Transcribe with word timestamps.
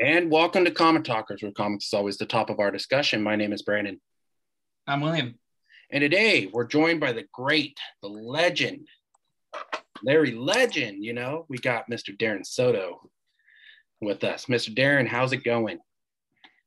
And 0.00 0.30
welcome 0.30 0.64
to 0.64 0.70
Comic 0.70 1.02
Talkers, 1.02 1.42
where 1.42 1.50
comics 1.50 1.86
is 1.86 1.92
always 1.92 2.18
the 2.18 2.24
top 2.24 2.50
of 2.50 2.60
our 2.60 2.70
discussion. 2.70 3.20
My 3.20 3.34
name 3.34 3.52
is 3.52 3.62
Brandon. 3.62 4.00
I'm 4.86 5.00
William. 5.00 5.36
And 5.90 6.02
today 6.02 6.48
we're 6.52 6.68
joined 6.68 7.00
by 7.00 7.10
the 7.10 7.24
great, 7.32 7.76
the 8.00 8.08
legend, 8.08 8.86
Larry 10.04 10.30
Legend. 10.30 11.04
You 11.04 11.14
know, 11.14 11.46
we 11.48 11.58
got 11.58 11.90
Mr. 11.90 12.16
Darren 12.16 12.46
Soto 12.46 13.10
with 14.00 14.22
us. 14.22 14.44
Mr. 14.44 14.72
Darren, 14.72 15.08
how's 15.08 15.32
it 15.32 15.42
going? 15.42 15.80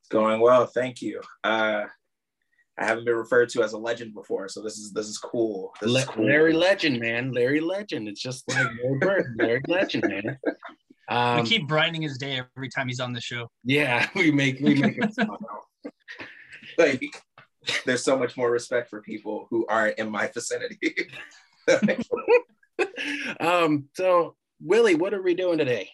It's 0.00 0.08
going 0.10 0.38
well, 0.38 0.66
thank 0.66 1.00
you. 1.00 1.22
Uh, 1.42 1.84
I 2.78 2.84
haven't 2.84 3.06
been 3.06 3.16
referred 3.16 3.48
to 3.50 3.62
as 3.62 3.72
a 3.72 3.78
legend 3.78 4.12
before, 4.12 4.48
so 4.48 4.60
this 4.60 4.76
is 4.76 4.92
this 4.92 5.06
is 5.06 5.16
cool. 5.16 5.72
This 5.80 5.90
Le- 5.90 6.00
is 6.00 6.04
cool. 6.04 6.26
Larry 6.26 6.52
Legend, 6.52 7.00
man. 7.00 7.32
Larry 7.32 7.60
Legend. 7.60 8.08
It's 8.08 8.20
just 8.20 8.46
like 8.50 8.66
Larry 8.82 8.98
Bird, 8.98 9.36
Larry 9.38 9.62
Legend, 9.68 10.04
man. 10.06 10.38
Um, 11.12 11.42
we 11.42 11.48
keep 11.48 11.68
brightening 11.68 12.00
his 12.00 12.16
day 12.16 12.40
every 12.56 12.70
time 12.70 12.88
he's 12.88 13.00
on 13.00 13.12
the 13.12 13.20
show. 13.20 13.50
yeah, 13.64 14.08
we 14.16 14.30
make 14.30 14.60
we 14.60 14.74
make 14.74 14.96
it 14.96 15.14
sound 15.14 15.36
like 16.78 17.02
there's 17.84 18.02
so 18.02 18.18
much 18.18 18.34
more 18.36 18.50
respect 18.50 18.88
for 18.88 19.02
people 19.02 19.46
who 19.50 19.66
aren't 19.68 19.98
in 19.98 20.10
my 20.10 20.30
vicinity. 20.32 20.94
um, 23.40 23.84
so 23.94 24.36
Willie, 24.62 24.94
what 24.94 25.12
are 25.12 25.22
we 25.22 25.34
doing 25.34 25.58
today? 25.58 25.90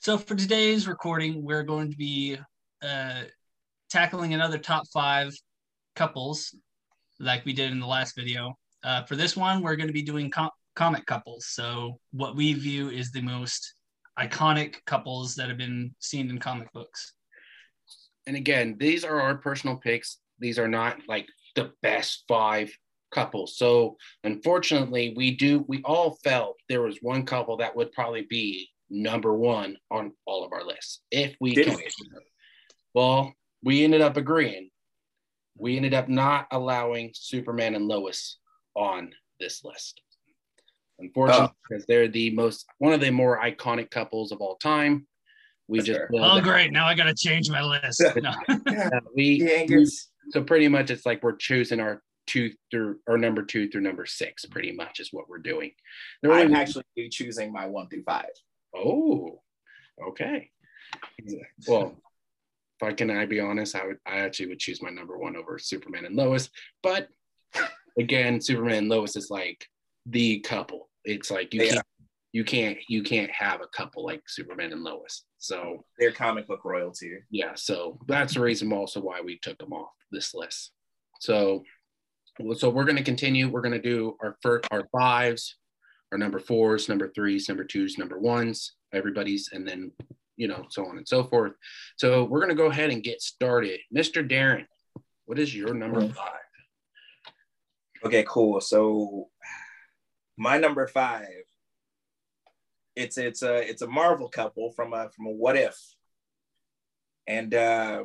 So 0.00 0.16
for 0.16 0.34
today's 0.34 0.88
recording, 0.88 1.44
we're 1.44 1.62
going 1.62 1.90
to 1.90 1.96
be 1.96 2.38
uh, 2.82 3.22
tackling 3.90 4.32
another 4.32 4.56
top 4.56 4.84
five 4.94 5.34
couples, 5.94 6.54
like 7.20 7.44
we 7.44 7.52
did 7.52 7.70
in 7.70 7.80
the 7.80 7.86
last 7.86 8.16
video. 8.16 8.54
Uh, 8.82 9.04
for 9.04 9.14
this 9.14 9.36
one, 9.36 9.62
we're 9.62 9.76
going 9.76 9.88
to 9.88 9.92
be 9.92 10.02
doing 10.02 10.30
com- 10.30 10.50
comic 10.74 11.04
couples. 11.04 11.48
So 11.48 11.98
what 12.12 12.34
we 12.34 12.54
view 12.54 12.88
is 12.88 13.10
the 13.10 13.22
most 13.22 13.75
iconic 14.18 14.76
couples 14.86 15.34
that 15.36 15.48
have 15.48 15.58
been 15.58 15.94
seen 15.98 16.30
in 16.30 16.38
comic 16.38 16.72
books. 16.72 17.12
And 18.26 18.36
again, 18.36 18.76
these 18.78 19.04
are 19.04 19.20
our 19.20 19.36
personal 19.36 19.76
picks. 19.76 20.18
These 20.38 20.58
are 20.58 20.68
not 20.68 20.98
like 21.08 21.28
the 21.54 21.72
best 21.82 22.24
five 22.28 22.70
couples. 23.10 23.56
So 23.56 23.96
unfortunately, 24.24 25.14
we 25.16 25.36
do 25.36 25.64
we 25.68 25.82
all 25.84 26.18
felt 26.24 26.56
there 26.68 26.82
was 26.82 26.98
one 27.00 27.24
couple 27.24 27.56
that 27.58 27.76
would 27.76 27.92
probably 27.92 28.26
be 28.28 28.68
number 28.90 29.34
one 29.34 29.76
on 29.90 30.12
all 30.26 30.44
of 30.44 30.52
our 30.52 30.64
lists 30.64 31.00
if 31.10 31.34
we 31.40 31.54
Did 31.54 31.68
can. 31.68 31.76
we? 31.76 31.88
Well, 32.94 33.32
we 33.62 33.84
ended 33.84 34.00
up 34.00 34.16
agreeing. 34.16 34.70
We 35.58 35.76
ended 35.76 35.94
up 35.94 36.08
not 36.08 36.46
allowing 36.50 37.12
Superman 37.14 37.74
and 37.74 37.86
Lois 37.86 38.38
on 38.74 39.12
this 39.40 39.64
list. 39.64 40.00
Unfortunately, 40.98 41.48
because 41.68 41.84
they're 41.86 42.08
the 42.08 42.30
most 42.30 42.64
one 42.78 42.92
of 42.92 43.00
the 43.00 43.10
more 43.10 43.38
iconic 43.42 43.90
couples 43.90 44.32
of 44.32 44.40
all 44.40 44.56
time. 44.56 45.06
We 45.68 45.78
That's 45.78 45.88
just 45.88 46.00
Oh, 46.14 46.36
that- 46.36 46.44
great! 46.44 46.72
Now 46.72 46.86
I 46.86 46.94
got 46.94 47.04
to 47.04 47.14
change 47.14 47.50
my 47.50 47.62
list. 47.62 48.02
No. 48.22 48.30
uh, 48.48 49.00
we, 49.14 49.38
Dang 49.40 49.66
we 49.68 49.86
so 50.30 50.42
pretty 50.42 50.68
much 50.68 50.90
it's 50.90 51.04
like 51.06 51.22
we're 51.22 51.36
choosing 51.36 51.80
our 51.80 52.02
two 52.26 52.52
through 52.70 52.98
or 53.06 53.18
number 53.18 53.42
two 53.42 53.68
through 53.68 53.82
number 53.82 54.04
six 54.06 54.44
pretty 54.46 54.72
much 54.72 54.98
is 54.98 55.10
what 55.12 55.28
we're 55.28 55.38
doing 55.38 55.70
There 56.22 56.32
I'm 56.32 56.46
only- 56.46 56.56
actually 56.58 56.82
choosing 57.10 57.52
my 57.52 57.66
one 57.66 57.88
through 57.88 58.02
five. 58.04 58.30
oh 58.74 59.40
okay 60.08 60.50
well 61.68 61.94
if 62.80 62.82
i 62.88 62.92
can 62.92 63.10
i 63.10 63.24
be 63.26 63.38
honest 63.40 63.76
i 63.76 63.86
would 63.86 63.98
i 64.06 64.18
actually 64.18 64.46
would 64.46 64.58
choose 64.58 64.82
my 64.82 64.90
number 64.90 65.16
one 65.16 65.36
over 65.36 65.56
superman 65.58 66.04
and 66.04 66.16
lois 66.16 66.50
but 66.82 67.08
again 67.98 68.40
superman 68.40 68.78
and 68.78 68.88
lois 68.88 69.14
is 69.16 69.30
like 69.30 69.64
the 70.08 70.40
couple. 70.40 70.88
It's 71.04 71.30
like 71.30 71.52
you 71.54 71.62
Yeah. 71.62 71.72
can't 71.74 71.86
you 72.32 72.44
can't 72.44 72.78
you 72.88 73.02
can't 73.02 73.30
have 73.30 73.60
a 73.62 73.66
couple 73.68 74.04
like 74.04 74.22
superman 74.28 74.72
and 74.72 74.82
lois. 74.82 75.24
So 75.38 75.84
They're 75.98 76.12
comic 76.12 76.46
book 76.46 76.64
royalty. 76.64 77.12
yeah 77.30 77.52
so 77.54 77.98
that's 78.08 78.34
the 78.34 78.40
reason 78.40 78.72
also 78.72 79.00
why 79.00 79.20
we 79.20 79.38
took 79.38 79.58
them 79.58 79.72
off 79.72 79.90
this 80.12 80.34
list. 80.34 80.72
So 81.20 81.62
so 82.56 82.68
we're 82.68 82.84
going 82.84 82.96
to 82.96 83.02
continue. 83.02 83.48
We're 83.48 83.62
going 83.62 83.80
to 83.80 83.80
do 83.80 84.16
our 84.22 84.36
first 84.42 84.68
our 84.70 84.86
fives 84.92 85.56
our 86.12 86.18
number 86.18 86.38
fours 86.38 86.88
number 86.88 87.10
threes 87.14 87.48
number 87.48 87.64
twos 87.64 87.98
number 87.98 88.18
ones 88.18 88.74
everybody's 88.92 89.48
and 89.52 89.66
then 89.66 89.90
you 90.36 90.46
know 90.46 90.66
so 90.68 90.86
on 90.86 90.98
and 90.98 91.08
so 91.08 91.24
forth. 91.24 91.52
So 91.96 92.24
we're 92.24 92.40
going 92.40 92.50
to 92.56 92.62
go 92.62 92.66
ahead 92.70 92.90
and 92.90 93.02
get 93.02 93.22
started. 93.22 93.80
Mr 93.96 94.28
darren 94.28 94.66
what 95.24 95.38
is 95.38 95.54
your 95.54 95.74
number 95.74 96.02
five. 96.08 96.40
Okay, 98.04 98.24
cool. 98.28 98.60
So 98.60 99.28
my 100.36 100.58
number 100.58 100.86
five, 100.86 101.44
it's 102.94 103.18
it's 103.18 103.42
a 103.42 103.68
it's 103.68 103.82
a 103.82 103.86
Marvel 103.86 104.28
couple 104.28 104.70
from 104.72 104.92
a 104.92 105.10
from 105.10 105.26
a 105.26 105.30
What 105.30 105.56
If, 105.56 105.78
and 107.26 107.54
uh, 107.54 108.04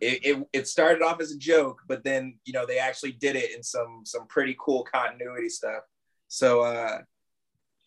it, 0.00 0.24
it 0.24 0.48
it 0.52 0.68
started 0.68 1.02
off 1.02 1.20
as 1.20 1.32
a 1.32 1.38
joke, 1.38 1.82
but 1.88 2.04
then 2.04 2.38
you 2.44 2.52
know 2.52 2.66
they 2.66 2.78
actually 2.78 3.12
did 3.12 3.36
it 3.36 3.54
in 3.54 3.62
some 3.62 4.02
some 4.04 4.26
pretty 4.26 4.56
cool 4.58 4.84
continuity 4.84 5.48
stuff. 5.48 5.82
So 6.28 6.62
uh, 6.62 6.98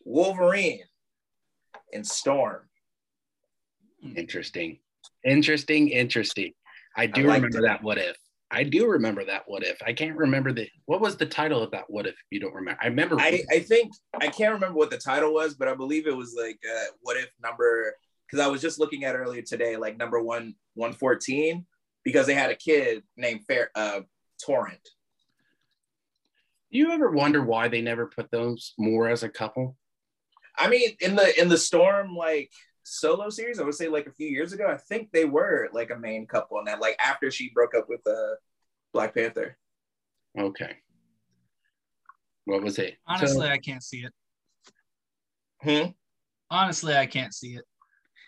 Wolverine 0.05 0.83
and 1.93 2.05
Storm. 2.05 2.69
interesting 4.15 4.79
interesting 5.23 5.89
interesting 5.89 6.51
i 6.97 7.05
do 7.05 7.27
liked 7.27 7.43
remember 7.43 7.59
it. 7.59 7.67
that 7.67 7.83
what 7.83 7.97
if 7.99 8.17
i 8.51 8.63
do 8.63 8.87
remember 8.87 9.23
that 9.25 9.43
what 9.47 9.63
if 9.63 9.81
i 9.85 9.93
can't 9.93 10.17
remember 10.17 10.51
the 10.51 10.67
what 10.85 11.01
was 11.01 11.15
the 11.15 11.25
title 11.25 11.63
of 11.63 11.71
that 11.71 11.85
what 11.87 12.05
if 12.05 12.15
you 12.29 12.39
don't 12.39 12.53
remember 12.53 12.79
i 12.81 12.87
remember 12.87 13.19
I, 13.19 13.43
I 13.51 13.59
think 13.59 13.91
I 14.19 14.27
can't 14.27 14.53
remember 14.53 14.77
what 14.77 14.91
the 14.91 14.97
title 14.97 15.33
was, 15.33 15.55
but 15.55 15.67
I 15.67 15.75
believe 15.75 16.07
it 16.07 16.15
was 16.15 16.35
like 16.37 16.59
uh, 16.69 16.85
what 17.01 17.17
if 17.17 17.29
number 17.41 17.95
because 18.27 18.43
I 18.43 18.47
was 18.47 18.61
just 18.61 18.79
looking 18.79 19.03
at 19.03 19.15
earlier 19.15 19.41
today, 19.41 19.75
like 19.77 19.97
number 19.97 20.21
one 20.21 20.55
one 20.75 20.93
fourteen, 20.93 21.65
because 22.03 22.27
they 22.27 22.33
had 22.33 22.51
a 22.51 22.55
kid 22.55 23.03
named 23.17 23.41
Fair 23.47 23.71
uh 23.75 24.01
Torrent. 24.45 24.87
Do 26.71 26.77
you 26.77 26.91
ever 26.91 27.11
wonder 27.11 27.43
why 27.43 27.67
they 27.67 27.81
never 27.81 28.05
put 28.05 28.31
those 28.31 28.73
more 28.77 29.09
as 29.09 29.23
a 29.23 29.29
couple? 29.29 29.75
I 30.57 30.69
mean, 30.69 30.91
in 30.99 31.15
the 31.15 31.39
in 31.39 31.49
the 31.49 31.57
Storm 31.57 32.15
like 32.15 32.51
solo 32.83 33.29
series, 33.29 33.59
I 33.59 33.63
would 33.63 33.75
say 33.75 33.87
like 33.87 34.07
a 34.07 34.11
few 34.13 34.27
years 34.27 34.53
ago, 34.53 34.67
I 34.67 34.77
think 34.77 35.09
they 35.11 35.25
were 35.25 35.69
like 35.73 35.91
a 35.91 35.97
main 35.97 36.25
couple, 36.27 36.57
and 36.59 36.67
that 36.67 36.81
like 36.81 36.97
after 37.03 37.29
she 37.31 37.49
broke 37.53 37.75
up 37.75 37.87
with 37.89 38.05
uh 38.07 38.35
Black 38.93 39.13
Panther. 39.15 39.57
Okay. 40.37 40.75
What 42.45 42.63
was 42.63 42.79
it? 42.79 42.97
Honestly, 43.07 43.45
So- 43.45 43.51
I 43.51 43.57
can't 43.57 43.83
see 43.83 44.03
it. 44.05 44.13
Hmm? 45.61 45.91
Honestly, 46.49 46.95
I 46.95 47.05
can't 47.05 47.33
see 47.33 47.55
it. 47.55 47.63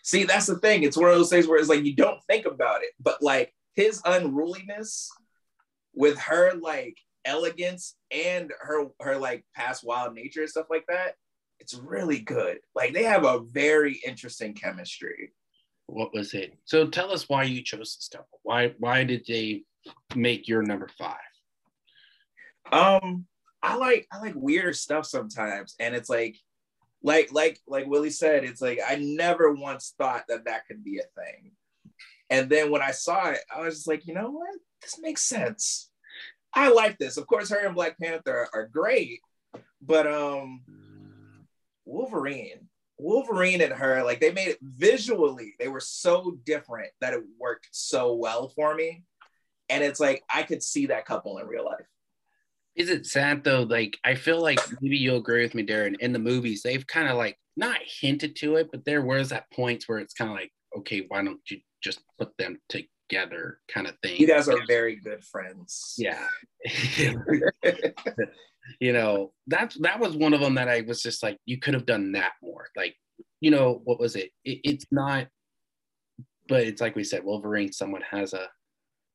See, 0.03 0.23
that's 0.25 0.45
the 0.45 0.59
thing. 0.59 0.83
It's 0.83 0.97
one 0.97 1.09
of 1.09 1.15
those 1.15 1.29
things 1.29 1.47
where 1.47 1.57
it's 1.57 1.69
like 1.69 1.83
you 1.83 1.95
don't 1.95 2.21
think 2.29 2.45
about 2.45 2.83
it, 2.83 2.91
but 2.99 3.21
like 3.21 3.53
his 3.73 4.01
unruliness 4.05 5.09
with 5.95 6.17
her 6.19 6.53
like 6.53 6.97
elegance 7.25 7.95
and 8.11 8.51
her 8.59 8.85
her 8.99 9.17
like 9.17 9.45
past 9.55 9.83
wild 9.85 10.13
nature 10.13 10.41
and 10.41 10.49
stuff 10.49 10.67
like 10.69 10.85
that, 10.89 11.15
it's 11.63 11.75
really 11.75 12.19
good. 12.19 12.59
Like 12.75 12.93
they 12.93 13.03
have 13.03 13.23
a 13.23 13.39
very 13.39 13.99
interesting 14.05 14.53
chemistry. 14.53 15.31
what 15.87 16.13
was 16.13 16.33
it? 16.33 16.53
So 16.65 16.87
tell 16.87 17.11
us 17.11 17.29
why 17.29 17.43
you 17.43 17.61
chose 17.63 17.95
this 17.95 18.09
couple. 18.11 18.39
Why 18.43 18.73
why 18.79 19.05
did 19.05 19.23
they 19.27 19.63
make 20.15 20.47
your 20.47 20.61
number 20.61 20.89
five? 20.97 21.15
Um, 22.71 23.25
I 23.61 23.77
like 23.77 24.07
I 24.11 24.19
like 24.19 24.33
weirder 24.35 24.73
stuff 24.73 25.05
sometimes, 25.05 25.75
and 25.79 25.95
it's 25.95 26.09
like, 26.09 26.35
like 27.01 27.31
like 27.31 27.59
like 27.65 27.87
Willie 27.87 28.09
said, 28.09 28.43
it's 28.43 28.61
like 28.61 28.79
I 28.85 28.95
never 28.95 29.53
once 29.53 29.93
thought 29.97 30.25
that 30.27 30.45
that 30.45 30.67
could 30.67 30.83
be 30.83 30.99
a 30.99 31.21
thing, 31.21 31.51
and 32.29 32.49
then 32.49 32.71
when 32.71 32.81
I 32.81 32.91
saw 32.91 33.29
it, 33.29 33.39
I 33.53 33.61
was 33.61 33.75
just 33.75 33.87
like, 33.87 34.05
you 34.05 34.13
know 34.13 34.31
what, 34.31 34.49
this 34.81 34.99
makes 34.99 35.23
sense. 35.23 35.89
I 36.53 36.69
like 36.69 36.97
this. 36.97 37.15
Of 37.17 37.25
course, 37.27 37.49
her 37.49 37.65
and 37.65 37.75
Black 37.75 37.97
Panther 37.99 38.47
are 38.53 38.67
great, 38.67 39.21
but 39.81 40.07
um, 40.07 40.61
Wolverine, 41.85 42.67
Wolverine 42.97 43.61
and 43.61 43.73
her, 43.73 44.03
like 44.03 44.19
they 44.19 44.31
made 44.31 44.49
it 44.49 44.59
visually, 44.61 45.55
they 45.59 45.67
were 45.67 45.79
so 45.79 46.37
different 46.45 46.89
that 47.01 47.13
it 47.13 47.23
worked 47.39 47.69
so 47.71 48.13
well 48.13 48.49
for 48.49 48.75
me, 48.75 49.03
and 49.69 49.83
it's 49.83 49.99
like 49.99 50.23
I 50.33 50.43
could 50.43 50.63
see 50.63 50.87
that 50.87 51.05
couple 51.05 51.37
in 51.39 51.47
real 51.47 51.65
life. 51.65 51.85
Is 52.75 52.89
it 52.89 53.05
sad 53.05 53.43
though? 53.43 53.63
Like 53.63 53.97
I 54.03 54.15
feel 54.15 54.41
like 54.41 54.59
maybe 54.81 54.97
you'll 54.97 55.17
agree 55.17 55.43
with 55.43 55.55
me, 55.55 55.65
Darren. 55.65 55.99
In 55.99 56.13
the 56.13 56.19
movies, 56.19 56.61
they've 56.63 56.85
kind 56.85 57.07
of 57.07 57.17
like 57.17 57.37
not 57.55 57.77
hinted 57.85 58.35
to 58.37 58.55
it, 58.55 58.69
but 58.71 58.85
there 58.85 59.01
was 59.01 59.31
at 59.31 59.51
points 59.51 59.87
where 59.87 59.99
it's 59.99 60.13
kind 60.13 60.31
of 60.31 60.35
like, 60.37 60.51
okay, 60.77 61.05
why 61.07 61.23
don't 61.23 61.41
you 61.49 61.59
just 61.83 61.99
put 62.17 62.35
them 62.37 62.59
together, 62.69 63.59
kind 63.67 63.87
of 63.87 63.95
thing. 64.01 64.17
You 64.17 64.27
guys 64.27 64.47
are 64.49 64.57
very 64.67 64.95
good 64.95 65.23
friends. 65.23 65.95
yeah. 65.97 66.25
you 68.79 68.93
know, 68.93 69.33
that's 69.47 69.75
that 69.79 69.99
was 69.99 70.15
one 70.15 70.33
of 70.33 70.41
them 70.41 70.55
that 70.55 70.69
I 70.69 70.81
was 70.81 71.01
just 71.01 71.23
like, 71.23 71.37
you 71.45 71.59
could 71.59 71.73
have 71.73 71.85
done 71.85 72.13
that 72.13 72.33
more. 72.41 72.67
Like, 72.75 72.95
you 73.41 73.51
know, 73.51 73.81
what 73.83 73.99
was 73.99 74.15
it? 74.15 74.31
it 74.43 74.59
it's 74.63 74.85
not, 74.91 75.27
but 76.47 76.61
it's 76.61 76.81
like 76.81 76.95
we 76.95 77.03
said, 77.03 77.23
Wolverine. 77.23 77.71
Someone 77.71 78.03
has 78.09 78.33
a 78.33 78.47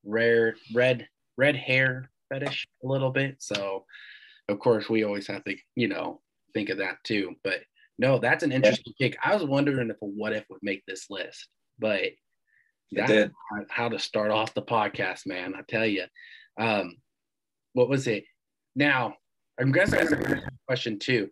rare 0.05 0.55
red 0.75 1.09
red 1.37 1.57
hair 1.57 2.11
fetish 2.29 2.67
a 2.85 2.87
little 2.87 3.11
bit, 3.11 3.37
so 3.39 3.85
of 4.49 4.59
course 4.59 4.89
we 4.89 5.05
always 5.05 5.27
have 5.27 5.45
to, 5.45 5.57
you 5.77 5.89
know, 5.89 6.21
think 6.55 6.69
of 6.69 6.79
that 6.79 6.97
too. 7.05 7.35
But 7.45 7.61
No, 7.99 8.19
that's 8.19 8.45
an 8.45 8.53
interesting 8.53 8.95
pick. 9.01 9.17
I 9.25 9.35
was 9.35 9.45
wondering 9.45 9.91
if 9.91 9.97
a 10.03 10.07
what 10.07 10.33
if 10.33 10.45
would 10.51 10.63
make 10.63 10.85
this 10.87 11.07
list, 11.11 11.49
but 11.79 12.03
that's 12.93 13.31
how 13.71 13.89
to 13.89 13.99
start 13.99 14.31
off 14.31 14.55
the 14.55 14.63
podcast, 14.63 15.27
man. 15.27 15.55
I 15.55 15.63
tell 15.69 15.87
you. 15.87 16.05
Um, 16.59 16.97
what 17.73 17.89
was 17.89 18.07
it? 18.07 18.25
Now, 18.75 19.15
I'm 19.59 19.73
guessing 19.73 19.99
that's 19.99 20.13
a 20.13 20.43
question 20.67 20.99
too. 20.99 21.29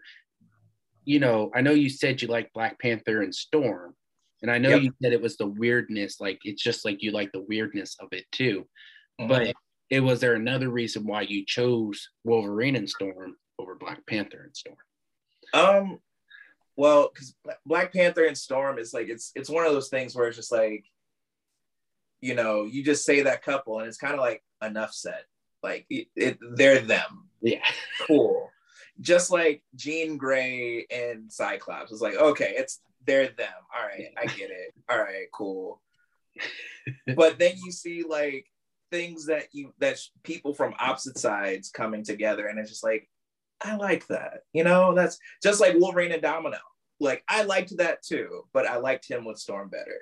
You 1.05 1.21
know, 1.21 1.51
I 1.55 1.61
know 1.61 1.73
you 1.73 1.89
said 1.89 2.21
you 2.21 2.29
like 2.29 2.53
Black 2.53 2.79
Panther 2.81 3.23
and 3.23 3.35
Storm, 3.35 3.95
and 4.43 4.51
I 4.51 4.59
know 4.59 4.71
Yep. 4.71 4.83
you 4.83 4.93
said 5.03 5.13
it 5.13 5.23
was 5.23 5.37
the 5.37 5.47
weirdness, 5.47 6.21
like 6.21 6.41
it's 6.45 6.63
just 6.63 6.85
like 6.85 7.03
you 7.03 7.13
like 7.13 7.31
the 7.33 7.43
weirdness 7.43 7.97
of 8.01 8.09
it 8.13 8.25
too. 8.33 8.69
Mhm. 9.21 9.29
But 9.29 9.55
it 9.91 10.01
was 10.01 10.21
there 10.21 10.35
another 10.35 10.69
reason 10.69 11.07
why 11.07 11.23
you 11.23 11.45
chose 11.47 12.09
Wolverine 12.25 12.75
and 12.77 12.91
Storm 12.91 13.37
over 13.59 13.77
Black 13.77 14.05
Panther 14.07 14.43
and 14.43 14.57
Storm? 14.57 14.77
Um, 15.55 16.01
well, 16.75 17.11
because 17.13 17.35
Black 17.65 17.93
Panther 17.93 18.25
and 18.27 18.37
Storm 18.37 18.79
is 18.79 18.93
like 18.93 19.09
it's 19.09 19.31
it's 19.37 19.49
one 19.49 19.65
of 19.65 19.73
those 19.73 19.89
things 19.89 20.15
where 20.15 20.27
it's 20.27 20.37
just 20.37 20.51
like, 20.53 20.85
you 22.21 22.35
know, 22.35 22.65
you 22.65 22.83
just 22.83 23.05
say 23.05 23.23
that 23.23 23.43
couple 23.43 23.79
and 23.79 23.87
it's 23.87 23.97
kind 23.97 24.15
of 24.15 24.21
like 24.21 24.43
enough 24.61 24.93
said. 24.93 25.23
Like 25.67 25.85
it, 25.91 26.07
it, 26.15 26.39
they're 26.55 26.79
them. 26.79 27.29
Yeah. 27.43 27.65
Cool. 28.07 28.51
Just 29.01 29.33
like 29.33 29.65
Jean 29.75 30.17
Grey 30.17 30.87
and 30.93 31.31
Cyclops. 31.31 31.91
It's 31.91 32.01
like, 32.01 32.15
okay, 32.15 32.55
it's 32.57 32.81
they're 33.05 33.27
them. 33.27 33.49
All 33.77 33.85
right, 33.85 34.07
I 34.17 34.27
get 34.27 34.51
it. 34.51 34.73
All 34.89 34.99
right, 34.99 35.27
cool. 35.33 35.83
but 37.17 37.39
then 37.41 37.55
you 37.65 37.73
see 37.73 38.05
like 38.09 38.47
things 38.93 39.27
that 39.27 39.47
you 39.53 39.75
that 39.81 39.99
people 40.23 40.55
from 40.55 40.73
opposite 40.79 41.19
sides 41.19 41.71
coming 41.71 42.05
together, 42.05 42.47
and 42.47 42.61
it's 42.61 42.71
just 42.71 42.85
like, 42.85 43.09
I 43.61 43.75
like 43.75 44.07
that. 44.07 44.43
You 44.53 44.63
know, 44.63 44.95
that's 44.95 45.19
just 45.43 45.61
like 45.61 45.75
Wolverine 45.77 46.13
and 46.13 46.23
Domino. 46.23 46.59
Like 47.01 47.25
I 47.29 47.43
liked 47.43 47.77
that 47.79 48.05
too, 48.05 48.45
but 48.53 48.67
I 48.67 48.77
liked 48.77 49.11
him 49.11 49.25
with 49.25 49.39
Storm 49.39 49.69
better. 49.69 49.99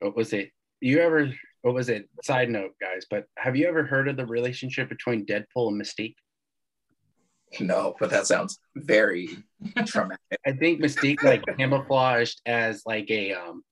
What 0.00 0.16
was 0.16 0.32
it? 0.32 0.50
You 0.80 0.98
ever? 0.98 1.32
What 1.62 1.74
was 1.74 1.88
it? 1.88 2.08
Side 2.22 2.50
note, 2.50 2.72
guys. 2.80 3.06
But 3.08 3.26
have 3.38 3.56
you 3.56 3.68
ever 3.68 3.84
heard 3.84 4.08
of 4.08 4.16
the 4.16 4.26
relationship 4.26 4.88
between 4.88 5.24
Deadpool 5.26 5.68
and 5.68 5.80
Mystique? 5.80 6.16
No, 7.60 7.94
but 8.00 8.10
that 8.10 8.26
sounds 8.26 8.58
very 8.76 9.28
traumatic. 9.86 10.20
I 10.46 10.52
think 10.52 10.80
Mystique 10.80 11.22
like 11.22 11.44
camouflaged 11.56 12.40
as 12.46 12.82
like 12.86 13.10
a 13.10 13.34
um 13.34 13.62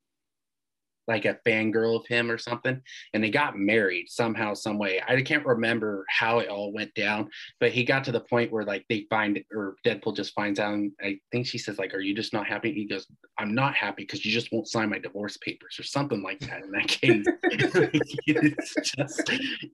like 1.10 1.24
a 1.24 1.38
fangirl 1.46 1.98
of 1.98 2.06
him 2.06 2.30
or 2.30 2.38
something, 2.38 2.80
and 3.12 3.22
they 3.22 3.30
got 3.30 3.58
married 3.58 4.08
somehow, 4.08 4.54
some 4.54 4.78
way. 4.78 5.02
I 5.06 5.20
can't 5.22 5.44
remember 5.44 6.06
how 6.08 6.38
it 6.38 6.48
all 6.48 6.72
went 6.72 6.94
down, 6.94 7.28
but 7.58 7.72
he 7.72 7.82
got 7.82 8.04
to 8.04 8.12
the 8.12 8.20
point 8.20 8.52
where 8.52 8.64
like 8.64 8.86
they 8.88 9.06
find 9.10 9.42
or 9.52 9.74
Deadpool 9.84 10.16
just 10.16 10.34
finds 10.34 10.60
out, 10.60 10.74
and 10.74 10.92
I 11.02 11.18
think 11.32 11.46
she 11.46 11.58
says 11.58 11.78
like, 11.78 11.94
"Are 11.94 12.00
you 12.00 12.14
just 12.14 12.32
not 12.32 12.46
happy?" 12.46 12.72
He 12.72 12.86
goes, 12.86 13.08
"I'm 13.38 13.54
not 13.54 13.74
happy 13.74 14.04
because 14.04 14.24
you 14.24 14.30
just 14.30 14.52
won't 14.52 14.68
sign 14.68 14.88
my 14.88 14.98
divorce 14.98 15.36
papers 15.38 15.78
or 15.80 15.82
something 15.82 16.22
like 16.22 16.38
that." 16.40 16.62
In 16.62 16.70
that 16.70 16.86
case, 16.86 17.24
it's 17.42 18.74
just 18.96 19.30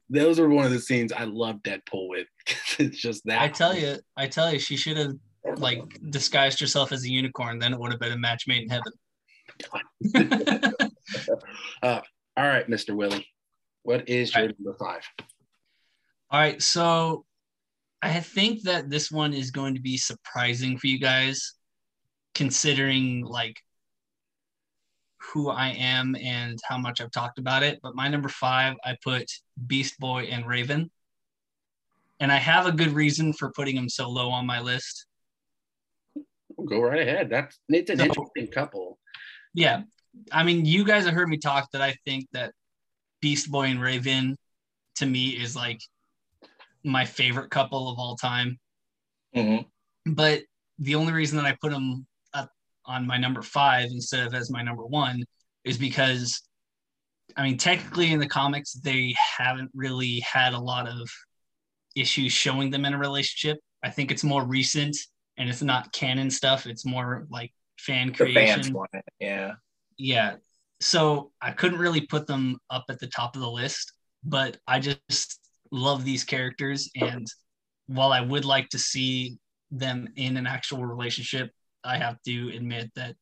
those 0.08 0.40
are 0.40 0.48
one 0.48 0.64
of 0.64 0.72
the 0.72 0.80
scenes 0.80 1.12
I 1.12 1.24
love 1.24 1.56
Deadpool 1.56 2.08
with. 2.08 2.26
it's 2.78 2.98
just 2.98 3.26
that. 3.26 3.42
I 3.42 3.48
tell 3.48 3.76
you, 3.76 3.96
I 4.16 4.26
tell 4.26 4.50
you, 4.50 4.58
she 4.58 4.76
should 4.78 4.96
have 4.96 5.12
like 5.58 5.82
disguised 6.10 6.58
herself 6.60 6.92
as 6.92 7.04
a 7.04 7.10
unicorn. 7.10 7.58
Then 7.58 7.74
it 7.74 7.78
would 7.78 7.90
have 7.90 8.00
been 8.00 8.12
a 8.12 8.18
match 8.18 8.46
made 8.48 8.62
in 8.62 8.70
heaven. 8.70 8.92
Uh, 11.82 12.00
all 12.36 12.44
right, 12.46 12.66
Mr. 12.68 12.94
Willie, 12.94 13.26
what 13.82 14.08
is 14.08 14.34
your 14.34 14.46
Right. 14.46 14.54
number 14.58 14.76
five? 14.78 15.02
All 16.30 16.40
right, 16.40 16.60
so 16.60 17.24
I 18.02 18.20
think 18.20 18.62
that 18.62 18.90
this 18.90 19.10
one 19.10 19.32
is 19.32 19.50
going 19.50 19.74
to 19.74 19.80
be 19.80 19.96
surprising 19.96 20.76
for 20.78 20.86
you 20.86 20.98
guys, 20.98 21.54
considering 22.34 23.24
like 23.24 23.62
who 25.18 25.48
I 25.50 25.68
am 25.70 26.14
and 26.16 26.58
how 26.68 26.78
much 26.78 27.00
I've 27.00 27.10
talked 27.10 27.38
about 27.38 27.62
it. 27.62 27.80
But 27.82 27.94
my 27.96 28.08
number 28.08 28.28
five, 28.28 28.76
I 28.84 28.96
put 29.02 29.30
Beast 29.66 29.98
Boy 29.98 30.24
and 30.24 30.46
Raven, 30.46 30.90
and 32.20 32.30
I 32.30 32.36
have 32.36 32.66
a 32.66 32.72
good 32.72 32.90
reason 32.92 33.32
for 33.32 33.50
putting 33.52 33.76
them 33.76 33.88
so 33.88 34.08
low 34.10 34.30
on 34.30 34.46
my 34.46 34.60
list. 34.60 35.06
Go 36.68 36.80
right 36.80 37.00
ahead. 37.06 37.28
That's 37.30 37.58
it's 37.68 37.90
an 37.90 37.98
So- 37.98 38.04
interesting 38.04 38.48
couple. 38.48 38.98
Yeah, 39.54 39.82
I 40.32 40.42
mean, 40.42 40.64
you 40.64 40.84
guys 40.84 41.04
have 41.04 41.14
heard 41.14 41.28
me 41.28 41.38
talk 41.38 41.70
that 41.72 41.82
I 41.82 41.94
think 42.04 42.26
that 42.32 42.52
Beast 43.20 43.50
Boy 43.50 43.64
and 43.66 43.80
Raven, 43.80 44.36
to 44.96 45.06
me, 45.06 45.28
is 45.30 45.54
like 45.56 45.80
my 46.84 47.04
favorite 47.04 47.50
couple 47.50 47.88
of 47.90 47.98
all 47.98 48.16
time. 48.16 48.58
Mhm. 49.34 49.66
but 50.06 50.42
the 50.78 50.94
only 50.94 51.12
reason 51.12 51.36
that 51.36 51.44
I 51.46 51.56
put 51.60 51.70
them 51.72 52.06
up 52.32 52.50
on 52.84 53.06
my 53.06 53.18
number 53.18 53.42
five 53.42 53.86
instead 53.90 54.26
of 54.26 54.34
as 54.34 54.50
my 54.50 54.62
number 54.62 54.84
one 54.86 55.24
is 55.64 55.76
because, 55.78 56.40
I 57.36 57.42
mean, 57.42 57.58
technically 57.58 58.12
in 58.12 58.20
the 58.20 58.28
comics, 58.28 58.72
they 58.72 59.14
haven't 59.38 59.70
really 59.74 60.20
had 60.20 60.52
a 60.54 60.58
lot 60.58 60.86
of 60.88 61.10
issues 61.96 62.32
showing 62.32 62.70
them 62.70 62.84
in 62.84 62.94
a 62.94 62.98
relationship. 62.98 63.58
I 63.82 63.90
think 63.90 64.10
it's 64.10 64.22
more 64.24 64.44
recent 64.46 64.96
and 65.36 65.48
it's 65.48 65.62
not 65.62 65.92
canon 65.92 66.30
stuff. 66.30 66.66
It's 66.66 66.84
more 66.86 67.26
like 67.30 67.52
fan 67.78 68.08
The 68.08 68.32
fans 68.32 68.32
creation. 68.32 68.72
want 68.74 68.90
it. 68.94 69.04
Yeah. 69.20 69.54
Yeah. 69.98 70.36
So 70.80 71.32
I 71.40 71.52
couldn't 71.52 71.78
really 71.78 72.02
put 72.02 72.26
them 72.26 72.58
up 72.70 72.84
at 72.88 72.98
the 72.98 73.06
top 73.06 73.34
of 73.34 73.42
the 73.42 73.50
list, 73.50 73.92
but 74.24 74.58
I 74.66 74.78
just 74.78 75.40
love 75.70 76.04
these 76.04 76.24
characters. 76.24 76.90
And 76.96 77.26
while 77.86 78.12
I 78.12 78.20
would 78.20 78.44
like 78.44 78.68
to 78.70 78.78
see 78.78 79.38
them 79.70 80.08
in 80.16 80.36
an 80.36 80.46
actual 80.46 80.84
relationship, 80.84 81.50
I 81.84 81.96
have 81.98 82.20
to 82.22 82.50
admit 82.54 82.90
that 82.96 83.16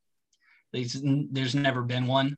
there's, 0.72 1.00
there's 1.02 1.54
never 1.54 1.82
been 1.82 2.06
one. 2.06 2.36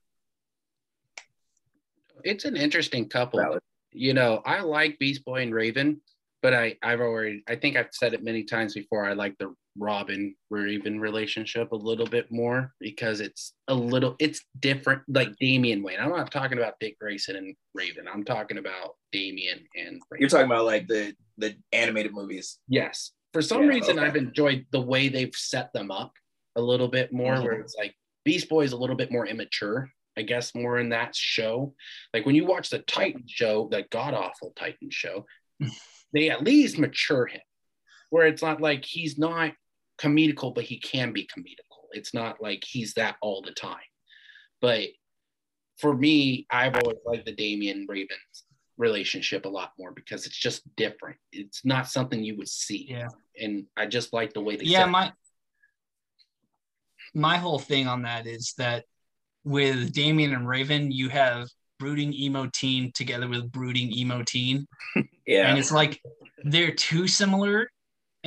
It's 2.24 2.44
an 2.44 2.56
interesting 2.56 3.08
couple. 3.08 3.58
You 3.92 4.12
know, 4.12 4.42
I 4.44 4.60
like 4.60 4.98
Beast 4.98 5.24
Boy 5.24 5.42
and 5.42 5.54
Raven, 5.54 6.00
but 6.42 6.52
I 6.52 6.76
I've 6.82 7.00
already 7.00 7.42
I 7.48 7.56
think 7.56 7.76
I've 7.76 7.88
said 7.92 8.14
it 8.14 8.22
many 8.22 8.44
times 8.44 8.74
before. 8.74 9.04
I 9.06 9.14
like 9.14 9.36
the 9.38 9.54
Robin 9.78 10.34
Raven 10.50 11.00
relationship 11.00 11.72
a 11.72 11.76
little 11.76 12.06
bit 12.06 12.30
more 12.30 12.72
because 12.80 13.20
it's 13.20 13.52
a 13.68 13.74
little 13.74 14.16
it's 14.18 14.40
different. 14.60 15.02
Like 15.08 15.30
Damian 15.40 15.82
Wayne. 15.82 15.98
I'm 16.00 16.10
not 16.10 16.30
talking 16.30 16.58
about 16.58 16.74
Dick 16.80 16.98
Grayson 16.98 17.36
and 17.36 17.54
Raven. 17.74 18.06
I'm 18.12 18.24
talking 18.24 18.58
about 18.58 18.96
Damian 19.12 19.58
and 19.76 20.00
Raven. 20.10 20.20
You're 20.20 20.28
talking 20.28 20.46
about 20.46 20.64
like 20.64 20.86
the 20.88 21.14
the 21.38 21.54
animated 21.72 22.12
movies. 22.14 22.58
Yes. 22.68 23.12
For 23.32 23.42
some 23.42 23.62
Yeah, 23.64 23.68
reason, 23.68 23.98
okay. 23.98 24.06
I've 24.06 24.16
enjoyed 24.16 24.66
the 24.70 24.80
way 24.80 25.08
they've 25.08 25.34
set 25.34 25.72
them 25.72 25.90
up 25.90 26.12
a 26.54 26.60
little 26.60 26.88
bit 26.88 27.12
more, 27.12 27.34
Mhm. 27.34 27.42
where 27.42 27.52
it's 27.60 27.74
like 27.76 27.94
Beast 28.24 28.48
Boy 28.48 28.62
is 28.64 28.72
a 28.72 28.76
little 28.78 28.96
bit 28.96 29.12
more 29.12 29.26
immature, 29.26 29.90
I 30.16 30.22
guess, 30.22 30.54
more 30.54 30.78
in 30.78 30.88
that 30.88 31.14
show. 31.14 31.74
Like 32.14 32.24
when 32.24 32.34
you 32.34 32.46
watch 32.46 32.70
the 32.70 32.78
Titan 32.78 33.24
show, 33.28 33.68
the 33.70 33.82
god 33.90 34.14
awful 34.14 34.52
Titan 34.56 34.90
show, 34.90 35.26
they 36.14 36.30
at 36.30 36.42
least 36.42 36.78
mature 36.78 37.26
him, 37.26 37.42
where 38.10 38.26
it's 38.26 38.42
not 38.42 38.60
like 38.60 38.84
he's 38.86 39.18
not 39.18 39.52
comedical, 39.98 40.54
but 40.54 40.64
he 40.64 40.78
can 40.78 41.12
be 41.12 41.22
comedical. 41.26 41.86
It's 41.92 42.14
not 42.14 42.42
like 42.42 42.64
he's 42.66 42.94
that 42.94 43.16
all 43.22 43.42
the 43.42 43.52
time. 43.52 43.76
But 44.60 44.88
for 45.78 45.94
me, 45.94 46.46
I've 46.50 46.76
always 46.76 46.98
liked 47.04 47.26
the 47.26 47.32
Damian 47.32 47.86
Ravens 47.88 48.44
relationship 48.78 49.46
a 49.46 49.48
lot 49.48 49.72
more 49.78 49.92
because 49.92 50.26
it's 50.26 50.36
just 50.36 50.62
different. 50.76 51.16
It's 51.32 51.64
not 51.64 51.88
something 51.88 52.22
you 52.22 52.36
would 52.36 52.48
see. 52.48 52.86
Yeah. 52.88 53.08
And 53.40 53.66
I 53.76 53.86
just 53.86 54.12
like 54.12 54.32
the 54.32 54.40
way 54.40 54.56
they 54.56 54.64
yeah 54.64 54.80
set 54.80 54.88
it. 54.88 54.90
my 54.90 55.12
my 57.14 57.36
whole 57.38 57.58
thing 57.58 57.86
on 57.86 58.02
that 58.02 58.26
is 58.26 58.54
that 58.58 58.84
with 59.44 59.92
Damian 59.92 60.34
and 60.34 60.46
Raven, 60.46 60.90
you 60.90 61.08
have 61.08 61.48
brooding 61.78 62.12
emo 62.12 62.50
teen 62.52 62.90
together 62.94 63.28
with 63.28 63.50
brooding 63.50 63.92
emo 63.92 64.22
teen. 64.22 64.66
Yeah. 65.28 65.48
And 65.48 65.58
it's 65.58 65.72
like 65.72 66.00
they're 66.44 66.70
too 66.70 67.08
similar. 67.08 67.68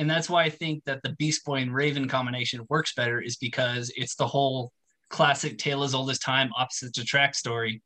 And 0.00 0.08
that's 0.08 0.30
why 0.30 0.44
I 0.44 0.48
think 0.48 0.82
that 0.86 1.02
the 1.02 1.10
Beast 1.18 1.44
Boy 1.44 1.56
and 1.56 1.74
Raven 1.74 2.08
combination 2.08 2.64
works 2.70 2.94
better, 2.94 3.20
is 3.20 3.36
because 3.36 3.92
it's 3.96 4.14
the 4.14 4.26
whole 4.26 4.72
classic 5.10 5.58
tale 5.58 5.82
as 5.82 5.94
old 5.94 6.08
as 6.08 6.18
time, 6.18 6.50
opposites 6.56 6.96
attract 6.96 7.36
story, 7.36 7.82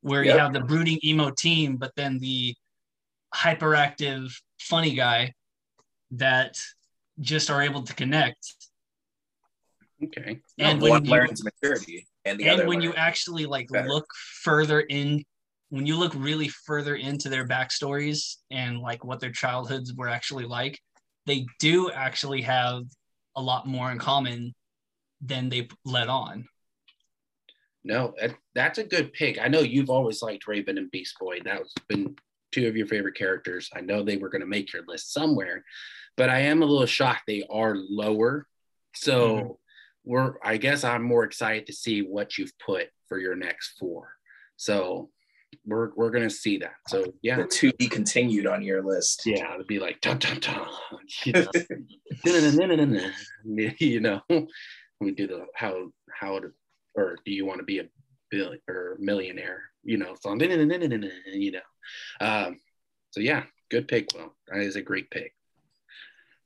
where 0.00 0.24
you 0.24 0.32
have 0.32 0.54
the 0.54 0.60
brooding 0.60 0.98
emo 1.04 1.30
team, 1.30 1.76
but 1.76 1.92
then 1.96 2.18
the 2.18 2.54
hyperactive, 3.34 4.32
funny 4.58 4.94
guy 4.94 5.34
that 6.12 6.58
just 7.20 7.50
are 7.50 7.60
able 7.60 7.82
to 7.82 7.92
connect. 7.92 8.54
Okay. 10.02 10.40
And 10.58 10.80
one 10.80 10.90
when 10.90 11.04
you, 11.04 11.10
learns 11.10 11.44
maturity 11.44 12.06
and 12.24 12.40
the 12.40 12.48
and 12.48 12.66
when 12.66 12.80
you 12.80 12.94
actually 12.94 13.44
like 13.44 13.68
better. 13.68 13.86
look 13.86 14.06
further 14.42 14.80
in 14.80 15.22
when 15.68 15.84
you 15.84 15.98
look 15.98 16.14
really 16.14 16.48
further 16.48 16.94
into 16.94 17.28
their 17.28 17.46
backstories 17.46 18.36
and 18.50 18.78
like 18.78 19.04
what 19.04 19.20
their 19.20 19.32
childhoods 19.32 19.92
were 19.92 20.08
actually 20.08 20.46
like 20.46 20.78
they 21.28 21.46
do 21.60 21.90
actually 21.90 22.42
have 22.42 22.82
a 23.36 23.42
lot 23.42 23.66
more 23.66 23.92
in 23.92 23.98
common 23.98 24.54
than 25.20 25.48
they 25.48 25.68
let 25.84 26.08
on 26.08 26.44
No, 27.84 28.14
that's 28.54 28.78
a 28.78 28.84
good 28.84 29.12
pick. 29.12 29.38
I 29.40 29.48
know 29.48 29.60
you've 29.60 29.90
always 29.90 30.22
liked 30.22 30.48
Raven 30.48 30.78
and 30.78 30.90
Beast 30.90 31.16
Boy. 31.20 31.40
That's 31.44 31.72
been 31.88 32.16
two 32.52 32.66
of 32.66 32.76
your 32.76 32.86
favorite 32.86 33.16
characters. 33.16 33.70
I 33.74 33.80
know 33.80 34.02
they 34.02 34.16
were 34.16 34.28
going 34.28 34.40
to 34.40 34.46
make 34.46 34.72
your 34.72 34.82
list 34.86 35.12
somewhere, 35.12 35.64
but 36.16 36.30
I 36.30 36.40
am 36.40 36.62
a 36.62 36.66
little 36.66 36.86
shocked 36.86 37.22
they 37.26 37.44
are 37.50 37.76
lower. 37.76 38.46
So 38.94 39.34
mm-hmm. 39.36 39.52
we're 40.04 40.34
I 40.42 40.56
guess 40.56 40.84
I'm 40.84 41.02
more 41.02 41.24
excited 41.24 41.66
to 41.66 41.72
see 41.72 42.00
what 42.00 42.38
you've 42.38 42.58
put 42.58 42.88
for 43.08 43.18
your 43.18 43.36
next 43.36 43.78
four. 43.78 44.08
So 44.56 45.10
we're 45.64 45.90
we're 45.96 46.10
gonna 46.10 46.30
see 46.30 46.58
that. 46.58 46.74
So 46.88 47.12
yeah, 47.22 47.36
The 47.36 47.46
to 47.46 47.72
be 47.74 47.88
continued 47.88 48.46
on 48.46 48.62
your 48.62 48.82
list. 48.82 49.22
yeah, 49.26 49.54
it'd 49.54 49.66
be 49.66 49.78
like 49.78 50.00
dun 50.00 50.18
dun 50.18 50.40
dun. 50.40 50.66
You 51.24 51.32
know, 53.44 53.70
you 53.78 54.00
know, 54.00 54.20
we 55.00 55.12
do 55.12 55.26
the 55.26 55.46
how 55.54 55.90
how 56.12 56.38
to 56.40 56.52
or 56.94 57.16
do 57.24 57.32
you 57.32 57.46
want 57.46 57.58
to 57.60 57.64
be 57.64 57.78
a 57.78 57.84
billion 58.30 58.60
or 58.68 58.96
millionaire? 59.00 59.62
You 59.84 59.98
know, 59.98 60.16
so 60.20 60.34
you 60.34 61.52
know, 61.52 61.60
um, 62.20 62.58
so 63.10 63.20
yeah, 63.20 63.44
good 63.70 63.88
pick. 63.88 64.08
Well, 64.14 64.34
that 64.48 64.60
is 64.60 64.76
a 64.76 64.82
great 64.82 65.10
pick. 65.10 65.32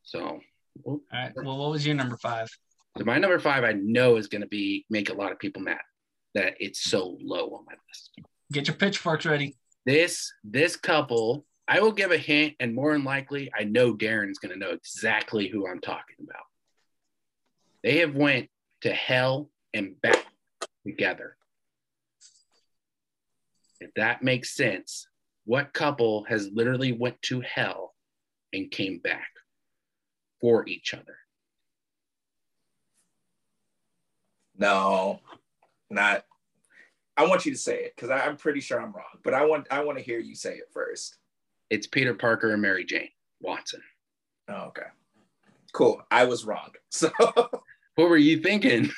So, 0.04 0.40
well, 0.82 1.00
All 1.12 1.18
right. 1.18 1.32
Well, 1.36 1.58
what 1.58 1.70
was 1.70 1.86
your 1.86 1.94
number 1.94 2.16
five? 2.18 2.48
so 2.98 3.04
my 3.04 3.18
number 3.18 3.38
five, 3.38 3.64
I 3.64 3.72
know 3.72 4.16
is 4.16 4.26
going 4.26 4.42
to 4.42 4.48
be 4.48 4.84
make 4.90 5.08
a 5.10 5.14
lot 5.14 5.32
of 5.32 5.38
people 5.38 5.62
mad 5.62 5.80
that 6.34 6.54
it's 6.60 6.84
so 6.84 7.16
low 7.22 7.50
on 7.54 7.64
my 7.64 7.74
list. 7.88 8.10
Get 8.52 8.68
your 8.68 8.76
pitchforks 8.76 9.24
ready. 9.24 9.56
This 9.86 10.30
this 10.44 10.76
couple, 10.76 11.46
I 11.66 11.80
will 11.80 11.90
give 11.90 12.10
a 12.12 12.18
hint, 12.18 12.54
and 12.60 12.74
more 12.74 12.92
than 12.92 13.02
likely, 13.02 13.50
I 13.58 13.64
know 13.64 13.94
Darren's 13.94 14.38
going 14.38 14.52
to 14.52 14.58
know 14.58 14.72
exactly 14.72 15.48
who 15.48 15.66
I'm 15.66 15.80
talking 15.80 16.16
about. 16.22 16.44
They 17.82 17.98
have 17.98 18.14
went 18.14 18.50
to 18.82 18.92
hell 18.92 19.48
and 19.72 19.98
back 20.02 20.26
together. 20.86 21.36
If 23.80 23.94
that 23.94 24.22
makes 24.22 24.54
sense, 24.54 25.08
what 25.44 25.72
couple 25.72 26.24
has 26.24 26.50
literally 26.52 26.92
went 26.92 27.20
to 27.22 27.40
hell 27.40 27.94
and 28.52 28.70
came 28.70 28.98
back 28.98 29.28
for 30.42 30.68
each 30.68 30.92
other? 30.92 31.16
No, 34.58 35.20
not. 35.88 36.24
I 37.16 37.26
want 37.26 37.44
you 37.44 37.52
to 37.52 37.58
say 37.58 37.84
it 37.84 37.92
because 37.94 38.10
I'm 38.10 38.36
pretty 38.36 38.60
sure 38.60 38.80
I'm 38.80 38.92
wrong, 38.92 39.18
but 39.22 39.34
I 39.34 39.44
want 39.44 39.66
I 39.70 39.84
want 39.84 39.98
to 39.98 40.04
hear 40.04 40.18
you 40.18 40.34
say 40.34 40.54
it 40.54 40.68
first. 40.72 41.18
It's 41.70 41.86
Peter 41.86 42.14
Parker 42.14 42.52
and 42.52 42.62
Mary 42.62 42.84
Jane 42.84 43.08
Watson. 43.40 43.82
Oh, 44.48 44.66
okay. 44.68 44.86
Cool. 45.72 46.02
I 46.10 46.24
was 46.24 46.44
wrong. 46.44 46.70
So 46.90 47.10
What 47.94 48.08
were 48.08 48.16
you 48.16 48.40
thinking? 48.40 48.90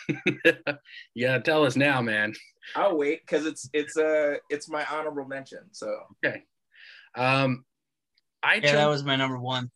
yeah, 1.15 1.39
tell 1.39 1.65
us 1.65 1.75
now, 1.75 2.01
man. 2.01 2.33
I'll 2.77 2.97
wait 2.97 3.23
because 3.27 3.45
it's 3.45 3.69
it's 3.73 3.97
uh 3.97 4.37
it's 4.51 4.69
my 4.69 4.85
honorable 4.85 5.27
mention. 5.27 5.61
So 5.73 5.97
Okay. 6.25 6.45
Um, 7.17 7.65
I 8.43 8.57
Yeah, 8.57 8.77
that 8.77 8.87
was 8.87 9.05
my 9.05 9.17
number 9.17 9.39
one. 9.39 9.71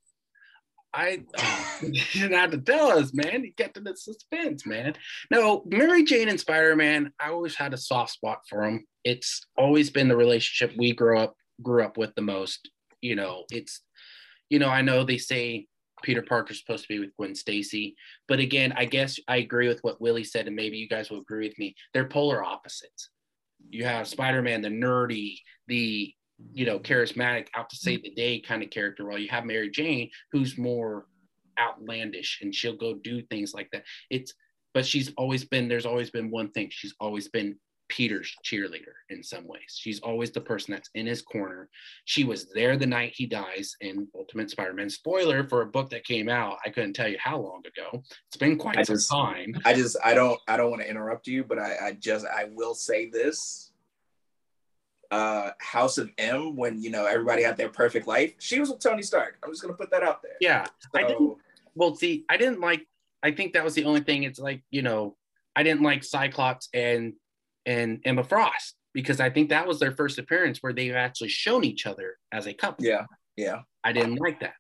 I 0.95 1.23
you 1.83 2.03
didn't 2.13 2.39
have 2.39 2.51
to 2.53 2.59
tell 2.59 2.99
us, 2.99 3.13
man. 3.13 3.45
You 3.45 3.53
kept 3.53 3.77
it 3.77 3.87
in 3.87 3.97
suspense, 3.97 4.67
man. 4.67 4.95
No, 5.31 5.63
Mary 5.67 6.05
Jane 6.05 6.29
and 6.29 6.41
Spider 6.41 6.77
Man. 6.77 7.13
I 7.21 7.31
always 7.31 7.55
had 7.55 7.75
a 7.75 7.79
soft 7.79 8.13
spot 8.13 8.41
for 8.49 8.65
them. 8.65 8.87
It's 9.05 9.47
always 9.57 9.91
been 9.91 10.09
the 10.09 10.17
relationship 10.17 10.77
we 10.77 10.93
grew 10.93 11.19
up 11.19 11.35
grew 11.63 11.85
up 11.85 11.97
with 11.97 12.15
the 12.15 12.23
most. 12.23 12.71
You 13.01 13.17
know, 13.17 13.45
it's 13.51 13.81
you 14.49 14.59
know 14.59 14.69
I 14.69 14.83
know 14.83 15.05
they 15.05 15.19
say 15.19 15.67
Peter 16.03 16.23
Parker's 16.23 16.61
supposed 16.61 16.85
to 16.85 16.89
be 16.89 17.01
with 17.01 17.17
Gwen 17.17 17.35
Stacy, 17.35 17.95
but 18.27 18.39
again, 18.39 18.73
I 18.77 18.87
guess 18.87 19.19
I 19.29 19.37
agree 19.39 19.69
with 19.69 19.81
what 19.83 20.01
Willie 20.01 20.25
said, 20.25 20.47
and 20.47 20.57
maybe 20.57 20.79
you 20.79 20.89
guys 20.89 21.11
will 21.11 21.21
agree 21.21 21.47
with 21.47 21.59
me. 21.59 21.75
They're 21.93 22.09
polar 22.09 22.43
opposites. 22.43 23.11
You 23.71 23.85
have 23.85 24.09
Spider 24.09 24.41
Man, 24.41 24.63
the 24.63 24.69
nerdy, 24.69 25.39
the 25.67 26.15
you 26.53 26.67
know, 26.67 26.79
charismatic, 26.79 27.49
out 27.55 27.71
to 27.71 27.77
mm-hmm. 27.77 27.91
save 27.91 28.03
the 28.03 28.11
day 28.11 28.41
kind 28.41 28.63
of 28.63 28.71
character, 28.71 29.07
while 29.07 29.19
you 29.19 29.29
have 29.29 29.45
Mary 29.45 29.71
Jane, 29.71 30.11
who's 30.33 30.59
more 30.59 31.07
outlandish 31.59 32.39
and 32.41 32.55
she'll 32.55 32.77
go 32.77 32.95
do 32.95 33.23
things 33.23 33.53
like 33.55 33.69
that. 33.73 33.85
It's, 34.11 34.35
but 34.75 34.87
she's 34.87 35.13
always 35.17 35.45
been, 35.45 35.69
there's 35.69 35.87
always 35.87 36.11
been 36.11 36.31
one 36.31 36.51
thing. 36.51 36.69
She's 36.71 36.95
always 37.01 37.29
been 37.29 37.57
Peter's 37.89 38.35
cheerleader 38.45 38.93
in 39.09 39.23
some 39.23 39.47
ways. 39.47 39.75
She's 39.75 40.01
always 40.01 40.31
the 40.31 40.41
person 40.41 40.73
that's 40.73 40.91
in 40.95 41.07
his 41.07 41.23
corner. 41.23 41.69
She 42.05 42.23
was 42.23 42.47
there 42.53 42.77
the 42.77 42.87
night 42.87 43.15
he 43.17 43.27
dies 43.27 43.75
in 43.81 44.07
Ultimate 44.15 44.51
Spider 44.51 44.75
Man. 44.75 44.91
Spoiler 44.91 45.49
for 45.49 45.63
a 45.63 45.67
book 45.67 45.91
that 45.91 46.05
came 46.05 46.29
out, 46.29 46.59
I 46.65 46.69
couldn't 46.69 46.93
tell 46.93 47.09
you 47.09 47.19
how 47.19 47.39
long 47.41 47.63
ago. 47.67 48.03
It's 48.29 48.37
been 48.37 48.59
quite 48.59 48.77
I 48.77 48.83
some 48.83 48.97
just- 48.97 49.11
time. 49.11 49.55
I 49.65 49.73
just 49.73 49.97
I 50.05 50.15
don't 50.15 50.39
I 50.47 50.57
don't 50.57 50.71
want 50.71 50.83
to 50.83 50.91
interrupt 50.91 51.27
you, 51.27 51.45
but 51.45 51.59
I, 51.59 51.77
I 51.83 51.93
just 51.93 52.27
I 52.27 52.49
will 52.53 52.75
say 52.75 53.09
this. 53.11 53.68
Uh 55.11 55.51
House 55.61 55.97
of 55.99 56.11
M, 56.19 56.55
when 56.57 56.83
you 56.83 56.91
know 56.91 57.07
everybody 57.07 57.43
had 57.43 57.57
their 57.57 57.71
perfect 57.71 58.07
life, 58.07 58.35
she 58.39 58.61
was 58.61 58.69
with 58.71 58.81
Tony 58.81 59.03
Stark. 59.03 59.39
I'm 59.43 59.51
just 59.51 59.63
gonna 59.63 59.75
put 59.75 59.91
that 59.91 60.03
out 60.03 60.23
there. 60.23 60.37
Yeah. 60.41 60.67
I 60.95 61.03
didn't- 61.09 61.37
Well, 61.75 61.95
see, 61.95 62.25
I 62.29 62.37
didn't 62.37 62.61
like. 62.61 62.87
I 63.23 63.31
think 63.33 63.53
that 63.55 63.65
was 63.65 63.75
the 63.75 63.85
only 63.85 64.01
thing. 64.01 64.25
It's 64.25 64.39
like 64.39 64.63
you 64.71 64.83
know, 64.83 65.17
I 65.57 65.63
didn't 65.63 65.83
like 65.83 66.05
Cyclops 66.05 66.69
and 66.75 67.15
and 67.65 68.01
Emma 68.05 68.23
Frost 68.25 68.75
because 68.93 69.21
I 69.21 69.31
think 69.31 69.49
that 69.51 69.67
was 69.67 69.79
their 69.81 69.93
first 69.93 70.19
appearance 70.19 70.59
where 70.63 70.73
they've 70.73 70.95
actually 70.95 71.29
shown 71.29 71.65
each 71.65 71.87
other 71.87 72.17
as 72.33 72.47
a 72.47 72.53
couple. 72.55 72.85
yeah, 72.85 73.05
yeah. 73.37 73.61
I 73.85 73.93
didn't 73.93 74.17
like 74.17 74.41
that. 74.41 74.55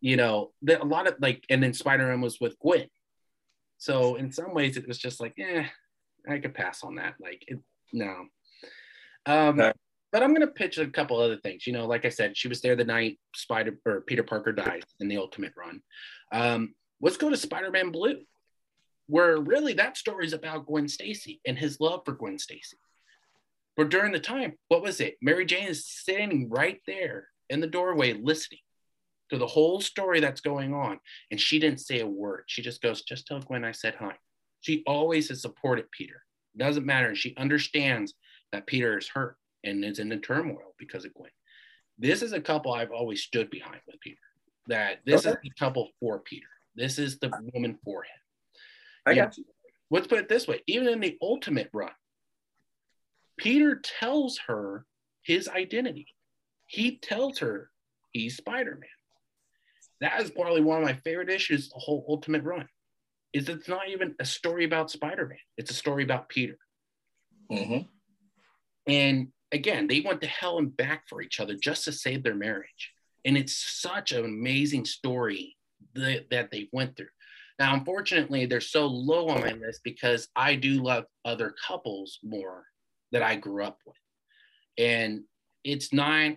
You 0.00 0.16
know, 0.16 0.52
the, 0.62 0.82
a 0.82 0.84
lot 0.84 1.06
of 1.06 1.14
like, 1.20 1.44
and 1.48 1.62
then 1.62 1.72
Spider 1.74 2.06
Man 2.06 2.20
was 2.20 2.40
with 2.40 2.58
Gwen. 2.58 2.86
So 3.78 4.16
in 4.16 4.30
some 4.32 4.54
ways, 4.54 4.76
it 4.76 4.86
was 4.86 4.98
just 4.98 5.20
like, 5.20 5.34
eh, 5.38 5.64
I 6.28 6.38
could 6.38 6.54
pass 6.54 6.82
on 6.84 6.96
that. 6.96 7.14
Like, 7.20 7.42
it, 7.48 7.58
no. 7.92 8.26
Um, 9.26 9.60
Okay. 9.60 9.72
But 10.12 10.22
I'm 10.22 10.34
gonna 10.34 10.46
pitch 10.46 10.76
a 10.76 10.86
couple 10.86 11.18
other 11.18 11.38
things. 11.38 11.66
You 11.66 11.72
know, 11.72 11.86
like 11.86 12.04
I 12.04 12.10
said, 12.10 12.36
she 12.36 12.46
was 12.48 12.60
there 12.60 12.76
the 12.76 12.84
night 12.84 13.18
Spider 13.34 13.78
or 13.86 14.02
Peter 14.02 14.22
Parker 14.22 14.52
died 14.52 14.84
in 15.00 15.08
the 15.08 15.16
Ultimate 15.16 15.54
Run. 15.56 15.80
Um, 16.30 16.74
let's 17.00 17.16
go 17.16 17.30
to 17.30 17.36
Spider 17.36 17.70
Man 17.70 17.90
Blue, 17.90 18.20
where 19.06 19.38
really 19.38 19.72
that 19.74 19.96
story 19.96 20.26
is 20.26 20.34
about 20.34 20.66
Gwen 20.66 20.86
Stacy 20.86 21.40
and 21.46 21.58
his 21.58 21.80
love 21.80 22.02
for 22.04 22.12
Gwen 22.12 22.38
Stacy. 22.38 22.76
But 23.74 23.88
during 23.88 24.12
the 24.12 24.20
time, 24.20 24.52
what 24.68 24.82
was 24.82 25.00
it? 25.00 25.16
Mary 25.22 25.46
Jane 25.46 25.68
is 25.68 25.86
standing 25.86 26.50
right 26.50 26.80
there 26.86 27.28
in 27.48 27.60
the 27.60 27.66
doorway 27.66 28.12
listening 28.12 28.60
to 29.30 29.38
the 29.38 29.46
whole 29.46 29.80
story 29.80 30.20
that's 30.20 30.42
going 30.42 30.74
on. 30.74 31.00
And 31.30 31.40
she 31.40 31.58
didn't 31.58 31.80
say 31.80 32.00
a 32.00 32.06
word. 32.06 32.44
She 32.48 32.60
just 32.60 32.82
goes, 32.82 33.00
just 33.00 33.26
tell 33.26 33.40
Gwen 33.40 33.64
I 33.64 33.72
said 33.72 33.94
hi. 33.98 34.16
She 34.60 34.82
always 34.86 35.30
has 35.30 35.40
supported 35.40 35.90
Peter. 35.90 36.22
Doesn't 36.54 36.84
matter. 36.84 37.14
She 37.14 37.34
understands 37.38 38.12
that 38.52 38.66
Peter 38.66 38.98
is 38.98 39.08
hurt 39.08 39.36
and 39.64 39.84
is 39.84 39.98
in 39.98 40.08
the 40.08 40.18
turmoil 40.18 40.74
because 40.78 41.04
of 41.04 41.14
Gwen. 41.14 41.30
This 41.98 42.22
is 42.22 42.32
a 42.32 42.40
couple 42.40 42.72
I've 42.72 42.92
always 42.92 43.22
stood 43.22 43.50
behind 43.50 43.80
with 43.86 44.00
Peter. 44.00 44.18
That 44.68 45.00
this 45.04 45.26
is 45.26 45.36
the 45.42 45.50
couple 45.58 45.90
for 45.98 46.20
Peter. 46.20 46.46
This 46.76 46.98
is 46.98 47.18
the 47.18 47.30
woman 47.52 47.78
for 47.84 48.02
him. 48.04 48.10
I 49.04 49.14
got 49.14 49.36
you. 49.36 49.44
Let's 49.90 50.06
put 50.06 50.20
it 50.20 50.28
this 50.28 50.46
way: 50.46 50.62
even 50.66 50.88
in 50.88 51.00
the 51.00 51.18
ultimate 51.20 51.68
run, 51.72 51.90
Peter 53.36 53.80
tells 53.82 54.38
her 54.46 54.86
his 55.22 55.48
identity. 55.48 56.06
He 56.66 56.98
tells 56.98 57.38
her 57.40 57.70
he's 58.12 58.36
Spider-Man. 58.36 58.88
That 60.00 60.20
is 60.22 60.30
probably 60.30 60.62
one 60.62 60.78
of 60.78 60.84
my 60.84 60.94
favorite 60.94 61.28
issues. 61.28 61.68
The 61.68 61.78
whole 61.78 62.04
ultimate 62.08 62.44
run 62.44 62.68
is 63.32 63.48
it's 63.48 63.68
not 63.68 63.88
even 63.88 64.14
a 64.18 64.24
story 64.24 64.64
about 64.64 64.90
Spider-Man. 64.90 65.38
It's 65.56 65.70
a 65.70 65.74
story 65.74 66.04
about 66.04 66.28
Peter. 66.28 66.58
Mhm. 67.50 67.88
And 68.86 69.28
again, 69.52 69.86
they 69.86 70.00
went 70.00 70.20
to 70.22 70.26
hell 70.26 70.58
and 70.58 70.76
back 70.76 71.04
for 71.08 71.22
each 71.22 71.40
other 71.40 71.54
just 71.54 71.84
to 71.84 71.92
save 71.92 72.22
their 72.22 72.34
marriage. 72.34 72.92
And 73.24 73.36
it's 73.36 73.80
such 73.80 74.12
an 74.12 74.24
amazing 74.24 74.84
story 74.84 75.56
that, 75.94 76.30
that 76.30 76.50
they 76.50 76.68
went 76.72 76.96
through. 76.96 77.06
Now, 77.58 77.74
unfortunately, 77.74 78.46
they're 78.46 78.60
so 78.60 78.86
low 78.86 79.28
on 79.28 79.42
my 79.42 79.52
list 79.52 79.82
because 79.84 80.28
I 80.34 80.56
do 80.56 80.82
love 80.82 81.04
other 81.24 81.54
couples 81.66 82.18
more 82.24 82.64
that 83.12 83.22
I 83.22 83.36
grew 83.36 83.62
up 83.62 83.78
with. 83.86 83.96
And 84.78 85.22
it's 85.62 85.92
not, 85.92 86.32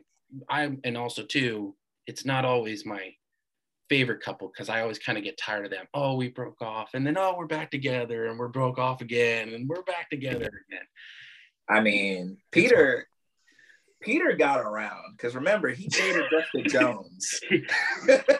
I, 0.50 0.78
and 0.84 0.98
also 0.98 1.24
too, 1.24 1.76
it's 2.06 2.26
not 2.26 2.46
always 2.46 2.86
my 2.86 3.14
favorite 3.90 4.22
couple 4.22 4.48
because 4.50 4.70
I 4.70 4.82
always 4.82 5.00
kind 5.00 5.18
of 5.18 5.24
get 5.24 5.38
tired 5.38 5.66
of 5.66 5.72
them. 5.72 5.86
Oh, 5.94 6.16
we 6.16 6.30
broke 6.30 6.62
off, 6.62 6.92
and 6.94 7.06
then 7.06 7.18
oh, 7.18 7.36
we're 7.38 7.48
back 7.48 7.72
together, 7.72 8.28
and 8.28 8.38
we're 8.38 8.48
broke 8.48 8.78
off 8.78 9.02
again, 9.02 9.54
and 9.54 9.68
we're 9.68 9.84
back 9.84 10.10
together 10.10 10.52
again. 10.70 10.86
I 11.70 11.82
mean, 11.82 12.38
Peter 12.52 13.08
Peter 14.02 14.34
got 14.34 14.60
around 14.60 15.16
because 15.18 15.36
remember 15.36 15.70
he 15.70 15.88
dated 15.88 16.26
Jessica 16.32 16.70
Jones. 16.70 17.40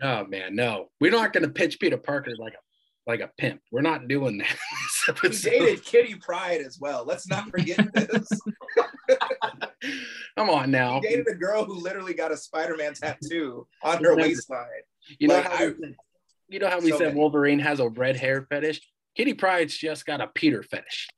Oh 0.00 0.24
man, 0.26 0.56
no, 0.56 0.88
we're 1.00 1.12
not 1.12 1.32
going 1.32 1.44
to 1.44 1.48
pitch 1.48 1.78
Peter 1.78 1.96
Parker 1.96 2.32
like 2.36 2.54
a 2.54 2.56
like 3.06 3.20
a 3.20 3.30
pimp. 3.38 3.60
We're 3.70 3.82
not 3.82 4.08
doing 4.08 4.38
that. 4.38 4.56
He 5.22 5.28
dated 5.30 5.84
Kitty 5.84 6.14
Pryde 6.14 6.60
as 6.60 6.78
well. 6.80 7.04
Let's 7.04 7.26
not 7.26 7.50
forget 7.50 7.92
this. 7.92 8.28
Come 10.38 10.48
on 10.48 10.70
now. 10.70 11.00
He 11.00 11.08
dated 11.08 11.26
a 11.28 11.34
girl 11.34 11.64
who 11.64 11.74
literally 11.74 12.14
got 12.14 12.30
a 12.30 12.36
Spider-Man 12.36 12.94
tattoo 12.94 13.66
on 13.82 14.02
her 14.04 14.14
waistline. 14.14 14.66
You 15.18 15.26
know 15.26 15.34
like, 15.34 15.44
how 15.50 15.64
I- 15.64 15.68
we, 15.68 15.96
you 16.48 16.58
know 16.60 16.68
how 16.68 16.78
we 16.78 16.90
so 16.90 16.98
said 16.98 17.08
many. 17.08 17.18
Wolverine 17.18 17.58
has 17.58 17.80
a 17.80 17.88
red 17.88 18.14
hair 18.16 18.46
fetish. 18.48 18.80
Kitty 19.16 19.34
Pryde's 19.34 19.76
just 19.76 20.06
got 20.06 20.20
a 20.20 20.28
Peter 20.28 20.62
fetish. 20.62 21.08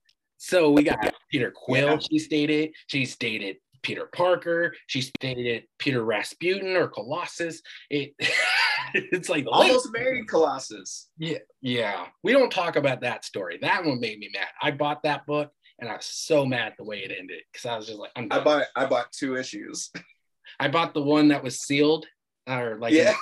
So 0.46 0.70
we 0.70 0.82
got 0.82 0.98
Peter 1.30 1.50
Quill. 1.50 1.92
Yeah. 1.92 1.98
She's 2.10 2.28
dated. 2.28 2.74
She's 2.88 3.16
dated 3.16 3.56
Peter 3.82 4.04
Parker. 4.12 4.74
She's 4.88 5.10
dated 5.18 5.64
Peter 5.78 6.04
Rasputin 6.04 6.76
or 6.76 6.88
Colossus. 6.88 7.62
It 7.88 8.12
it's 8.94 9.30
like 9.30 9.46
almost 9.50 9.88
married 9.90 10.28
Colossus. 10.28 11.08
Yeah, 11.16 11.38
yeah. 11.62 12.06
We 12.22 12.32
don't 12.32 12.50
talk 12.50 12.76
about 12.76 13.00
that 13.00 13.24
story. 13.24 13.58
That 13.62 13.86
one 13.86 14.00
made 14.00 14.18
me 14.18 14.28
mad. 14.34 14.48
I 14.60 14.70
bought 14.70 15.02
that 15.04 15.24
book 15.24 15.50
and 15.78 15.88
I 15.88 15.96
was 15.96 16.04
so 16.04 16.44
mad 16.44 16.74
the 16.76 16.84
way 16.84 16.98
it 16.98 17.10
ended 17.18 17.40
because 17.50 17.64
I 17.64 17.76
was 17.76 17.86
just 17.86 17.98
like, 17.98 18.10
I'm 18.14 18.28
I 18.30 18.40
bought 18.44 18.64
I 18.76 18.84
bought 18.84 19.12
two 19.12 19.36
issues. 19.36 19.90
I 20.60 20.68
bought 20.68 20.92
the 20.92 21.02
one 21.02 21.28
that 21.28 21.42
was 21.42 21.60
sealed 21.60 22.04
or 22.46 22.76
like 22.78 22.92
Yeah. 22.92 23.14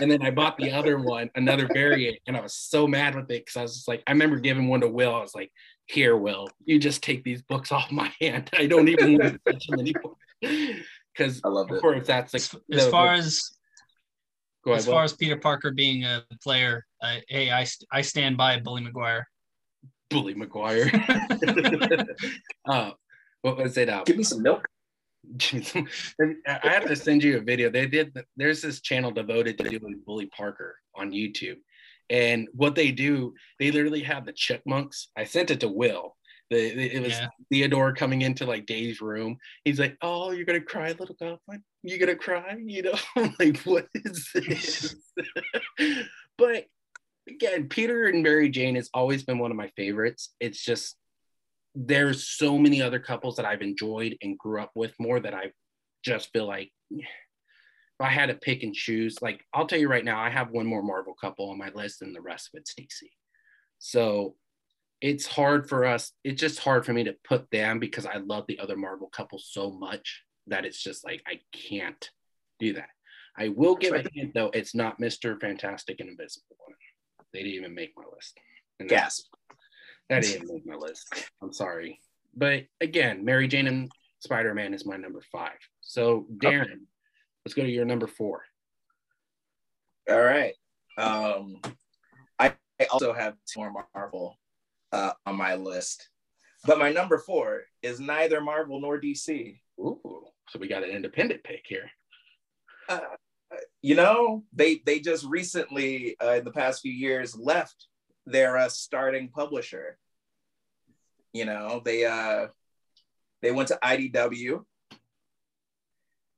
and 0.00 0.10
then 0.10 0.22
I 0.22 0.30
bought 0.30 0.56
the 0.56 0.72
other 0.72 0.98
one, 0.98 1.28
another 1.34 1.68
variant, 1.72 2.18
and 2.26 2.38
I 2.38 2.40
was 2.40 2.54
so 2.54 2.86
mad 2.86 3.14
with 3.14 3.30
it 3.30 3.44
because 3.44 3.56
I 3.56 3.62
was 3.62 3.74
just 3.74 3.88
like, 3.88 4.02
I 4.06 4.12
remember 4.12 4.40
giving 4.40 4.68
one 4.68 4.80
to 4.80 4.88
Will. 4.88 5.14
I 5.14 5.20
was 5.20 5.34
like, 5.34 5.52
"Here, 5.92 6.16
Will, 6.16 6.48
you 6.64 6.78
just 6.78 7.02
take 7.02 7.22
these 7.24 7.42
books 7.42 7.70
off 7.72 7.90
my 7.92 8.10
hand. 8.20 8.50
I 8.58 8.66
don't 8.66 8.88
even 8.88 9.18
want 9.18 9.34
to 9.44 9.52
touch 9.52 9.66
them 9.68 9.80
anymore." 9.80 10.16
Because 11.14 11.42
I 11.44 11.48
love 11.48 11.70
of 11.70 11.76
it. 11.76 11.80
course, 11.82 12.06
that's 12.06 12.34
As, 12.34 12.54
like 12.54 12.62
as 12.80 12.88
far 12.88 13.12
as 13.12 13.50
go 14.64 14.70
ahead, 14.70 14.78
as 14.80 14.86
Will. 14.86 14.94
far 14.94 15.04
as 15.04 15.12
Peter 15.12 15.36
Parker 15.36 15.70
being 15.70 16.04
a 16.06 16.24
player, 16.42 16.86
uh, 17.02 17.16
hey, 17.28 17.50
I 17.50 17.66
I 17.92 18.00
stand 18.00 18.38
by 18.38 18.58
Bully 18.60 18.80
Maguire. 18.80 19.28
Bully 20.08 20.32
Maguire. 20.32 20.90
uh, 22.66 22.92
what 23.42 23.58
was 23.58 23.76
it? 23.76 23.90
Uh, 23.90 24.04
Give 24.06 24.16
me 24.16 24.24
some 24.24 24.42
milk. 24.42 24.66
I 25.42 26.58
have 26.64 26.86
to 26.86 26.96
send 26.96 27.22
you 27.22 27.36
a 27.36 27.40
video. 27.42 27.68
They 27.70 27.86
did. 27.86 28.16
There's 28.38 28.62
this 28.62 28.80
channel 28.80 29.10
devoted 29.10 29.58
to 29.58 29.64
doing 29.68 30.00
Bully 30.06 30.26
Parker 30.26 30.76
on 30.94 31.10
YouTube, 31.12 31.58
and 32.12 32.46
what 32.52 32.74
they 32.74 32.92
do, 32.92 33.32
they 33.58 33.70
literally 33.72 34.02
have 34.02 34.26
the 34.26 34.32
chipmunks. 34.34 35.08
I 35.16 35.24
sent 35.24 35.50
it 35.50 35.60
to 35.60 35.68
Will. 35.68 36.14
The, 36.50 36.74
the- 36.74 36.94
it 36.96 37.02
was 37.02 37.12
Yeah. 37.12 37.28
Theodore 37.50 37.94
coming 37.94 38.20
into 38.22 38.44
like 38.44 38.66
Dave's 38.66 39.00
room. 39.00 39.38
He's 39.64 39.80
like, 39.80 39.96
"Oh, 40.02 40.30
you're 40.30 40.44
gonna 40.44 40.60
cry, 40.60 40.88
little 40.92 41.16
goblin? 41.18 41.64
You're 41.82 41.98
gonna 41.98 42.14
cry? 42.14 42.56
You 42.62 42.82
know, 42.82 42.94
I'm 43.16 43.34
like 43.40 43.56
what 43.62 43.88
is 43.94 44.28
this?" 44.34 44.94
but 46.38 46.66
again, 47.28 47.68
Peter 47.68 48.04
and 48.06 48.22
Mary 48.22 48.50
Jane 48.50 48.74
has 48.74 48.90
always 48.92 49.22
been 49.24 49.38
one 49.38 49.50
of 49.50 49.56
my 49.56 49.70
favorites. 49.76 50.34
It's 50.38 50.62
just 50.62 50.96
there's 51.74 52.28
so 52.28 52.58
many 52.58 52.82
other 52.82 53.00
couples 53.00 53.36
that 53.36 53.46
I've 53.46 53.62
enjoyed 53.62 54.18
and 54.20 54.36
grew 54.38 54.60
up 54.60 54.72
with 54.74 54.92
more 55.00 55.18
that 55.20 55.32
I 55.32 55.52
just 56.04 56.28
feel 56.34 56.46
like 56.46 56.70
I 58.02 58.10
had 58.10 58.26
to 58.26 58.34
pick 58.34 58.62
and 58.62 58.74
choose, 58.74 59.20
like 59.22 59.44
I'll 59.52 59.66
tell 59.66 59.78
you 59.78 59.88
right 59.88 60.04
now, 60.04 60.20
I 60.20 60.30
have 60.30 60.50
one 60.50 60.66
more 60.66 60.82
Marvel 60.82 61.14
couple 61.14 61.50
on 61.50 61.58
my 61.58 61.70
list 61.74 62.02
and 62.02 62.14
the 62.14 62.20
rest 62.20 62.50
of 62.52 62.60
it's 62.60 62.74
DC. 62.74 63.08
So 63.78 64.36
it's 65.00 65.26
hard 65.26 65.68
for 65.68 65.84
us, 65.84 66.12
it's 66.24 66.40
just 66.40 66.60
hard 66.60 66.86
for 66.86 66.92
me 66.92 67.04
to 67.04 67.16
put 67.24 67.50
them 67.50 67.78
because 67.78 68.06
I 68.06 68.16
love 68.16 68.44
the 68.46 68.58
other 68.58 68.76
Marvel 68.76 69.08
couple 69.08 69.38
so 69.38 69.70
much 69.70 70.22
that 70.46 70.64
it's 70.64 70.82
just 70.82 71.04
like 71.04 71.22
I 71.26 71.40
can't 71.52 72.10
do 72.58 72.74
that. 72.74 72.88
I 73.36 73.48
will 73.48 73.76
give 73.76 73.94
a 73.94 74.04
hint 74.12 74.34
though, 74.34 74.50
it's 74.52 74.74
not 74.74 75.00
Mr. 75.00 75.40
Fantastic 75.40 76.00
and 76.00 76.08
Invisible 76.08 76.56
Woman. 76.60 76.78
They 77.32 77.40
didn't 77.40 77.54
even 77.54 77.74
make 77.74 77.92
my 77.96 78.04
list. 78.14 78.38
And 78.78 78.88
Gasp. 78.88 79.26
that 80.10 80.22
didn't 80.22 80.52
make 80.52 80.66
my 80.66 80.76
list. 80.76 81.30
I'm 81.42 81.52
sorry. 81.52 82.00
But 82.36 82.64
again, 82.80 83.24
Mary 83.24 83.48
Jane 83.48 83.66
and 83.66 83.90
Spider 84.20 84.54
Man 84.54 84.74
is 84.74 84.86
my 84.86 84.96
number 84.96 85.22
five. 85.32 85.58
So, 85.80 86.26
Darren, 86.36 86.86
let's 87.44 87.54
go 87.54 87.62
to 87.62 87.70
your 87.70 87.84
number 87.84 88.06
four. 88.06 88.42
All 90.10 90.20
right. 90.20 90.54
Um, 90.98 91.60
I, 92.38 92.54
I 92.80 92.86
also 92.90 93.12
have 93.12 93.34
two 93.46 93.60
more 93.60 93.86
Marvel 93.94 94.38
uh, 94.92 95.12
on 95.26 95.36
my 95.36 95.54
list, 95.54 96.08
but 96.64 96.78
my 96.78 96.90
number 96.90 97.18
four 97.18 97.62
is 97.82 98.00
neither 98.00 98.40
Marvel 98.40 98.80
nor 98.80 99.00
DC. 99.00 99.58
Ooh, 99.78 100.26
so 100.48 100.58
we 100.58 100.68
got 100.68 100.84
an 100.84 100.90
independent 100.90 101.42
pick 101.44 101.64
here. 101.66 101.90
Uh, 102.88 103.00
you 103.80 103.94
know, 103.94 104.44
they 104.52 104.80
they 104.84 105.00
just 105.00 105.24
recently, 105.24 106.16
uh, 106.22 106.32
in 106.32 106.44
the 106.44 106.52
past 106.52 106.82
few 106.82 106.92
years, 106.92 107.36
left 107.36 107.86
their 108.26 108.56
uh, 108.56 108.68
starting 108.68 109.28
publisher. 109.28 109.98
You 111.32 111.46
know, 111.46 111.80
they 111.84 112.04
uh, 112.04 112.48
they 113.40 113.50
went 113.50 113.68
to 113.68 113.78
IDW. 113.82 114.64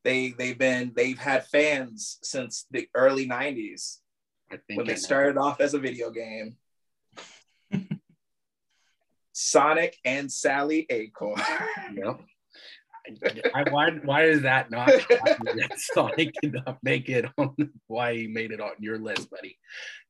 They 0.04 0.30
they've 0.30 0.58
been 0.58 0.92
they've 0.94 1.18
had 1.18 1.46
fans 1.46 2.18
since 2.22 2.66
the 2.70 2.88
early 2.94 3.26
'90s. 3.26 3.98
I 4.52 4.58
think 4.68 4.78
when 4.78 4.86
I 4.86 4.88
they 4.88 4.92
know. 4.94 4.98
started 5.00 5.38
off 5.38 5.60
as 5.60 5.74
a 5.74 5.78
video 5.78 6.10
game. 6.10 6.56
Sonic 9.32 9.96
and 10.04 10.30
Sally 10.30 10.86
Acorn. 10.90 11.40
Yep. 11.96 12.20
I, 13.54 13.68
why, 13.70 13.90
why 14.02 14.24
is 14.24 14.40
that 14.42 14.70
not 14.70 14.90
Sonic 15.76 16.32
did 16.40 16.54
not 16.54 16.78
make 16.82 17.10
it 17.10 17.26
on 17.36 17.54
why 17.86 18.14
he 18.16 18.26
made 18.26 18.50
it 18.50 18.60
on 18.62 18.70
your 18.78 18.98
list, 18.98 19.28
buddy? 19.30 19.58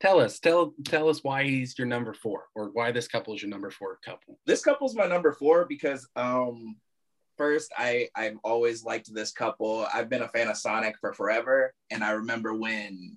Tell 0.00 0.20
us, 0.20 0.38
tell 0.38 0.74
tell 0.84 1.08
us 1.08 1.24
why 1.24 1.42
he's 1.44 1.76
your 1.76 1.88
number 1.88 2.14
four 2.14 2.44
or 2.54 2.70
why 2.72 2.92
this 2.92 3.08
couple 3.08 3.34
is 3.34 3.42
your 3.42 3.50
number 3.50 3.70
four 3.72 3.98
couple. 4.04 4.38
this 4.46 4.62
couple's 4.62 4.94
my 4.94 5.06
number 5.06 5.32
four 5.32 5.64
because 5.64 6.06
um 6.14 6.76
first 7.36 7.72
I 7.76 8.08
I've 8.14 8.36
always 8.44 8.84
liked 8.84 9.12
this 9.12 9.32
couple. 9.32 9.86
I've 9.92 10.08
been 10.08 10.22
a 10.22 10.28
fan 10.28 10.48
of 10.48 10.56
Sonic 10.56 10.96
for 11.00 11.12
forever. 11.12 11.72
And 11.90 12.02
I 12.04 12.12
remember 12.12 12.54
when 12.54 13.16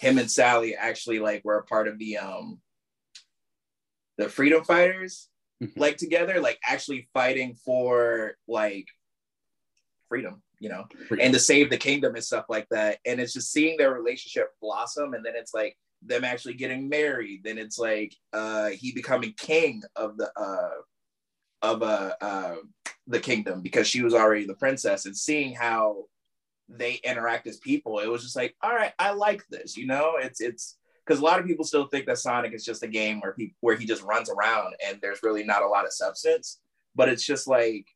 him 0.00 0.18
and 0.18 0.30
Sally 0.30 0.74
actually 0.74 1.18
like 1.18 1.44
were 1.44 1.58
a 1.58 1.64
part 1.64 1.88
of 1.88 1.98
the 1.98 2.18
um 2.18 2.60
the 4.18 4.28
freedom 4.28 4.64
fighters 4.64 5.28
Mhm. 5.62 5.72
like 5.76 5.96
together, 5.96 6.38
like 6.40 6.58
actually 6.68 7.08
fighting 7.14 7.54
for 7.64 8.36
like 8.46 8.86
freedom, 10.10 10.42
you 10.60 10.68
know. 10.68 10.84
and 11.18 11.32
to 11.32 11.40
save 11.40 11.70
the 11.70 11.78
kingdom 11.78 12.14
and 12.14 12.22
stuff 12.24 12.44
like 12.50 12.68
that. 12.70 12.98
And 13.06 13.18
it's 13.20 13.32
just 13.32 13.52
seeing 13.52 13.78
their 13.78 13.92
relationship 13.94 14.50
blossom, 14.60 15.14
and 15.14 15.24
then 15.24 15.32
it's 15.34 15.54
like 15.54 15.78
them 16.02 16.24
actually 16.24 16.54
getting 16.54 16.90
married. 16.90 17.40
Then 17.42 17.56
it's 17.56 17.78
like 17.78 18.14
uh, 18.34 18.68
he 18.68 18.92
becoming 18.92 19.32
king 19.38 19.82
of 19.96 20.18
the 20.18 20.30
uh, 20.38 20.70
of 21.62 21.82
uh, 21.82 22.14
uh, 22.20 22.56
the 23.06 23.20
kingdom 23.20 23.62
because 23.62 23.86
she 23.86 24.02
was 24.02 24.14
already 24.14 24.46
the 24.46 24.54
princess. 24.54 25.06
And 25.06 25.16
seeing 25.16 25.54
how 25.54 26.04
they 26.68 26.94
interact 27.04 27.46
as 27.46 27.58
people, 27.58 27.98
it 27.98 28.08
was 28.08 28.22
just 28.22 28.36
like, 28.36 28.54
all 28.62 28.74
right, 28.74 28.92
I 28.98 29.12
like 29.12 29.46
this. 29.48 29.76
You 29.76 29.86
know, 29.86 30.14
it's 30.20 30.40
it's 30.40 30.76
because 31.04 31.20
a 31.20 31.24
lot 31.24 31.38
of 31.38 31.46
people 31.46 31.64
still 31.64 31.86
think 31.86 32.06
that 32.06 32.18
Sonic 32.18 32.52
is 32.52 32.64
just 32.64 32.82
a 32.82 32.88
game 32.88 33.20
where 33.20 33.34
he 33.36 33.54
where 33.60 33.76
he 33.76 33.86
just 33.86 34.02
runs 34.02 34.30
around 34.30 34.74
and 34.86 34.98
there's 35.00 35.22
really 35.22 35.44
not 35.44 35.62
a 35.62 35.68
lot 35.68 35.84
of 35.84 35.92
substance. 35.92 36.60
But 36.94 37.08
it's 37.08 37.26
just 37.26 37.46
like 37.46 37.86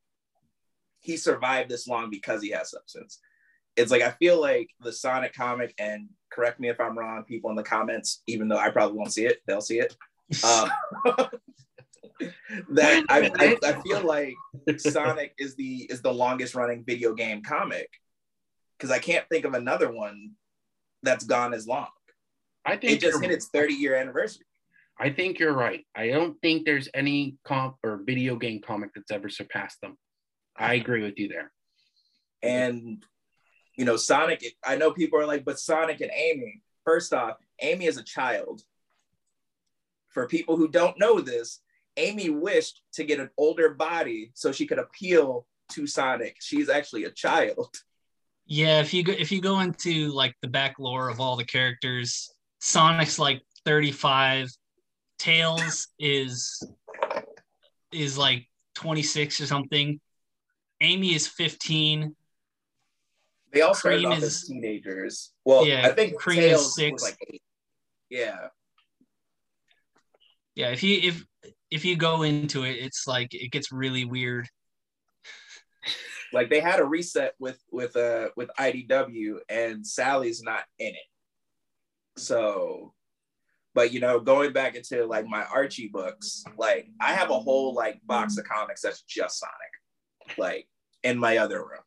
he 1.00 1.16
survived 1.16 1.70
this 1.70 1.88
long 1.88 2.10
because 2.10 2.42
he 2.42 2.50
has 2.50 2.70
substance. 2.70 3.18
It's 3.76 3.90
like 3.90 4.02
I 4.02 4.10
feel 4.10 4.40
like 4.40 4.68
the 4.80 4.92
Sonic 4.92 5.32
comic, 5.32 5.74
and 5.78 6.08
correct 6.30 6.60
me 6.60 6.68
if 6.68 6.80
I'm 6.80 6.98
wrong, 6.98 7.24
people 7.24 7.50
in 7.50 7.56
the 7.56 7.62
comments, 7.62 8.22
even 8.26 8.48
though 8.48 8.58
I 8.58 8.70
probably 8.70 8.98
won't 8.98 9.12
see 9.12 9.26
it, 9.26 9.38
they'll 9.46 9.60
see 9.60 9.80
it. 9.80 9.96
Uh, 10.44 10.68
that 12.70 13.04
I, 13.08 13.30
I, 13.38 13.56
I 13.64 13.80
feel 13.82 14.06
like 14.06 14.34
Sonic 14.78 15.34
is 15.38 15.54
the 15.56 15.86
is 15.90 16.02
the 16.02 16.12
longest 16.12 16.54
running 16.54 16.84
video 16.84 17.14
game 17.14 17.42
comic 17.42 17.88
because 18.78 18.90
I 18.90 18.98
can't 18.98 19.26
think 19.30 19.44
of 19.44 19.54
another 19.54 19.92
one 19.92 20.32
that's 21.02 21.24
gone 21.24 21.54
as 21.54 21.66
long. 21.66 21.88
I 22.64 22.76
think 22.76 22.92
It 22.94 23.00
just 23.00 23.22
hit 23.22 23.30
its 23.30 23.48
30 23.48 23.74
year 23.74 23.94
anniversary. 23.94 24.46
I 24.98 25.10
think 25.10 25.38
you're 25.38 25.54
right. 25.54 25.86
I 25.94 26.08
don't 26.08 26.38
think 26.42 26.66
there's 26.66 26.88
any 26.92 27.36
comp 27.44 27.76
or 27.82 28.02
video 28.04 28.36
game 28.36 28.60
comic 28.60 28.90
that's 28.94 29.10
ever 29.10 29.30
surpassed 29.30 29.80
them. 29.80 29.96
I 30.56 30.74
agree 30.74 31.02
with 31.02 31.18
you 31.18 31.28
there. 31.28 31.52
And 32.42 33.02
you 33.76 33.84
know, 33.86 33.96
Sonic, 33.96 34.44
I 34.62 34.76
know 34.76 34.90
people 34.90 35.18
are 35.18 35.26
like, 35.26 35.44
but 35.44 35.58
Sonic 35.58 36.02
and 36.02 36.10
Amy, 36.14 36.60
first 36.84 37.14
off, 37.14 37.36
Amy 37.62 37.86
is 37.86 37.96
a 37.96 38.02
child. 38.02 38.62
For 40.10 40.26
people 40.26 40.56
who 40.56 40.68
don't 40.68 40.98
know 40.98 41.20
this, 41.20 41.60
Amy 41.96 42.30
wished 42.30 42.82
to 42.94 43.04
get 43.04 43.20
an 43.20 43.30
older 43.36 43.74
body 43.74 44.30
so 44.34 44.52
she 44.52 44.66
could 44.66 44.78
appeal 44.78 45.46
to 45.70 45.86
Sonic. 45.86 46.36
She's 46.40 46.68
actually 46.68 47.04
a 47.04 47.10
child. 47.10 47.74
Yeah, 48.46 48.80
if 48.80 48.92
you 48.92 49.02
go 49.04 49.12
if 49.12 49.30
you 49.30 49.40
go 49.40 49.60
into 49.60 50.08
like 50.12 50.34
the 50.42 50.48
back 50.48 50.78
lore 50.78 51.08
of 51.08 51.20
all 51.20 51.36
the 51.36 51.44
characters, 51.44 52.32
Sonic's 52.60 53.18
like 53.18 53.42
35, 53.64 54.48
Tails 55.18 55.88
is 55.98 56.60
is 57.92 58.16
like 58.18 58.48
26 58.74 59.40
or 59.40 59.46
something. 59.46 60.00
Amy 60.80 61.14
is 61.14 61.26
15. 61.28 62.16
They 63.52 63.60
all 63.60 63.74
started 63.74 63.98
Cream 64.00 64.12
off 64.12 64.18
is- 64.18 64.24
as 64.24 64.44
teenagers. 64.48 65.32
Well, 65.44 65.66
Yeah, 65.66 65.86
I 65.86 65.92
think 65.92 66.16
Cream 66.16 66.40
is 66.40 66.74
six. 66.74 67.02
like 67.02 67.16
eight. 67.32 67.42
Yeah. 68.08 68.48
Yeah, 70.54 70.70
if 70.70 70.82
you 70.82 70.98
if 71.02 71.24
if 71.70 71.84
you 71.84 71.96
go 71.96 72.22
into 72.22 72.64
it, 72.64 72.72
it's 72.72 73.06
like 73.06 73.34
it 73.34 73.50
gets 73.50 73.72
really 73.72 74.04
weird. 74.04 74.48
like 76.32 76.50
they 76.50 76.60
had 76.60 76.80
a 76.80 76.84
reset 76.84 77.34
with 77.38 77.62
with 77.70 77.96
uh 77.96 78.28
with 78.36 78.50
IDW 78.58 79.38
and 79.48 79.86
Sally's 79.86 80.42
not 80.42 80.64
in 80.78 80.88
it. 80.88 80.96
So 82.16 82.92
but 83.74 83.92
you 83.92 84.00
know, 84.00 84.18
going 84.20 84.52
back 84.52 84.74
into 84.74 85.06
like 85.06 85.26
my 85.26 85.44
Archie 85.44 85.88
books, 85.88 86.44
like 86.56 86.88
I 87.00 87.12
have 87.12 87.30
a 87.30 87.38
whole 87.38 87.72
like 87.74 88.00
box 88.04 88.36
of 88.36 88.44
comics 88.44 88.82
that's 88.82 89.02
just 89.02 89.38
Sonic, 89.38 90.38
like 90.38 90.66
in 91.02 91.18
my 91.18 91.38
other 91.38 91.58
room. 91.60 91.80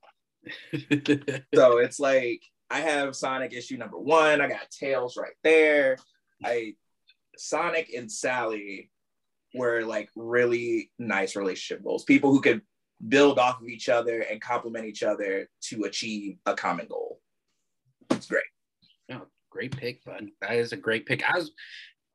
So 1.55 1.77
it's 1.77 1.99
like 1.99 2.41
I 2.69 2.79
have 2.79 3.15
Sonic 3.15 3.53
issue 3.53 3.77
number 3.77 3.99
one. 3.99 4.41
I 4.41 4.47
got 4.47 4.69
Tails 4.71 5.17
right 5.17 5.35
there. 5.43 5.97
I 6.43 6.75
Sonic 7.37 7.91
and 7.95 8.11
Sally 8.11 8.89
were 9.53 9.81
like 9.81 10.09
really 10.15 10.91
nice 10.99 11.35
relationship 11.35 11.83
goals. 11.83 12.03
People 12.03 12.31
who 12.31 12.41
could 12.41 12.61
build 13.07 13.39
off 13.39 13.61
of 13.61 13.67
each 13.67 13.89
other 13.89 14.21
and 14.21 14.41
complement 14.41 14.85
each 14.85 15.03
other 15.03 15.47
to 15.61 15.83
achieve 15.83 16.37
a 16.45 16.53
common 16.53 16.87
goal. 16.87 17.19
It's 18.11 18.27
great. 18.27 18.43
Oh, 19.11 19.27
great 19.49 19.75
pick, 19.75 20.03
bud. 20.03 20.27
That 20.41 20.55
is 20.55 20.71
a 20.71 20.77
great 20.77 21.05
pick. 21.05 21.23
I 21.23 21.37
was 21.37 21.51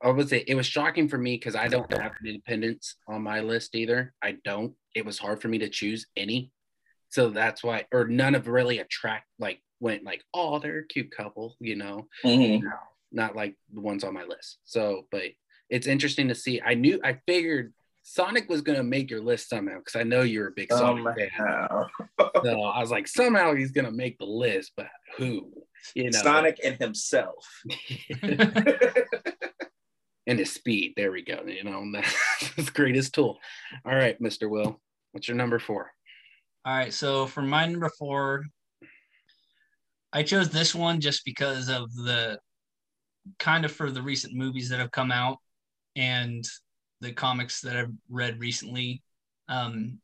I 0.01 0.09
would 0.09 0.29
say 0.29 0.43
it 0.47 0.55
was 0.55 0.65
shocking 0.65 1.09
for 1.09 1.17
me 1.17 1.35
because 1.35 1.55
I 1.55 1.67
don't 1.67 1.91
have 1.91 2.13
independence 2.25 2.95
on 3.07 3.21
my 3.21 3.41
list 3.41 3.75
either. 3.75 4.13
I 4.23 4.37
don't. 4.45 4.73
It 4.95 5.05
was 5.05 5.19
hard 5.19 5.41
for 5.41 5.49
me 5.49 5.57
to 5.59 5.69
choose 5.69 6.05
any. 6.15 6.51
So 7.09 7.29
that's 7.29 7.63
why, 7.63 7.85
or 7.91 8.07
none 8.07 8.35
of 8.35 8.47
really 8.47 8.79
attract 8.79 9.25
like 9.39 9.61
went 9.79 10.03
like, 10.03 10.23
oh, 10.33 10.59
they're 10.59 10.79
a 10.79 10.87
cute 10.87 11.11
couple, 11.11 11.57
you 11.59 11.75
know. 11.75 12.07
Mm-hmm. 12.23 12.65
No, 12.65 12.71
not 13.11 13.35
like 13.35 13.55
the 13.73 13.81
ones 13.81 14.03
on 14.03 14.13
my 14.13 14.23
list. 14.23 14.59
So, 14.63 15.05
but 15.11 15.23
it's 15.69 15.87
interesting 15.87 16.27
to 16.29 16.35
see. 16.35 16.61
I 16.61 16.73
knew, 16.73 16.99
I 17.03 17.17
figured 17.27 17.73
Sonic 18.03 18.49
was 18.49 18.61
gonna 18.61 18.83
make 18.83 19.11
your 19.11 19.21
list 19.21 19.49
somehow 19.49 19.77
because 19.79 19.95
I 19.95 20.03
know 20.03 20.21
you're 20.21 20.47
a 20.47 20.51
big 20.51 20.71
Sonic 20.71 21.05
Um, 21.05 21.15
fan. 21.15 21.29
So 22.43 22.61
I 22.61 22.79
was 22.79 22.91
like, 22.91 23.07
somehow 23.07 23.53
he's 23.53 23.71
gonna 23.71 23.91
make 23.91 24.17
the 24.17 24.25
list, 24.25 24.71
but 24.75 24.87
who? 25.17 25.51
You 25.93 26.05
know, 26.05 26.19
Sonic 26.19 26.59
and 26.63 26.75
himself. 26.77 27.63
and 30.27 30.39
his 30.39 30.51
speed. 30.51 30.93
There 30.95 31.11
we 31.11 31.23
go. 31.23 31.43
You 31.45 31.63
know, 31.63 31.83
that's 31.91 32.47
his 32.55 32.69
greatest 32.69 33.13
tool. 33.13 33.37
All 33.85 33.95
right, 33.95 34.21
Mr. 34.21 34.49
Will, 34.49 34.79
what's 35.11 35.27
your 35.27 35.37
number 35.37 35.59
four? 35.59 35.91
All 36.65 36.75
right, 36.75 36.93
so 36.93 37.25
for 37.25 37.41
my 37.41 37.65
number 37.65 37.89
four, 37.97 38.43
I 40.13 40.23
chose 40.23 40.49
this 40.49 40.75
one 40.75 40.99
just 40.99 41.25
because 41.25 41.69
of 41.69 41.93
the 41.95 42.39
kind 43.37 43.65
of 43.65 43.71
for 43.71 43.91
the 43.91 44.01
recent 44.01 44.33
movies 44.33 44.69
that 44.69 44.79
have 44.79 44.91
come 44.91 45.11
out 45.11 45.37
and 45.99 46.47
the 47.01 47.11
comics 47.11 47.59
that 47.61 47.75
I've 47.75 47.91
read 48.09 48.39
recently. 48.39 49.03
Um, 49.49 49.99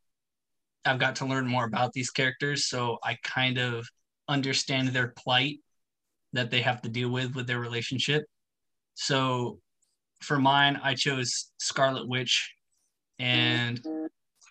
I've 0.84 1.00
got 1.00 1.16
to 1.18 1.26
learn 1.26 1.48
more 1.48 1.66
about 1.66 1.94
these 1.94 2.12
characters, 2.12 2.68
so 2.68 2.98
I 3.02 3.18
kind 3.24 3.58
of 3.58 3.88
understand 4.28 4.90
their 4.90 5.14
plight 5.16 5.60
that 6.34 6.52
they 6.52 6.62
have 6.62 6.82
to 6.82 6.90
deal 6.90 7.10
with 7.10 7.34
with 7.34 7.48
their 7.48 7.60
relationship. 7.60 8.26
So 8.96 9.60
for 10.22 10.38
mine, 10.38 10.80
I 10.84 10.96
chose 10.96 11.52
Scarlet 11.60 12.08
Witch 12.08 12.54
and 13.18 13.82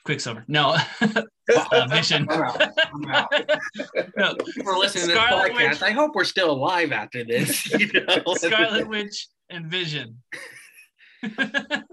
Quicksilver. 0.04 0.44
No, 0.48 0.76
uh, 1.00 1.86
Vision. 1.90 2.26
I'm 2.30 2.42
out. 2.42 2.62
I'm 2.94 3.10
out. 3.10 3.32
no, 4.16 4.34
People 4.54 4.72
are 4.72 4.78
listening 4.78 5.08
to 5.08 5.12
this 5.12 5.18
podcast. 5.18 5.54
Witch. 5.54 5.82
I 5.82 5.90
hope 5.90 6.14
we're 6.14 6.24
still 6.24 6.50
alive 6.50 6.90
after 6.90 7.22
this. 7.22 7.70
You 7.78 7.90
know? 7.92 8.34
Scarlet 8.34 8.88
Witch 8.88 9.28
and 9.50 9.66
Vision. 9.66 10.22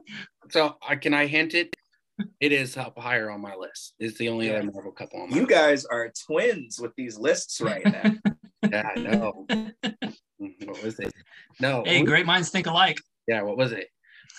So 0.52 0.76
uh, 0.88 0.96
can 0.98 1.13
I 1.13 1.28
hint 1.28 1.54
it? 1.54 1.74
It 2.41 2.52
is 2.52 2.76
up 2.76 3.00
higher 3.00 3.30
on 3.32 3.39
my 3.39 3.56
list. 3.56 3.94
It's 4.00 4.17
the 4.17 4.28
only 4.28 4.54
other 4.54 4.70
Marvel 4.70 4.91
couple 4.91 5.22
on 5.22 5.30
my 5.30 5.36
You 5.38 5.44
list. 5.44 5.52
guys 5.52 5.86
are 5.86 6.12
twins 6.28 6.78
with 6.78 6.91
these 6.98 7.17
lists 7.17 7.62
right 7.62 7.86
now. 7.86 8.13
Yeah, 8.70 8.88
I 8.96 9.00
know. 9.00 9.48
what 10.65 10.84
was 10.84 11.00
it? 11.00 11.12
No. 11.60 11.84
hey, 11.84 12.04
great 12.04 12.28
minds 12.28 12.50
think 12.50 12.67
alike. 12.67 12.98
Yeah, 13.28 13.41
what 13.41 13.58
was 13.58 13.72
it? 13.72 13.88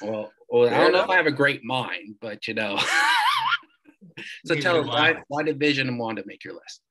Well, 0.00 0.30
well 0.48 0.72
I 0.72 0.78
don't 0.78 0.92
know 0.92 1.02
if 1.02 1.10
I 1.10 1.16
have 1.16 1.26
a 1.26 1.32
great 1.32 1.64
mind, 1.64 2.14
but 2.20 2.46
you 2.46 2.54
know. 2.54 2.78
so 4.46 4.54
Give 4.54 4.62
tell 4.62 4.76
it 4.76 4.80
us 4.82 4.86
a 4.86 4.88
why, 4.88 5.22
why 5.26 5.42
did 5.42 5.58
Vision 5.58 5.88
and 5.88 5.98
Wanda 5.98 6.22
make 6.24 6.44
your 6.44 6.54
list? 6.54 6.82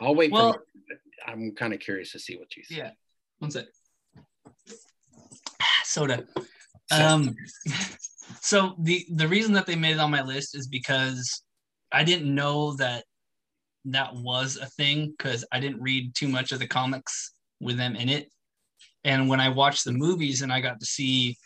I'll 0.00 0.14
wait 0.16 0.32
Well- 0.32 0.54
for 0.54 0.64
I'm 1.26 1.52
kind 1.52 1.72
of 1.72 1.78
curious 1.80 2.10
to 2.12 2.18
see 2.18 2.36
what 2.36 2.56
you 2.56 2.64
say. 2.64 2.76
Yeah. 2.76 2.90
One 3.38 3.50
sec. 3.52 3.66
Soda. 5.84 6.24
Um, 6.90 7.34
so 8.40 8.74
the 8.80 9.06
the 9.14 9.28
reason 9.28 9.52
that 9.54 9.66
they 9.66 9.76
made 9.76 9.92
it 9.92 10.00
on 10.00 10.10
my 10.10 10.22
list 10.22 10.56
is 10.56 10.66
because 10.68 11.42
I 11.92 12.04
didn't 12.04 12.34
know 12.34 12.74
that 12.76 13.04
that 13.86 14.14
was 14.14 14.56
a 14.56 14.66
thing 14.66 15.14
because 15.16 15.44
I 15.52 15.60
didn't 15.60 15.82
read 15.82 16.14
too 16.14 16.28
much 16.28 16.52
of 16.52 16.58
the 16.58 16.66
comics 16.66 17.32
with 17.60 17.76
them 17.76 17.96
in 17.96 18.08
it. 18.08 18.28
And 19.04 19.28
when 19.28 19.40
I 19.40 19.50
watched 19.50 19.84
the 19.84 19.92
movies 19.92 20.42
and 20.42 20.52
I 20.52 20.60
got 20.60 20.80
to 20.80 20.86
see 20.86 21.36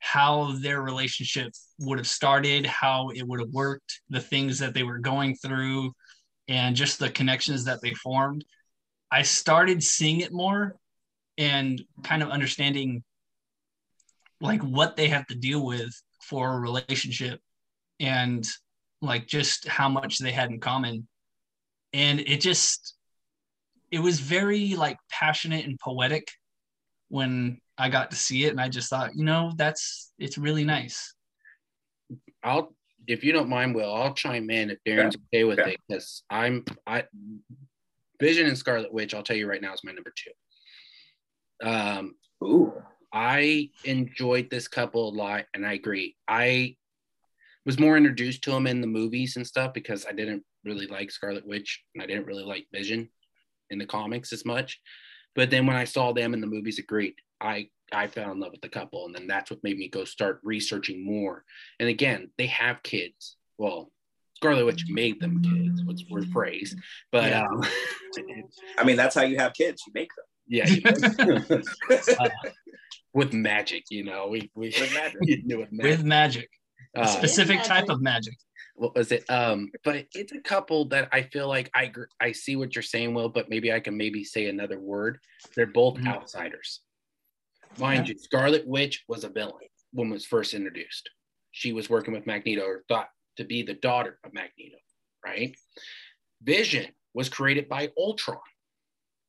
how 0.00 0.52
their 0.58 0.82
relationship 0.82 1.52
would 1.78 1.98
have 1.98 2.06
started, 2.06 2.66
how 2.66 3.10
it 3.10 3.26
would 3.26 3.40
have 3.40 3.50
worked, 3.50 4.00
the 4.10 4.20
things 4.20 4.58
that 4.58 4.74
they 4.74 4.82
were 4.82 4.98
going 4.98 5.36
through, 5.36 5.92
and 6.48 6.76
just 6.76 6.98
the 6.98 7.08
connections 7.08 7.64
that 7.64 7.80
they 7.80 7.94
formed, 7.94 8.44
I 9.10 9.22
started 9.22 9.82
seeing 9.82 10.20
it 10.20 10.32
more 10.32 10.76
and 11.38 11.82
kind 12.02 12.22
of 12.22 12.28
understanding 12.28 13.02
like 14.44 14.62
what 14.62 14.96
they 14.96 15.08
have 15.08 15.26
to 15.26 15.34
deal 15.34 15.64
with 15.64 15.90
for 16.20 16.52
a 16.52 16.60
relationship 16.60 17.40
and 18.00 18.46
like 19.02 19.26
just 19.26 19.66
how 19.66 19.88
much 19.88 20.18
they 20.18 20.32
had 20.32 20.50
in 20.50 20.60
common 20.60 21.06
and 21.92 22.20
it 22.20 22.40
just 22.40 22.94
it 23.90 23.98
was 23.98 24.20
very 24.20 24.74
like 24.74 24.98
passionate 25.10 25.64
and 25.64 25.78
poetic 25.80 26.28
when 27.08 27.58
i 27.78 27.88
got 27.88 28.10
to 28.10 28.16
see 28.16 28.44
it 28.44 28.50
and 28.50 28.60
i 28.60 28.68
just 28.68 28.90
thought 28.90 29.14
you 29.14 29.24
know 29.24 29.52
that's 29.56 30.12
it's 30.18 30.38
really 30.38 30.64
nice 30.64 31.14
I'll 32.42 32.74
if 33.06 33.22
you 33.22 33.32
don't 33.32 33.48
mind, 33.48 33.74
Will, 33.74 33.92
I'll 33.92 34.14
chime 34.14 34.48
in 34.50 34.70
if 34.70 34.78
Darren's 34.86 35.16
okay 35.28 35.44
with 35.44 35.58
Yeah. 35.58 35.68
it 35.68 35.80
because 35.88 36.22
I'm 36.30 36.64
I 36.86 37.04
Vision 38.20 38.46
and 38.46 38.56
Scarlet 38.56 38.92
Witch, 38.92 39.14
I'll 39.14 39.22
tell 39.22 39.36
you 39.36 39.48
right 39.48 39.60
now, 39.60 39.74
is 39.74 39.84
my 39.84 39.92
number 39.92 40.12
two. 40.16 41.66
Um, 41.68 42.14
Ooh. 42.42 42.72
I 43.14 43.70
enjoyed 43.84 44.50
this 44.50 44.66
couple 44.66 45.08
a 45.08 45.14
lot, 45.14 45.44
and 45.54 45.64
I 45.64 45.74
agree. 45.74 46.16
I 46.26 46.74
was 47.64 47.78
more 47.78 47.96
introduced 47.96 48.42
to 48.42 48.50
them 48.50 48.66
in 48.66 48.80
the 48.80 48.86
movies 48.88 49.36
and 49.36 49.46
stuff 49.46 49.72
because 49.72 50.04
I 50.04 50.12
didn't 50.12 50.42
really 50.64 50.86
like 50.88 51.10
Scarlet 51.10 51.46
Witch 51.46 51.82
and 51.94 52.02
I 52.02 52.06
didn't 52.06 52.26
really 52.26 52.42
like 52.42 52.66
Vision 52.72 53.08
in 53.70 53.78
the 53.78 53.86
comics 53.86 54.32
as 54.32 54.44
much. 54.44 54.80
But 55.34 55.50
then 55.50 55.64
when 55.66 55.76
I 55.76 55.84
saw 55.84 56.12
them 56.12 56.34
in 56.34 56.40
the 56.40 56.46
movies, 56.46 56.78
agreed. 56.78 57.14
I 57.40 57.68
I 57.92 58.08
fell 58.08 58.32
in 58.32 58.40
love 58.40 58.52
with 58.52 58.62
the 58.62 58.68
couple, 58.68 59.06
and 59.06 59.14
then 59.14 59.26
that's 59.28 59.50
what 59.50 59.62
made 59.62 59.78
me 59.78 59.88
go 59.88 60.04
start 60.04 60.40
researching 60.42 61.04
more. 61.04 61.44
And 61.78 61.88
again, 61.88 62.30
they 62.38 62.46
have 62.46 62.82
kids. 62.82 63.36
Well, 63.58 63.92
Scarlet 64.36 64.64
Witch 64.66 64.84
made 64.88 65.20
them 65.20 65.40
kids, 65.42 65.84
which 65.84 66.04
were 66.10 66.22
phrase, 66.22 66.74
but 67.12 67.30
Yeah. 67.30 67.44
um, 67.44 67.62
I 68.78 68.84
mean, 68.84 68.96
that's 68.96 69.14
how 69.14 69.22
you 69.22 69.36
have 69.38 69.52
kids. 69.54 69.82
You 69.86 69.92
make 69.94 70.08
them. 70.16 70.24
yeah, 70.48 70.68
you 70.68 70.80
know, 70.82 71.62
uh, 72.20 72.28
with 73.14 73.32
magic, 73.32 73.84
you 73.90 74.04
know, 74.04 74.26
we 74.28 74.50
we 74.54 74.66
With 74.78 74.92
magic. 74.92 75.18
you 75.22 75.42
do 75.42 75.58
with 75.58 75.72
magic. 75.72 75.98
with 75.98 76.04
magic 76.06 76.48
a 76.96 77.00
Uh, 77.00 77.06
specific 77.06 77.56
Magic. 77.56 77.72
type 77.72 77.88
of 77.88 78.00
magic 78.02 78.34
what 78.76 78.92
was 78.96 79.12
it? 79.12 79.24
Um, 79.30 79.70
but 79.84 80.04
it's 80.16 80.32
a 80.32 80.40
couple 80.40 80.86
that 80.86 81.08
I 81.12 81.22
feel 81.22 81.46
like 81.46 81.70
I 81.76 81.92
I 82.20 82.32
see 82.32 82.56
what 82.56 82.74
you're 82.74 82.82
saying, 82.82 83.14
Will, 83.14 83.28
but 83.28 83.48
maybe 83.48 83.72
I 83.72 83.78
can 83.78 83.96
maybe 83.96 84.24
say 84.24 84.46
another 84.46 84.80
word. 84.80 85.18
They're 85.54 85.66
both 85.82 85.94
Mhm. 85.96 86.08
outsiders. 86.08 86.80
Mind 87.78 88.08
you, 88.08 88.16
Scarlet 88.18 88.66
Witch 88.66 89.04
was 89.06 89.22
a 89.22 89.28
villain 89.28 89.68
when 89.92 90.10
was 90.10 90.26
first 90.26 90.54
introduced. 90.54 91.08
She 91.52 91.72
was 91.72 91.88
working 91.88 92.14
with 92.14 92.26
Magneto 92.26 92.62
or 92.64 92.84
thought 92.88 93.10
to 93.36 93.44
be 93.44 93.62
the 93.62 93.74
daughter 93.74 94.18
of 94.24 94.32
Magneto, 94.34 94.78
right? 95.24 95.56
Vision 96.42 96.92
was 97.14 97.28
created 97.28 97.68
by 97.68 97.92
Ultron, 97.96 98.40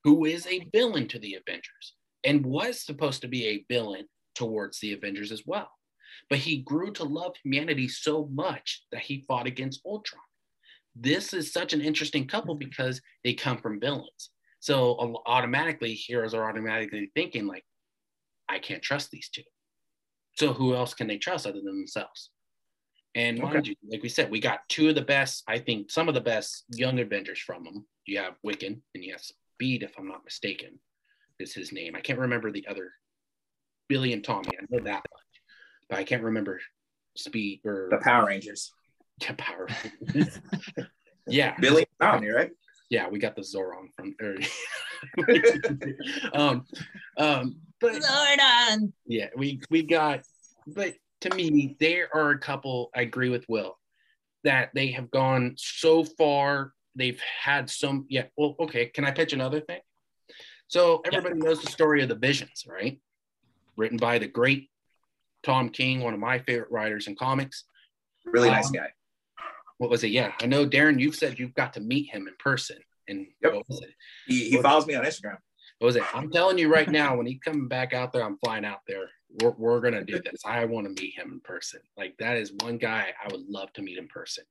who 0.03 0.25
is 0.25 0.47
a 0.47 0.67
villain 0.73 1.07
to 1.09 1.19
the 1.19 1.35
Avengers 1.35 1.93
and 2.25 2.45
was 2.45 2.81
supposed 2.81 3.21
to 3.21 3.27
be 3.27 3.47
a 3.47 3.65
villain 3.69 4.05
towards 4.33 4.79
the 4.79 4.93
Avengers 4.93 5.31
as 5.31 5.43
well. 5.45 5.69
But 6.29 6.39
he 6.39 6.57
grew 6.57 6.91
to 6.93 7.03
love 7.03 7.35
humanity 7.43 7.87
so 7.87 8.27
much 8.33 8.83
that 8.91 9.01
he 9.01 9.25
fought 9.27 9.47
against 9.47 9.81
Ultron. 9.85 10.21
This 10.95 11.33
is 11.33 11.53
such 11.53 11.73
an 11.73 11.81
interesting 11.81 12.27
couple 12.27 12.55
mm-hmm. 12.55 12.67
because 12.67 13.01
they 13.23 13.33
come 13.33 13.57
from 13.57 13.79
villains. 13.79 14.31
So 14.59 15.21
automatically, 15.25 15.93
heroes 15.93 16.33
are 16.33 16.49
automatically 16.49 17.11
thinking, 17.13 17.45
like, 17.45 17.63
I 18.49 18.59
can't 18.59 18.81
trust 18.81 19.11
these 19.11 19.29
two. 19.29 19.43
So 20.37 20.53
who 20.53 20.75
else 20.75 20.93
can 20.93 21.07
they 21.07 21.17
trust 21.17 21.45
other 21.45 21.61
than 21.63 21.77
themselves? 21.77 22.31
And 23.13 23.39
mind 23.39 23.57
Okay. 23.57 23.69
you, 23.69 23.75
like 23.89 24.03
we 24.03 24.09
said, 24.09 24.31
we 24.31 24.39
got 24.39 24.67
two 24.67 24.89
of 24.89 24.95
the 24.95 25.01
best, 25.01 25.43
I 25.47 25.59
think, 25.59 25.91
some 25.91 26.09
of 26.09 26.15
the 26.15 26.21
best 26.21 26.65
young 26.69 26.99
Avengers 26.99 27.39
from 27.39 27.63
them. 27.63 27.85
You 28.05 28.17
have 28.17 28.35
Wiccan 28.45 28.81
and 28.93 29.03
you 29.03 29.13
have 29.13 29.21
Speed, 29.21 29.83
if 29.83 29.97
I'm 29.97 30.07
not 30.07 30.25
mistaken, 30.25 30.79
is 31.39 31.53
his 31.53 31.71
name. 31.71 31.95
I 31.95 32.01
can't 32.01 32.19
remember 32.19 32.51
the 32.51 32.67
other 32.67 32.91
Billy 33.87 34.13
and 34.13 34.23
Tommy. 34.23 34.49
I 34.49 34.65
know 34.69 34.83
that 34.83 35.03
much, 35.11 35.41
but 35.89 35.99
I 35.99 36.03
can't 36.03 36.23
remember 36.23 36.59
Speed 37.15 37.61
or 37.65 37.87
The 37.91 37.97
Power 37.97 38.27
Rangers. 38.27 38.71
yeah, 39.21 39.35
Power. 39.37 39.67
yeah, 41.27 41.55
Billy 41.59 41.85
Tommy, 42.01 42.29
right? 42.29 42.51
yeah, 42.89 43.07
we 43.09 43.19
got 43.19 43.35
the 43.35 43.41
Zordon 43.41 43.87
from. 43.95 44.15
Or, 44.21 44.35
um, 46.39 46.65
um, 47.17 47.55
but 47.79 48.01
Zordon! 48.01 48.91
yeah, 49.05 49.27
we 49.35 49.61
we 49.69 49.83
got. 49.83 50.21
But 50.67 50.95
to 51.21 51.35
me, 51.35 51.75
there 51.79 52.09
are 52.13 52.31
a 52.31 52.39
couple. 52.39 52.89
I 52.95 53.01
agree 53.01 53.29
with 53.29 53.45
Will 53.49 53.77
that 54.43 54.69
they 54.73 54.91
have 54.91 55.09
gone 55.11 55.55
so 55.57 56.03
far. 56.03 56.73
They've 56.95 57.19
had 57.41 57.69
some. 57.69 58.05
Yeah. 58.09 58.25
Well, 58.37 58.55
okay. 58.59 58.87
Can 58.87 59.05
I 59.05 59.11
pitch 59.11 59.33
another 59.33 59.61
thing? 59.61 59.81
So 60.67 61.01
everybody 61.05 61.35
knows 61.35 61.61
the 61.61 61.71
story 61.71 62.01
of 62.01 62.09
the 62.09 62.15
Visions, 62.15 62.65
right? 62.67 62.99
Written 63.77 63.97
by 63.97 64.17
the 64.19 64.27
great 64.27 64.69
Tom 65.43 65.69
King, 65.69 66.01
one 66.01 66.13
of 66.13 66.19
my 66.19 66.39
favorite 66.39 66.71
writers 66.71 67.07
in 67.07 67.15
comics. 67.15 67.65
Really 68.25 68.49
nice 68.49 68.67
Um, 68.67 68.73
guy. 68.73 68.89
What 69.77 69.89
was 69.89 70.03
it? 70.03 70.07
Yeah, 70.09 70.31
I 70.41 70.45
know, 70.47 70.65
Darren. 70.67 70.99
You've 70.99 71.15
said 71.15 71.37
you've 71.37 71.53
got 71.53 71.73
to 71.73 71.81
meet 71.81 72.09
him 72.09 72.27
in 72.27 72.33
person, 72.39 72.77
and 73.07 73.27
Yep. 73.43 73.53
what 73.53 73.69
was 73.69 73.81
it? 73.81 73.93
He, 74.25 74.49
he 74.49 74.61
follows 74.61 74.87
me 74.87 74.95
on 74.95 75.03
Instagram. 75.03 75.37
What 75.79 75.87
was 75.87 75.95
it? 75.97 76.03
I'm 76.15 76.31
telling 76.31 76.57
you 76.57 76.71
right 76.71 76.89
now, 76.89 77.17
when 77.17 77.25
he 77.25 77.37
coming 77.37 77.67
back 77.67 77.93
out 77.93 78.13
there, 78.13 78.23
I'm 78.23 78.37
flying 78.43 78.63
out 78.65 78.79
there. 78.87 79.09
We're, 79.41 79.51
we're 79.57 79.81
gonna 79.81 80.05
do 80.05 80.19
this. 80.21 80.41
I 80.45 80.63
want 80.65 80.87
to 80.87 81.01
meet 81.03 81.13
him 81.17 81.33
in 81.33 81.39
person. 81.41 81.81
Like 81.97 82.15
that 82.19 82.37
is 82.37 82.53
one 82.61 82.77
guy 82.77 83.13
I 83.21 83.27
would 83.31 83.45
love 83.49 83.71
to 83.73 83.81
meet 83.81 83.97
in 83.97 84.07
person. 84.07 84.45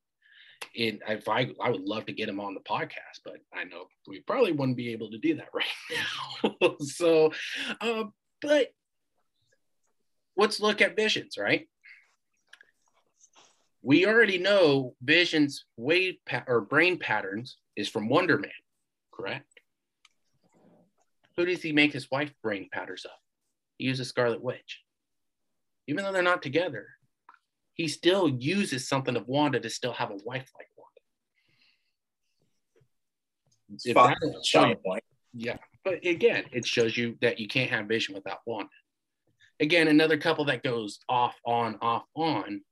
And 0.77 1.01
if 1.07 1.29
I 1.29 1.51
I 1.61 1.69
would 1.69 1.87
love 1.87 2.05
to 2.07 2.13
get 2.13 2.29
him 2.29 2.39
on 2.39 2.53
the 2.53 2.59
podcast, 2.59 3.21
but 3.23 3.37
I 3.53 3.63
know 3.63 3.85
we 4.07 4.21
probably 4.21 4.51
wouldn't 4.51 4.77
be 4.77 4.91
able 4.91 5.09
to 5.11 5.17
do 5.17 5.35
that 5.35 5.49
right 5.53 5.65
now. 6.61 6.75
so, 6.79 7.33
uh, 7.81 8.05
but 8.41 8.67
let's 10.37 10.59
look 10.59 10.81
at 10.81 10.95
visions, 10.95 11.37
right? 11.37 11.67
We 13.81 14.07
already 14.07 14.39
know 14.39 14.95
Vision's 15.01 15.65
wave 15.77 16.15
pa- 16.25 16.43
or 16.47 16.61
brain 16.61 16.97
patterns 16.97 17.57
is 17.75 17.87
from 17.87 18.09
Wonder 18.09 18.37
Man, 18.37 18.51
correct? 19.13 19.59
Who 21.37 21.45
does 21.45 21.61
he 21.61 21.71
make 21.71 21.93
his 21.93 22.09
wife 22.09 22.33
brain 22.41 22.67
patterns 22.71 23.05
of? 23.05 23.11
He 23.77 23.85
uses 23.85 24.09
Scarlet 24.09 24.41
Witch. 24.41 24.81
Even 25.87 26.03
though 26.03 26.11
they're 26.11 26.23
not 26.23 26.41
together, 26.41 26.87
he 27.75 27.87
still 27.87 28.27
uses 28.29 28.87
something 28.87 29.15
of 29.15 29.27
Wanda 29.27 29.59
to 29.59 29.69
still 29.69 29.93
have 29.93 30.09
a 30.09 30.15
wife 30.23 30.49
like 30.57 30.67
Wanda. 30.77 31.01
If 33.83 33.91
Spot- 33.91 34.09
that 34.09 34.17
doesn't 34.21 34.45
spot 34.45 34.45
show 34.45 34.67
you- 34.69 34.99
yeah, 35.33 35.57
but 35.83 36.05
again, 36.05 36.45
it 36.51 36.65
shows 36.65 36.97
you 36.97 37.17
that 37.21 37.39
you 37.39 37.47
can't 37.47 37.69
have 37.69 37.87
vision 37.87 38.15
without 38.15 38.39
Wanda. 38.45 38.69
Again, 39.59 39.87
another 39.87 40.17
couple 40.17 40.45
that 40.45 40.63
goes 40.63 40.99
off, 41.09 41.35
on, 41.45 41.77
off, 41.81 42.05
on, 42.15 42.63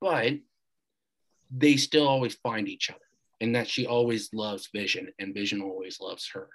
but 0.00 0.34
they 1.50 1.76
still 1.76 2.06
always 2.06 2.34
find 2.36 2.68
each 2.68 2.90
other, 2.90 3.04
and 3.40 3.54
that 3.54 3.68
she 3.68 3.86
always 3.86 4.32
loves 4.32 4.68
Vision, 4.74 5.10
and 5.18 5.34
Vision 5.34 5.60
always 5.62 6.00
loves 6.00 6.28
her. 6.32 6.48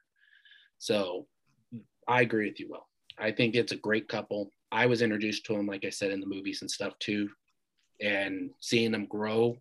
So 0.78 1.28
I 2.08 2.22
agree 2.22 2.48
with 2.48 2.60
you, 2.60 2.70
Will. 2.70 2.88
I 3.18 3.32
think 3.32 3.56
it's 3.56 3.72
a 3.72 3.78
great 3.78 4.08
couple. 4.08 4.52
I 4.72 4.86
was 4.86 5.02
introduced 5.02 5.46
to 5.46 5.54
them, 5.54 5.66
like 5.68 5.86
I 5.86 5.90
said, 5.90 6.12
in 6.12 6.20
the 6.20 6.28
movies 6.28 6.62
and 6.62 6.70
stuff 6.70 6.98
too, 7.00 7.30
and 8.02 8.52
seeing 8.60 8.92
them 8.92 9.06
grow, 9.06 9.58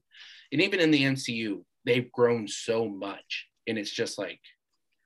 and 0.53 0.61
even 0.63 0.81
in 0.81 0.91
the 0.91 1.03
MCU, 1.03 1.63
they've 1.85 2.11
grown 2.13 2.49
so 2.49 2.89
much, 2.89 3.47
and 3.67 3.79
it's 3.79 3.91
just 3.91 4.19
like 4.19 4.41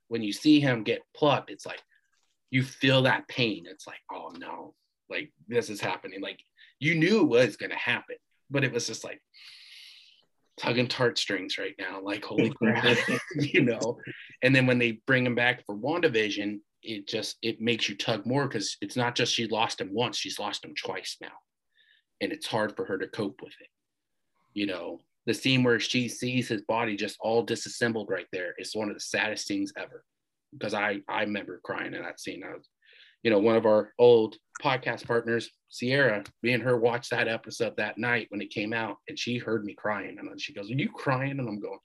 when 0.09 0.23
you 0.23 0.33
see 0.33 0.61
him 0.61 0.83
get 0.83 1.03
plucked, 1.15 1.51
it's 1.51 1.65
like 1.67 1.81
you 2.51 2.65
feel 2.65 3.03
that 3.03 3.29
pain. 3.29 3.65
It's 3.69 3.87
like, 3.87 4.01
oh 4.13 4.33
no, 4.37 4.75
like 5.09 5.33
this 5.49 5.71
is 5.71 5.81
happening. 5.81 6.21
Like 6.21 6.41
you 6.79 6.97
knew 6.97 7.21
it 7.21 7.29
was 7.29 7.57
gonna 7.57 7.77
happen, 7.77 8.17
but 8.51 8.65
it 8.65 8.73
was 8.73 8.87
just 8.87 9.05
like 9.05 9.21
tugging 10.59 10.89
tart 10.89 11.19
strings 11.19 11.59
right 11.59 11.75
now. 11.79 12.01
Like 12.03 12.25
holy 12.25 12.51
crap, 12.57 12.99
you 13.37 13.63
know. 13.63 13.99
And 14.43 14.55
then 14.55 14.67
when 14.67 14.79
they 14.79 15.01
bring 15.07 15.25
him 15.25 15.35
back 15.35 15.65
for 15.65 15.77
WandaVision, 15.77 16.59
it 16.83 17.07
just 17.07 17.37
it 17.43 17.61
makes 17.61 17.89
you 17.89 17.97
tug 17.97 18.27
more 18.27 18.49
because 18.49 18.77
it's 18.81 18.97
not 18.97 19.15
just 19.15 19.35
she 19.35 19.47
lost 19.47 19.81
him 19.81 19.93
once, 19.93 20.17
she's 20.17 20.39
lost 20.39 20.65
him 20.65 20.75
twice 20.75 21.17
now, 21.21 21.29
and 22.21 22.33
it's 22.33 22.47
hard 22.47 22.77
for 22.77 22.85
her 22.85 22.99
to 22.99 23.09
cope 23.09 23.41
with 23.43 23.55
it. 23.61 23.69
You 24.55 24.67
know, 24.67 25.01
the 25.27 25.35
scene 25.35 25.63
where 25.63 25.81
she 25.81 26.09
sees 26.09 26.49
his 26.49 26.63
body 26.63 26.97
just 26.97 27.17
all 27.21 27.43
disassembled 27.43 28.09
right 28.11 28.27
there 28.33 28.55
is 28.59 28.75
one 28.75 28.89
of 28.89 28.95
the 28.95 29.01
saddest 29.01 29.47
scenes 29.47 29.73
ever 29.77 30.05
because 30.53 30.75
I 30.75 31.01
I 31.09 31.23
remember 31.23 31.61
crying 31.63 31.95
in 31.95 32.03
that 32.03 32.21
scene. 32.21 32.43
I 32.45 32.55
was, 32.55 32.69
you 33.23 33.31
know, 33.31 33.39
one 33.39 33.57
of 33.57 33.67
our 33.67 33.93
old 33.99 34.37
podcast 34.63 35.07
partners, 35.07 35.51
Sierra, 35.69 36.25
me 36.43 36.53
and 36.53 36.63
her 36.63 36.77
watched 36.77 37.11
that 37.11 37.29
episode 37.29 37.77
that 37.77 37.99
night 37.99 38.27
when 38.31 38.41
it 38.41 38.51
came 38.51 38.73
out, 38.73 38.97
and 39.09 39.19
she 39.19 39.39
heard 39.39 39.65
me 39.65 39.75
crying, 39.75 40.17
and 40.19 40.29
then 40.29 40.39
she 40.39 40.53
goes, 40.53 40.71
"Are 40.71 40.75
you 40.75 40.89
crying?" 40.89 41.39
And 41.39 41.49
I'm 41.49 41.61
going, 41.61 41.79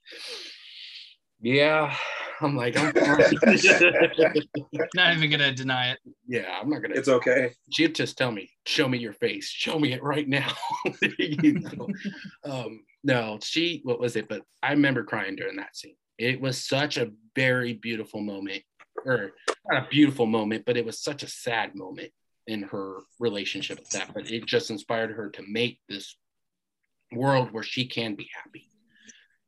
"Yeah." 1.41 1.95
I'm 2.41 2.55
like, 2.55 2.77
I'm. 2.77 2.93
Not 4.95 5.15
even 5.15 5.29
gonna 5.29 5.53
deny 5.53 5.91
it. 5.91 5.99
yeah, 6.27 6.59
I'm 6.59 6.69
not 6.69 6.81
gonna. 6.81 6.95
It's 6.95 7.07
okay. 7.07 7.51
she'd 7.71 7.95
just 7.95 8.17
tell 8.17 8.31
me, 8.31 8.49
"Show 8.65 8.87
me 8.87 8.97
your 8.97 9.13
face. 9.13 9.47
Show 9.47 9.79
me 9.79 9.93
it 9.93 10.03
right 10.03 10.27
now." 10.27 10.51
you 11.19 11.59
know? 11.59 11.87
um, 12.43 12.83
no, 13.03 13.39
she. 13.41 13.81
What 13.83 13.99
was 13.99 14.15
it? 14.15 14.27
But 14.27 14.41
I 14.61 14.71
remember 14.71 15.03
crying 15.03 15.35
during 15.35 15.57
that 15.57 15.75
scene. 15.75 15.95
It 16.17 16.39
was 16.39 16.63
such 16.63 16.97
a 16.97 17.11
very 17.35 17.73
beautiful 17.73 18.21
moment, 18.21 18.63
or 19.05 19.31
not 19.69 19.85
a 19.85 19.87
beautiful 19.89 20.25
moment, 20.25 20.65
but 20.65 20.77
it 20.77 20.85
was 20.85 20.99
such 20.99 21.23
a 21.23 21.27
sad 21.27 21.75
moment 21.75 22.11
in 22.47 22.63
her 22.63 22.99
relationship 23.19 23.79
with 23.79 23.89
that. 23.91 24.13
But 24.13 24.29
it 24.29 24.45
just 24.45 24.69
inspired 24.69 25.11
her 25.11 25.29
to 25.31 25.43
make 25.47 25.79
this 25.89 26.15
world 27.11 27.51
where 27.51 27.63
she 27.63 27.85
can 27.85 28.15
be 28.15 28.29
happy. 28.33 28.67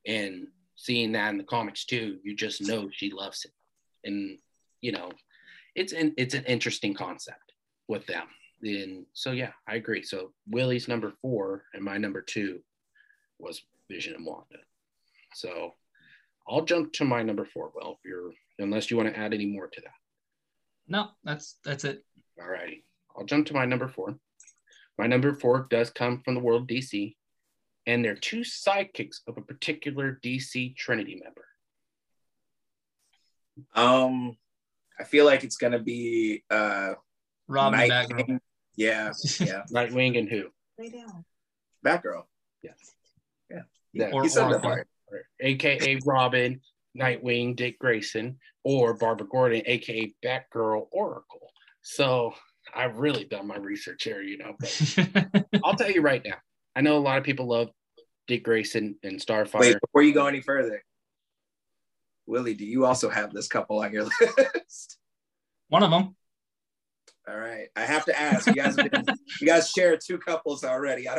And 0.05 0.47
seeing 0.77 1.11
that 1.11 1.31
in 1.31 1.37
the 1.37 1.43
comics 1.43 1.83
too, 1.83 2.19
you 2.23 2.35
just 2.35 2.61
know 2.61 2.89
she 2.91 3.11
loves 3.11 3.43
it. 3.43 3.51
And 4.07 4.37
you 4.79 4.93
know, 4.93 5.11
it's 5.75 5.91
an 5.91 6.13
it's 6.17 6.35
an 6.35 6.45
interesting 6.45 6.93
concept 6.93 7.51
with 7.89 8.05
them. 8.05 8.27
And 8.63 9.05
so 9.13 9.31
yeah, 9.31 9.51
I 9.67 9.75
agree. 9.75 10.03
So 10.03 10.31
Willie's 10.49 10.87
number 10.87 11.11
four 11.21 11.63
and 11.73 11.83
my 11.83 11.97
number 11.97 12.21
two 12.21 12.59
was 13.39 13.61
Vision 13.89 14.15
and 14.15 14.25
Wanda. 14.25 14.59
So 15.33 15.73
I'll 16.47 16.63
jump 16.63 16.93
to 16.93 17.05
my 17.05 17.21
number 17.23 17.45
four. 17.45 17.71
Well, 17.75 17.99
if 17.99 18.09
you're 18.09 18.31
unless 18.59 18.89
you 18.89 18.97
want 18.97 19.13
to 19.13 19.19
add 19.19 19.33
any 19.33 19.45
more 19.45 19.67
to 19.67 19.81
that. 19.81 19.93
No, 20.87 21.09
that's 21.23 21.55
that's 21.65 21.83
it. 21.83 22.03
All 22.41 22.47
righty. 22.47 22.85
I'll 23.15 23.25
jump 23.25 23.47
to 23.47 23.53
my 23.53 23.65
number 23.65 23.87
four. 23.87 24.15
My 24.97 25.07
number 25.07 25.33
four 25.33 25.67
does 25.69 25.89
come 25.89 26.21
from 26.23 26.33
the 26.33 26.39
world 26.39 26.67
DC, 26.67 27.15
and 27.87 28.03
they're 28.03 28.15
two 28.15 28.41
sidekicks 28.41 29.21
of 29.27 29.37
a 29.37 29.41
particular 29.41 30.19
DC 30.23 30.75
Trinity 30.75 31.19
member. 31.23 31.45
Um, 33.73 34.37
I 34.99 35.05
feel 35.05 35.25
like 35.25 35.43
it's 35.43 35.57
gonna 35.57 35.79
be 35.79 36.43
uh 36.51 36.93
Robin 37.47 37.79
Night 37.79 37.89
Batgirl. 37.89 38.27
King. 38.27 38.41
Yeah, 38.75 39.11
yeah. 39.39 39.63
Nightwing 39.73 40.19
and 40.19 40.29
who? 40.29 40.49
Batgirl. 41.83 42.25
Yes. 42.61 42.75
Yeah. 43.49 43.61
Yeah. 43.93 44.09
Or 44.11 44.23
you 44.23 44.29
said 44.29 44.49
that 44.49 44.85
AKA 45.39 45.99
Robin, 46.05 46.59
Nightwing, 46.95 47.55
Dick 47.55 47.79
Grayson, 47.79 48.37
or 48.63 48.93
Barbara 48.93 49.27
Gordon, 49.27 49.63
AKA 49.65 50.13
Batgirl 50.23 50.87
Oracle. 50.91 51.49
So 51.81 52.33
I've 52.75 52.97
really 52.97 53.23
done 53.23 53.47
my 53.47 53.57
research 53.57 54.03
here, 54.03 54.21
you 54.21 54.37
know. 54.37 54.55
But 54.59 55.45
I'll 55.63 55.75
tell 55.75 55.89
you 55.89 56.01
right 56.01 56.21
now, 56.23 56.35
I 56.75 56.81
know 56.81 56.97
a 56.97 56.99
lot 56.99 57.17
of 57.17 57.23
people 57.23 57.47
love 57.47 57.69
Dick 58.27 58.43
Grayson 58.43 58.95
and 59.03 59.19
Starfire. 59.19 59.59
Wait, 59.59 59.77
before 59.81 60.03
you 60.03 60.13
go 60.13 60.27
any 60.27 60.41
further, 60.41 60.83
Willie, 62.25 62.53
do 62.53 62.65
you 62.65 62.85
also 62.85 63.09
have 63.09 63.33
this 63.33 63.47
couple 63.47 63.79
on 63.79 63.91
your 63.91 64.03
list? 64.37 64.97
One 65.69 65.83
of 65.83 65.91
them. 65.91 66.15
All 67.29 67.37
right, 67.37 67.67
I 67.75 67.81
have 67.81 68.05
to 68.05 68.17
ask. 68.17 68.47
You 68.47 68.53
guys, 68.53 68.77
been, 68.77 68.89
you 69.41 69.47
guys 69.47 69.69
share 69.69 69.97
two 69.97 70.17
couples 70.17 70.63
already. 70.63 71.09
I 71.09 71.15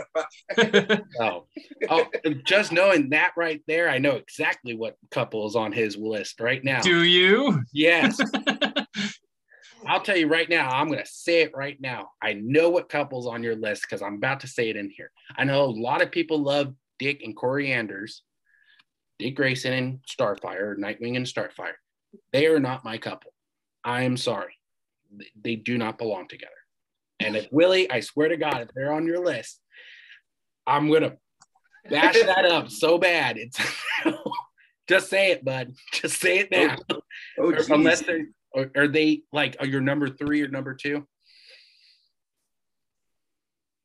don't. 0.56 1.02
Oh, 1.20 1.46
oh, 1.90 2.06
just 2.46 2.72
knowing 2.72 3.10
that 3.10 3.32
right 3.36 3.60
there, 3.66 3.90
I 3.90 3.98
know 3.98 4.12
exactly 4.12 4.74
what 4.74 4.96
couple 5.10 5.46
is 5.46 5.54
on 5.54 5.70
his 5.70 5.98
list 5.98 6.40
right 6.40 6.64
now. 6.64 6.80
Do 6.80 7.02
you? 7.02 7.62
Yes. 7.74 8.18
I'll 9.86 10.00
tell 10.00 10.16
you 10.16 10.28
right 10.28 10.48
now, 10.48 10.68
I'm 10.68 10.88
going 10.88 10.98
to 10.98 11.06
say 11.06 11.42
it 11.42 11.52
right 11.54 11.78
now. 11.80 12.10
I 12.22 12.32
know 12.34 12.70
what 12.70 12.88
couple's 12.88 13.26
on 13.26 13.42
your 13.42 13.56
list 13.56 13.82
because 13.82 14.02
I'm 14.02 14.14
about 14.14 14.40
to 14.40 14.48
say 14.48 14.70
it 14.70 14.76
in 14.76 14.90
here. 14.90 15.10
I 15.36 15.44
know 15.44 15.64
a 15.64 15.66
lot 15.66 16.02
of 16.02 16.10
people 16.10 16.38
love 16.42 16.74
Dick 16.98 17.22
and 17.22 17.36
Koriand'r, 17.36 18.10
Dick 19.18 19.36
Grayson 19.36 19.72
and 19.72 19.98
Starfire, 20.02 20.76
Nightwing 20.76 21.16
and 21.16 21.26
Starfire. 21.26 21.74
They 22.32 22.46
are 22.46 22.60
not 22.60 22.84
my 22.84 22.98
couple. 22.98 23.32
I 23.84 24.02
am 24.02 24.16
sorry. 24.16 24.54
They- 25.42 25.56
do 25.56 25.78
not 25.78 25.98
belong 25.98 26.28
together. 26.28 26.52
And 27.20 27.36
if 27.36 27.48
Willie, 27.50 27.90
I 27.90 28.00
swear 28.00 28.28
to 28.28 28.36
God, 28.36 28.60
if 28.60 28.68
they're 28.74 28.92
on 28.92 29.06
your 29.06 29.24
list, 29.24 29.60
I'm 30.66 30.88
going 30.88 31.02
to 31.02 31.16
bash 31.90 32.14
that 32.14 32.44
up 32.44 32.70
so 32.70 32.98
bad. 32.98 33.38
It's 33.38 33.58
just 34.88 35.08
say 35.08 35.32
it, 35.32 35.44
bud. 35.44 35.72
Just 35.92 36.20
say 36.20 36.40
it 36.40 36.50
now. 36.50 36.76
Oh, 36.90 37.00
oh 37.38 37.52
Or 37.52 37.58
unless 37.70 38.02
they're 38.02 38.26
are, 38.54 38.70
are 38.76 38.88
they 38.88 39.22
like 39.32 39.56
are 39.60 39.66
your 39.66 39.80
number 39.80 40.08
three 40.08 40.42
or 40.42 40.48
number 40.48 40.74
two? 40.74 41.06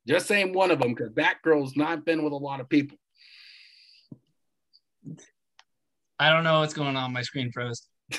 Just 0.08 0.28
saying 0.28 0.54
one 0.54 0.72
of 0.72 0.80
them 0.80 0.94
because 0.94 1.12
Batgirl's 1.12 1.78
not 1.78 2.06
been 2.06 2.24
with 2.24 2.34
a 2.34 2.38
lot 2.38 2.60
of 2.60 2.70
people. 2.70 2.98
I 6.20 6.30
don't 6.30 6.44
know 6.44 6.60
what's 6.60 6.74
going 6.74 6.96
on. 6.96 7.12
My 7.14 7.22
screen 7.22 7.52
froze. 7.52 7.82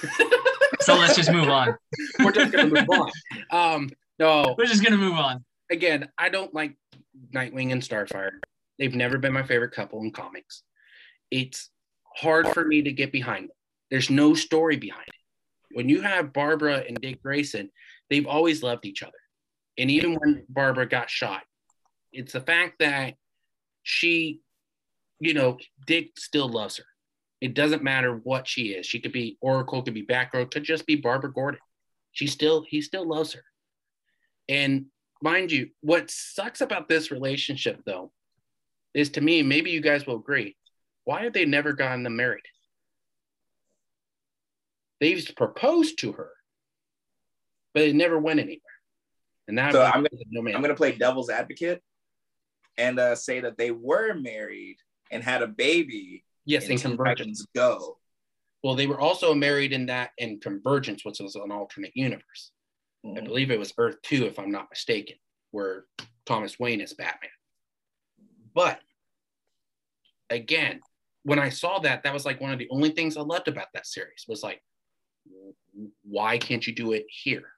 so 0.81 0.95
let's 0.95 1.15
just 1.17 1.31
move 1.31 1.49
on. 1.49 1.77
We're 2.19 2.33
just 2.33 2.53
gonna 2.53 2.69
move 2.69 2.89
on. 2.91 3.11
Um, 3.51 3.91
no, 4.19 4.55
We're 4.59 4.67
just 4.67 4.83
gonna 4.85 4.97
move 4.97 5.15
on. 5.15 5.45
again, 5.71 6.09
I 6.19 6.29
don't 6.29 6.53
like 6.55 6.77
Nightwing 7.35 7.73
and 7.73 7.83
Starfire. 7.83 8.33
They've 8.79 8.95
never 8.95 9.19
been 9.19 9.33
my 9.33 9.43
favorite 9.45 9.73
couple 9.73 10.01
in 10.01 10.11
comics. 10.11 10.63
It's 11.31 11.71
hard 12.17 12.49
for 12.49 12.65
me 12.65 12.83
to 12.83 12.93
get 12.93 13.13
behind 13.13 13.45
them. 13.45 13.57
There's 13.91 14.11
no 14.11 14.35
story 14.35 14.77
behind 14.77 15.07
it. 15.09 15.77
when 15.77 15.89
you 15.89 16.03
have 16.03 16.33
Barbara 16.33 16.85
and 16.87 16.97
Dick 17.01 17.23
Grayson, 17.23 17.71
they've 18.11 18.27
always 18.27 18.63
loved 18.63 18.85
each 18.87 19.03
other. 19.03 19.13
And 19.79 19.91
even 19.91 20.15
when 20.15 20.45
Barbara 20.49 20.87
got 20.89 21.11
shot, 21.11 21.43
it's 22.13 22.33
the 22.33 22.41
fact 22.41 22.79
that 22.79 23.15
she, 23.83 24.41
you 25.21 25.35
know, 25.35 25.59
Dick 25.87 26.19
still 26.19 26.49
loves 26.49 26.77
her. 26.79 26.85
It 27.41 27.55
doesn't 27.55 27.83
matter 27.83 28.21
what 28.23 28.49
she 28.49 28.69
is. 28.69 28.87
She 28.87 29.01
could 29.01 29.13
be 29.13 29.37
Oracle, 29.41 29.83
could 29.83 29.95
be 29.95 30.07
Batgirl, 30.07 30.51
could 30.51 30.65
just 30.65 30.87
be 30.87 30.97
Barbara 30.97 31.33
Gordon. 31.33 31.61
She 32.13 32.27
still, 32.27 32.65
he 32.69 32.81
still 32.81 33.07
loves 33.07 33.33
her. 33.33 33.45
And 34.49 34.87
mind 35.23 35.53
you, 35.53 35.71
what 35.81 36.11
sucks 36.11 36.61
about 36.61 36.89
this 36.89 37.11
relationship 37.11 37.81
though, 37.85 38.13
is 38.95 39.11
to 39.11 39.21
me, 39.21 39.43
maybe 39.43 39.71
you 39.71 39.81
guys 39.81 40.07
will 40.07 40.17
agree. 40.17 40.57
Why 41.05 41.25
have 41.25 41.33
they 41.33 41.45
never 41.45 41.73
gotten 41.73 42.03
them 42.03 42.17
married? 42.17 42.45
They've 45.01 45.29
proposed 45.37 45.99
to 45.99 46.13
her, 46.13 46.31
but 47.75 47.83
it 47.83 47.95
never 47.95 48.19
went 48.19 48.41
anywhere. 48.41 48.61
And 49.49 49.57
now 49.57 49.71
so 49.71 49.83
I'm 49.83 50.07
I'm 50.33 50.63
gonna 50.63 50.75
play 50.75 50.93
devil's 50.93 51.29
advocate 51.29 51.83
and 52.79 52.99
uh, 52.99 53.15
say 53.15 53.41
that 53.41 53.59
they 53.59 53.71
were 53.71 54.15
married 54.15 54.77
and 55.15 55.23
had 55.23 55.41
a 55.41 55.47
baby. 55.47 56.25
Yes, 56.45 56.67
in, 56.67 56.73
in 56.73 56.79
Convergence. 56.79 57.47
Go. 57.55 57.97
Well, 58.63 58.75
they 58.75 58.87
were 58.87 59.01
also 59.01 59.33
married 59.33 59.73
in 59.73 59.87
that 59.87 60.11
in 60.19 60.41
Convergence, 60.41 61.05
which 61.05 61.21
was 61.21 61.37
an 61.37 61.51
alternate 61.51 61.93
universe. 61.95 62.51
Mm-hmm. 63.07 63.19
I 63.19 63.21
believe 63.23 63.51
it 63.51 63.59
was 63.59 63.73
Earth 63.79 63.97
2, 64.03 64.27
if 64.27 64.39
I'm 64.39 64.51
not 64.51 64.69
mistaken, 64.71 65.17
where 65.53 65.85
Thomas 66.27 66.59
Wayne 66.59 66.81
is 66.81 66.93
Batman. 66.93 67.31
But 68.55 68.81
again, 70.31 70.81
when 71.23 71.39
I 71.39 71.49
saw 71.49 71.79
that, 71.81 72.03
that 72.03 72.13
was 72.13 72.27
like 72.27 72.41
one 72.41 72.53
of 72.53 72.59
the 72.59 72.69
only 72.71 72.91
things 72.91 73.17
I 73.17 73.23
loved 73.23 73.49
about 73.49 73.69
that 73.75 73.87
series 73.87 74.25
was 74.29 74.43
like, 74.43 74.63
why 76.03 76.39
can't 76.39 76.67
you 76.67 76.75
do 76.75 76.93
it 76.93 77.07
here? 77.09 77.49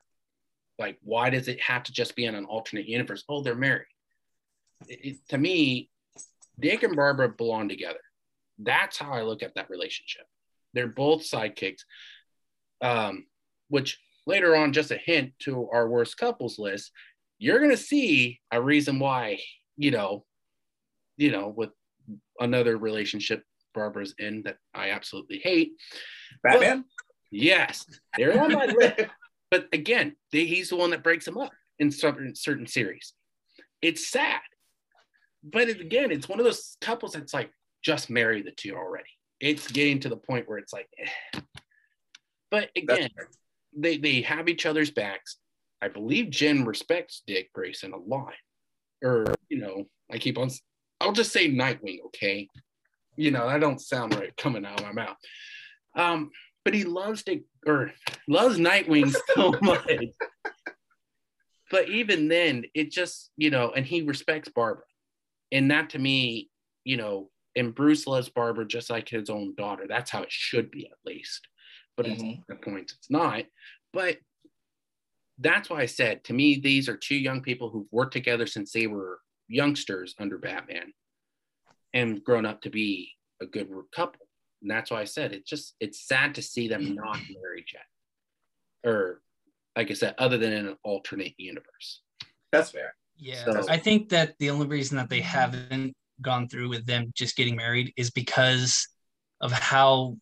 Like, 0.79 0.99
why 1.03 1.31
does 1.31 1.49
it 1.49 1.61
have 1.61 1.83
to 1.85 1.93
just 1.93 2.17
be 2.17 2.27
in 2.27 2.35
an 2.35 2.45
alternate 2.45 2.87
universe? 2.87 3.25
Oh, 3.29 3.43
they're 3.43 3.55
married. 3.55 3.87
It, 4.89 4.99
it, 5.05 5.29
to 5.31 5.39
me, 5.39 5.91
Dick 6.59 6.83
and 6.83 6.97
Barbara 6.97 7.29
belong 7.29 7.69
together. 7.69 8.01
That's 8.59 8.97
how 8.97 9.13
I 9.13 9.23
look 9.23 9.43
at 9.43 9.55
that 9.55 9.71
relationship. 9.71 10.25
They're 10.73 10.87
both 10.87 11.23
sidekicks, 11.23 11.81
um, 12.81 13.27
which 13.69 13.99
later 14.27 14.57
on, 14.57 14.73
just 14.73 14.91
a 14.91 14.97
hint 14.97 15.33
to 15.41 15.69
our 15.73 15.89
worst 15.89 16.17
couples 16.17 16.59
list, 16.59 16.93
you're 17.39 17.59
going 17.59 17.71
to 17.71 17.77
see 17.77 18.41
a 18.51 18.61
reason 18.61 18.99
why, 18.99 19.39
you 19.77 19.91
know, 19.91 20.25
you 21.17 21.31
know, 21.31 21.49
with 21.49 21.71
another 22.41 22.77
relationship 22.77 23.43
Barbara's 23.75 24.15
in 24.19 24.43
that 24.45 24.57
I 24.75 24.91
absolutely 24.91 25.39
hate. 25.39 25.73
Batman? 26.43 26.79
But, 26.79 27.07
yes, 27.31 27.85
they're 28.17 28.41
on 28.41 28.53
my 28.53 28.67
list. 28.67 29.01
But 29.51 29.69
again, 29.73 30.17
they, 30.33 30.47
he's 30.47 30.71
the 30.71 30.77
one 30.77 30.91
that 30.91 31.05
breaks 31.05 31.25
them 31.27 31.39
up 31.39 31.53
in 31.79 31.91
certain, 31.91 32.35
certain 32.35 32.67
series. 32.67 33.13
It's 33.83 34.11
sad. 34.11 34.41
But 35.51 35.69
it, 35.69 35.81
again, 35.81 36.11
it's 36.11 36.29
one 36.29 36.41
of 36.41 36.45
those 36.45 36.77
couples 36.81 37.13
that's 37.13 37.35
like, 37.35 37.51
just 37.83 38.11
marry 38.11 38.43
the 38.43 38.51
two 38.51 38.75
already. 38.75 39.09
It's 39.41 39.71
getting 39.71 40.01
to 40.01 40.09
the 40.09 40.17
point 40.17 40.49
where 40.49 40.59
it's 40.59 40.73
like, 40.73 40.89
eh. 40.99 41.41
but 42.51 42.71
again, 42.77 43.11
they, 43.77 43.97
they 43.99 44.23
have 44.23 44.49
each 44.49 44.67
other's 44.67 44.91
backs. 44.91 45.37
I 45.81 45.89
believe 45.89 46.31
Jen 46.31 46.65
respects 46.65 47.23
Dick 47.27 47.53
Grayson 47.53 47.93
a 47.93 47.99
lot. 47.99 48.33
Or, 49.05 49.27
you 49.49 49.59
know, 49.59 49.85
I 50.11 50.19
keep 50.19 50.39
on, 50.39 50.51
I'll 51.01 51.13
just 51.13 51.33
say 51.33 51.51
Nightwing, 51.51 51.99
okay? 52.07 52.49
You 53.17 53.31
know, 53.31 53.47
that 53.47 53.61
don't 53.61 53.81
sound 53.81 54.15
right 54.15 54.37
coming 54.37 54.65
out 54.65 54.81
of 54.81 54.87
my 54.87 54.93
mouth. 54.93 55.17
Um, 55.95 56.31
but 56.65 56.75
he 56.75 56.85
loves 56.85 57.23
Dick 57.23 57.45
or 57.67 57.93
loves 58.27 58.59
Nightwing 58.59 59.15
so 59.35 59.55
much. 59.63 59.89
but 61.71 61.89
even 61.89 62.27
then, 62.29 62.65
it 62.75 62.91
just, 62.91 63.31
you 63.37 63.51
know, 63.51 63.71
and 63.77 63.87
he 63.87 64.03
respects 64.03 64.49
Barbara. 64.49 64.85
And 65.53 65.71
that 65.71 65.91
to 65.91 65.99
me, 65.99 66.51
you 66.85 66.97
know, 66.97 67.31
and 67.55 67.75
Bruce 67.75 68.07
loves 68.07 68.29
Barbara 68.29 68.67
just 68.67 68.91
like 68.91 69.09
his 69.09 69.31
own 69.31 69.55
daughter. 69.57 69.87
That's 69.89 70.11
how 70.11 70.23
it 70.23 70.31
should 70.31 70.71
be, 70.71 70.87
at 70.87 70.99
least. 71.05 71.49
But 71.97 72.07
mm-hmm. 72.07 72.53
at 72.53 72.63
points, 72.63 72.95
it's 72.99 73.11
not. 73.11 73.45
But 73.93 74.19
that's 75.39 75.71
why 75.71 75.81
I 75.81 75.87
said 75.87 76.25
to 76.25 76.33
me, 76.33 76.61
these 76.61 76.89
are 76.89 76.97
two 76.97 77.17
young 77.17 77.41
people 77.41 77.71
who've 77.71 77.91
worked 77.91 78.13
together 78.13 78.47
since 78.47 78.73
they 78.73 78.87
were 78.87 79.21
youngsters 79.49 80.15
under 80.19 80.39
Batman 80.39 80.93
and 81.95 82.23
grown 82.23 82.45
up 82.45 82.63
to 82.63 82.71
be 82.71 83.13
a 83.41 83.47
good 83.47 83.69
couple. 83.95 84.27
And 84.63 84.71
that's 84.71 84.91
why 84.91 85.01
I 85.01 85.05
said 85.05 85.33
it's 85.33 85.49
just 85.49 85.75
it's 85.81 86.07
sad 86.07 86.35
to 86.37 86.43
see 86.43 86.69
them 86.69 86.95
not 86.95 87.19
married 87.33 87.67
yet. 87.73 88.91
Or 88.91 89.21
like 89.77 89.91
I 89.91 89.95
said, 89.95 90.15
other 90.19 90.39
than 90.39 90.53
in 90.53 90.67
an 90.69 90.77
alternate 90.83 91.35
universe. 91.39 92.03
That's 92.53 92.71
fair. 92.71 92.95
Yeah. 93.19 93.45
So, 93.45 93.67
I 93.69 93.79
think 93.79 94.11
that 94.11 94.35
the 94.39 94.51
only 94.51 94.67
reason 94.67 94.97
that 94.97 95.09
they 95.09 95.21
haven't 95.21 95.95
gone 96.21 96.49
through 96.49 96.69
with 96.69 96.87
them 96.87 97.13
just 97.15 97.37
getting 97.37 97.57
married 97.57 97.93
is 97.97 98.11
because 98.11 98.89
of 99.41 99.53
how 99.53 100.17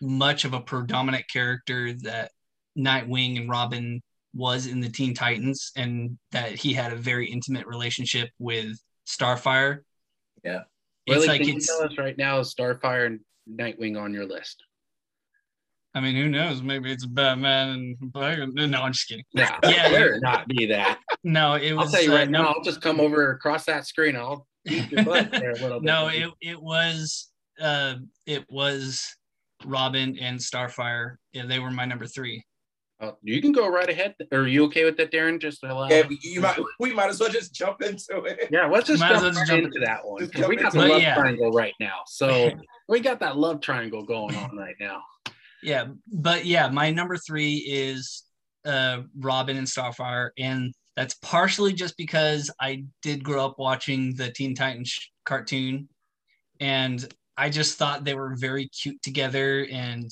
much 0.00 0.44
of 0.44 0.52
a 0.52 0.60
predominant 0.60 1.24
character 1.28 1.92
that 2.02 2.30
Nightwing 2.78 3.40
and 3.40 3.48
Robin 3.48 4.02
was 4.34 4.66
in 4.66 4.80
the 4.80 4.88
Teen 4.88 5.14
Titans 5.14 5.70
and 5.76 6.18
that 6.32 6.52
he 6.52 6.72
had 6.72 6.92
a 6.92 6.96
very 6.96 7.26
intimate 7.30 7.66
relationship 7.66 8.30
with 8.38 8.76
Starfire. 9.06 9.80
Yeah. 10.42 10.62
It's 11.06 11.16
really, 11.16 11.28
like 11.28 11.42
can 11.42 11.56
it's, 11.56 11.68
you 11.68 11.78
tell 11.78 11.86
us 11.86 11.98
right 11.98 12.18
now 12.18 12.40
is 12.40 12.54
Starfire 12.54 13.06
and 13.06 13.20
Nightwing 13.50 14.00
on 14.00 14.12
your 14.12 14.26
list? 14.26 14.62
I 15.94 16.00
mean, 16.00 16.16
who 16.16 16.28
knows? 16.28 16.60
Maybe 16.62 16.90
it's 16.90 17.06
Batman 17.06 17.96
and 18.12 18.70
no, 18.70 18.82
I'm 18.82 18.92
just 18.92 19.08
kidding. 19.08 19.24
Nah, 19.32 19.58
yeah, 19.62 19.88
it 19.88 20.20
not 20.20 20.48
be 20.48 20.66
that. 20.66 20.98
No, 21.24 21.54
it 21.54 21.72
was. 21.72 21.86
I'll 21.86 21.92
tell 21.92 22.02
you 22.02 22.14
right 22.14 22.28
uh, 22.28 22.30
now. 22.30 22.42
No, 22.42 22.48
I'll 22.48 22.62
just 22.62 22.82
come 22.82 23.00
over 23.00 23.32
across 23.32 23.64
that 23.64 23.86
screen. 23.86 24.14
I'll 24.14 24.46
no, 24.66 26.08
it, 26.08 26.30
it 26.40 26.60
was 26.60 27.30
uh, 27.60 27.94
it 28.26 28.44
was 28.50 29.16
Robin 29.64 30.18
and 30.18 30.38
Starfire. 30.38 31.16
Yeah, 31.32 31.46
they 31.46 31.58
were 31.58 31.70
my 31.70 31.84
number 31.84 32.06
three. 32.06 32.44
Uh, 33.00 33.12
you 33.22 33.42
can 33.42 33.52
go 33.52 33.68
right 33.68 33.88
ahead. 33.90 34.14
Are 34.32 34.46
you 34.46 34.64
okay 34.66 34.84
with 34.84 34.96
that, 34.98 35.10
Darren? 35.10 35.40
Just 35.40 35.62
allow. 35.64 35.88
Yeah, 35.88 36.04
you 36.22 36.40
might. 36.40 36.58
We 36.78 36.92
might 36.92 37.10
as 37.10 37.20
well 37.20 37.28
just 37.28 37.54
jump 37.54 37.82
into 37.82 38.22
it. 38.24 38.48
Yeah, 38.50 38.66
let's 38.66 38.86
just, 38.86 39.00
jump, 39.00 39.20
well 39.20 39.30
just 39.32 39.46
jump, 39.46 39.64
into 39.64 39.80
that 39.80 40.06
one. 40.06 40.30
We 40.48 40.56
got 40.56 40.72
the 40.72 40.86
love 40.86 41.02
yeah. 41.02 41.14
triangle 41.14 41.50
right 41.50 41.74
now, 41.80 42.02
so 42.06 42.50
we 42.88 43.00
got 43.00 43.20
that 43.20 43.36
love 43.36 43.60
triangle 43.60 44.04
going 44.04 44.36
on 44.36 44.56
right 44.56 44.76
now. 44.80 45.02
Yeah, 45.62 45.86
but 46.12 46.44
yeah, 46.44 46.68
my 46.68 46.90
number 46.90 47.16
three 47.16 47.56
is 47.56 48.22
uh, 48.64 49.02
Robin 49.18 49.56
and 49.56 49.66
Starfire, 49.66 50.30
and 50.38 50.72
that's 50.96 51.14
partially 51.14 51.72
just 51.72 51.96
because 51.96 52.50
I 52.60 52.84
did 53.02 53.24
grow 53.24 53.44
up 53.44 53.58
watching 53.58 54.14
the 54.14 54.30
Teen 54.30 54.54
Titans 54.54 54.96
cartoon, 55.24 55.88
and 56.60 57.06
I 57.36 57.50
just 57.50 57.78
thought 57.78 58.04
they 58.04 58.14
were 58.14 58.36
very 58.36 58.68
cute 58.68 59.02
together, 59.02 59.66
and 59.70 60.10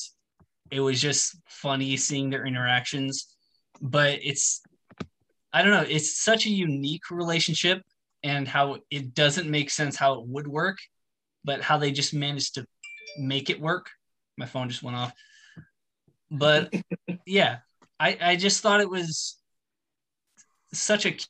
it 0.70 0.80
was 0.80 1.00
just 1.00 1.36
funny 1.48 1.96
seeing 1.96 2.30
their 2.30 2.46
interactions. 2.46 3.36
But 3.80 4.18
it's, 4.22 4.62
I 5.52 5.62
don't 5.62 5.72
know, 5.72 5.86
it's 5.88 6.20
such 6.20 6.46
a 6.46 6.50
unique 6.50 7.10
relationship, 7.10 7.82
and 8.24 8.46
how 8.46 8.78
it 8.90 9.14
doesn't 9.14 9.50
make 9.50 9.70
sense 9.70 9.96
how 9.96 10.14
it 10.14 10.26
would 10.26 10.48
work, 10.48 10.78
but 11.44 11.60
how 11.60 11.78
they 11.78 11.92
just 11.92 12.14
managed 12.14 12.54
to 12.54 12.66
make 13.18 13.50
it 13.50 13.60
work. 13.60 13.88
My 14.36 14.46
phone 14.46 14.68
just 14.68 14.82
went 14.82 14.96
off. 14.96 15.12
But 16.30 16.72
yeah, 17.26 17.58
I, 18.00 18.18
I 18.20 18.36
just 18.36 18.62
thought 18.62 18.80
it 18.80 18.90
was 18.90 19.36
such 20.72 21.06
a 21.06 21.12
cute 21.12 21.28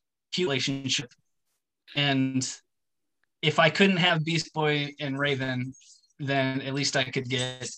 relationship. 0.48 1.12
And 1.94 2.48
if 3.42 3.59
I 3.59 3.70
couldn't 3.70 3.98
have 3.98 4.24
Beast 4.24 4.52
Boy 4.55 4.94
and 5.00 5.18
Raven, 5.18 5.74
then 6.18 6.61
at 6.62 6.74
least 6.74 6.96
I 6.96 7.05
could 7.05 7.28
get 7.28 7.68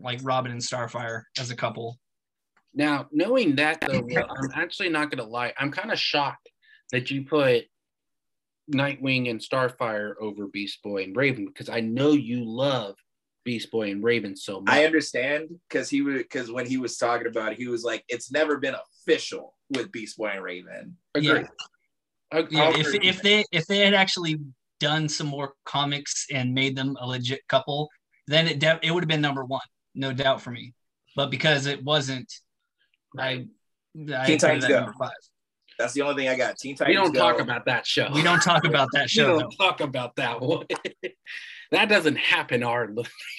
like 0.00 0.20
Robin 0.22 0.52
and 0.52 0.60
Starfire 0.60 1.22
as 1.38 1.50
a 1.50 1.56
couple. 1.56 1.98
Now, 2.74 3.06
knowing 3.12 3.56
that 3.56 3.80
though, 3.80 4.06
I'm 4.16 4.50
actually 4.54 4.88
not 4.88 5.10
gonna 5.10 5.28
lie, 5.28 5.52
I'm 5.58 5.70
kind 5.70 5.92
of 5.92 5.98
shocked 5.98 6.48
that 6.90 7.10
you 7.10 7.24
put 7.24 7.64
Nightwing 8.72 9.30
and 9.30 9.40
Starfire 9.40 10.14
over 10.20 10.46
Beast 10.46 10.82
Boy 10.82 11.04
and 11.04 11.16
Raven 11.16 11.46
because 11.46 11.68
I 11.68 11.80
know 11.80 12.12
you 12.12 12.44
love 12.44 12.96
Beast 13.44 13.70
Boy 13.70 13.90
and 13.90 14.02
Raven 14.02 14.36
so 14.36 14.60
much. 14.60 14.72
I 14.72 14.84
understand 14.84 15.48
because 15.68 15.88
he 15.88 16.02
was 16.02 16.16
because 16.18 16.50
when 16.50 16.66
he 16.66 16.76
was 16.76 16.96
talking 16.96 17.26
about 17.26 17.52
it, 17.52 17.58
he 17.58 17.68
was 17.68 17.84
like, 17.84 18.04
it's 18.08 18.30
never 18.30 18.58
been 18.58 18.74
official 18.74 19.54
with 19.70 19.90
Beast 19.92 20.16
Boy 20.16 20.28
and 20.34 20.42
Raven. 20.42 20.96
Agree. 21.14 21.44
Yeah. 22.32 22.42
yeah 22.50 22.72
if, 22.76 22.94
if 22.94 23.22
they 23.22 23.44
if 23.52 23.66
they 23.66 23.78
had 23.78 23.94
actually 23.94 24.38
done 24.80 25.08
some 25.08 25.26
more 25.26 25.54
comics 25.64 26.26
and 26.32 26.54
made 26.54 26.76
them 26.76 26.96
a 27.00 27.06
legit 27.06 27.40
couple, 27.48 27.88
then 28.26 28.46
it 28.48 28.58
de- 28.58 28.80
it 28.82 28.92
would 28.92 29.02
have 29.02 29.08
been 29.08 29.20
number 29.20 29.44
one, 29.44 29.60
no 29.94 30.12
doubt 30.12 30.40
for 30.40 30.50
me. 30.50 30.74
But 31.14 31.30
because 31.30 31.66
it 31.66 31.84
wasn't, 31.84 32.32
I, 33.18 33.46
I 34.14 34.26
Teen 34.26 34.38
Titans 34.38 34.66
Go. 34.66 34.80
Number 34.80 34.94
five. 34.98 35.10
That's 35.78 35.94
the 35.94 36.02
only 36.02 36.14
thing 36.14 36.28
I 36.28 36.36
got. 36.36 36.58
Teen 36.58 36.76
Titans. 36.76 36.96
We 36.96 37.02
don't 37.02 37.12
Go. 37.12 37.20
talk 37.20 37.40
about 37.40 37.64
that 37.66 37.86
show. 37.86 38.08
We 38.14 38.22
don't 38.22 38.40
talk 38.40 38.64
about 38.64 38.88
that 38.92 39.10
show. 39.10 39.36
we 39.36 39.42
don't 39.42 39.56
talk 39.56 39.80
about 39.80 40.16
that 40.16 40.40
one. 40.40 40.66
that 41.72 41.88
doesn't 41.88 42.16
happen 42.16 42.62
our 42.62 42.88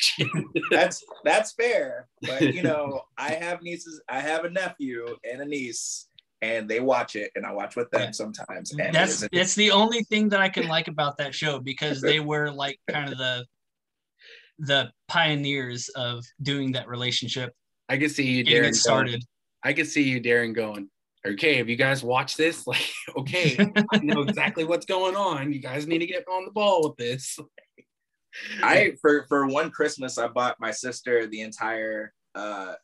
that's 0.72 1.04
that's 1.24 1.54
fair. 1.54 2.08
But 2.22 2.42
you 2.42 2.64
know, 2.70 3.02
I 3.18 3.32
have 3.34 3.62
nieces, 3.62 4.02
I 4.10 4.20
have 4.20 4.44
a 4.44 4.50
nephew 4.50 5.06
and 5.32 5.42
a 5.42 5.46
niece, 5.46 6.08
and 6.42 6.68
they 6.68 6.80
watch 6.80 7.16
it, 7.16 7.32
and 7.36 7.46
I 7.46 7.54
watch 7.54 7.76
with 7.76 7.90
them 7.92 8.12
sometimes. 8.12 8.74
And 8.74 8.94
That's 8.94 9.24
is- 9.24 9.30
that's 9.32 9.56
the 9.56 9.72
only 9.72 10.04
thing 10.04 10.30
that 10.30 10.42
I 10.42 10.50
can 10.50 10.68
like 10.68 10.88
about 10.88 11.18
that 11.20 11.34
show 11.34 11.60
because 11.60 12.02
they 12.02 12.20
were 12.32 12.52
like 12.52 12.80
kind 12.90 13.12
of 13.12 13.18
the 13.18 13.46
the 14.60 14.92
pioneers 15.08 15.90
of 15.90 16.24
doing 16.42 16.72
that 16.74 16.88
relationship, 16.88 17.54
I 17.90 17.98
can 17.98 18.10
see 18.10 18.24
you, 18.24 18.44
getting 18.44 18.64
Darren. 18.64 18.70
it 18.70 18.76
started. 18.76 19.12
Going, 19.12 19.22
I 19.64 19.74
can 19.74 19.86
see 19.86 20.04
you, 20.04 20.22
Darren, 20.22 20.54
going. 20.54 20.90
Okay, 21.26 21.56
have 21.56 21.70
you 21.70 21.76
guys 21.78 22.04
watched 22.04 22.38
this? 22.38 22.68
Like, 22.68 22.90
okay, 23.18 23.58
I 23.94 23.98
know 24.00 24.22
exactly 24.22 24.64
what's 24.66 24.86
going 24.86 25.16
on. 25.16 25.54
You 25.54 25.60
guys 25.60 25.88
need 25.88 26.00
to 26.00 26.06
get 26.06 26.28
on 26.28 26.46
the 26.46 26.52
ball 26.52 26.90
with 26.90 26.98
this. 26.98 27.40
I 28.62 28.94
for 29.02 29.26
for 29.28 29.48
one 29.48 29.72
Christmas, 29.72 30.18
I 30.18 30.28
bought 30.28 30.60
my 30.60 30.72
sister 30.72 31.28
the 31.28 31.42
entire 31.42 32.14
uh 32.36 32.76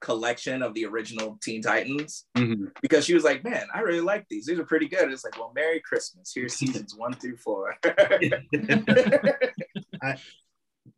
collection 0.00 0.62
of 0.62 0.74
the 0.74 0.84
original 0.84 1.38
Teen 1.42 1.62
Titans 1.62 2.26
Mhm. 2.36 2.70
because 2.82 3.06
she 3.06 3.14
was 3.14 3.24
like, 3.24 3.42
"Man, 3.42 3.66
I 3.74 3.80
really 3.80 4.00
like 4.02 4.26
these. 4.28 4.44
These 4.46 4.58
are 4.58 4.64
pretty 4.66 4.86
good." 4.88 5.10
It's 5.10 5.24
like, 5.24 5.38
"Well, 5.38 5.52
Merry 5.54 5.80
Christmas. 5.80 6.32
Here's 6.34 6.54
seasons 6.58 6.94
one 6.94 7.14
through 7.14 7.38
four. 7.38 7.74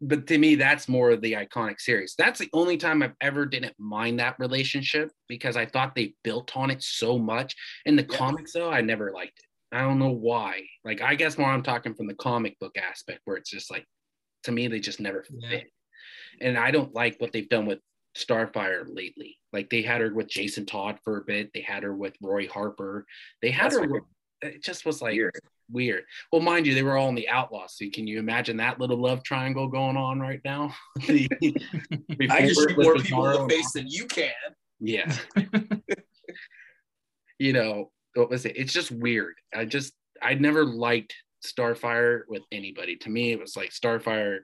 but 0.01 0.27
to 0.27 0.39
me, 0.39 0.57
that's 0.57 0.89
more 0.89 1.11
of 1.11 1.21
the 1.21 1.35
iconic 1.35 1.81
series. 1.81 2.15
That's 2.19 2.41
the 2.41 2.51
only 2.53 2.77
time 2.77 3.03
I've 3.03 3.15
ever 3.21 3.47
didn't 3.47 3.75
mind 3.79 4.19
that 4.19 4.35
relationship 4.39 5.11
because 5.29 5.57
I 5.57 5.67
thought 5.67 5.95
they 5.95 6.15
built 6.25 6.57
on 6.57 6.71
it 6.71 6.83
so 6.83 7.19
much. 7.19 7.55
In 7.85 7.95
the 7.97 8.03
Yeah. 8.03 8.19
comics, 8.19 8.53
though, 8.53 8.71
I 8.71 8.81
never 8.81 9.13
liked 9.13 9.39
it. 9.39 9.46
I 9.73 9.81
don't 9.81 9.99
know 9.99 10.11
why. 10.13 10.63
Like, 10.85 11.03
I 11.03 11.15
guess 11.17 11.37
more 11.39 11.51
I'm 11.51 11.63
talking 11.63 11.95
from 11.95 12.07
the 12.07 12.15
comic 12.15 12.59
book 12.61 12.77
aspect 12.79 13.21
where 13.25 13.37
it's 13.37 13.51
just 13.51 13.71
like, 13.71 13.85
to 14.45 14.53
me, 14.53 14.69
they 14.69 14.81
just 14.81 15.01
never 15.01 15.25
Yeah. 15.31 15.49
fit. 15.51 15.71
And 16.41 16.57
I 16.57 16.71
don't 16.71 16.95
like 16.95 17.17
what 17.21 17.33
they've 17.33 17.49
done 17.49 17.67
with 17.67 17.81
Starfire 18.17 18.85
lately. 18.87 19.39
Like, 19.53 19.69
they 19.71 19.83
had 19.83 20.01
her 20.01 20.15
with 20.15 20.29
Jason 20.29 20.67
Todd 20.67 20.99
for 21.05 21.19
a 21.19 21.25
bit, 21.25 21.51
they 21.53 21.63
had 21.63 21.83
her 21.83 21.95
with 21.95 22.15
Roy 22.23 22.47
Harper, 22.49 23.07
they 23.43 23.51
had 23.51 23.73
That's 23.73 23.77
her. 23.83 23.89
weird. 23.89 24.03
It 24.43 24.63
just 24.63 24.85
was 24.85 25.01
like 25.01 25.15
Weird. 25.15 25.33
weird. 25.71 26.05
Well, 26.31 26.43
mind 26.43 26.67
you, 26.67 26.75
they 26.75 26.83
were 26.83 26.97
all 26.99 27.09
in 27.09 27.15
the 27.15 27.29
Outlaws. 27.29 27.75
So 27.77 27.87
can 27.93 28.07
you 28.07 28.19
imagine 28.19 28.59
that 28.59 28.79
little 28.79 28.99
love 28.99 29.23
triangle 29.23 29.67
going 29.67 29.97
on 29.97 30.21
right 30.21 30.41
now? 30.45 30.75
The- 31.07 31.27
I 32.31 32.39
can 32.41 32.49
before 32.49 32.69
shoot 32.69 32.79
more 32.79 32.95
people 32.97 33.41
in 33.43 33.49
the 33.49 33.55
face 33.55 33.73
than 33.73 33.87
you 33.89 34.05
can. 34.07 34.33
Yeah. 34.79 35.17
you 37.39 37.55
know, 37.55 37.91
what 38.17 38.31
was 38.31 38.47
it? 38.47 38.57
It's 38.57 38.73
just 38.73 38.91
weird. 38.91 39.35
I 39.55 39.65
just, 39.65 39.93
I 40.23 40.35
never 40.35 40.65
liked 40.65 41.15
Starfire 41.45 42.23
with 42.29 42.43
anybody. 42.51 42.97
To 42.97 43.11
me, 43.11 43.33
it 43.33 43.41
was 43.41 43.57
like 43.57 43.71
Starfire. 43.71 44.41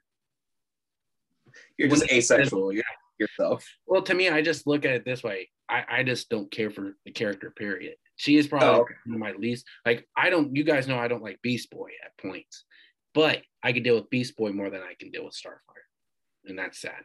You're 1.79 1.89
just 1.89 2.11
asexual. 2.11 2.73
You're 2.73 2.85
yourself. 3.19 3.67
Well, 3.87 4.03
to 4.03 4.15
me, 4.15 4.29
I 4.29 4.43
just 4.43 4.67
look 4.67 4.85
at 4.85 4.93
it 4.93 5.05
this 5.05 5.23
way. 5.23 5.49
I, 5.69 5.85
I 5.89 6.03
just 6.03 6.29
don't 6.29 6.51
care 6.51 6.71
for 6.71 6.97
the 7.05 7.13
character, 7.13 7.51
period. 7.51 7.95
She 8.17 8.37
is 8.37 8.47
oh, 8.47 8.49
probably 8.51 8.69
Oh, 8.69 8.81
okay. 8.83 8.95
one 9.07 9.15
of 9.15 9.21
my 9.21 9.33
least, 9.33 9.65
like, 9.87 10.07
I 10.17 10.31
don't, 10.31 10.55
you 10.55 10.65
guys 10.65 10.87
know 10.87 10.99
I 10.99 11.09
don't 11.09 11.23
like 11.23 11.41
Beast 11.43 11.71
Boy 11.71 11.91
at 12.05 12.17
points, 12.19 12.65
but 13.15 13.43
I 13.63 13.73
can 13.73 13.83
deal 13.83 13.95
with 13.95 14.11
Beast 14.11 14.37
Boy 14.37 14.53
more 14.53 14.71
than 14.71 14.83
I 14.83 14.95
can 14.99 15.11
deal 15.11 15.25
with 15.25 15.35
Starfire. 15.35 15.87
And 16.47 16.59
that's 16.59 16.81
sad. 16.81 17.03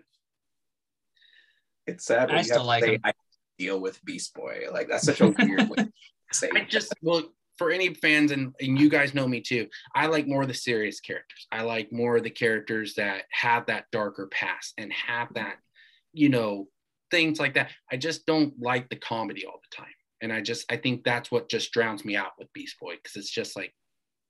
It's 1.86 2.06
sad. 2.06 2.32
I 2.32 2.42
still 2.42 2.66
like 2.66 2.84
say, 2.84 2.96
him. 2.96 3.02
I 3.04 3.14
deal 3.58 3.80
with 3.80 4.04
Beast 4.04 4.34
Boy. 4.34 4.66
Like 4.72 4.90
that's 4.90 5.06
such 5.06 5.22
a 5.22 5.30
weird 5.30 5.70
way 5.78 5.88
to 6.32 6.38
say. 6.38 6.50
I 6.54 6.62
just 6.62 6.94
well 7.02 7.24
for 7.58 7.72
any 7.72 7.94
fans 7.94 8.32
and, 8.32 8.54
and 8.62 8.80
you 8.80 8.90
guys 8.90 9.14
know 9.14 9.28
me 9.28 9.42
too. 9.42 9.68
I 9.96 10.08
like 10.08 10.28
more 10.28 10.44
of 10.44 10.48
the 10.48 10.54
serious 10.54 11.00
characters. 11.00 11.48
I 11.52 11.64
like 11.64 11.92
more 11.92 12.18
of 12.18 12.24
the 12.24 12.30
characters 12.30 12.94
that 12.96 13.24
have 13.32 13.66
that 13.66 13.86
darker 13.92 14.28
past 14.28 14.74
and 14.78 14.94
have 14.94 15.34
that, 15.34 15.56
you 16.14 16.30
know, 16.30 16.68
things 17.10 17.40
like 17.40 17.56
that. 17.56 17.72
I 17.92 17.98
just 17.98 18.26
don't 18.26 18.54
like 18.60 18.90
the 18.90 18.96
comedy 18.96 19.46
all 19.46 19.60
the 19.72 19.76
time. 19.76 19.94
And 20.22 20.32
I 20.32 20.42
just 20.42 20.72
I 20.72 20.78
think 20.78 21.04
that's 21.04 21.32
what 21.32 21.50
just 21.50 21.72
drowns 21.72 22.06
me 22.06 22.16
out 22.16 22.32
with 22.38 22.52
Beast 22.54 22.80
Boy 22.80 22.96
because 22.96 23.16
it's 23.16 23.32
just 23.32 23.56
like 23.56 23.74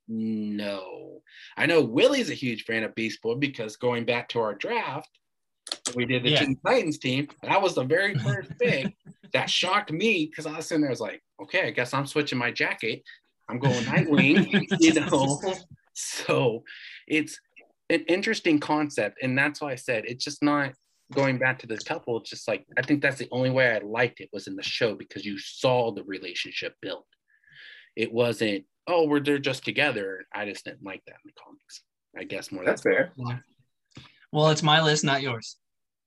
no. 0.08 1.22
I 1.56 1.66
know 1.66 1.82
Willie's 1.82 2.30
a 2.30 2.34
huge 2.34 2.64
fan 2.64 2.82
of 2.82 2.94
Beast 2.94 3.20
Boy 3.22 3.34
because 3.34 3.76
going 3.76 4.04
back 4.04 4.28
to 4.30 4.40
our 4.40 4.54
draft, 4.54 5.10
we 5.94 6.06
did 6.06 6.22
the 6.22 6.30
Yeah. 6.30 6.40
Teen 6.40 6.58
Titans 6.66 6.98
team. 6.98 7.28
That 7.42 7.60
was 7.60 7.74
the 7.74 7.84
very 7.84 8.14
first 8.14 8.50
pick 8.58 8.94
that 9.32 9.50
shocked 9.50 9.92
me 9.92 10.26
because 10.26 10.46
I 10.46 10.56
was 10.56 10.66
sitting 10.66 10.82
there, 10.82 10.90
I 10.90 10.92
was 10.92 11.00
like, 11.00 11.22
okay, 11.42 11.68
I 11.68 11.70
guess 11.70 11.94
I'm 11.94 12.06
switching 12.06 12.38
my 12.38 12.50
jacket. 12.50 13.02
I'm 13.48 13.58
going 13.58 13.84
Nightwing, 13.84 14.66
you 14.80 14.94
know. 14.94 15.40
So 15.94 16.64
it's 17.06 17.38
an 17.90 18.04
interesting 18.08 18.60
concept. 18.60 19.18
And 19.22 19.36
that's 19.36 19.60
why 19.60 19.72
I 19.72 19.76
said 19.76 20.04
it's 20.06 20.24
just 20.24 20.42
not 20.42 20.72
going 21.12 21.38
back 21.38 21.58
to 21.60 21.66
the 21.66 21.78
couple. 21.78 22.18
It's 22.18 22.30
just 22.30 22.46
like, 22.48 22.66
I 22.76 22.82
think 22.82 23.00
that's 23.00 23.18
the 23.18 23.28
only 23.32 23.50
way 23.50 23.74
I 23.74 23.78
liked 23.78 24.20
it 24.20 24.28
was 24.32 24.46
in 24.46 24.56
the 24.56 24.62
show 24.62 24.94
because 24.94 25.24
you 25.24 25.38
saw 25.38 25.92
the 25.92 26.04
relationship 26.04 26.74
built. 26.82 27.06
It 27.96 28.12
wasn't, 28.12 28.64
oh, 28.86 29.06
we're 29.06 29.20
they're 29.20 29.38
just 29.38 29.64
together. 29.64 30.26
I 30.34 30.44
just 30.44 30.64
didn't 30.64 30.84
like 30.84 31.02
that 31.06 31.16
in 31.24 31.26
the 31.26 31.40
comics. 31.42 31.82
I 32.16 32.24
guess 32.24 32.52
more 32.52 32.64
That's 32.64 32.82
fair. 32.82 33.12
Well, 34.32 34.50
it's 34.50 34.62
my 34.62 34.82
list, 34.82 35.04
not 35.04 35.22
yours. 35.22 35.56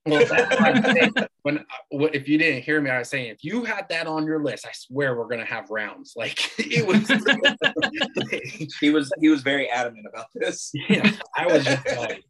Well, 0.05 0.25
that's 0.25 0.59
why 0.59 0.71
I'm 0.71 0.83
saying, 0.83 1.13
when 1.43 1.57
uh, 1.59 2.07
if 2.13 2.27
you 2.27 2.37
didn't 2.37 2.63
hear 2.63 2.81
me, 2.81 2.89
I 2.89 2.99
was 2.99 3.09
saying 3.09 3.27
if 3.27 3.43
you 3.43 3.63
had 3.63 3.87
that 3.89 4.07
on 4.07 4.25
your 4.25 4.43
list, 4.43 4.65
I 4.65 4.71
swear 4.73 5.15
we're 5.15 5.27
gonna 5.27 5.45
have 5.45 5.69
rounds. 5.69 6.13
Like 6.15 6.39
it 6.59 6.85
was. 6.85 7.07
He 8.79 8.89
was 8.89 9.11
he 9.19 9.29
was 9.29 9.41
very 9.41 9.69
adamant 9.69 10.07
about 10.11 10.27
this. 10.33 10.71
yeah, 10.73 11.11
I 11.37 11.45
was 11.47 11.63
just 11.63 11.85
like, 11.97 12.23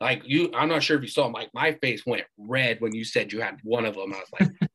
like 0.00 0.22
you. 0.24 0.50
I'm 0.54 0.68
not 0.68 0.82
sure 0.82 0.96
if 0.96 1.02
you 1.02 1.08
saw. 1.08 1.26
Like 1.26 1.50
my 1.52 1.72
face 1.82 2.04
went 2.06 2.24
red 2.38 2.80
when 2.80 2.94
you 2.94 3.04
said 3.04 3.32
you 3.32 3.40
had 3.40 3.58
one 3.62 3.84
of 3.84 3.94
them. 3.94 4.14
I 4.14 4.18
was 4.18 4.30
like, 4.40 4.70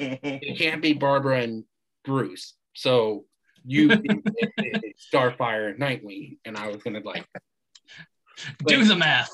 it 0.00 0.58
can't 0.58 0.82
be 0.82 0.92
Barbara 0.92 1.40
and 1.42 1.64
Bruce. 2.04 2.54
So 2.74 3.24
you 3.64 3.88
Starfire 5.12 5.70
and 5.70 5.80
Nightwing, 5.80 6.38
and 6.44 6.56
I 6.56 6.68
was 6.68 6.82
gonna 6.82 7.00
like 7.04 7.26
Do 8.66 8.84
the 8.84 8.96
math. 8.96 9.30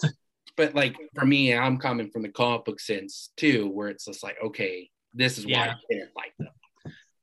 But 0.57 0.75
like 0.75 0.97
for 1.15 1.25
me, 1.25 1.55
I'm 1.55 1.79
coming 1.79 2.11
from 2.11 2.23
the 2.23 2.29
comic 2.29 2.65
book 2.65 2.81
sense 2.81 3.31
too, 3.37 3.69
where 3.69 3.89
it's 3.89 4.07
just 4.07 4.23
like, 4.23 4.37
okay, 4.45 4.91
this 5.15 5.39
is 5.39 5.47
why 5.47 5.69
I 5.69 5.75
didn't 5.91 6.11
like 6.17 6.33
them. 6.39 6.49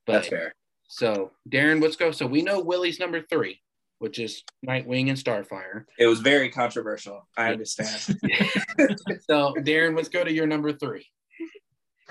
But 0.06 0.12
That's 0.12 0.28
fair. 0.28 0.54
so 0.88 1.32
Darren, 1.48 1.82
let's 1.82 1.96
go. 1.96 2.10
So 2.10 2.26
we 2.26 2.42
know 2.42 2.60
Willie's 2.60 3.00
number 3.00 3.22
three, 3.22 3.60
which 3.98 4.18
is 4.18 4.42
Nightwing 4.66 5.08
and 5.08 5.18
Starfire. 5.18 5.84
It 5.98 6.06
was 6.06 6.20
very 6.20 6.50
controversial. 6.50 7.26
I 7.36 7.52
understand. 7.52 8.18
So 9.30 9.54
Darren, 9.58 9.96
let's 9.96 10.08
go 10.08 10.22
to 10.22 10.32
your 10.32 10.46
number 10.46 10.72
three. 10.72 11.06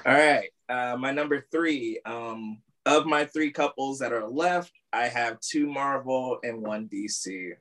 All 0.06 0.14
right. 0.14 0.50
Uh, 0.68 0.98
my 0.98 1.12
number 1.12 1.46
three. 1.52 2.00
Um, 2.06 2.62
of 2.86 3.06
my 3.06 3.26
three 3.26 3.52
couples 3.52 4.00
that 4.00 4.12
are 4.12 4.28
left, 4.28 4.72
I 4.92 5.08
have 5.08 5.40
two 5.40 5.68
Marvel 5.68 6.40
and 6.44 6.62
one 6.62 6.88
DC. 6.88 7.52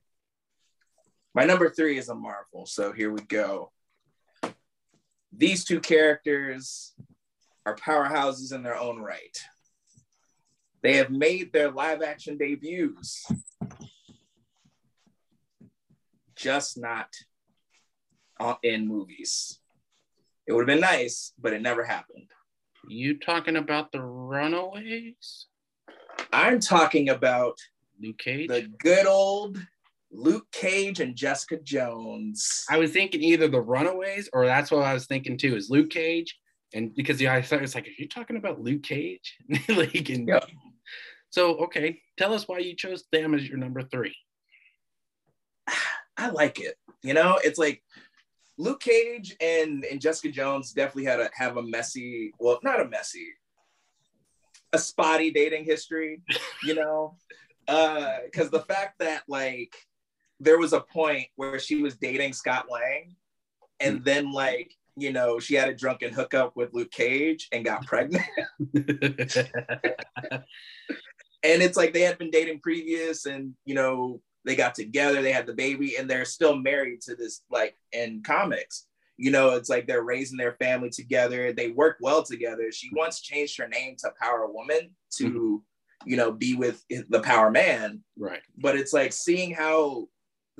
My 1.35 1.45
number 1.45 1.71
three 1.71 1.99
is 1.99 2.09
a 2.09 2.15
Marvel. 2.15 2.67
So 2.67 2.93
here 2.93 3.11
we 3.11 3.23
go. 3.23 3.73
These 5.35 5.65
two 5.65 5.81
characters 5.81 6.95
are 7.65 7.75
powerhouses 7.75 8.55
in 8.55 8.63
their 8.63 8.77
own 8.77 9.01
right. 9.01 9.39
They 10.83 10.97
have 10.97 11.11
made 11.11 11.53
their 11.53 11.71
live 11.71 12.03
action 12.03 12.37
debuts, 12.37 13.25
just 16.37 16.79
not 16.79 17.09
in 18.63 18.87
movies. 18.87 19.61
It 20.47 20.53
would 20.53 20.63
have 20.63 20.67
been 20.67 20.81
nice, 20.81 21.33
but 21.41 21.53
it 21.53 21.63
never 21.63 21.85
happened. 21.85 22.29
You 22.89 23.19
talking 23.19 23.57
about 23.57 23.93
the 23.93 24.03
Runaways? 24.03 25.47
I'm 26.33 26.59
talking 26.59 27.09
about 27.09 27.59
Luke 28.01 28.19
Cage? 28.19 28.49
the 28.49 28.69
good 28.81 29.07
old 29.07 29.65
Luke 30.13 30.47
Cage 30.53 31.01
and 31.01 31.17
Jessica 31.17 31.59
Jones. 31.59 32.65
I 32.69 32.79
was 32.79 32.93
thinking 32.93 33.23
either 33.23 33.49
the 33.49 33.61
Runaways 33.61 34.29
or 34.33 34.45
that's 34.47 34.71
what 34.71 34.85
I 34.85 34.93
was 34.93 35.07
thinking 35.07 35.39
too, 35.39 35.57
is 35.57 35.71
Luke 35.71 35.91
Cage. 35.91 36.39
And 36.75 36.95
because 36.95 37.21
yeah, 37.21 37.35
I 37.35 37.43
thought 37.43 37.63
it's 37.63 37.75
like, 37.75 37.87
are 37.87 37.91
you 37.99 38.09
talking 38.09 38.37
about 38.37 38.61
Luke 38.61 38.83
Cage? 38.83 39.39
like 39.69 40.09
and 40.11 40.29
Yep. 40.29 40.51
so 41.31 41.57
okay, 41.65 42.01
tell 42.19 42.35
us 42.35 42.47
why 42.47 42.59
you 42.59 42.77
chose 42.77 43.05
them 43.11 43.35
as 43.35 43.49
your 43.49 43.59
number 43.59 43.83
three. 43.83 44.15
I 46.17 46.29
like 46.29 46.61
it. 46.61 46.77
You 47.03 47.15
know, 47.15 47.39
it's 47.43 47.59
like 47.59 47.83
Luke 48.59 48.81
Cage 48.81 49.35
and, 49.41 49.85
and 49.85 50.01
Jessica 50.01 50.31
Jones 50.31 50.73
definitely 50.73 51.05
had 51.05 51.21
a 51.21 51.31
have 51.35 51.57
a 51.57 51.63
messy, 51.63 52.33
well, 52.39 52.61
not 52.63 52.81
a 52.81 52.89
messy, 52.89 53.29
a 54.73 54.79
spotty 54.79 55.31
dating 55.31 55.65
history, 55.65 56.21
you 56.63 56.75
know. 56.75 57.17
Uh, 57.69 58.17
because 58.25 58.51
the 58.51 58.59
fact 58.63 58.99
that 58.99 59.23
like 59.29 59.73
there 60.43 60.59
was 60.59 60.73
a 60.73 60.81
point 60.81 61.27
where 61.37 61.59
she 61.59 61.83
was 61.83 61.97
dating 61.97 62.33
Scott 62.33 62.67
Lang, 62.71 63.15
and 63.81 64.05
then 64.05 64.33
like 64.33 64.73
you 64.97 65.13
know 65.13 65.39
she 65.39 65.55
had 65.55 65.69
a 65.69 65.75
drunken 65.75 66.13
hookup 66.13 66.57
with 66.57 66.73
Luke 66.73 66.91
Cage 66.91 67.49
and 67.53 67.65
got 67.65 67.87
pregnant. 67.87 68.25
and 68.75 68.85
it's 71.43 71.77
like 71.77 71.93
they 71.93 72.03
had 72.03 72.19
been 72.19 72.31
dating 72.31 72.61
previous 72.61 73.27
and 73.27 73.55
you 73.65 73.75
know 73.75 74.21
they 74.45 74.55
got 74.57 74.75
together 74.75 75.23
they 75.23 75.33
had 75.33 75.47
the 75.47 75.55
baby 75.55 75.97
and 75.97 76.11
they're 76.11 76.25
still 76.25 76.57
married 76.57 77.01
to 77.01 77.15
this 77.15 77.43
like 77.51 77.77
in 77.93 78.23
comics 78.23 78.87
you 79.23 79.31
know, 79.31 79.51
it's 79.51 79.69
like 79.69 79.87
they're 79.87 80.03
raising 80.03 80.37
their 80.37 80.55
family 80.55 80.91
together. 80.91 81.53
They 81.53 81.71
work 81.71 81.99
well 82.01 82.25
together. 82.25 82.73
She 82.73 82.91
once 82.93 83.21
changed 83.21 83.57
her 83.59 83.69
name 83.69 83.95
to 84.01 84.11
Power 84.21 84.51
Woman 84.51 84.91
to, 85.13 85.25
mm-hmm. 85.25 86.11
you 86.11 86.17
know, 86.17 86.33
be 86.33 86.57
with 86.57 86.85
the 86.89 87.21
Power 87.21 87.51
Man. 87.51 88.03
Right. 88.19 88.41
But 88.59 88.77
it's 88.77 88.93
like 88.93 89.13
seeing 89.13 89.53
how 89.53 90.09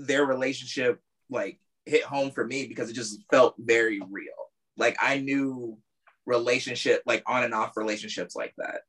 their 0.07 0.25
relationship 0.25 1.01
like 1.31 1.59
hit 1.87 2.03
home 2.05 2.31
for 2.31 2.47
me 2.47 2.67
because 2.67 2.91
it 2.91 2.95
just 2.95 3.21
felt 3.31 3.55
very 3.59 4.01
real. 4.11 4.33
Like 4.77 4.97
I 5.01 5.19
knew 5.19 5.79
relationship, 6.27 7.03
like 7.07 7.23
on 7.27 7.45
and 7.45 7.55
off 7.55 7.77
relationships 7.77 8.37
like 8.37 8.55
that. 8.59 8.83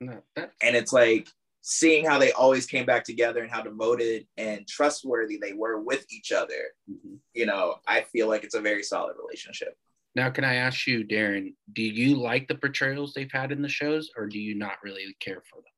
No, 0.00 0.22
and 0.36 0.76
it's 0.76 0.92
like 0.92 1.28
seeing 1.62 2.04
how 2.04 2.18
they 2.18 2.30
always 2.32 2.64
came 2.66 2.86
back 2.86 3.02
together 3.02 3.42
and 3.42 3.50
how 3.50 3.60
devoted 3.60 4.24
and 4.36 4.66
trustworthy 4.68 5.36
they 5.36 5.52
were 5.52 5.80
with 5.80 6.06
each 6.12 6.30
other, 6.30 6.70
mm-hmm. 6.88 7.16
you 7.34 7.44
know, 7.44 7.76
I 7.88 8.02
feel 8.12 8.28
like 8.28 8.44
it's 8.44 8.54
a 8.54 8.60
very 8.60 8.84
solid 8.84 9.16
relationship. 9.20 9.76
Now, 10.14 10.30
can 10.30 10.44
I 10.44 10.54
ask 10.54 10.86
you, 10.86 11.04
Darren, 11.04 11.54
do 11.72 11.82
you 11.82 12.16
like 12.16 12.46
the 12.46 12.54
portrayals 12.54 13.14
they've 13.14 13.32
had 13.32 13.50
in 13.50 13.62
the 13.62 13.68
shows 13.68 14.10
or 14.16 14.26
do 14.26 14.38
you 14.38 14.54
not 14.54 14.76
really 14.84 15.16
care 15.18 15.42
for 15.50 15.56
them? 15.56 15.72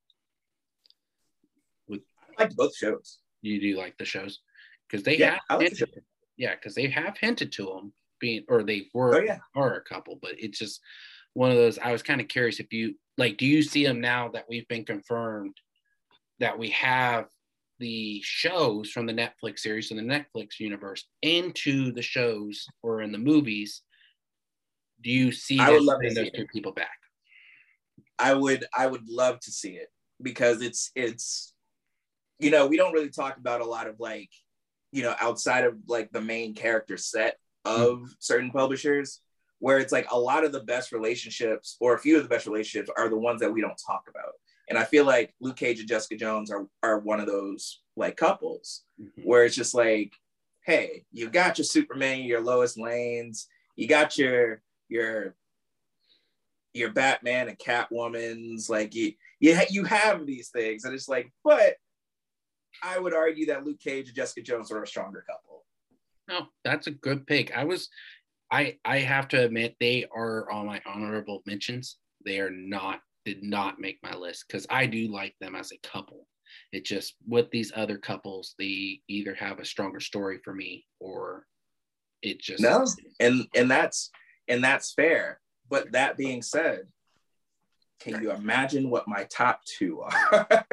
With, 1.88 2.02
I 2.38 2.42
like 2.42 2.54
both 2.54 2.76
shows. 2.76 3.18
You 3.40 3.58
do 3.58 3.78
like 3.78 3.96
the 3.98 4.04
shows? 4.04 4.40
Because 4.88 5.04
they 5.04 5.18
yeah, 5.18 5.38
have 5.50 5.60
hinted, 5.60 5.90
the 5.94 6.02
yeah, 6.36 6.54
because 6.54 6.74
they 6.74 6.88
have 6.88 7.16
hinted 7.18 7.52
to 7.52 7.64
them 7.66 7.92
being, 8.20 8.44
or 8.48 8.62
they 8.62 8.86
were, 8.94 9.16
oh, 9.16 9.20
yeah. 9.20 9.38
are 9.54 9.74
a 9.74 9.82
couple, 9.82 10.18
but 10.20 10.32
it's 10.38 10.58
just 10.58 10.80
one 11.34 11.50
of 11.50 11.56
those. 11.56 11.78
I 11.78 11.92
was 11.92 12.02
kind 12.02 12.20
of 12.20 12.28
curious 12.28 12.60
if 12.60 12.72
you 12.72 12.94
like, 13.16 13.36
do 13.36 13.46
you 13.46 13.62
see 13.62 13.84
them 13.84 14.00
now 14.00 14.28
that 14.28 14.46
we've 14.48 14.68
been 14.68 14.84
confirmed 14.84 15.56
that 16.40 16.58
we 16.58 16.70
have 16.70 17.26
the 17.80 18.20
shows 18.24 18.90
from 18.90 19.06
the 19.06 19.12
Netflix 19.12 19.60
series 19.60 19.90
and 19.90 19.98
the 19.98 20.02
Netflix 20.02 20.58
universe 20.58 21.04
into 21.22 21.92
the 21.92 22.02
shows 22.02 22.66
or 22.82 23.02
in 23.02 23.12
the 23.12 23.18
movies, 23.18 23.82
do 25.02 25.10
you 25.10 25.32
see 25.32 25.60
I 25.60 25.70
would 25.70 25.82
love 25.82 26.00
to 26.02 26.14
those 26.14 26.30
two 26.32 26.46
people 26.52 26.72
back? 26.72 26.98
I 28.18 28.34
would 28.34 28.64
I 28.76 28.86
would 28.86 29.08
love 29.08 29.38
to 29.40 29.52
see 29.52 29.72
it 29.72 29.88
because 30.22 30.60
it's 30.60 30.90
it's 30.96 31.54
you 32.38 32.50
know, 32.50 32.66
we 32.66 32.76
don't 32.76 32.92
really 32.92 33.10
talk 33.10 33.36
about 33.36 33.60
a 33.60 33.66
lot 33.66 33.88
of 33.88 33.98
like, 33.98 34.30
you 34.92 35.02
know, 35.02 35.14
outside 35.20 35.64
of 35.64 35.76
like 35.86 36.10
the 36.12 36.20
main 36.20 36.54
character 36.54 36.96
set 36.96 37.36
of 37.64 37.98
mm-hmm. 37.98 38.04
certain 38.18 38.50
publishers, 38.50 39.20
where 39.58 39.78
it's 39.78 39.92
like 39.92 40.10
a 40.10 40.18
lot 40.18 40.44
of 40.44 40.52
the 40.52 40.62
best 40.62 40.92
relationships 40.92 41.76
or 41.80 41.94
a 41.94 41.98
few 41.98 42.16
of 42.16 42.22
the 42.22 42.28
best 42.28 42.46
relationships 42.46 42.90
are 42.96 43.08
the 43.08 43.18
ones 43.18 43.40
that 43.40 43.52
we 43.52 43.60
don't 43.60 43.80
talk 43.86 44.02
about. 44.08 44.32
And 44.68 44.78
I 44.78 44.84
feel 44.84 45.04
like 45.04 45.34
Luke 45.40 45.56
Cage 45.56 45.80
and 45.80 45.88
Jessica 45.88 46.16
Jones 46.16 46.50
are 46.50 46.66
are 46.82 46.98
one 46.98 47.20
of 47.20 47.26
those 47.26 47.80
like 47.96 48.16
couples 48.16 48.84
mm-hmm. 49.00 49.22
where 49.22 49.44
it's 49.44 49.56
just 49.56 49.74
like, 49.74 50.12
hey, 50.64 51.04
you 51.12 51.28
got 51.30 51.58
your 51.58 51.64
Superman, 51.64 52.20
your 52.20 52.40
Lois 52.40 52.76
Lanes, 52.76 53.48
you 53.76 53.88
got 53.88 54.18
your 54.18 54.62
your 54.88 55.34
your 56.74 56.92
Batman 56.92 57.48
and 57.48 57.58
Catwoman's, 57.58 58.68
like 58.68 58.94
you 58.94 59.12
you, 59.40 59.58
you 59.70 59.84
have 59.84 60.26
these 60.26 60.50
things, 60.50 60.84
and 60.84 60.94
it's 60.94 61.08
like, 61.08 61.32
but 61.44 61.76
I 62.82 62.98
would 62.98 63.14
argue 63.14 63.46
that 63.46 63.64
Luke 63.64 63.80
Cage 63.80 64.08
and 64.08 64.16
Jessica 64.16 64.42
Jones 64.42 64.70
are 64.70 64.82
a 64.82 64.86
stronger 64.86 65.24
couple. 65.28 65.64
No, 66.28 66.46
that's 66.64 66.86
a 66.86 66.92
good 66.92 67.26
pick. 67.26 67.56
I 67.56 67.64
was 67.64 67.88
I 68.50 68.76
I 68.84 68.98
have 68.98 69.28
to 69.28 69.44
admit 69.44 69.76
they 69.80 70.06
are 70.14 70.50
on 70.50 70.66
my 70.66 70.80
honorable 70.86 71.42
mentions. 71.46 71.96
They 72.24 72.40
are 72.40 72.50
not 72.50 73.00
did 73.24 73.42
not 73.42 73.80
make 73.80 73.98
my 74.02 74.14
list 74.14 74.44
because 74.46 74.66
I 74.70 74.86
do 74.86 75.08
like 75.08 75.34
them 75.40 75.54
as 75.54 75.72
a 75.72 75.88
couple. 75.88 76.26
It 76.72 76.84
just 76.84 77.14
with 77.26 77.50
these 77.50 77.72
other 77.74 77.98
couples, 77.98 78.54
they 78.58 79.00
either 79.08 79.34
have 79.34 79.58
a 79.58 79.64
stronger 79.64 80.00
story 80.00 80.38
for 80.44 80.54
me 80.54 80.86
or 81.00 81.46
it 82.22 82.40
just 82.40 82.62
no, 82.62 82.86
and 83.20 83.46
and 83.54 83.70
that's 83.70 84.10
and 84.48 84.62
that's 84.62 84.92
fair. 84.92 85.40
But 85.70 85.92
that 85.92 86.16
being 86.16 86.42
said, 86.42 86.80
can 88.00 88.22
you 88.22 88.32
imagine 88.32 88.90
what 88.90 89.08
my 89.08 89.24
top 89.24 89.64
two 89.64 90.00
are? 90.00 90.48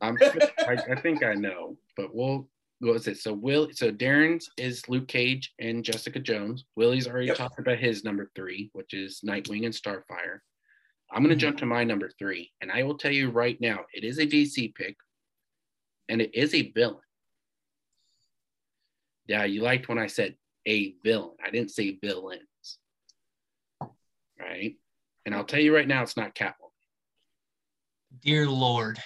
I'm, 0.00 0.16
I, 0.20 0.78
I 0.90 1.00
think 1.00 1.22
I 1.22 1.34
know, 1.34 1.76
but 1.96 2.14
we'll 2.14 2.48
what 2.80 2.92
was 2.92 3.08
it? 3.08 3.18
So 3.18 3.32
Will 3.32 3.68
so 3.72 3.90
Darren's 3.90 4.50
is 4.58 4.88
Luke 4.88 5.08
Cage 5.08 5.54
and 5.58 5.84
Jessica 5.84 6.20
Jones. 6.20 6.64
Willie's 6.76 7.08
already 7.08 7.28
yep. 7.28 7.36
talked 7.36 7.58
about 7.58 7.78
his 7.78 8.04
number 8.04 8.30
three, 8.34 8.70
which 8.74 8.92
is 8.92 9.20
Nightwing 9.26 9.64
and 9.64 9.74
Starfire. 9.74 10.40
I'm 11.10 11.22
going 11.22 11.28
to 11.28 11.34
mm-hmm. 11.34 11.38
jump 11.38 11.58
to 11.58 11.66
my 11.66 11.84
number 11.84 12.10
three, 12.18 12.50
and 12.60 12.70
I 12.70 12.82
will 12.82 12.98
tell 12.98 13.12
you 13.12 13.30
right 13.30 13.58
now, 13.60 13.80
it 13.94 14.04
is 14.04 14.18
a 14.18 14.26
DC 14.26 14.74
pick, 14.74 14.96
and 16.08 16.20
it 16.20 16.34
is 16.34 16.52
a 16.52 16.70
villain. 16.72 17.00
Yeah, 19.26 19.44
you 19.44 19.62
liked 19.62 19.88
when 19.88 19.98
I 19.98 20.08
said 20.08 20.36
a 20.66 20.94
villain. 21.02 21.36
I 21.44 21.50
didn't 21.50 21.70
say 21.70 21.98
villains. 22.02 22.42
Right? 24.38 24.76
And 25.26 25.34
I'll 25.34 25.44
tell 25.44 25.60
you 25.60 25.74
right 25.74 25.88
now, 25.88 26.02
it's 26.02 26.16
not 26.16 26.36
Catwoman. 26.36 26.70
Dear 28.22 28.48
Lord. 28.48 29.00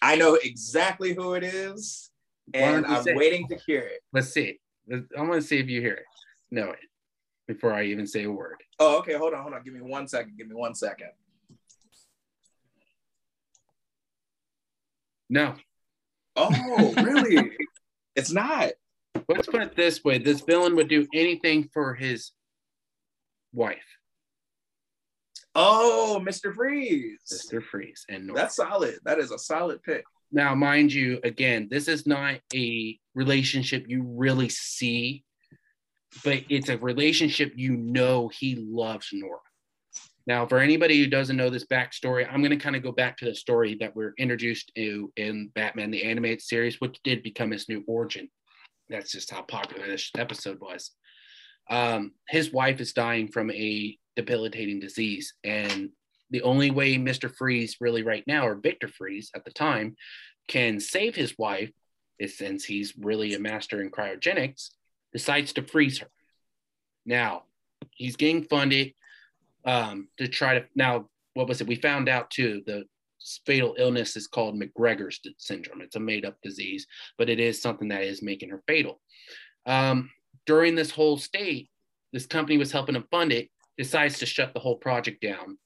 I 0.00 0.16
know 0.16 0.36
exactly 0.42 1.12
who 1.12 1.34
it 1.34 1.44
is, 1.44 2.10
and 2.54 2.86
I'm 2.86 3.04
say, 3.04 3.14
waiting 3.14 3.46
to 3.48 3.56
hear 3.56 3.80
it. 3.80 4.00
Let's 4.12 4.32
see. 4.32 4.58
I'm 4.90 5.06
going 5.12 5.40
to 5.40 5.46
see 5.46 5.58
if 5.58 5.68
you 5.68 5.82
hear 5.82 5.92
it. 5.92 6.04
Know 6.50 6.70
it 6.70 6.78
before 7.46 7.74
I 7.74 7.84
even 7.84 8.06
say 8.06 8.24
a 8.24 8.30
word. 8.30 8.56
Oh, 8.78 8.98
okay. 8.98 9.14
Hold 9.14 9.34
on, 9.34 9.42
hold 9.42 9.54
on. 9.54 9.62
Give 9.62 9.74
me 9.74 9.82
one 9.82 10.08
second. 10.08 10.36
Give 10.36 10.48
me 10.48 10.54
one 10.54 10.74
second. 10.74 11.10
No. 15.28 15.54
Oh, 16.36 16.94
really? 17.02 17.52
it's 18.16 18.32
not. 18.32 18.72
Let's 19.28 19.46
put 19.46 19.62
it 19.62 19.76
this 19.76 20.02
way: 20.02 20.18
this 20.18 20.40
villain 20.40 20.74
would 20.76 20.88
do 20.88 21.06
anything 21.14 21.68
for 21.72 21.94
his 21.94 22.32
wife. 23.52 23.84
Oh, 25.54 26.20
Mr. 26.24 26.54
Freeze. 26.54 27.20
Mr. 27.32 27.62
Freeze, 27.62 28.04
and 28.08 28.26
Nora. 28.26 28.40
that's 28.40 28.56
solid. 28.56 28.98
That 29.04 29.18
is 29.18 29.30
a 29.30 29.38
solid 29.38 29.82
pick. 29.82 30.04
Now, 30.32 30.54
mind 30.54 30.92
you, 30.92 31.20
again, 31.22 31.68
this 31.70 31.86
is 31.86 32.06
not 32.06 32.40
a 32.52 32.98
relationship 33.14 33.84
you 33.86 34.02
really 34.02 34.48
see 34.48 35.24
but 36.22 36.42
it's 36.48 36.68
a 36.68 36.78
relationship 36.78 37.52
you 37.56 37.76
know 37.76 38.28
he 38.28 38.56
loves 38.56 39.08
Nora. 39.12 39.38
Now, 40.26 40.46
for 40.46 40.58
anybody 40.58 40.98
who 40.98 41.08
doesn't 41.08 41.36
know 41.36 41.50
this 41.50 41.66
backstory, 41.66 42.26
I'm 42.26 42.40
going 42.40 42.56
to 42.56 42.62
kind 42.62 42.76
of 42.76 42.82
go 42.82 42.92
back 42.92 43.18
to 43.18 43.26
the 43.26 43.34
story 43.34 43.76
that 43.80 43.94
we're 43.94 44.14
introduced 44.18 44.72
to 44.76 45.12
in 45.16 45.50
Batman 45.54 45.90
the 45.90 46.04
Animated 46.04 46.40
Series, 46.40 46.80
which 46.80 46.98
did 47.04 47.22
become 47.22 47.50
his 47.50 47.68
new 47.68 47.84
origin. 47.86 48.30
That's 48.88 49.12
just 49.12 49.30
how 49.30 49.42
popular 49.42 49.86
this 49.86 50.10
episode 50.16 50.60
was. 50.60 50.92
Um, 51.70 52.12
his 52.28 52.52
wife 52.52 52.80
is 52.80 52.92
dying 52.92 53.28
from 53.28 53.50
a 53.50 53.96
debilitating 54.16 54.80
disease, 54.80 55.34
and 55.44 55.90
the 56.30 56.42
only 56.42 56.70
way 56.70 56.96
Mr. 56.96 57.34
Freeze 57.34 57.76
really 57.80 58.02
right 58.02 58.24
now, 58.26 58.46
or 58.46 58.54
Victor 58.54 58.88
Fries 58.88 59.30
at 59.34 59.44
the 59.44 59.50
time, 59.50 59.96
can 60.48 60.80
save 60.80 61.14
his 61.14 61.36
wife 61.38 61.70
is 62.18 62.38
since 62.38 62.64
he's 62.64 62.96
really 62.96 63.34
a 63.34 63.38
master 63.38 63.80
in 63.80 63.90
cryogenics, 63.90 64.70
decides 65.12 65.52
to 65.54 65.62
freeze 65.62 65.98
her. 65.98 66.08
Now, 67.06 67.44
he's 67.90 68.16
getting 68.16 68.44
funded 68.44 68.94
um, 69.64 70.08
to 70.18 70.28
try 70.28 70.58
to. 70.58 70.64
Now, 70.74 71.08
what 71.34 71.48
was 71.48 71.60
it? 71.60 71.66
We 71.66 71.76
found 71.76 72.08
out 72.08 72.30
too 72.30 72.62
the 72.66 72.84
fatal 73.46 73.74
illness 73.78 74.16
is 74.16 74.26
called 74.26 74.60
McGregor's 74.60 75.20
syndrome. 75.38 75.80
It's 75.80 75.96
a 75.96 76.00
made 76.00 76.24
up 76.24 76.36
disease, 76.42 76.86
but 77.18 77.28
it 77.28 77.40
is 77.40 77.60
something 77.60 77.88
that 77.88 78.02
is 78.02 78.22
making 78.22 78.50
her 78.50 78.62
fatal. 78.66 79.00
Um, 79.66 80.10
during 80.46 80.74
this 80.74 80.90
whole 80.90 81.16
state, 81.16 81.68
this 82.12 82.26
company 82.26 82.58
was 82.58 82.72
helping 82.72 82.94
him 82.94 83.06
fund 83.10 83.32
it, 83.32 83.48
decides 83.76 84.18
to 84.18 84.26
shut 84.26 84.54
the 84.54 84.60
whole 84.60 84.76
project 84.76 85.20
down 85.20 85.58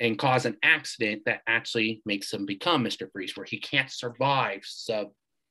and 0.00 0.18
cause 0.18 0.46
an 0.46 0.56
accident 0.62 1.22
that 1.26 1.42
actually 1.46 2.02
makes 2.06 2.32
him 2.32 2.46
become 2.46 2.84
Mr. 2.84 3.10
Freeze, 3.10 3.36
where 3.36 3.46
he 3.46 3.58
can't 3.58 3.90
survive 3.90 4.60
sub, 4.62 5.08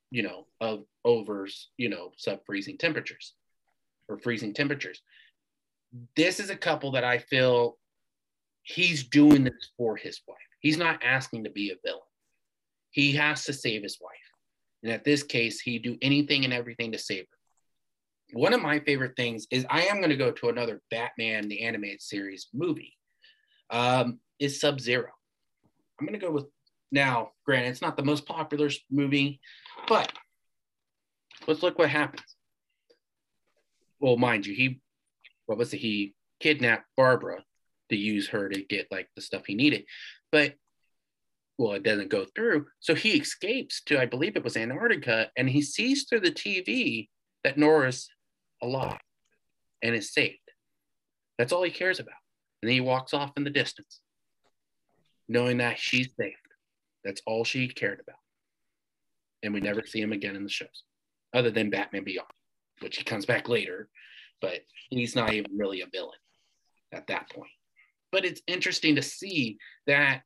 you 0.10 0.24
know, 0.24 0.46
of 0.62 0.86
overs, 1.04 1.70
you 1.78 1.90
know, 1.90 2.12
sub 2.18 2.40
freezing 2.46 2.78
temperatures 2.78 3.34
or 4.08 4.20
freezing 4.20 4.54
temperatures. 4.54 5.02
This 6.16 6.40
is 6.40 6.50
a 6.50 6.56
couple 6.56 6.92
that 6.92 7.04
I 7.04 7.18
feel 7.18 7.78
he's 8.64 9.04
doing 9.04 9.44
this 9.44 9.72
for 9.78 9.98
his 9.98 10.22
wife. 10.28 10.38
He's 10.60 10.78
not 10.78 11.04
asking 11.04 11.44
to 11.44 11.50
be 11.50 11.72
a 11.72 11.76
villain. 11.86 12.02
He 12.92 13.14
has 13.14 13.44
to 13.46 13.54
save 13.54 13.84
his 13.84 13.98
wife. 14.02 14.12
And 14.84 14.92
at 14.92 15.04
this 15.04 15.24
case, 15.24 15.60
he'd 15.60 15.84
do 15.84 15.98
anything 16.02 16.46
and 16.46 16.54
everything 16.54 16.92
to 16.94 16.98
save 16.98 17.26
her. 17.30 17.37
One 18.34 18.54
of 18.54 18.62
my 18.62 18.80
favorite 18.80 19.16
things 19.16 19.48
is 19.52 19.66
I 19.70 19.84
am 19.84 19.98
going 19.98 20.10
to 20.10 20.18
go 20.18 20.32
to 20.32 20.50
another 20.50 20.82
Batman 20.92 21.48
the 21.48 21.62
animated 21.62 22.02
series 22.02 22.48
movie. 22.54 22.94
Um, 23.70 24.20
is 24.40 24.60
Sub 24.60 24.80
Zero. 24.80 25.10
I'm 26.00 26.06
going 26.06 26.20
to 26.20 26.26
go 26.26 26.32
with 26.32 26.46
now. 26.92 27.32
Granted, 27.46 27.70
it's 27.70 27.82
not 27.82 27.98
the 27.98 28.04
most 28.04 28.26
popular 28.26 28.70
movie, 28.92 29.40
but 29.88 30.12
let's 31.48 31.64
look 31.64 31.80
what 31.80 31.90
happens 31.90 32.38
well, 34.00 34.18
mind 34.18 34.46
you, 34.46 34.54
he 34.54 34.80
what 35.46 35.58
was 35.58 35.74
it? 35.74 35.78
He 35.78 36.14
kidnapped 36.40 36.86
Barbara 36.96 37.44
to 37.90 37.96
use 37.96 38.28
her 38.30 38.50
to 38.50 38.64
get 38.64 38.88
like 38.92 39.08
the 39.16 39.22
stuff 39.22 39.46
he 39.46 39.56
needed, 39.56 39.86
but 40.32 40.56
well, 41.58 41.74
it 41.74 41.84
doesn't 41.84 42.10
go 42.10 42.26
through. 42.36 42.68
So 42.80 42.94
he 42.94 43.12
escapes 43.20 43.82
to, 43.86 44.00
I 44.00 44.06
believe 44.06 44.36
it 44.36 44.44
was 44.44 44.56
Antarctica, 44.56 45.32
and 45.36 45.50
he 45.50 45.62
sees 45.62 46.04
through 46.04 46.20
the 46.20 46.32
TV 46.32 47.10
that 47.44 47.58
Nora's 47.58 48.08
alive. 48.62 49.00
and 49.82 49.96
is 49.96 50.14
saved. 50.14 50.40
That's 51.38 51.54
all 51.54 51.64
he 51.64 51.72
cares 51.72 52.00
about. 52.00 52.16
And 52.62 52.70
then 52.70 52.74
he 52.74 52.82
walks 52.82 53.14
off 53.14 53.32
in 53.38 53.44
the 53.44 53.50
distance, 53.50 54.02
knowing 55.28 55.58
that 55.58 55.78
she's 55.78 56.10
saved. 56.20 56.36
That's 57.04 57.22
all 57.28 57.44
she 57.44 57.68
cared 57.68 58.00
about. 58.00 58.18
And 59.44 59.54
we 59.54 59.60
never 59.60 59.86
see 59.86 60.02
him 60.02 60.12
again 60.12 60.36
in 60.36 60.44
the 60.44 60.50
shows, 60.50 60.84
other 61.34 61.52
than 61.52 61.70
Batman 61.70 62.04
Beyond, 62.04 62.28
which 62.82 62.98
he 62.98 63.04
comes 63.04 63.26
back 63.26 63.48
later, 63.48 63.88
but 64.42 64.62
he's 64.90 65.16
not 65.16 65.34
even 65.34 65.56
really 65.56 65.82
a 65.82 65.88
villain 65.92 66.18
at 66.92 67.08
that 67.08 67.30
point. 67.30 67.52
But 68.12 68.26
it's 68.26 68.42
interesting 68.48 68.96
to 68.96 69.02
see 69.02 69.58
that 69.86 70.24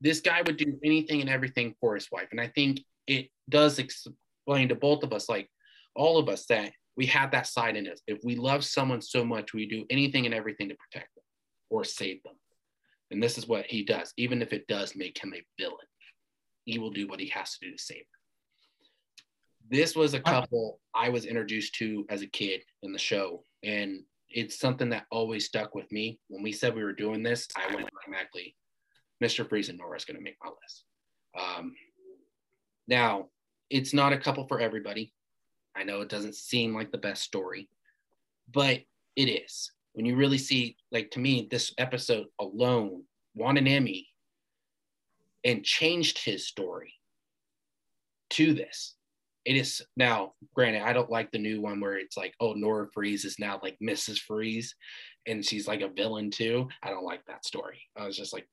this 0.00 0.20
guy 0.20 0.42
would 0.42 0.56
do 0.56 0.78
anything 0.84 1.20
and 1.20 1.30
everything 1.30 1.74
for 1.80 1.94
his 1.94 2.10
wife. 2.10 2.28
And 2.30 2.40
I 2.40 2.48
think 2.48 2.80
it 3.06 3.30
does 3.48 3.78
explain 3.78 4.68
to 4.68 4.74
both 4.74 5.02
of 5.02 5.12
us, 5.12 5.28
like 5.28 5.48
all 5.94 6.18
of 6.18 6.28
us, 6.28 6.44
that 6.46 6.72
we 6.96 7.06
have 7.06 7.30
that 7.30 7.46
side 7.46 7.76
in 7.76 7.88
us. 7.88 8.00
If 8.06 8.18
we 8.22 8.36
love 8.36 8.64
someone 8.64 9.00
so 9.00 9.24
much, 9.24 9.54
we 9.54 9.66
do 9.66 9.84
anything 9.90 10.26
and 10.26 10.34
everything 10.34 10.68
to 10.68 10.74
protect 10.74 11.14
them 11.14 11.24
or 11.70 11.84
save 11.84 12.22
them. 12.22 12.34
And 13.10 13.22
this 13.22 13.38
is 13.38 13.46
what 13.46 13.66
he 13.66 13.84
does, 13.84 14.12
even 14.16 14.42
if 14.42 14.52
it 14.52 14.66
does 14.66 14.96
make 14.96 15.22
him 15.22 15.34
a 15.34 15.42
villain. 15.60 15.76
He 16.64 16.78
will 16.78 16.90
do 16.90 17.08
what 17.08 17.20
he 17.20 17.28
has 17.28 17.56
to 17.58 17.66
do 17.66 17.72
to 17.72 17.82
save 17.82 17.98
her. 17.98 18.04
This 19.70 19.96
was 19.96 20.14
a 20.14 20.20
couple 20.20 20.80
I 20.94 21.08
was 21.08 21.24
introduced 21.24 21.74
to 21.76 22.04
as 22.08 22.22
a 22.22 22.26
kid 22.26 22.62
in 22.82 22.92
the 22.92 22.98
show, 22.98 23.44
and 23.62 24.00
it's 24.28 24.58
something 24.58 24.90
that 24.90 25.06
always 25.10 25.46
stuck 25.46 25.74
with 25.74 25.90
me. 25.90 26.18
When 26.28 26.42
we 26.42 26.52
said 26.52 26.74
we 26.74 26.84
were 26.84 26.92
doing 26.92 27.22
this, 27.22 27.48
I 27.56 27.74
went 27.74 27.88
automatically, 28.02 28.54
Mr. 29.22 29.48
Freeze 29.48 29.68
and 29.68 29.78
Nora 29.78 29.96
is 29.96 30.04
going 30.04 30.16
to 30.16 30.22
make 30.22 30.36
my 30.42 30.50
list. 30.50 30.84
Um, 31.38 31.74
now, 32.86 33.28
it's 33.70 33.94
not 33.94 34.12
a 34.12 34.18
couple 34.18 34.46
for 34.46 34.60
everybody. 34.60 35.12
I 35.76 35.84
know 35.84 36.00
it 36.00 36.08
doesn't 36.08 36.34
seem 36.34 36.74
like 36.74 36.92
the 36.92 36.98
best 36.98 37.22
story, 37.22 37.68
but 38.52 38.80
it 39.16 39.24
is. 39.24 39.70
When 39.94 40.06
you 40.06 40.16
really 40.16 40.38
see, 40.38 40.76
like 40.90 41.10
to 41.12 41.18
me, 41.18 41.48
this 41.50 41.72
episode 41.78 42.26
alone 42.40 43.04
won 43.34 43.56
an 43.56 43.66
Emmy 43.66 44.08
and 45.44 45.64
changed 45.64 46.18
his 46.18 46.46
story 46.46 46.94
to 48.30 48.54
this. 48.54 48.94
It 49.44 49.56
is 49.56 49.82
now, 49.96 50.34
granted, 50.54 50.82
I 50.82 50.92
don't 50.92 51.10
like 51.10 51.32
the 51.32 51.38
new 51.38 51.60
one 51.60 51.80
where 51.80 51.98
it's 51.98 52.16
like, 52.16 52.34
oh, 52.40 52.52
Nora 52.52 52.86
Fries 52.94 53.24
is 53.24 53.38
now 53.38 53.58
like 53.62 53.76
Mrs. 53.82 54.18
Freeze 54.18 54.74
and 55.26 55.44
she's 55.44 55.66
like 55.66 55.80
a 55.80 55.88
villain 55.88 56.30
too. 56.30 56.68
I 56.82 56.90
don't 56.90 57.04
like 57.04 57.24
that 57.26 57.44
story. 57.44 57.82
I 57.96 58.06
was 58.06 58.16
just 58.16 58.32
like, 58.32 58.46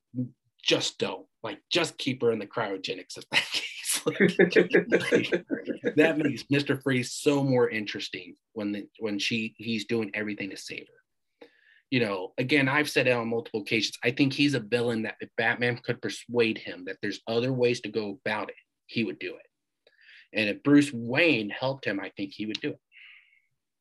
just 0.64 0.98
don't 0.98 1.26
like 1.44 1.60
just 1.72 1.98
keep 1.98 2.22
her 2.22 2.32
in 2.32 2.40
the 2.40 2.48
cryogenics 2.48 3.18
if 3.18 3.30
that 3.30 3.46
case. 3.52 3.66
that 5.96 6.18
makes 6.18 6.44
Mr. 6.44 6.82
Freeze 6.82 7.14
so 7.14 7.44
more 7.44 7.70
interesting 7.70 8.36
when 8.54 8.72
the, 8.72 8.88
when 9.00 9.20
she 9.20 9.56
he's 9.58 9.86
doing 9.86 10.12
everything 10.14 10.50
to 10.50 10.58
save 10.58 10.88
her. 10.88 11.48
You 11.90 12.02
know, 12.02 12.34
again, 12.38 12.68
I've 12.70 12.90
said 12.90 13.08
it 13.08 13.12
on 13.12 13.30
multiple 13.30 13.62
occasions. 13.62 13.98
I 14.04 14.12
think 14.12 14.32
he's 14.32 14.54
a 14.54 14.60
villain 14.60 15.02
that 15.04 15.16
if 15.22 15.30
Batman 15.38 15.80
could 15.84 16.02
persuade 16.02 16.60
him 16.60 16.86
that 16.86 16.98
there's 17.02 17.22
other 17.28 17.52
ways 17.52 17.82
to 17.82 17.90
go 17.90 18.20
about 18.24 18.50
it, 18.50 18.56
he 18.86 19.04
would 19.04 19.18
do 19.18 19.36
it. 19.36 20.38
And 20.38 20.50
if 20.50 20.62
Bruce 20.62 20.92
Wayne 20.94 21.50
helped 21.50 21.86
him, 21.86 22.00
I 22.00 22.12
think 22.16 22.34
he 22.34 22.46
would 22.46 22.62
do 22.62 22.70
it. 22.70 22.80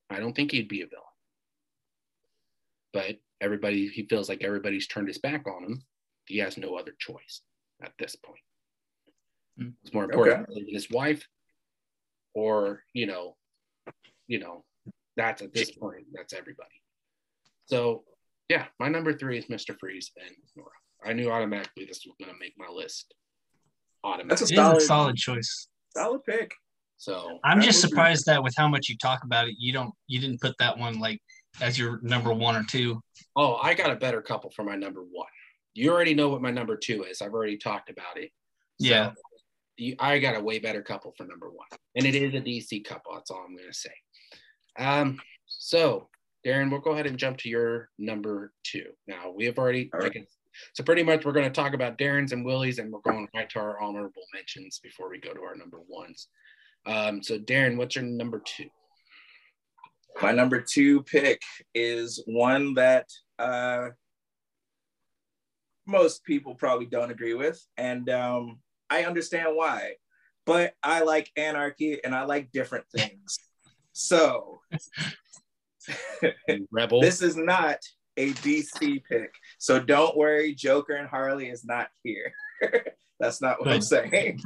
I 0.09 0.21
don't 0.21 0.35
think 0.35 0.53
he'd 0.53 0.69
be 0.69 0.81
a 0.81 0.87
villain. 0.87 1.05
But 2.95 3.17
everybody, 3.41 3.89
he 3.89 4.07
feels 4.07 4.29
like 4.29 4.43
everybody's 4.43 4.87
turned 4.87 5.09
his 5.09 5.19
back 5.19 5.47
on 5.47 5.65
him. 5.65 5.83
He 6.29 6.39
has 6.39 6.57
no 6.57 6.77
other 6.77 6.95
choice 6.99 7.43
at 7.83 7.93
this 7.99 8.17
point. 8.17 8.41
Mm. 9.61 9.73
It's 9.83 9.95
more 9.95 10.05
important 10.05 10.49
okay. 10.51 10.65
his 10.69 10.91
wife, 10.91 11.27
or 12.35 12.83
you 12.93 13.07
know, 13.07 13.37
you 14.27 14.39
know, 14.39 14.65
that's 15.17 15.43
at 15.43 15.53
this 15.53 15.71
point, 15.73 16.05
that's 16.13 16.33
everybody. 16.33 16.83
So 17.67 18.05
yeah, 18.49 18.67
my 18.79 18.89
number 18.89 19.13
three 19.13 19.39
is 19.39 19.47
Mr. 19.47 19.79
Freeze 19.79 20.11
and 20.17 20.35
Nora. 20.57 20.71
I 21.05 21.13
knew 21.13 21.31
automatically 21.31 21.85
this 21.85 22.05
was 22.07 22.15
gonna 22.21 22.39
make 22.39 22.55
my 22.57 22.69
list. 22.69 23.15
Automatically. 24.05 24.29
That's 24.29 24.53
a 24.53 24.55
solid, 24.55 24.83
solid 24.83 25.17
choice. 25.17 25.69
Solid 25.97 26.23
pick. 26.25 26.53
So 26.99 27.39
I'm 27.45 27.61
just 27.61 27.81
surprised 27.81 28.27
that 28.27 28.43
with 28.43 28.55
how 28.57 28.69
much 28.69 28.89
you 28.89 28.97
talk 28.97 29.23
about 29.25 29.49
it, 29.49 29.55
you 29.59 29.73
don't 29.73 29.93
you 30.09 30.21
didn't 30.21 30.41
put 30.41 30.55
that 30.59 30.77
one 30.77 30.99
like 30.99 31.21
as 31.61 31.79
your 31.79 32.01
number 32.03 32.33
one 32.33 32.57
or 32.57 32.65
two. 32.65 33.01
Oh, 33.37 33.55
I 33.57 33.75
got 33.75 33.91
a 33.91 33.97
better 33.97 34.21
couple 34.21 34.51
for 34.51 34.65
my 34.65 34.75
number 34.75 35.03
one. 35.03 35.29
You 35.79 35.93
already 35.93 36.15
know 36.15 36.29
what 36.29 36.43
my 36.43 36.51
number 36.51 36.77
two 36.77 37.05
is. 37.05 37.23
I've 37.23 37.33
already 37.33 37.57
talked 37.57 37.89
about 37.89 38.17
it. 38.17 38.31
So 38.81 38.89
yeah. 38.89 39.13
You, 39.77 39.95
I 40.01 40.19
got 40.19 40.37
a 40.37 40.41
way 40.41 40.59
better 40.59 40.83
couple 40.83 41.15
for 41.17 41.25
number 41.25 41.49
one, 41.49 41.69
and 41.95 42.05
it 42.05 42.17
is 42.17 42.35
a 42.35 42.41
DC 42.41 42.85
couple. 42.85 43.15
That's 43.15 43.31
all 43.31 43.45
I'm 43.47 43.55
going 43.55 43.69
to 43.69 43.79
say. 43.79 43.93
Um, 44.77 45.21
so 45.47 46.09
Darren, 46.45 46.69
we'll 46.69 46.81
go 46.81 46.91
ahead 46.93 47.07
and 47.07 47.17
jump 47.17 47.39
to 47.39 47.49
your 47.49 47.91
number 47.97 48.53
two. 48.65 48.87
Now 49.07 49.31
we 49.31 49.45
have 49.45 49.57
already 49.57 49.89
right. 49.93 50.27
so 50.73 50.83
pretty 50.83 51.05
much 51.05 51.25
we're 51.25 51.33
going 51.33 51.47
to 51.47 51.53
talk 51.53 51.75
about 51.75 51.97
Darren's 51.97 52.33
and 52.33 52.45
Willie's, 52.45 52.81
and 52.81 52.93
we're 52.93 52.99
going 53.01 53.29
right 53.33 53.49
to 53.51 53.61
our 53.61 53.81
honorable 53.81 54.23
mentions 54.35 54.81
before 54.83 55.09
we 55.09 55.21
go 55.21 55.33
to 55.33 55.43
our 55.43 55.55
number 55.55 55.79
ones. 55.89 56.27
Um, 56.87 57.23
so 57.23 57.39
Darren, 57.39 57.77
what's 57.77 57.95
your 57.95 58.05
number 58.05 58.43
two? 58.45 58.67
My 60.21 60.33
number 60.33 60.61
two 60.61 61.05
pick 61.05 61.41
is 61.73 62.21
one 62.27 62.75
that 62.75 63.07
uh, 63.39 63.91
most 65.89 66.23
people 66.23 66.55
probably 66.55 66.87
don't 66.87 67.11
agree 67.11 67.35
with, 67.35 67.61
and 67.77 68.09
um, 68.11 68.59
I 68.91 69.05
understand 69.05 69.57
why. 69.57 69.95
But 70.45 70.75
I 70.83 71.03
like 71.03 71.31
anarchy 71.37 72.03
and 72.05 72.15
I 72.15 72.25
like 72.25 72.53
different 72.53 72.85
things. 72.97 73.39
So 73.93 74.61
Rebel. 76.71 77.01
this 77.01 77.23
is 77.23 77.37
not 77.37 77.79
a 78.17 78.33
DC 78.35 79.03
pick. 79.05 79.35
So 79.59 79.81
don't 79.81 80.17
worry, 80.17 80.55
Joker 80.55 80.95
and 80.95 81.09
Harley 81.09 81.49
is 81.49 81.65
not 81.65 81.89
here. 82.03 82.33
That's 83.21 83.43
not 83.43 83.59
what 83.59 83.69
I'm 83.69 83.81
saying. 83.81 84.41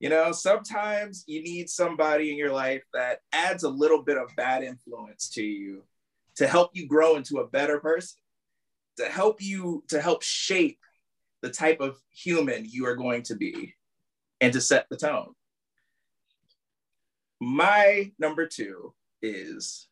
you 0.00 0.08
know, 0.08 0.32
sometimes 0.32 1.24
you 1.26 1.42
need 1.42 1.68
somebody 1.68 2.30
in 2.30 2.38
your 2.38 2.52
life 2.52 2.84
that 2.94 3.18
adds 3.32 3.64
a 3.64 3.68
little 3.68 4.02
bit 4.02 4.16
of 4.16 4.34
bad 4.34 4.62
influence 4.62 5.28
to 5.30 5.42
you 5.42 5.82
to 6.38 6.46
help 6.46 6.70
you 6.72 6.86
grow 6.86 7.16
into 7.16 7.38
a 7.38 7.46
better 7.46 7.78
person, 7.80 8.20
to 8.96 9.04
help 9.04 9.42
you, 9.42 9.84
to 9.88 10.00
help 10.00 10.22
shape 10.22 10.78
the 11.42 11.50
type 11.50 11.80
of 11.80 11.98
human 12.10 12.64
you 12.64 12.86
are 12.86 12.96
going 12.96 13.22
to 13.22 13.34
be, 13.36 13.74
and 14.40 14.52
to 14.52 14.60
set 14.60 14.86
the 14.88 14.96
tone. 14.96 15.34
My 17.40 18.12
number 18.18 18.46
two 18.46 18.94
is 19.22 19.88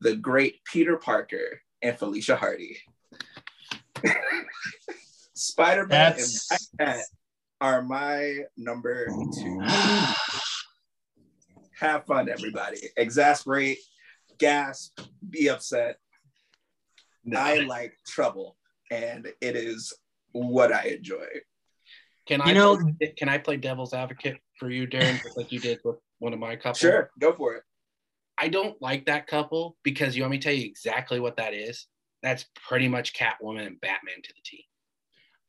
the 0.00 0.16
great 0.16 0.64
Peter 0.64 0.96
Parker 0.96 1.60
and 1.82 1.98
Felicia 1.98 2.36
Hardy. 2.36 2.78
Spider 5.34 5.86
Man 5.86 6.12
and 6.12 6.30
Black 6.48 6.60
Cat 6.78 7.04
are 7.60 7.82
my 7.82 8.40
number 8.56 9.06
two. 9.06 9.60
Have 11.80 12.06
fun, 12.06 12.28
everybody. 12.28 12.78
Exasperate, 12.96 13.78
gasp, 14.38 15.00
be 15.28 15.48
upset. 15.48 15.98
No. 17.24 17.40
I 17.40 17.60
like 17.60 17.94
trouble, 18.06 18.56
and 18.90 19.26
it 19.40 19.56
is 19.56 19.92
what 20.32 20.72
I 20.72 20.96
enjoy. 20.98 21.26
Can 22.26 22.40
I, 22.42 22.52
know, 22.52 22.76
play, 22.76 23.14
can 23.16 23.28
I 23.28 23.38
play 23.38 23.56
devil's 23.56 23.92
advocate 23.92 24.38
for 24.58 24.70
you, 24.70 24.86
Darren, 24.86 25.22
just 25.22 25.36
like 25.36 25.52
you 25.52 25.60
did 25.60 25.78
with 25.84 25.96
one 26.18 26.32
of 26.32 26.38
my 26.38 26.56
couples? 26.56 26.78
Sure, 26.78 27.10
go 27.18 27.32
for 27.32 27.54
it. 27.54 27.62
I 28.38 28.48
don't 28.48 28.80
like 28.82 29.06
that 29.06 29.26
couple 29.26 29.76
because 29.82 30.16
you 30.16 30.22
want 30.22 30.32
me 30.32 30.38
to 30.38 30.44
tell 30.44 30.54
you 30.54 30.66
exactly 30.66 31.20
what 31.20 31.36
that 31.36 31.54
is? 31.54 31.86
That's 32.22 32.46
pretty 32.66 32.88
much 32.88 33.14
Catwoman 33.14 33.66
and 33.66 33.80
Batman 33.80 34.22
to 34.22 34.32
the 34.34 34.40
T. 34.44 34.66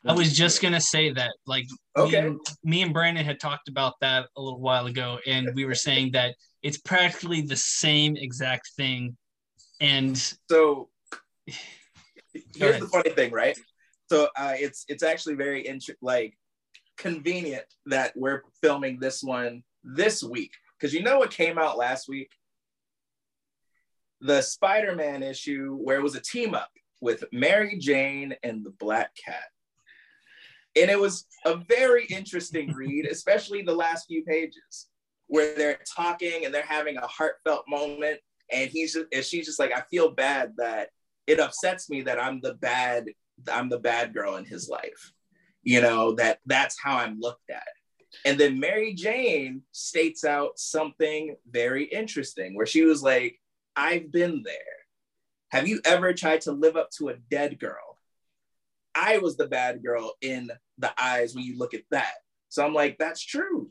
I 0.08 0.14
was 0.14 0.38
just 0.38 0.62
gonna 0.62 0.82
say 0.82 1.12
that, 1.14 1.32
like, 1.48 1.66
okay. 1.98 2.22
me, 2.22 2.28
and, 2.28 2.40
me 2.64 2.82
and 2.84 2.94
Brandon 2.94 3.26
had 3.26 3.40
talked 3.40 3.70
about 3.70 3.96
that 4.02 4.28
a 4.38 4.42
little 4.42 4.62
while 4.62 4.86
ago, 4.86 5.18
and 5.26 5.50
we 5.56 5.66
were 5.66 5.74
saying 5.74 6.12
that 6.12 6.36
it's 6.66 6.80
practically 6.80 7.42
the 7.42 7.56
same 7.56 8.18
exact 8.18 8.72
thing. 8.76 9.16
And 9.80 10.18
so, 10.50 10.90
here's 12.56 12.80
the 12.80 12.88
funny 12.92 13.12
thing, 13.12 13.32
right? 13.32 13.56
So 14.10 14.30
uh, 14.36 14.54
it's 14.56 14.84
it's 14.88 15.04
actually 15.04 15.36
very 15.36 15.68
int- 15.68 15.92
like 16.02 16.34
convenient 16.98 17.66
that 17.86 18.14
we're 18.16 18.42
filming 18.64 19.00
this 19.00 19.22
one 19.22 19.62
this 19.84 20.24
week. 20.24 20.54
Because 20.76 20.92
you 20.92 21.04
know 21.04 21.20
what 21.20 21.30
came 21.30 21.60
out 21.60 21.78
last 21.78 22.10
week? 22.10 22.32
The 24.22 24.42
spider-man 24.42 25.22
issue 25.22 25.76
where 25.76 26.00
it 26.00 26.04
was 26.04 26.16
a 26.16 26.22
team 26.22 26.56
up 26.56 26.72
with 27.00 27.26
mary 27.32 27.78
jane 27.78 28.34
and 28.42 28.66
the 28.66 28.74
black 28.80 29.12
cat. 29.24 29.44
And 30.76 30.90
it 30.90 31.00
was 31.00 31.28
a 31.46 31.58
very 31.58 32.06
interesting 32.06 32.72
read, 32.76 33.06
especially 33.06 33.62
the 33.62 33.76
last 33.76 34.08
few 34.08 34.24
pages 34.24 34.88
where 35.28 35.56
they're 35.56 35.80
talking 35.96 36.46
and 36.46 36.54
they're 36.54 36.64
having 36.64 36.98
a 36.98 37.08
heartfelt 37.08 37.66
moment. 37.68 38.20
And 38.52 38.70
he's 38.70 38.94
just, 38.94 39.08
and 39.12 39.24
she's 39.24 39.46
just 39.46 39.60
like, 39.60 39.72
I 39.72 39.82
feel 39.90 40.12
bad 40.12 40.54
that 40.58 40.90
it 41.28 41.40
upsets 41.40 41.90
me 41.90 42.02
that 42.04 42.22
I'm 42.22 42.42
the 42.42 42.54
bad, 42.56 43.06
I'm 43.52 43.70
the 43.70 43.80
bad 43.80 44.14
girl 44.14 44.36
in 44.36 44.46
his 44.46 44.70
life. 44.70 45.12
You 45.64 45.82
know, 45.82 46.14
that 46.16 46.40
that's 46.46 46.78
how 46.80 46.98
I'm 46.98 47.20
looked 47.20 47.50
at. 47.50 47.68
And 48.24 48.40
then 48.40 48.60
Mary 48.60 48.94
Jane 48.94 49.64
states 49.72 50.24
out 50.24 50.58
something 50.58 51.36
very 51.50 51.86
interesting 51.86 52.56
where 52.56 52.68
she 52.68 52.84
was 52.84 53.02
like, 53.02 53.40
I've 53.76 54.12
been 54.12 54.44
there. 54.46 54.56
Have 55.50 55.68
you 55.68 55.82
ever 55.86 56.14
tried 56.14 56.42
to 56.42 56.52
live 56.52 56.76
up 56.76 56.90
to 56.98 57.10
a 57.10 57.18
dead 57.30 57.60
girl? 57.60 57.98
I 58.94 59.18
was 59.18 59.36
the 59.36 59.48
bad 59.48 59.84
girl 59.84 60.14
in 60.22 60.50
the 60.78 60.94
eyes 61.02 61.36
when 61.36 61.44
you 61.44 61.58
look 61.58 61.74
at 61.74 61.84
that. 61.92 62.14
So 62.50 62.66
I'm 62.66 62.74
like, 62.74 62.98
that's 62.98 63.22
true. 63.24 63.70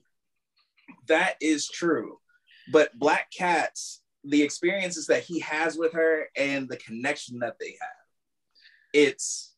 That 1.08 1.34
is 1.40 1.68
true. 1.68 2.18
But 2.72 2.98
Black 2.98 3.30
Cats, 3.36 4.02
the 4.24 4.42
experiences 4.42 5.06
that 5.08 5.22
he 5.22 5.40
has 5.40 5.76
with 5.76 5.92
her 5.92 6.28
and 6.36 6.68
the 6.68 6.78
connection 6.78 7.40
that 7.40 7.56
they 7.60 7.76
have, 7.80 7.90
it's 8.92 9.54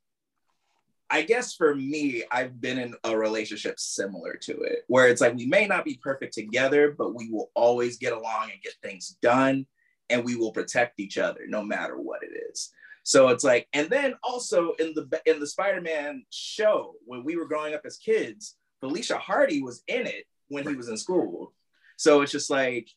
I 1.09 1.23
guess 1.23 1.55
for 1.55 1.75
me, 1.75 2.25
I've 2.33 2.61
been 2.61 2.79
in 2.79 2.95
a 3.05 3.17
relationship 3.17 3.79
similar 3.79 4.35
to 4.43 4.61
it, 4.63 4.81
where 4.89 5.09
it's 5.09 5.21
like 5.21 5.37
we 5.37 5.47
may 5.47 5.67
not 5.67 5.85
be 5.85 6.01
perfect 6.03 6.35
together, 6.35 6.95
but 6.97 7.15
we 7.15 7.31
will 7.31 7.51
always 7.55 7.97
get 7.97 8.13
along 8.13 8.51
and 8.51 8.63
get 8.63 8.75
things 8.83 9.17
done, 9.23 9.67
and 10.11 10.25
we 10.25 10.35
will 10.35 10.51
protect 10.51 10.99
each 10.99 11.17
other 11.17 11.43
no 11.47 11.63
matter 11.63 11.97
what 12.01 12.23
it 12.23 12.33
is. 12.51 12.73
So 13.05 13.29
it's 13.29 13.45
like, 13.45 13.69
and 13.73 13.89
then 13.89 14.15
also 14.25 14.73
in 14.81 14.95
the 14.95 15.21
in 15.27 15.39
the 15.39 15.47
Spider-Man 15.47 16.25
show 16.31 16.95
when 17.05 17.23
we 17.23 17.37
were 17.37 17.47
growing 17.47 17.75
up 17.75 17.83
as 17.85 17.99
kids, 17.99 18.57
Felicia 18.81 19.17
Hardy 19.17 19.63
was 19.63 19.85
in 19.87 20.07
it 20.09 20.25
when 20.49 20.67
he 20.67 20.75
was 20.75 20.89
in 20.89 20.97
school. 20.97 21.53
So 21.97 22.23
it's 22.23 22.33
just 22.33 22.51
like, 22.51 22.89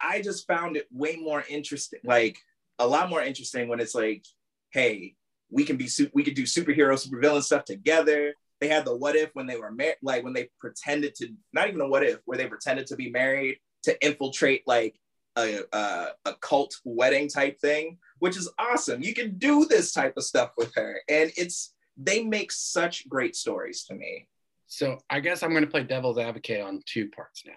I 0.00 0.22
just 0.22 0.46
found 0.46 0.76
it 0.76 0.86
way 0.92 1.16
more 1.16 1.44
interesting, 1.48 2.00
like 2.04 2.38
a 2.78 2.86
lot 2.86 3.10
more 3.10 3.22
interesting 3.22 3.68
when 3.68 3.80
it's 3.80 3.94
like, 3.94 4.24
hey, 4.70 5.14
we 5.50 5.64
can 5.64 5.76
be 5.76 5.88
we 6.12 6.22
could 6.22 6.34
do 6.34 6.44
superhero 6.44 6.94
supervillain 6.94 7.42
stuff 7.42 7.64
together. 7.64 8.34
They 8.60 8.68
had 8.68 8.84
the 8.84 8.96
what 8.96 9.16
if 9.16 9.30
when 9.34 9.46
they 9.46 9.56
were 9.56 9.70
married 9.70 9.96
like 10.02 10.24
when 10.24 10.32
they 10.32 10.50
pretended 10.60 11.14
to 11.16 11.28
not 11.52 11.68
even 11.68 11.80
a 11.80 11.88
what 11.88 12.04
if 12.04 12.18
where 12.26 12.38
they 12.38 12.46
pretended 12.46 12.86
to 12.88 12.96
be 12.96 13.10
married 13.10 13.56
to 13.84 14.04
infiltrate 14.04 14.62
like 14.66 14.98
a, 15.36 15.60
a, 15.72 16.08
a 16.24 16.34
cult 16.40 16.74
wedding 16.84 17.28
type 17.28 17.60
thing 17.60 17.98
which 18.18 18.36
is 18.36 18.50
awesome. 18.58 19.02
You 19.02 19.14
can 19.14 19.38
do 19.38 19.64
this 19.64 19.92
type 19.92 20.14
of 20.16 20.24
stuff 20.24 20.50
with 20.56 20.74
her. 20.74 21.00
And 21.08 21.30
it's 21.36 21.74
they 21.96 22.22
make 22.22 22.52
such 22.52 23.08
great 23.08 23.34
stories 23.34 23.84
to 23.84 23.94
me 23.94 24.28
so 24.68 24.96
i 25.10 25.18
guess 25.18 25.42
i'm 25.42 25.50
going 25.50 25.64
to 25.64 25.70
play 25.70 25.82
devil's 25.82 26.18
advocate 26.18 26.60
on 26.60 26.80
two 26.86 27.08
parts 27.10 27.42
now 27.44 27.52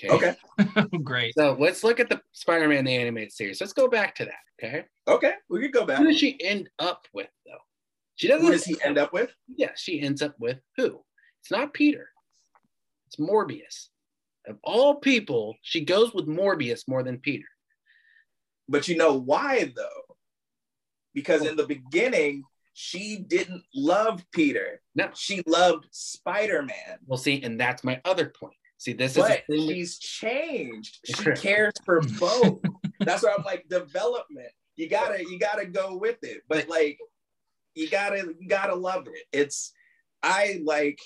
Okay. 0.00 0.34
Okay. 0.58 0.86
Great. 1.02 1.34
So 1.34 1.56
let's 1.58 1.84
look 1.84 2.00
at 2.00 2.08
the 2.08 2.20
Spider-Man 2.32 2.84
the 2.84 2.96
animated 2.96 3.32
series. 3.32 3.60
Let's 3.60 3.72
go 3.72 3.88
back 3.88 4.14
to 4.16 4.24
that. 4.24 4.34
Okay. 4.62 4.84
Okay. 5.08 5.34
We 5.48 5.60
could 5.60 5.72
go 5.72 5.84
back. 5.84 5.98
Who 5.98 6.06
does 6.06 6.18
she 6.18 6.42
end 6.42 6.68
up 6.78 7.06
with 7.12 7.28
though? 7.46 7.58
She 8.14 8.28
doesn't. 8.28 8.46
Who 8.46 8.52
does 8.52 8.64
he 8.64 8.76
end 8.84 8.98
up 8.98 9.12
with? 9.12 9.34
Yeah, 9.54 9.72
she 9.76 10.00
ends 10.00 10.22
up 10.22 10.34
with 10.38 10.58
who? 10.76 11.02
It's 11.40 11.50
not 11.50 11.74
Peter. 11.74 12.08
It's 13.06 13.16
Morbius. 13.16 13.88
Of 14.46 14.58
all 14.64 14.96
people, 14.96 15.56
she 15.62 15.84
goes 15.84 16.12
with 16.14 16.26
Morbius 16.26 16.88
more 16.88 17.02
than 17.02 17.18
Peter. 17.18 17.46
But 18.68 18.88
you 18.88 18.96
know 18.96 19.14
why 19.14 19.72
though? 19.74 20.16
Because 21.14 21.42
oh. 21.42 21.48
in 21.48 21.56
the 21.56 21.66
beginning, 21.66 22.44
she 22.74 23.18
didn't 23.18 23.62
love 23.74 24.24
Peter. 24.32 24.80
No. 24.94 25.10
She 25.14 25.42
loved 25.46 25.86
Spider-Man. 25.90 26.98
Well, 27.06 27.18
see, 27.18 27.42
and 27.42 27.60
that's 27.60 27.84
my 27.84 28.00
other 28.04 28.32
point. 28.38 28.54
See, 28.78 28.94
this 28.94 29.14
but 29.16 29.44
is 29.48 29.64
she's 29.64 29.98
changed. 29.98 30.98
She 31.04 31.30
cares 31.32 31.74
for 31.84 32.00
both. 32.18 32.60
That's 32.98 33.22
why 33.22 33.34
I'm 33.38 33.44
like 33.44 33.68
development. 33.68 34.48
You 34.74 34.88
gotta 34.88 35.22
you 35.22 35.38
gotta 35.38 35.66
go 35.66 35.96
with 35.96 36.18
it. 36.22 36.42
But 36.48 36.68
like 36.68 36.98
you 37.76 37.88
gotta 37.88 38.34
you 38.40 38.48
gotta 38.48 38.74
love 38.74 39.06
it. 39.06 39.24
It's 39.32 39.72
I 40.22 40.60
like 40.64 40.98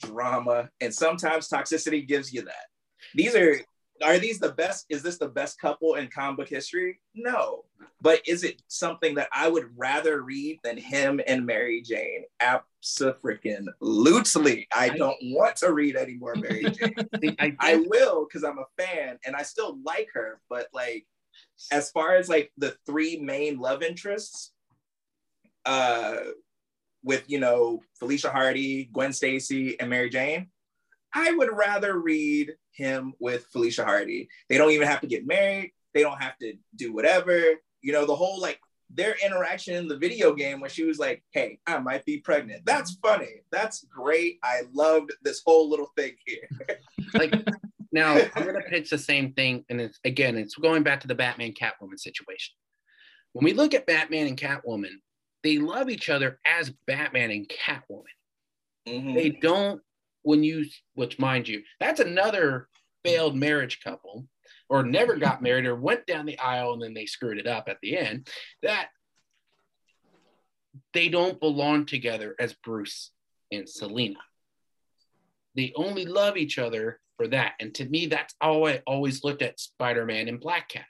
drama 0.00 0.70
and 0.80 0.94
sometimes 0.94 1.48
toxicity 1.48 2.08
gives 2.08 2.32
you 2.32 2.42
that. 2.42 2.66
These 3.14 3.34
are 3.34 3.60
are 4.04 4.18
these 4.18 4.38
the 4.38 4.52
best? 4.52 4.86
Is 4.88 5.02
this 5.02 5.18
the 5.18 5.28
best 5.28 5.60
couple 5.60 5.94
in 5.94 6.08
comic 6.08 6.38
book 6.38 6.48
history? 6.48 7.00
No. 7.14 7.64
But 8.00 8.26
is 8.26 8.44
it 8.44 8.62
something 8.68 9.14
that 9.16 9.28
I 9.32 9.48
would 9.48 9.66
rather 9.76 10.22
read 10.22 10.58
than 10.62 10.76
him 10.76 11.20
and 11.26 11.44
Mary 11.44 11.82
Jane? 11.82 12.24
Absolutely. 12.40 13.56
I 14.74 14.90
don't 14.90 15.16
want 15.22 15.56
to 15.56 15.72
read 15.72 15.96
any 15.96 16.14
more 16.14 16.34
Mary 16.34 16.70
Jane. 16.70 17.36
I, 17.38 17.56
I 17.58 17.76
will 17.88 18.26
because 18.26 18.44
I'm 18.44 18.58
a 18.58 18.82
fan 18.82 19.18
and 19.26 19.34
I 19.34 19.42
still 19.42 19.78
like 19.84 20.08
her. 20.14 20.40
But 20.48 20.68
like, 20.72 21.06
as 21.72 21.90
far 21.90 22.16
as 22.16 22.28
like 22.28 22.52
the 22.56 22.76
three 22.86 23.18
main 23.18 23.58
love 23.58 23.82
interests, 23.82 24.52
uh, 25.66 26.16
with 27.02 27.24
you 27.28 27.40
know 27.40 27.80
Felicia 27.98 28.30
Hardy, 28.30 28.88
Gwen 28.92 29.12
Stacy, 29.12 29.78
and 29.80 29.90
Mary 29.90 30.10
Jane, 30.10 30.48
I 31.14 31.32
would 31.32 31.50
rather 31.52 31.98
read 31.98 32.54
him 32.78 33.12
with 33.18 33.46
Felicia 33.52 33.84
Hardy. 33.84 34.28
They 34.48 34.56
don't 34.56 34.70
even 34.70 34.88
have 34.88 35.00
to 35.02 35.06
get 35.06 35.26
married. 35.26 35.72
They 35.92 36.02
don't 36.02 36.22
have 36.22 36.38
to 36.38 36.54
do 36.76 36.94
whatever. 36.94 37.38
You 37.82 37.92
know, 37.92 38.06
the 38.06 38.16
whole 38.16 38.40
like 38.40 38.60
their 38.90 39.16
interaction 39.22 39.74
in 39.74 39.88
the 39.88 39.98
video 39.98 40.32
game 40.34 40.60
when 40.60 40.70
she 40.70 40.84
was 40.84 40.98
like, 40.98 41.22
"Hey, 41.32 41.58
I 41.66 41.78
might 41.78 42.04
be 42.06 42.18
pregnant." 42.18 42.64
That's 42.64 42.96
funny. 43.02 43.42
That's 43.52 43.84
great. 43.84 44.38
I 44.42 44.62
loved 44.72 45.12
this 45.22 45.42
whole 45.44 45.68
little 45.68 45.90
thing 45.96 46.12
here. 46.24 46.48
like 47.14 47.34
now, 47.92 48.16
I'm 48.34 48.46
gonna 48.46 48.62
pitch 48.62 48.90
the 48.90 48.98
same 48.98 49.32
thing, 49.34 49.64
and 49.68 49.80
it's 49.80 49.98
again, 50.04 50.38
it's 50.38 50.54
going 50.54 50.84
back 50.84 51.00
to 51.00 51.08
the 51.08 51.14
Batman 51.14 51.52
Catwoman 51.52 51.98
situation. 51.98 52.54
When 53.32 53.44
we 53.44 53.52
look 53.52 53.74
at 53.74 53.86
Batman 53.86 54.26
and 54.26 54.38
Catwoman, 54.38 54.94
they 55.42 55.58
love 55.58 55.90
each 55.90 56.08
other 56.08 56.40
as 56.46 56.72
Batman 56.86 57.30
and 57.30 57.48
Catwoman. 57.48 58.04
Mm-hmm. 58.88 59.14
They 59.14 59.30
don't 59.30 59.82
when 60.28 60.44
you, 60.44 60.66
which 60.94 61.18
mind 61.18 61.48
you, 61.48 61.62
that's 61.80 62.00
another 62.00 62.68
failed 63.02 63.34
marriage 63.34 63.80
couple 63.82 64.26
or 64.68 64.82
never 64.82 65.16
got 65.16 65.40
married 65.46 65.64
or 65.64 65.74
went 65.74 66.04
down 66.04 66.26
the 66.26 66.38
aisle 66.38 66.74
and 66.74 66.82
then 66.82 66.92
they 66.92 67.06
screwed 67.06 67.38
it 67.38 67.46
up 67.46 67.66
at 67.70 67.78
the 67.80 67.96
end, 67.96 68.28
that 68.62 68.88
they 70.92 71.08
don't 71.08 71.40
belong 71.40 71.86
together 71.86 72.36
as 72.38 72.52
Bruce 72.62 73.10
and 73.50 73.66
Selina. 73.66 74.18
They 75.56 75.72
only 75.74 76.04
love 76.04 76.36
each 76.36 76.58
other 76.58 77.00
for 77.16 77.26
that. 77.28 77.54
And 77.58 77.74
to 77.76 77.86
me, 77.86 78.04
that's 78.04 78.34
how 78.38 78.66
I 78.66 78.82
always 78.86 79.24
looked 79.24 79.40
at 79.40 79.58
Spider 79.58 80.04
Man 80.04 80.28
and 80.28 80.38
Black 80.38 80.68
Cat. 80.68 80.84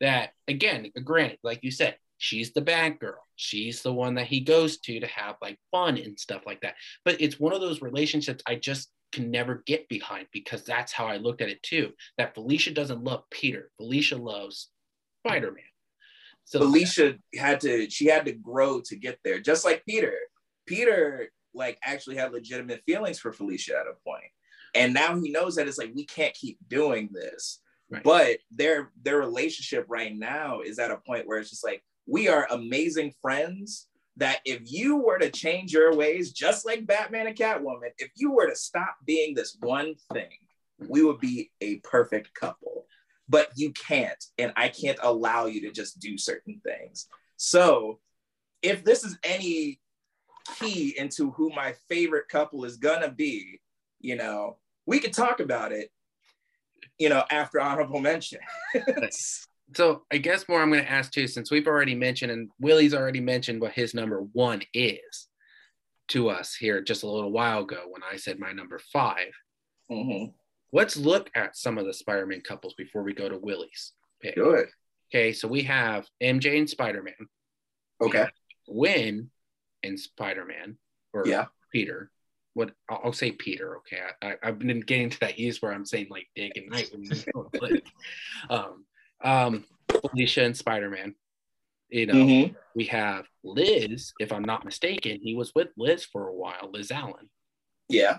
That, 0.00 0.30
again, 0.48 0.90
granted, 1.04 1.40
like 1.44 1.60
you 1.62 1.70
said, 1.70 1.96
she's 2.22 2.52
the 2.52 2.60
bad 2.60 3.00
girl. 3.00 3.20
She's 3.34 3.82
the 3.82 3.92
one 3.92 4.14
that 4.14 4.28
he 4.28 4.40
goes 4.40 4.78
to 4.78 5.00
to 5.00 5.06
have 5.08 5.34
like 5.42 5.58
fun 5.72 5.98
and 5.98 6.18
stuff 6.18 6.42
like 6.46 6.60
that. 6.60 6.76
But 7.04 7.20
it's 7.20 7.40
one 7.40 7.52
of 7.52 7.60
those 7.60 7.82
relationships 7.82 8.44
I 8.46 8.54
just 8.54 8.90
can 9.10 9.30
never 9.30 9.64
get 9.66 9.88
behind 9.88 10.28
because 10.32 10.62
that's 10.62 10.92
how 10.92 11.06
I 11.06 11.16
looked 11.16 11.42
at 11.42 11.48
it 11.48 11.60
too. 11.64 11.90
That 12.18 12.34
Felicia 12.34 12.70
doesn't 12.72 13.02
love 13.02 13.24
Peter. 13.30 13.70
Felicia 13.76 14.16
loves 14.16 14.70
Spider-Man. 15.26 15.64
So 16.44 16.60
Felicia 16.60 17.14
had 17.36 17.60
to 17.62 17.90
she 17.90 18.06
had 18.06 18.24
to 18.26 18.32
grow 18.32 18.80
to 18.82 18.96
get 18.96 19.18
there, 19.24 19.40
just 19.40 19.64
like 19.64 19.84
Peter. 19.84 20.14
Peter 20.66 21.28
like 21.54 21.76
actually 21.84 22.16
had 22.16 22.32
legitimate 22.32 22.82
feelings 22.86 23.18
for 23.18 23.32
Felicia 23.32 23.72
at 23.72 23.86
a. 23.86 24.12
And 24.74 24.94
now 24.94 25.20
he 25.20 25.30
knows 25.30 25.56
that 25.56 25.66
it's 25.66 25.76
like 25.76 25.92
we 25.94 26.06
can't 26.06 26.34
keep 26.34 26.58
doing 26.68 27.10
this. 27.12 27.60
Right. 27.90 28.02
But 28.04 28.38
their 28.50 28.92
their 29.02 29.18
relationship 29.18 29.86
right 29.88 30.16
now 30.16 30.60
is 30.60 30.78
at 30.78 30.92
a 30.92 30.96
point 30.96 31.26
where 31.26 31.38
it's 31.38 31.50
just 31.50 31.64
like 31.64 31.82
we 32.06 32.28
are 32.28 32.46
amazing 32.50 33.12
friends 33.20 33.88
that 34.16 34.40
if 34.44 34.60
you 34.64 34.96
were 34.96 35.18
to 35.18 35.30
change 35.30 35.72
your 35.72 35.94
ways, 35.94 36.32
just 36.32 36.66
like 36.66 36.86
Batman 36.86 37.26
and 37.26 37.36
Catwoman, 37.36 37.90
if 37.98 38.10
you 38.14 38.32
were 38.32 38.48
to 38.48 38.56
stop 38.56 38.96
being 39.06 39.34
this 39.34 39.56
one 39.60 39.94
thing, 40.12 40.30
we 40.88 41.02
would 41.02 41.20
be 41.20 41.50
a 41.60 41.78
perfect 41.78 42.34
couple. 42.34 42.86
But 43.28 43.48
you 43.56 43.72
can't, 43.72 44.22
and 44.36 44.52
I 44.56 44.68
can't 44.68 44.98
allow 45.02 45.46
you 45.46 45.62
to 45.62 45.70
just 45.70 46.00
do 46.00 46.18
certain 46.18 46.60
things. 46.64 47.08
So, 47.36 48.00
if 48.60 48.84
this 48.84 49.04
is 49.04 49.18
any 49.24 49.80
key 50.58 50.94
into 50.98 51.30
who 51.30 51.50
my 51.50 51.74
favorite 51.88 52.28
couple 52.28 52.64
is 52.64 52.76
gonna 52.76 53.10
be, 53.10 53.60
you 54.00 54.16
know, 54.16 54.58
we 54.86 54.98
could 54.98 55.12
talk 55.12 55.40
about 55.40 55.72
it, 55.72 55.90
you 56.98 57.08
know, 57.08 57.24
after 57.30 57.60
honorable 57.60 58.00
mention. 58.00 58.40
so 59.74 60.04
I 60.10 60.18
guess 60.18 60.48
more 60.48 60.60
I'm 60.60 60.70
going 60.70 60.82
to 60.82 60.90
ask 60.90 61.12
too, 61.12 61.26
since 61.26 61.50
we've 61.50 61.66
already 61.66 61.94
mentioned 61.94 62.32
and 62.32 62.50
Willie's 62.60 62.94
already 62.94 63.20
mentioned 63.20 63.60
what 63.60 63.72
his 63.72 63.94
number 63.94 64.20
one 64.32 64.62
is 64.74 65.28
to 66.08 66.28
us 66.28 66.54
here 66.54 66.82
just 66.82 67.02
a 67.04 67.08
little 67.08 67.32
while 67.32 67.62
ago 67.62 67.82
when 67.88 68.02
I 68.02 68.16
said 68.16 68.38
my 68.38 68.52
number 68.52 68.78
5 68.92 69.16
let 69.88 69.98
mm-hmm. 69.98 70.24
Let's 70.74 70.96
look 70.96 71.30
at 71.34 71.56
some 71.56 71.76
of 71.76 71.84
the 71.84 71.92
Spider-Man 71.92 72.40
couples 72.40 72.72
before 72.74 73.02
we 73.02 73.12
go 73.12 73.28
to 73.28 73.36
Willie's. 73.36 73.92
Pick. 74.22 74.36
Good. 74.36 74.68
Okay, 75.12 75.32
so 75.34 75.46
we 75.46 75.62
have 75.64 76.06
MJ 76.22 76.56
and 76.56 76.70
Spider-Man. 76.70 77.28
Okay. 78.00 78.26
Gwen 78.66 79.30
and 79.82 80.00
Spider-Man, 80.00 80.78
or 81.12 81.26
yeah. 81.26 81.46
Peter. 81.72 82.10
What 82.54 82.72
I'll 82.88 83.12
say 83.12 83.32
Peter. 83.32 83.78
Okay, 83.78 83.98
I, 84.22 84.36
have 84.42 84.58
been 84.58 84.80
getting 84.80 85.10
to 85.10 85.20
that 85.20 85.38
use 85.38 85.60
where 85.60 85.72
I'm 85.72 85.84
saying 85.84 86.06
like 86.10 86.28
Dick 86.34 86.52
and 86.56 86.70
Knight. 86.70 86.90
um, 88.50 88.84
um, 89.22 89.64
Felicia 89.88 90.44
and 90.44 90.56
Spider 90.56 90.90
Man. 90.90 91.14
You 91.88 92.06
know, 92.06 92.14
mm-hmm. 92.14 92.54
we 92.74 92.84
have 92.86 93.26
Liz, 93.44 94.14
if 94.18 94.32
I'm 94.32 94.44
not 94.44 94.64
mistaken, 94.64 95.20
he 95.22 95.34
was 95.34 95.52
with 95.54 95.68
Liz 95.76 96.04
for 96.04 96.28
a 96.28 96.34
while, 96.34 96.70
Liz 96.72 96.90
Allen. 96.90 97.28
Yeah. 97.88 98.18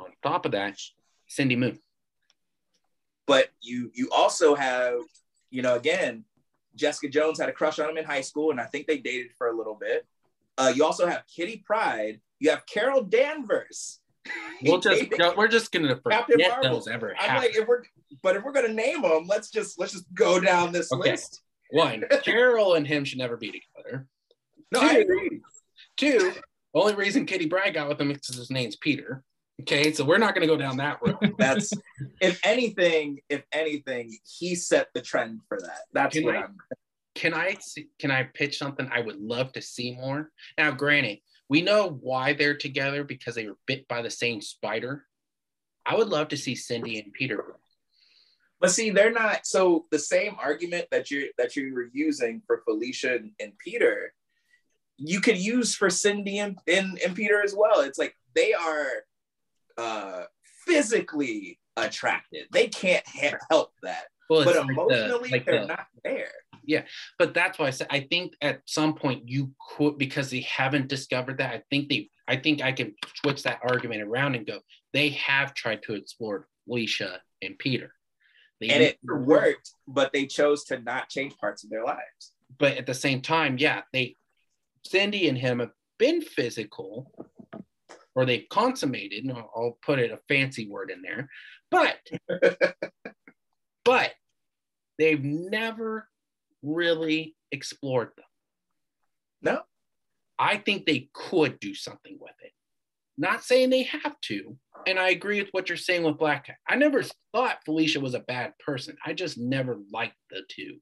On 0.00 0.10
top 0.22 0.44
of 0.44 0.52
that, 0.52 0.76
Cindy 1.28 1.54
Moon. 1.54 1.78
But 3.26 3.50
you 3.60 3.92
you 3.94 4.10
also 4.10 4.56
have, 4.56 4.98
you 5.50 5.62
know, 5.62 5.76
again, 5.76 6.24
Jessica 6.74 7.08
Jones 7.08 7.38
had 7.38 7.48
a 7.48 7.52
crush 7.52 7.78
on 7.78 7.90
him 7.90 7.96
in 7.96 8.04
high 8.04 8.22
school, 8.22 8.50
and 8.50 8.60
I 8.60 8.64
think 8.64 8.88
they 8.88 8.98
dated 8.98 9.30
for 9.38 9.48
a 9.48 9.56
little 9.56 9.76
bit. 9.80 10.04
Uh, 10.58 10.72
you 10.74 10.84
also 10.84 11.06
have 11.06 11.22
Kitty 11.32 11.62
Pryde. 11.64 12.20
You 12.40 12.50
have 12.50 12.66
Carol 12.66 13.02
Danvers. 13.02 13.99
We'll 14.62 14.78
just 14.80 15.04
we're 15.36 15.48
just 15.48 15.72
gonna 15.72 15.98
Captain 16.08 16.34
forget 16.34 16.50
Marvel. 16.50 16.74
those 16.74 16.86
ever 16.88 17.14
I'm 17.18 17.38
like, 17.38 17.56
if 17.56 17.66
we're 17.66 17.82
but 18.22 18.36
if 18.36 18.44
we're 18.44 18.52
gonna 18.52 18.68
name 18.68 19.00
them, 19.02 19.26
let's 19.26 19.50
just 19.50 19.78
let's 19.78 19.92
just 19.92 20.04
go 20.14 20.38
down 20.38 20.70
this 20.72 20.92
Okay. 20.92 21.12
list. 21.12 21.40
One, 21.70 22.04
Carol 22.24 22.74
and 22.74 22.86
him 22.86 23.04
should 23.04 23.18
never 23.18 23.36
be 23.38 23.46
together. 23.52 24.06
No, 24.72 24.80
I 24.80 24.94
Two. 24.96 25.00
agree. 25.00 25.40
Two, 25.96 26.32
only 26.74 26.94
reason 26.94 27.24
Kitty 27.26 27.46
Pryde 27.46 27.72
got 27.74 27.88
with 27.88 28.00
him 28.00 28.10
is 28.10 28.18
because 28.18 28.36
his 28.36 28.50
name's 28.50 28.76
Peter. 28.76 29.22
Okay, 29.62 29.92
so 29.92 30.04
we're 30.04 30.18
not 30.18 30.34
gonna 30.34 30.46
go 30.46 30.56
down 30.58 30.76
that 30.78 30.98
road. 31.02 31.16
That's 31.38 31.72
if 32.20 32.38
anything, 32.44 33.20
if 33.30 33.42
anything, 33.52 34.14
he 34.38 34.54
set 34.54 34.88
the 34.94 35.00
trend 35.00 35.40
for 35.48 35.58
that. 35.60 35.80
That's 35.94 36.14
Can 36.14 36.24
what 36.24 36.36
I- 36.36 36.42
I'm. 36.42 36.56
can 37.14 37.32
I 37.34 37.54
see, 37.60 37.88
can 37.98 38.10
I 38.10 38.24
pitch 38.24 38.58
something 38.58 38.88
I 38.92 39.00
would 39.00 39.18
love 39.20 39.52
to 39.52 39.62
see 39.62 39.92
more? 39.92 40.30
Now, 40.58 40.70
granted, 40.72 41.18
we 41.50 41.60
know 41.62 41.98
why 42.00 42.32
they're 42.32 42.56
together 42.56 43.02
because 43.04 43.34
they 43.34 43.46
were 43.48 43.58
bit 43.66 43.86
by 43.88 44.00
the 44.02 44.10
same 44.10 44.40
spider. 44.40 45.04
I 45.84 45.96
would 45.96 46.08
love 46.08 46.28
to 46.28 46.36
see 46.36 46.54
Cindy 46.54 47.00
and 47.00 47.12
Peter. 47.12 47.56
But 48.60 48.70
see, 48.70 48.90
they're 48.90 49.10
not. 49.12 49.46
So 49.46 49.86
the 49.90 49.98
same 49.98 50.36
argument 50.40 50.86
that 50.92 51.10
you 51.10 51.30
that 51.38 51.56
you 51.56 51.74
were 51.74 51.88
using 51.92 52.40
for 52.46 52.62
Felicia 52.64 53.16
and, 53.16 53.32
and 53.40 53.52
Peter, 53.58 54.14
you 54.96 55.20
could 55.20 55.38
use 55.38 55.74
for 55.74 55.90
Cindy 55.90 56.38
and, 56.38 56.56
and 56.68 56.98
and 57.04 57.16
Peter 57.16 57.42
as 57.42 57.54
well. 57.56 57.80
It's 57.80 57.98
like 57.98 58.14
they 58.34 58.52
are 58.54 58.86
uh 59.76 60.24
physically 60.66 61.58
attracted. 61.76 62.46
They 62.52 62.68
can't 62.68 63.04
ha- 63.08 63.38
help 63.50 63.72
that, 63.82 64.04
Well, 64.28 64.44
but 64.44 64.50
it's 64.50 64.58
like 64.58 64.66
the- 64.66 64.72
emotionally, 64.72 65.30
like 65.30 65.46
they're 65.46 65.60
the- 65.62 65.66
not 65.66 65.86
there. 66.04 66.30
But 67.18 67.34
that's 67.34 67.58
why 67.58 67.66
I 67.66 67.70
said 67.70 67.88
I 67.90 68.00
think 68.00 68.34
at 68.40 68.62
some 68.66 68.94
point 68.94 69.28
you 69.28 69.52
could 69.68 69.98
because 69.98 70.30
they 70.30 70.40
haven't 70.40 70.88
discovered 70.88 71.38
that. 71.38 71.54
I 71.54 71.62
think 71.70 71.88
they 71.88 72.10
I 72.28 72.36
think 72.36 72.62
I 72.62 72.72
can 72.72 72.94
switch 73.16 73.42
that 73.42 73.60
argument 73.62 74.02
around 74.02 74.36
and 74.36 74.46
go, 74.46 74.60
they 74.92 75.10
have 75.10 75.54
tried 75.54 75.82
to 75.84 75.94
explore 75.94 76.46
Felicia 76.66 77.20
and 77.42 77.58
Peter. 77.58 77.92
They 78.60 78.68
And 78.68 78.82
it 78.82 78.98
worked, 79.02 79.72
but 79.88 80.12
they 80.12 80.26
chose 80.26 80.64
to 80.64 80.78
not 80.78 81.08
change 81.08 81.36
parts 81.38 81.64
of 81.64 81.70
their 81.70 81.84
lives. 81.84 82.32
but 82.58 82.76
at 82.76 82.86
the 82.86 82.94
same 82.94 83.20
time, 83.22 83.56
yeah, 83.58 83.82
they 83.92 84.16
Cindy 84.84 85.28
and 85.28 85.38
him 85.38 85.58
have 85.58 85.72
been 85.98 86.22
physical 86.22 87.12
or 88.14 88.24
they've 88.24 88.48
consummated, 88.50 89.24
and 89.24 89.32
I'll, 89.32 89.50
I'll 89.54 89.78
put 89.82 89.98
it 89.98 90.10
a 90.10 90.18
fancy 90.28 90.68
word 90.68 90.90
in 90.90 91.02
there, 91.02 91.28
but 91.70 91.98
but 93.84 94.12
they've 94.98 95.22
never 95.22 96.08
really 96.62 97.34
explored 97.52 98.10
them. 98.16 98.26
No. 99.42 99.60
I 100.38 100.56
think 100.56 100.86
they 100.86 101.10
could 101.12 101.60
do 101.60 101.74
something 101.74 102.16
with 102.18 102.34
it. 102.42 102.52
Not 103.18 103.44
saying 103.44 103.70
they 103.70 103.82
have 103.82 104.18
to. 104.22 104.56
And 104.86 104.98
I 104.98 105.10
agree 105.10 105.42
with 105.42 105.50
what 105.52 105.68
you're 105.68 105.76
saying 105.76 106.04
with 106.04 106.18
Black 106.18 106.46
Cat. 106.46 106.56
I 106.66 106.76
never 106.76 107.02
thought 107.32 107.64
Felicia 107.66 108.00
was 108.00 108.14
a 108.14 108.20
bad 108.20 108.54
person. 108.64 108.96
I 109.04 109.12
just 109.12 109.36
never 109.36 109.78
liked 109.92 110.16
the 110.30 110.40
two. 110.48 110.78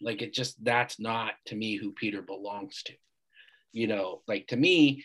Like 0.00 0.22
it 0.22 0.32
just 0.32 0.62
that's 0.62 1.00
not 1.00 1.32
to 1.46 1.56
me 1.56 1.76
who 1.76 1.92
Peter 1.92 2.22
belongs 2.22 2.82
to. 2.84 2.92
You 3.72 3.88
know, 3.88 4.22
like 4.28 4.46
to 4.48 4.56
me, 4.56 5.04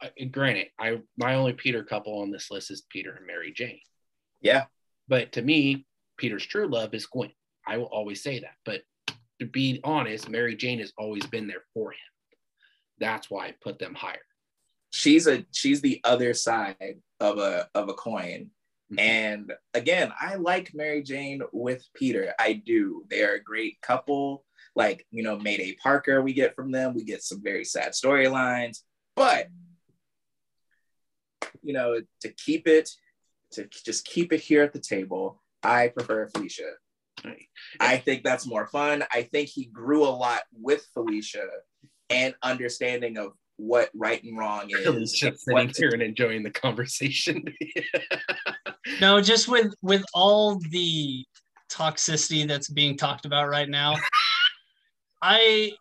uh, 0.00 0.08
granted, 0.30 0.68
I 0.78 1.00
my 1.16 1.34
only 1.34 1.54
Peter 1.54 1.82
couple 1.82 2.20
on 2.20 2.30
this 2.30 2.50
list 2.50 2.70
is 2.70 2.86
Peter 2.88 3.12
and 3.16 3.26
Mary 3.26 3.52
Jane. 3.52 3.80
Yeah. 4.40 4.64
But 5.08 5.32
to 5.32 5.42
me, 5.42 5.86
Peter's 6.16 6.46
true 6.46 6.68
love 6.68 6.94
is 6.94 7.06
Gwen. 7.06 7.32
I 7.66 7.78
will 7.78 7.86
always 7.86 8.22
say 8.22 8.38
that. 8.40 8.54
But 8.64 8.82
be 9.52 9.80
honest, 9.84 10.28
Mary 10.28 10.54
Jane 10.56 10.78
has 10.80 10.92
always 10.98 11.26
been 11.26 11.46
there 11.46 11.64
for 11.74 11.92
him. 11.92 11.98
That's 12.98 13.30
why 13.30 13.46
I 13.48 13.54
put 13.60 13.78
them 13.78 13.94
higher. 13.94 14.20
she's 14.92 15.26
a 15.28 15.46
she's 15.52 15.80
the 15.80 16.00
other 16.04 16.34
side 16.34 17.00
of 17.20 17.38
a 17.38 17.68
of 17.74 17.88
a 17.88 17.94
coin 17.94 18.50
Mhm. 18.92 18.98
and 18.98 19.52
again 19.72 20.12
i 20.20 20.34
like 20.34 20.74
mary 20.74 21.00
jane 21.00 21.42
with 21.52 21.86
peter 21.94 22.34
i 22.40 22.54
do 22.54 23.04
they're 23.08 23.36
a 23.36 23.40
great 23.52 23.80
couple 23.82 24.44
like 24.74 25.06
you 25.12 25.22
know 25.22 25.38
mayday 25.38 25.76
parker 25.80 26.20
we 26.22 26.32
get 26.32 26.56
from 26.56 26.72
them 26.72 26.92
we 26.94 27.04
get 27.04 27.22
some 27.22 27.40
very 27.40 27.64
sad 27.64 27.92
storylines 27.92 28.78
but 29.14 29.46
you 31.62 31.72
know 31.72 32.00
to 32.22 32.28
keep 32.32 32.66
it 32.66 32.90
to 33.52 33.68
just 33.84 34.04
keep 34.04 34.32
it 34.32 34.40
here 34.40 34.62
at 34.64 34.72
the 34.72 34.80
table 34.80 35.40
i 35.62 35.86
prefer 35.86 36.26
felicia. 36.26 36.72
I 37.80 37.96
think 37.96 38.22
that's 38.24 38.46
more 38.46 38.66
fun 38.66 39.04
i 39.12 39.22
think 39.22 39.48
he 39.48 39.66
grew 39.66 40.04
a 40.04 40.10
lot 40.10 40.42
with 40.52 40.86
felicia 40.94 41.46
and 42.08 42.34
understanding 42.42 43.16
of 43.16 43.32
what 43.56 43.90
right 43.94 44.22
and 44.24 44.38
wrong 44.38 44.70
is 44.70 44.82
Billy's 44.82 45.12
just 45.12 45.44
sitting 45.44 45.66
what- 45.66 45.76
here 45.76 45.90
and 45.90 46.02
enjoying 46.02 46.42
the 46.42 46.50
conversation. 46.50 47.44
No, 49.00 49.20
just 49.20 49.46
with 49.46 49.74
with 49.82 50.02
all 50.14 50.58
the 50.70 51.24
toxicity 51.70 52.48
that's 52.48 52.68
being 52.70 52.96
talked 52.96 53.26
about 53.26 53.48
right 53.48 53.68
now, 53.68 53.94
I 55.22 55.72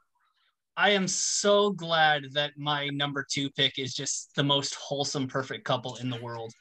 I 0.75 0.91
am 0.91 1.07
so 1.07 1.71
glad 1.71 2.25
that 2.33 2.51
my 2.57 2.87
number 2.89 3.25
two 3.29 3.49
pick 3.51 3.79
is 3.79 3.93
just 3.93 4.35
the 4.35 4.43
most 4.43 4.75
wholesome, 4.75 5.27
perfect 5.27 5.63
couple 5.63 5.95
in 5.95 6.09
the 6.09 6.21
world. 6.21 6.53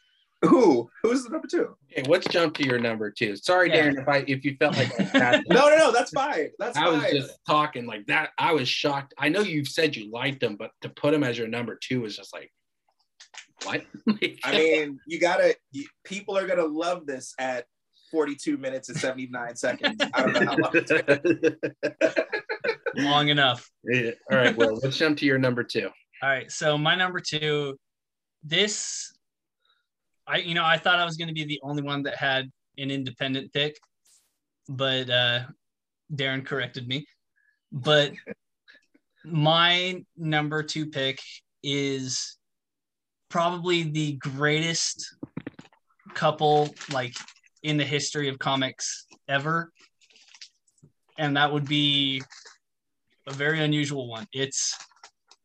Who? 0.42 0.88
Who's 1.02 1.24
the 1.24 1.30
number 1.30 1.48
two? 1.50 1.76
okay, 1.92 2.08
let's 2.08 2.26
jump 2.28 2.54
to 2.56 2.64
your 2.64 2.78
number 2.78 3.10
two. 3.10 3.34
Sorry, 3.36 3.70
Yeah. 3.70 3.88
Darren, 3.88 4.00
if 4.00 4.08
I 4.08 4.18
if 4.28 4.44
you 4.44 4.56
felt 4.56 4.76
like 4.76 4.92
I 5.14 5.42
No, 5.48 5.68
no, 5.68 5.76
no. 5.76 5.92
That's 5.92 6.10
fine. 6.12 6.50
That's 6.58 6.76
I 6.78 6.84
fine. 6.84 7.02
was 7.02 7.10
just 7.10 7.38
talking 7.46 7.86
like 7.86 8.06
that. 8.06 8.30
I 8.38 8.52
was 8.52 8.68
shocked. 8.68 9.14
I 9.18 9.28
know 9.30 9.40
you've 9.40 9.68
said 9.68 9.96
you 9.96 10.10
liked 10.10 10.40
them, 10.40 10.56
but 10.56 10.70
to 10.82 10.88
put 10.90 11.10
them 11.12 11.24
as 11.24 11.36
your 11.36 11.48
number 11.48 11.76
two 11.82 12.04
is 12.04 12.16
just 12.16 12.32
like, 12.32 12.52
what? 13.64 13.84
I 14.44 14.52
mean, 14.52 15.00
you 15.06 15.18
gotta. 15.18 15.56
You, 15.72 15.86
people 16.04 16.38
are 16.38 16.46
gonna 16.46 16.64
love 16.66 17.06
this 17.06 17.34
at 17.40 17.64
42 18.12 18.56
minutes 18.58 18.88
and 18.88 18.96
79 18.98 19.56
seconds. 19.56 19.96
I 20.14 20.22
don't 20.22 20.32
know 20.34 20.46
how 20.46 20.56
long. 20.56 20.70
It's 20.74 22.28
Long 22.96 23.28
enough. 23.28 23.68
Yeah. 23.84 24.12
All 24.30 24.38
right. 24.38 24.56
Well, 24.56 24.78
let's 24.82 24.96
jump 24.96 25.18
to 25.18 25.26
your 25.26 25.38
number 25.38 25.62
two. 25.64 25.88
All 26.22 26.28
right. 26.28 26.50
So 26.50 26.78
my 26.78 26.94
number 26.94 27.20
two, 27.20 27.76
this, 28.42 29.12
I 30.28 30.38
you 30.38 30.54
know 30.54 30.64
I 30.64 30.76
thought 30.76 30.98
I 30.98 31.04
was 31.04 31.16
going 31.16 31.28
to 31.28 31.34
be 31.34 31.44
the 31.44 31.60
only 31.62 31.82
one 31.82 32.02
that 32.02 32.16
had 32.16 32.50
an 32.76 32.90
independent 32.90 33.52
pick, 33.52 33.76
but 34.68 35.08
uh, 35.08 35.40
Darren 36.14 36.44
corrected 36.44 36.86
me. 36.86 37.06
But 37.72 38.12
my 39.24 40.04
number 40.16 40.62
two 40.62 40.86
pick 40.86 41.20
is 41.62 42.36
probably 43.28 43.84
the 43.84 44.12
greatest 44.12 45.16
couple 46.14 46.74
like 46.92 47.14
in 47.62 47.76
the 47.76 47.84
history 47.84 48.28
of 48.28 48.38
comics 48.38 49.06
ever, 49.28 49.72
and 51.16 51.36
that 51.36 51.52
would 51.52 51.66
be 51.66 52.22
a 53.26 53.32
very 53.32 53.60
unusual 53.60 54.08
one. 54.08 54.26
It's 54.32 54.76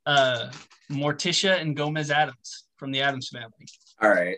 uh 0.05 0.51
Morticia 0.91 1.59
and 1.61 1.75
Gomez 1.75 2.11
Addams 2.11 2.65
from 2.77 2.91
the 2.91 3.01
Addams 3.01 3.29
family. 3.29 3.65
All 4.01 4.09
right. 4.09 4.37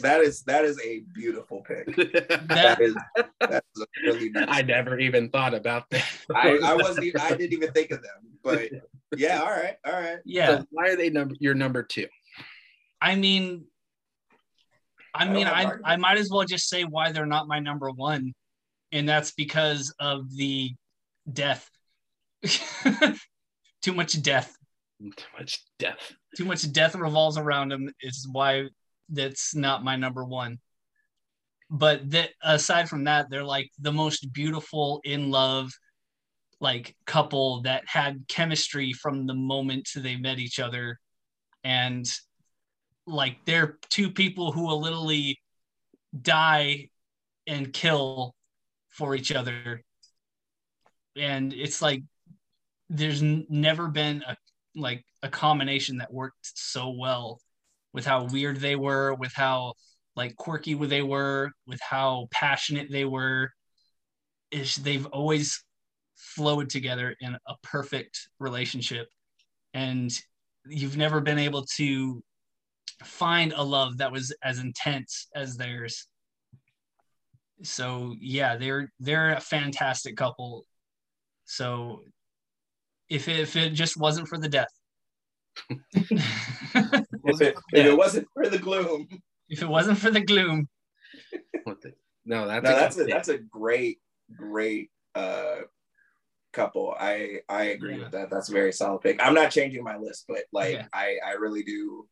That 0.00 0.20
is 0.20 0.42
that 0.44 0.64
is 0.64 0.80
a 0.80 1.00
beautiful 1.12 1.62
pick. 1.62 1.94
That 1.96 2.42
That 2.48 2.80
is 2.80 2.94
that 3.40 3.64
is 3.76 3.82
a 3.82 3.86
really 4.04 4.30
nice. 4.30 4.46
I 4.48 4.62
never 4.62 4.98
even 4.98 5.30
thought 5.30 5.54
about 5.54 5.90
that. 5.90 6.04
I, 6.34 6.58
I 6.64 6.74
wasn't. 6.74 7.06
Even, 7.06 7.20
I 7.20 7.30
didn't 7.30 7.52
even 7.52 7.72
think 7.72 7.90
of 7.90 8.02
them. 8.02 8.38
But 8.42 8.70
yeah. 9.16 9.40
All 9.40 9.50
right. 9.50 9.76
All 9.84 9.92
right. 9.92 10.18
yeah, 10.24 10.58
So 10.58 10.66
why 10.70 10.88
are 10.88 10.96
they 10.96 11.10
number 11.10 11.34
your 11.38 11.54
number 11.54 11.82
two? 11.82 12.06
I 13.00 13.16
mean 13.16 13.66
I 15.14 15.24
I 15.24 15.28
mean 15.28 15.46
have 15.46 15.78
I. 15.84 15.92
I 15.92 15.96
might 15.96 16.18
as 16.18 16.30
well 16.30 16.44
just 16.44 16.68
say 16.68 16.84
why 16.84 17.12
they're 17.12 17.26
not 17.26 17.48
my 17.48 17.58
number 17.58 17.90
1 17.90 18.32
and 18.92 19.08
that's 19.08 19.32
because 19.32 19.92
of 19.98 20.34
the 20.36 20.70
death. 21.30 21.68
Too 23.82 23.92
much 23.92 24.20
death. 24.22 24.54
Too 25.00 25.26
much 25.38 25.64
death. 25.78 26.12
Too 26.36 26.44
much 26.44 26.70
death 26.72 26.94
revolves 26.94 27.38
around 27.38 27.70
them 27.70 27.90
is 28.02 28.28
why 28.30 28.68
that's 29.08 29.54
not 29.54 29.84
my 29.84 29.96
number 29.96 30.24
1. 30.24 30.58
But 31.70 32.10
that 32.10 32.30
aside 32.42 32.88
from 32.88 33.04
that 33.04 33.30
they're 33.30 33.44
like 33.44 33.70
the 33.80 33.92
most 33.92 34.32
beautiful 34.32 35.00
in 35.04 35.30
love 35.30 35.72
like 36.60 36.94
couple 37.06 37.62
that 37.62 37.82
had 37.86 38.24
chemistry 38.28 38.92
from 38.92 39.26
the 39.26 39.34
moment 39.34 39.88
they 39.96 40.16
met 40.16 40.38
each 40.38 40.60
other. 40.60 40.98
And 41.64 42.06
like 43.06 43.44
they're 43.44 43.78
two 43.90 44.10
people 44.10 44.52
who 44.52 44.66
will 44.66 44.80
literally 44.80 45.40
die 46.20 46.88
and 47.46 47.72
kill 47.72 48.34
for 48.90 49.16
each 49.16 49.32
other. 49.32 49.82
And 51.16 51.52
it's 51.52 51.82
like 51.82 52.02
there's 52.88 53.22
n- 53.22 53.46
never 53.48 53.88
been 53.88 54.22
a 54.26 54.36
like 54.76 55.04
a 55.22 55.28
combination 55.28 55.98
that 55.98 56.12
worked 56.12 56.52
so 56.54 56.90
well 56.90 57.40
with 57.92 58.04
how 58.04 58.24
weird 58.24 58.58
they 58.58 58.76
were, 58.76 59.14
with 59.14 59.32
how 59.34 59.74
like 60.16 60.36
quirky 60.36 60.74
they 60.74 61.02
were, 61.02 61.50
with 61.66 61.80
how 61.80 62.28
passionate 62.30 62.90
they 62.90 63.04
were. 63.04 63.50
Is 64.50 64.76
they've 64.76 65.06
always 65.06 65.64
flowed 66.16 66.68
together 66.68 67.16
in 67.20 67.34
a 67.34 67.54
perfect 67.62 68.28
relationship, 68.38 69.08
and 69.72 70.10
you've 70.66 70.96
never 70.96 71.20
been 71.20 71.38
able 71.38 71.64
to 71.76 72.22
find 73.02 73.52
a 73.52 73.62
love 73.62 73.98
that 73.98 74.12
was 74.12 74.34
as 74.42 74.58
intense 74.58 75.28
as 75.34 75.56
theirs. 75.56 76.06
So 77.62 78.14
yeah, 78.20 78.56
they're 78.56 78.92
they're 79.00 79.32
a 79.32 79.40
fantastic 79.40 80.16
couple. 80.16 80.64
So 81.44 82.02
if 83.08 83.28
it, 83.28 83.40
if 83.40 83.56
it 83.56 83.70
just 83.70 83.96
wasn't 83.96 84.28
for 84.28 84.38
the 84.38 84.48
death, 84.48 84.68
if, 87.32 87.40
it, 87.40 87.56
if 87.72 87.86
it 87.86 87.96
wasn't 87.96 88.28
for 88.34 88.48
the 88.48 88.58
gloom, 88.58 89.08
if 89.48 89.62
it 89.62 89.68
wasn't 89.68 89.98
for 89.98 90.10
the 90.10 90.20
gloom, 90.20 90.68
no, 92.24 92.46
that's 92.46 92.64
no, 92.64 92.70
a 92.70 92.74
that's 92.74 92.98
a 92.98 93.04
that's 93.04 93.28
a 93.28 93.38
great 93.38 93.98
great 94.36 94.90
uh 95.14 95.56
couple. 96.52 96.94
I 96.98 97.40
I 97.48 97.64
agree 97.64 97.96
Yeah. 97.96 98.04
with 98.04 98.12
that. 98.12 98.30
That's 98.30 98.48
a 98.48 98.52
very 98.52 98.72
solid 98.72 99.00
pick. 99.00 99.24
I'm 99.24 99.34
not 99.34 99.50
changing 99.50 99.82
my 99.82 99.96
list, 99.96 100.24
but 100.28 100.44
like 100.52 100.74
Yeah. 100.74 100.86
I 100.92 101.16
I 101.24 101.32
really 101.32 101.62
do 101.62 102.06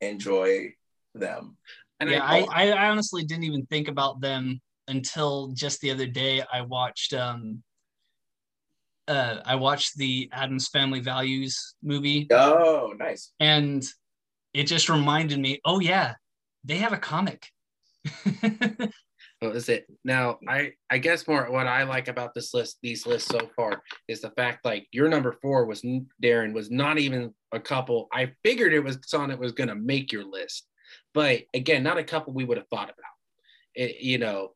enjoy 0.00 0.74
them. 1.14 1.56
and 1.98 2.08
yeah, 2.08 2.22
I, 2.24 2.46
I, 2.50 2.70
I 2.70 2.88
honestly 2.88 3.24
didn't 3.24 3.44
even 3.44 3.66
think 3.66 3.88
about 3.88 4.20
them 4.20 4.60
until 4.88 5.48
just 5.48 5.80
the 5.80 5.90
other 5.90 6.06
day. 6.06 6.42
I 6.52 6.62
watched 6.62 7.12
um 7.12 7.62
uh 9.08 9.38
I 9.44 9.56
watched 9.56 9.96
the 9.96 10.30
Addams 10.32 10.68
Family 10.68 11.00
Values 11.00 11.74
movie 11.82 12.28
Oh, 12.30 12.94
nice. 12.98 13.32
and 13.40 13.84
it 14.54 14.64
just 14.64 14.88
reminded 14.88 15.38
me, 15.38 15.60
oh 15.64 15.80
yeah, 15.80 16.14
they 16.64 16.76
have 16.76 16.92
a 16.92 16.98
comic. 16.98 17.46
Oh, 19.42 19.46
what 19.46 19.54
was 19.54 19.68
it? 19.70 19.86
Now, 20.04 20.38
I 20.46 20.72
I 20.90 20.98
guess 20.98 21.26
more 21.26 21.50
what 21.50 21.66
I 21.66 21.84
like 21.84 22.08
about 22.08 22.34
this 22.34 22.52
list, 22.52 22.78
these 22.82 23.06
lists 23.06 23.28
so 23.30 23.48
far, 23.56 23.82
is 24.06 24.20
the 24.20 24.30
fact 24.32 24.66
like 24.66 24.86
your 24.92 25.08
number 25.08 25.38
four 25.40 25.64
was 25.64 25.82
Darren 26.22 26.52
was 26.52 26.70
not 26.70 26.98
even 26.98 27.34
a 27.52 27.60
couple. 27.60 28.08
I 28.12 28.32
figured 28.44 28.74
it 28.74 28.84
was 28.84 28.98
someone 29.06 29.30
that 29.30 29.38
was 29.38 29.52
going 29.52 29.68
to 29.68 29.74
make 29.74 30.12
your 30.12 30.24
list, 30.24 30.66
but 31.14 31.40
again, 31.54 31.82
not 31.82 31.96
a 31.96 32.04
couple 32.04 32.34
we 32.34 32.44
would 32.44 32.58
have 32.58 32.68
thought 32.68 32.90
about. 32.90 33.16
It, 33.74 34.02
you 34.02 34.18
know, 34.18 34.50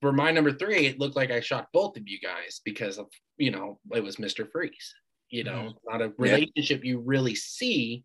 for 0.00 0.12
my 0.12 0.30
number 0.30 0.52
three, 0.52 0.86
it 0.86 0.98
looked 0.98 1.16
like 1.16 1.30
I 1.30 1.40
shot 1.40 1.68
both 1.74 1.96
of 1.98 2.08
you 2.08 2.18
guys 2.18 2.60
because 2.64 2.98
of 2.98 3.06
you 3.36 3.50
know 3.50 3.78
it 3.92 4.02
was 4.02 4.18
Mister 4.18 4.46
Freeze. 4.46 4.94
You 5.28 5.44
know, 5.44 5.52
mm-hmm. 5.52 5.90
not 5.90 6.02
a 6.02 6.12
relationship 6.16 6.82
you 6.82 7.00
really 7.00 7.34
see, 7.34 8.04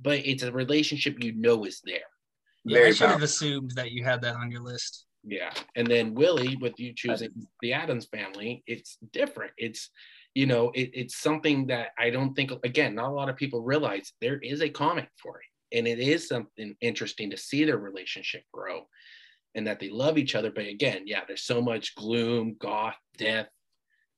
but 0.00 0.18
it's 0.18 0.42
a 0.42 0.52
relationship 0.52 1.22
you 1.22 1.32
know 1.32 1.64
is 1.64 1.80
there. 1.84 2.00
Yeah, 2.64 2.78
I 2.78 2.80
Very 2.80 2.94
should 2.94 3.10
have 3.10 3.22
assumed 3.22 3.72
that 3.76 3.92
you 3.92 4.04
had 4.04 4.22
that 4.22 4.36
on 4.36 4.50
your 4.50 4.62
list. 4.62 5.06
Yeah. 5.24 5.52
And 5.74 5.86
then 5.86 6.14
Willie, 6.14 6.56
with 6.56 6.78
you 6.78 6.92
choosing 6.94 7.30
the 7.60 7.72
Addams 7.72 8.06
family, 8.06 8.62
it's 8.66 8.98
different. 9.12 9.52
It's, 9.56 9.90
you 10.34 10.46
know, 10.46 10.70
it, 10.74 10.90
it's 10.94 11.16
something 11.16 11.66
that 11.66 11.88
I 11.98 12.10
don't 12.10 12.34
think, 12.34 12.52
again, 12.64 12.94
not 12.94 13.10
a 13.10 13.14
lot 13.14 13.28
of 13.28 13.36
people 13.36 13.62
realize 13.62 14.12
there 14.20 14.38
is 14.38 14.62
a 14.62 14.68
comic 14.68 15.08
for 15.20 15.38
it. 15.38 15.78
And 15.78 15.88
it 15.88 15.98
is 15.98 16.28
something 16.28 16.76
interesting 16.80 17.30
to 17.30 17.36
see 17.36 17.64
their 17.64 17.78
relationship 17.78 18.44
grow 18.52 18.86
and 19.56 19.66
that 19.66 19.80
they 19.80 19.90
love 19.90 20.16
each 20.16 20.36
other. 20.36 20.50
But 20.50 20.68
again, 20.68 21.02
yeah, 21.06 21.22
there's 21.26 21.42
so 21.42 21.60
much 21.60 21.96
gloom, 21.96 22.56
goth, 22.60 22.96
death, 23.18 23.48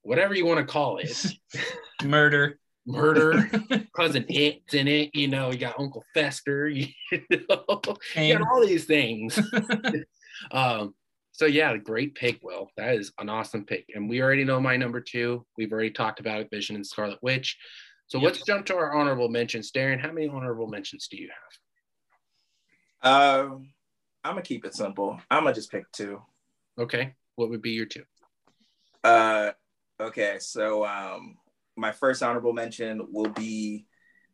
whatever 0.03 0.35
you 0.35 0.45
want 0.45 0.59
to 0.59 0.71
call 0.71 0.99
it, 0.99 1.27
Murder. 2.05 2.59
Murder, 2.89 3.49
cousin 3.97 4.25
It's 4.29 4.75
in 4.75 4.89
it. 4.89 5.15
You 5.15 5.29
know, 5.29 5.53
you 5.53 5.59
got 5.59 5.79
Uncle 5.79 6.05
Fester, 6.15 6.69
you 6.69 6.89
know, 7.13 7.83
you 8.17 8.39
got 8.39 8.49
all 8.51 8.67
these 8.67 8.87
things. 8.87 9.39
um, 10.51 10.95
so 11.33 11.47
yeah, 11.47 11.77
great 11.77 12.15
pick, 12.15 12.41
Will. 12.43 12.69
That 12.77 12.95
is 12.97 13.13
an 13.19 13.29
awesome 13.29 13.65
pick. 13.65 13.87
And 13.95 14.09
we 14.09 14.23
already 14.23 14.45
know 14.45 14.61
my 14.61 14.77
number 14.77 15.01
two. 15.01 15.47
We've 15.57 15.73
already 15.73 15.91
talked 15.91 16.19
about 16.19 16.41
it, 16.41 16.51
Vision 16.51 16.75
and 16.75 16.87
Scarlet 16.87 17.19
Witch. 17.23 17.57
So 18.09 18.19
Yep. 18.19 18.25
let's 18.25 18.45
jump 18.45 18.67
to 18.67 18.77
our 18.77 18.95
honorable 18.95 19.29
mentions. 19.29 19.71
Darren, 19.71 20.01
how 20.01 20.11
many 20.11 20.29
honorable 20.29 20.67
mentions 20.67 21.07
do 21.09 21.17
you 21.17 21.29
have? 23.03 23.51
Um, 23.51 23.69
I'm 24.25 24.33
gonna 24.33 24.43
keep 24.43 24.65
it 24.65 24.75
simple. 24.75 25.21
I'm 25.31 25.45
gonna 25.45 25.55
just 25.55 25.71
pick 25.71 25.91
two. 25.93 26.23
Okay. 26.79 27.15
What 27.37 27.51
would 27.51 27.63
be 27.63 27.71
your 27.71 27.87
two? 27.87 28.03
Uh, 29.05 29.53
okay, 30.01 30.39
so 30.41 30.85
um, 30.85 31.37
my 31.79 31.93
first 31.93 32.23
honorable 32.23 32.53
mention 32.53 33.07
will 33.13 33.31
be 33.31 33.87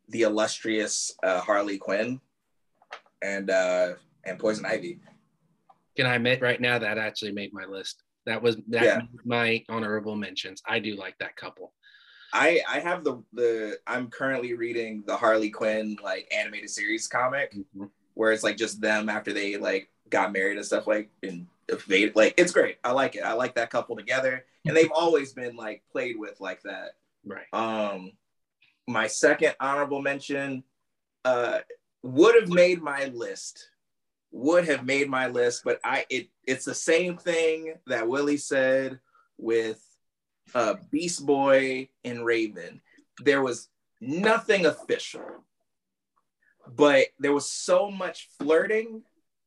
the 0.09 0.23
illustrious 0.23 1.15
uh, 1.23 1.41
Harley 1.41 1.79
Quinn 1.79 2.21
and 3.23 3.51
uh, 3.51 3.93
and 4.25 4.39
Poison 4.39 4.65
Ivy. 4.67 5.01
Can 5.97 6.07
I 6.07 6.17
admit 6.17 6.41
right 6.43 6.61
now 6.61 6.79
that 6.79 6.99
actually 6.99 7.33
made 7.33 7.53
my 7.53 7.65
list? 7.67 8.03
That 8.27 8.43
was 8.43 8.57
that 8.69 8.83
Yeah. 8.83 9.01
my 9.25 9.65
honorable 9.69 10.17
mentions. 10.17 10.63
I 10.67 10.79
do 10.79 10.97
like 10.97 11.17
that 11.19 11.37
couple. 11.37 11.73
I 12.33 12.61
I 12.69 12.81
have 12.81 13.05
the 13.05 13.23
the 13.33 13.79
I'm 13.87 14.09
currently 14.09 14.55
reading 14.55 15.05
the 15.07 15.17
Harley 15.17 15.51
Quinn 15.51 15.97
like 16.03 16.27
animated 16.35 16.71
series 16.71 17.07
comic 17.07 17.55
Mhm. 17.77 17.91
where 18.15 18.33
it's 18.33 18.43
like 18.43 18.57
just 18.57 18.81
them 18.81 19.09
after 19.09 19.33
they 19.33 19.57
like 19.57 19.91
got 20.11 20.33
married 20.33 20.57
and 20.57 20.67
stuff 20.67 20.87
like 20.87 21.11
and 21.23 21.47
evaded. 21.69 22.17
Like 22.17 22.35
it's 22.39 22.53
great. 22.53 22.79
I 22.83 22.93
like 22.93 23.15
it. 23.15 23.21
I 23.25 23.35
like 23.35 23.55
that 23.55 23.71
couple 23.71 23.95
together, 23.97 24.45
and 24.67 24.77
they've 24.77 24.91
always 24.93 25.33
been 25.33 25.55
like 25.55 25.83
played 25.93 26.19
with 26.19 26.41
like 26.41 26.63
that. 26.63 26.97
Right. 27.25 27.47
Um, 27.53 28.13
my 28.87 29.07
second 29.07 29.55
honorable 29.61 30.03
mention 30.03 30.65
uh, 31.25 31.61
would 32.03 32.35
have 32.41 32.51
made 32.51 32.83
my 32.83 33.07
list. 33.07 33.71
Would 34.33 34.67
have 34.67 34.85
made 34.85 35.09
my 35.09 35.29
list, 35.29 35.63
but 35.65 35.79
I 35.85 36.07
it 36.11 36.29
it's 36.45 36.65
the 36.65 36.75
same 36.75 37.17
thing 37.17 37.75
that 37.87 38.09
Willie 38.09 38.37
said 38.37 38.99
with 39.39 39.81
uh, 40.55 40.75
Beast 40.91 41.25
Boy 41.25 41.89
and 42.05 42.25
Raven. 42.25 42.81
There 43.23 43.43
was 43.43 43.69
nothing 44.01 44.67
official, 44.67 45.23
but 46.67 47.07
there 47.21 47.33
was 47.33 47.49
so 47.49 47.93
much 47.93 48.29
flirting, 48.39 49.03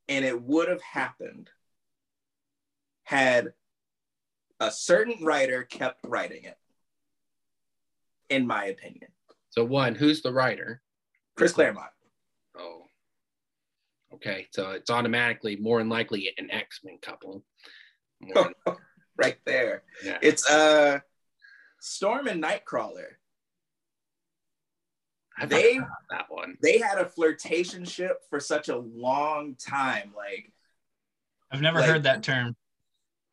and 0.08 0.24
it 0.24 0.40
would 0.42 0.68
have 0.68 0.82
happened 0.82 1.50
had 3.04 3.52
a 4.60 4.70
certain 4.70 5.24
writer 5.24 5.64
kept 5.64 6.00
writing 6.06 6.44
it. 6.44 6.56
In 8.30 8.46
my 8.46 8.66
opinion, 8.66 9.10
So 9.50 9.64
one, 9.64 9.94
who's 9.94 10.20
the 10.22 10.32
writer? 10.32 10.82
Chris 11.36 11.52
Claremont. 11.52 11.90
Oh. 12.58 12.82
Okay. 14.14 14.46
So 14.52 14.70
it's 14.72 14.90
automatically 14.90 15.56
more 15.56 15.78
than 15.78 15.88
likely 15.88 16.32
an 16.36 16.50
X-Men 16.50 16.98
couple. 17.00 17.44
Than- 18.34 18.52
right 19.16 19.38
there. 19.46 19.82
yeah. 20.04 20.18
It's 20.22 20.48
uh 20.48 20.98
Storm 21.80 22.26
and 22.26 22.42
Nightcrawler. 22.42 23.06
I 25.38 25.46
they- 25.46 25.74
forgot 25.74 25.86
about 25.88 26.08
that 26.10 26.26
one. 26.28 26.56
They 26.60 26.78
had 26.78 26.98
a 26.98 27.04
flirtationship 27.04 28.14
for 28.28 28.40
such 28.40 28.68
a 28.68 28.76
long 28.76 29.54
time. 29.56 30.12
Like 30.16 30.52
I've 31.50 31.62
never 31.62 31.80
Like- 31.80 31.88
heard 31.88 32.02
that 32.02 32.22
term. 32.22 32.56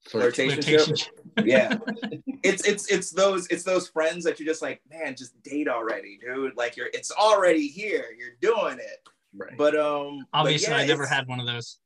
Flirtationship. 0.09 0.63
Flirtation. 0.63 1.13
yeah. 1.45 1.77
it's 2.43 2.65
it's 2.65 2.91
it's 2.91 3.11
those 3.11 3.47
it's 3.47 3.63
those 3.63 3.87
friends 3.87 4.23
that 4.25 4.39
you're 4.39 4.47
just 4.47 4.61
like, 4.61 4.81
man, 4.89 5.15
just 5.15 5.41
date 5.43 5.67
already, 5.67 6.19
dude. 6.21 6.55
Like 6.55 6.77
you're 6.77 6.89
it's 6.93 7.11
already 7.11 7.67
here. 7.67 8.05
You're 8.17 8.35
doing 8.41 8.79
it. 8.79 9.07
Right. 9.35 9.57
But 9.57 9.75
um 9.77 10.25
but 10.31 10.39
Obviously, 10.39 10.73
yeah, 10.73 10.79
I 10.79 10.85
never 10.85 11.05
had 11.05 11.27
one 11.27 11.39
of 11.39 11.47
those. 11.47 11.77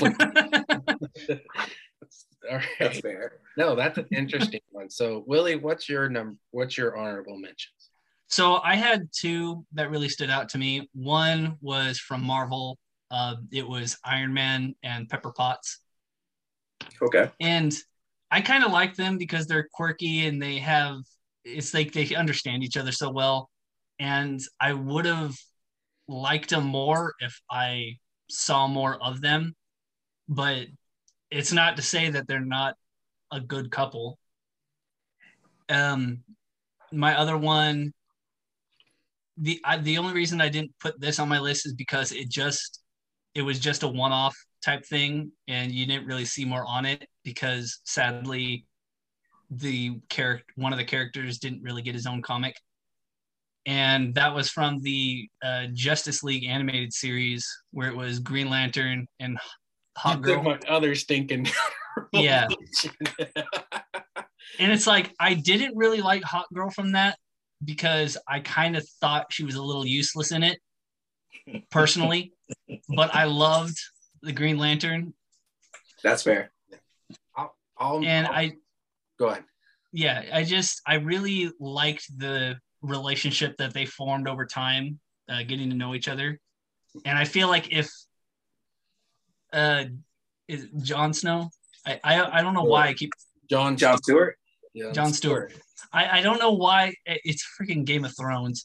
All 2.50 2.58
that's 2.78 3.00
fair. 3.00 3.32
No, 3.56 3.76
that's 3.76 3.98
an 3.98 4.06
interesting 4.12 4.60
one. 4.70 4.88
So 4.88 5.24
Willie, 5.26 5.56
what's 5.56 5.88
your 5.88 6.08
number? 6.08 6.36
What's 6.52 6.78
your 6.78 6.96
honorable 6.96 7.36
mentions? 7.36 7.90
So 8.28 8.60
I 8.62 8.76
had 8.76 9.08
two 9.12 9.66
that 9.72 9.90
really 9.90 10.08
stood 10.08 10.30
out 10.30 10.48
to 10.50 10.58
me. 10.58 10.88
One 10.94 11.56
was 11.60 11.98
from 11.98 12.22
Marvel. 12.22 12.78
Uh, 13.10 13.36
it 13.50 13.68
was 13.68 13.98
Iron 14.04 14.32
Man 14.32 14.76
and 14.84 15.08
Pepper 15.08 15.32
Potts, 15.32 15.80
Okay. 17.02 17.30
and 17.40 17.74
I 18.30 18.40
kind 18.40 18.64
of 18.64 18.72
like 18.72 18.94
them 18.94 19.18
because 19.18 19.46
they're 19.46 19.68
quirky 19.72 20.26
and 20.26 20.40
they 20.40 20.58
have. 20.58 20.98
It's 21.44 21.74
like 21.74 21.92
they 21.92 22.14
understand 22.14 22.62
each 22.62 22.76
other 22.76 22.92
so 22.92 23.10
well, 23.10 23.50
and 23.98 24.40
I 24.60 24.72
would 24.72 25.06
have 25.06 25.34
liked 26.06 26.50
them 26.50 26.66
more 26.66 27.14
if 27.20 27.40
I 27.50 27.96
saw 28.28 28.66
more 28.66 29.02
of 29.02 29.20
them. 29.20 29.54
But 30.28 30.66
it's 31.30 31.52
not 31.52 31.76
to 31.76 31.82
say 31.82 32.10
that 32.10 32.28
they're 32.28 32.40
not 32.40 32.74
a 33.32 33.40
good 33.40 33.70
couple. 33.70 34.18
Um, 35.68 36.22
my 36.92 37.16
other 37.16 37.36
one 37.36 37.92
the 39.40 39.60
I, 39.64 39.78
the 39.78 39.98
only 39.98 40.12
reason 40.12 40.40
I 40.40 40.48
didn't 40.48 40.72
put 40.78 41.00
this 41.00 41.18
on 41.18 41.28
my 41.28 41.38
list 41.38 41.66
is 41.66 41.72
because 41.72 42.12
it 42.12 42.28
just 42.28 42.80
it 43.34 43.42
was 43.42 43.58
just 43.58 43.82
a 43.82 43.88
one 43.88 44.12
off 44.12 44.36
type 44.62 44.84
thing, 44.86 45.32
and 45.48 45.72
you 45.72 45.86
didn't 45.86 46.06
really 46.06 46.24
see 46.24 46.44
more 46.44 46.64
on 46.66 46.84
it 46.86 47.06
because 47.24 47.80
sadly, 47.84 48.66
the 49.50 49.98
character 50.08 50.44
one 50.56 50.72
of 50.72 50.78
the 50.78 50.84
characters 50.84 51.38
didn't 51.38 51.62
really 51.62 51.82
get 51.82 51.94
his 51.94 52.06
own 52.06 52.22
comic. 52.22 52.56
and 53.66 54.14
that 54.14 54.34
was 54.34 54.48
from 54.50 54.80
the 54.80 55.28
uh, 55.44 55.66
Justice 55.74 56.22
League 56.22 56.44
animated 56.46 56.92
series 56.92 57.46
where 57.72 57.88
it 57.88 57.96
was 57.96 58.18
Green 58.20 58.48
Lantern 58.48 59.06
and 59.18 59.38
Hawkgirl. 59.98 60.44
my 60.44 60.58
other 60.68 60.94
stinking. 60.94 61.48
Yeah. 62.12 62.48
And 64.58 64.72
it's 64.72 64.86
like 64.86 65.14
I 65.20 65.34
didn't 65.34 65.76
really 65.76 66.00
like 66.00 66.22
Hawkgirl 66.22 66.72
from 66.72 66.92
that 66.92 67.18
because 67.64 68.16
I 68.28 68.40
kind 68.40 68.76
of 68.76 68.86
thought 69.00 69.32
she 69.32 69.44
was 69.44 69.54
a 69.54 69.62
little 69.62 69.86
useless 69.86 70.32
in 70.32 70.42
it 70.42 70.58
personally, 71.70 72.32
but 72.88 73.14
I 73.14 73.24
loved 73.24 73.78
the 74.22 74.32
Green 74.32 74.58
Lantern 74.58 75.14
That's 76.02 76.22
fair. 76.22 76.50
I'll, 77.36 78.04
and 78.04 78.26
I'll- 78.26 78.32
I 78.34 78.52
go 79.18 79.28
ahead. 79.28 79.44
yeah, 79.92 80.24
I 80.32 80.44
just 80.44 80.82
I 80.86 80.94
really 80.96 81.50
liked 81.58 82.06
the 82.18 82.58
relationship 82.82 83.56
that 83.58 83.72
they 83.74 83.86
formed 83.86 84.28
over 84.28 84.44
time, 84.46 85.00
uh, 85.30 85.42
getting 85.44 85.70
to 85.70 85.76
know 85.76 85.94
each 85.94 86.08
other, 86.08 86.38
and 87.04 87.18
I 87.18 87.24
feel 87.24 87.48
like 87.48 87.72
if 87.72 87.90
uh, 89.52 89.84
is 90.48 90.64
it 90.64 90.70
Jon 90.82 91.12
Snow, 91.12 91.50
I, 91.86 92.00
I 92.04 92.38
I 92.38 92.42
don't 92.42 92.54
know 92.54 92.64
why 92.64 92.88
I 92.88 92.94
keep 92.94 93.12
John 93.48 93.76
John 93.76 93.98
Stewart. 93.98 94.36
yeah, 94.74 94.92
John 94.92 95.12
Stewart. 95.12 95.52
I 95.92 96.18
I 96.18 96.22
don't 96.22 96.38
know 96.38 96.52
why 96.52 96.94
it's 97.06 97.44
freaking 97.58 97.84
Game 97.84 98.04
of 98.04 98.14
Thrones. 98.16 98.64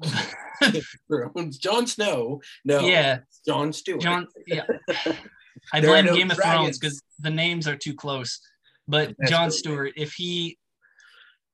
Jon 1.58 1.86
Snow. 1.86 2.40
No. 2.64 2.80
yeah, 2.80 3.20
John 3.46 3.72
Stewart. 3.72 4.00
John. 4.00 4.28
Yeah, 4.46 4.66
I 5.72 5.80
blame 5.80 6.06
no 6.06 6.14
Game 6.14 6.30
of. 6.30 6.36
Thrones 6.36 6.78
because 6.78 7.02
the 7.20 7.30
names 7.30 7.68
are 7.68 7.76
too 7.76 7.94
close. 7.94 8.40
But 8.86 9.14
That's 9.18 9.30
John 9.30 9.50
Stewart, 9.50 9.92
if 9.96 10.12
he 10.12 10.58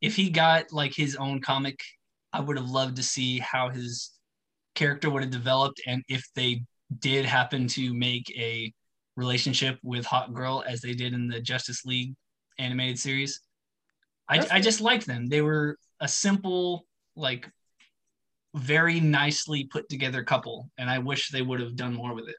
if 0.00 0.16
he 0.16 0.30
got 0.30 0.72
like 0.72 0.94
his 0.94 1.16
own 1.16 1.40
comic, 1.40 1.78
I 2.32 2.40
would 2.40 2.56
have 2.56 2.68
loved 2.68 2.96
to 2.96 3.02
see 3.02 3.38
how 3.38 3.68
his 3.68 4.12
character 4.74 5.10
would 5.10 5.22
have 5.22 5.32
developed 5.32 5.80
and 5.86 6.02
if 6.08 6.24
they 6.34 6.62
did 6.98 7.24
happen 7.24 7.66
to 7.68 7.92
make 7.92 8.30
a 8.36 8.72
relationship 9.16 9.78
with 9.82 10.06
Hawkgirl 10.06 10.64
as 10.66 10.80
they 10.80 10.94
did 10.94 11.12
in 11.12 11.28
the 11.28 11.40
Justice 11.40 11.84
League 11.84 12.14
animated 12.58 12.98
series. 12.98 13.40
I, 14.28 14.46
I 14.50 14.60
just 14.60 14.80
liked 14.80 15.06
them. 15.06 15.26
They 15.26 15.42
were 15.42 15.76
a 16.00 16.08
simple, 16.08 16.86
like 17.16 17.50
very 18.54 19.00
nicely 19.00 19.64
put 19.64 19.88
together 19.88 20.22
couple, 20.24 20.70
and 20.78 20.88
I 20.90 20.98
wish 20.98 21.30
they 21.30 21.42
would 21.42 21.60
have 21.60 21.76
done 21.76 21.94
more 21.94 22.14
with 22.14 22.28
it. 22.28 22.36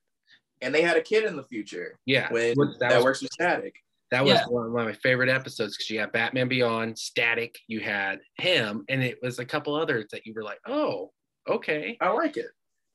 And 0.62 0.74
they 0.76 0.82
had 0.82 0.98
a 0.98 1.02
kid 1.02 1.24
in 1.26 1.36
the 1.36 1.44
future 1.44 1.98
Yeah. 2.06 2.32
when 2.32 2.54
that, 2.56 2.76
that 2.80 2.96
was, 2.98 3.04
works 3.04 3.22
with 3.22 3.32
Static. 3.34 3.74
that 4.12 4.24
was 4.24 4.34
Yeah. 4.36 4.46
one 4.48 4.66
of 4.68 4.72
my 4.74 4.94
favorite 4.94 5.30
episodes 5.30 5.76
because 5.76 5.90
you 5.90 6.00
had 6.00 6.12
Batman 6.12 6.48
Beyond, 6.48 6.98
Static, 7.00 7.58
you 7.68 7.80
had 7.80 8.20
him, 8.38 8.84
and 8.90 9.02
it 9.04 9.18
was 9.22 9.40
a 9.40 9.46
couple 9.46 9.74
others 9.76 10.06
that 10.12 10.26
you 10.26 10.34
were 10.36 10.44
like, 10.44 10.60
oh, 10.68 11.12
okay. 11.48 11.98
I 12.02 12.10
like 12.10 12.38
it. 12.38 12.48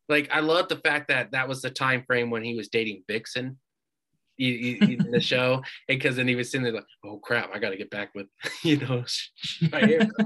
Like 0.09 0.29
I 0.31 0.39
love 0.41 0.69
the 0.69 0.77
fact 0.77 1.09
that 1.09 1.33
that 1.33 1.49
was 1.49 1.63
the 1.63 1.71
time 1.71 2.05
frame 2.07 2.31
when 2.31 2.45
he 2.45 2.55
was 2.55 2.69
dating 2.69 3.03
Vixen. 3.09 3.59
you- 4.39 4.53
you- 4.53 4.99
in 4.99 5.11
the 5.11 5.19
show 5.21 5.63
because 5.89 6.15
then 6.17 6.29
he 6.29 6.35
was 6.35 6.51
sitting 6.51 6.63
there 6.63 6.71
like 6.75 6.85
oh 7.07 7.17
crap 7.19 7.51
i 7.55 7.59
gotta 7.59 7.75
get 7.79 7.89
back 7.89 8.15
with 8.15 8.27
you 8.63 8.77
know 8.77 9.03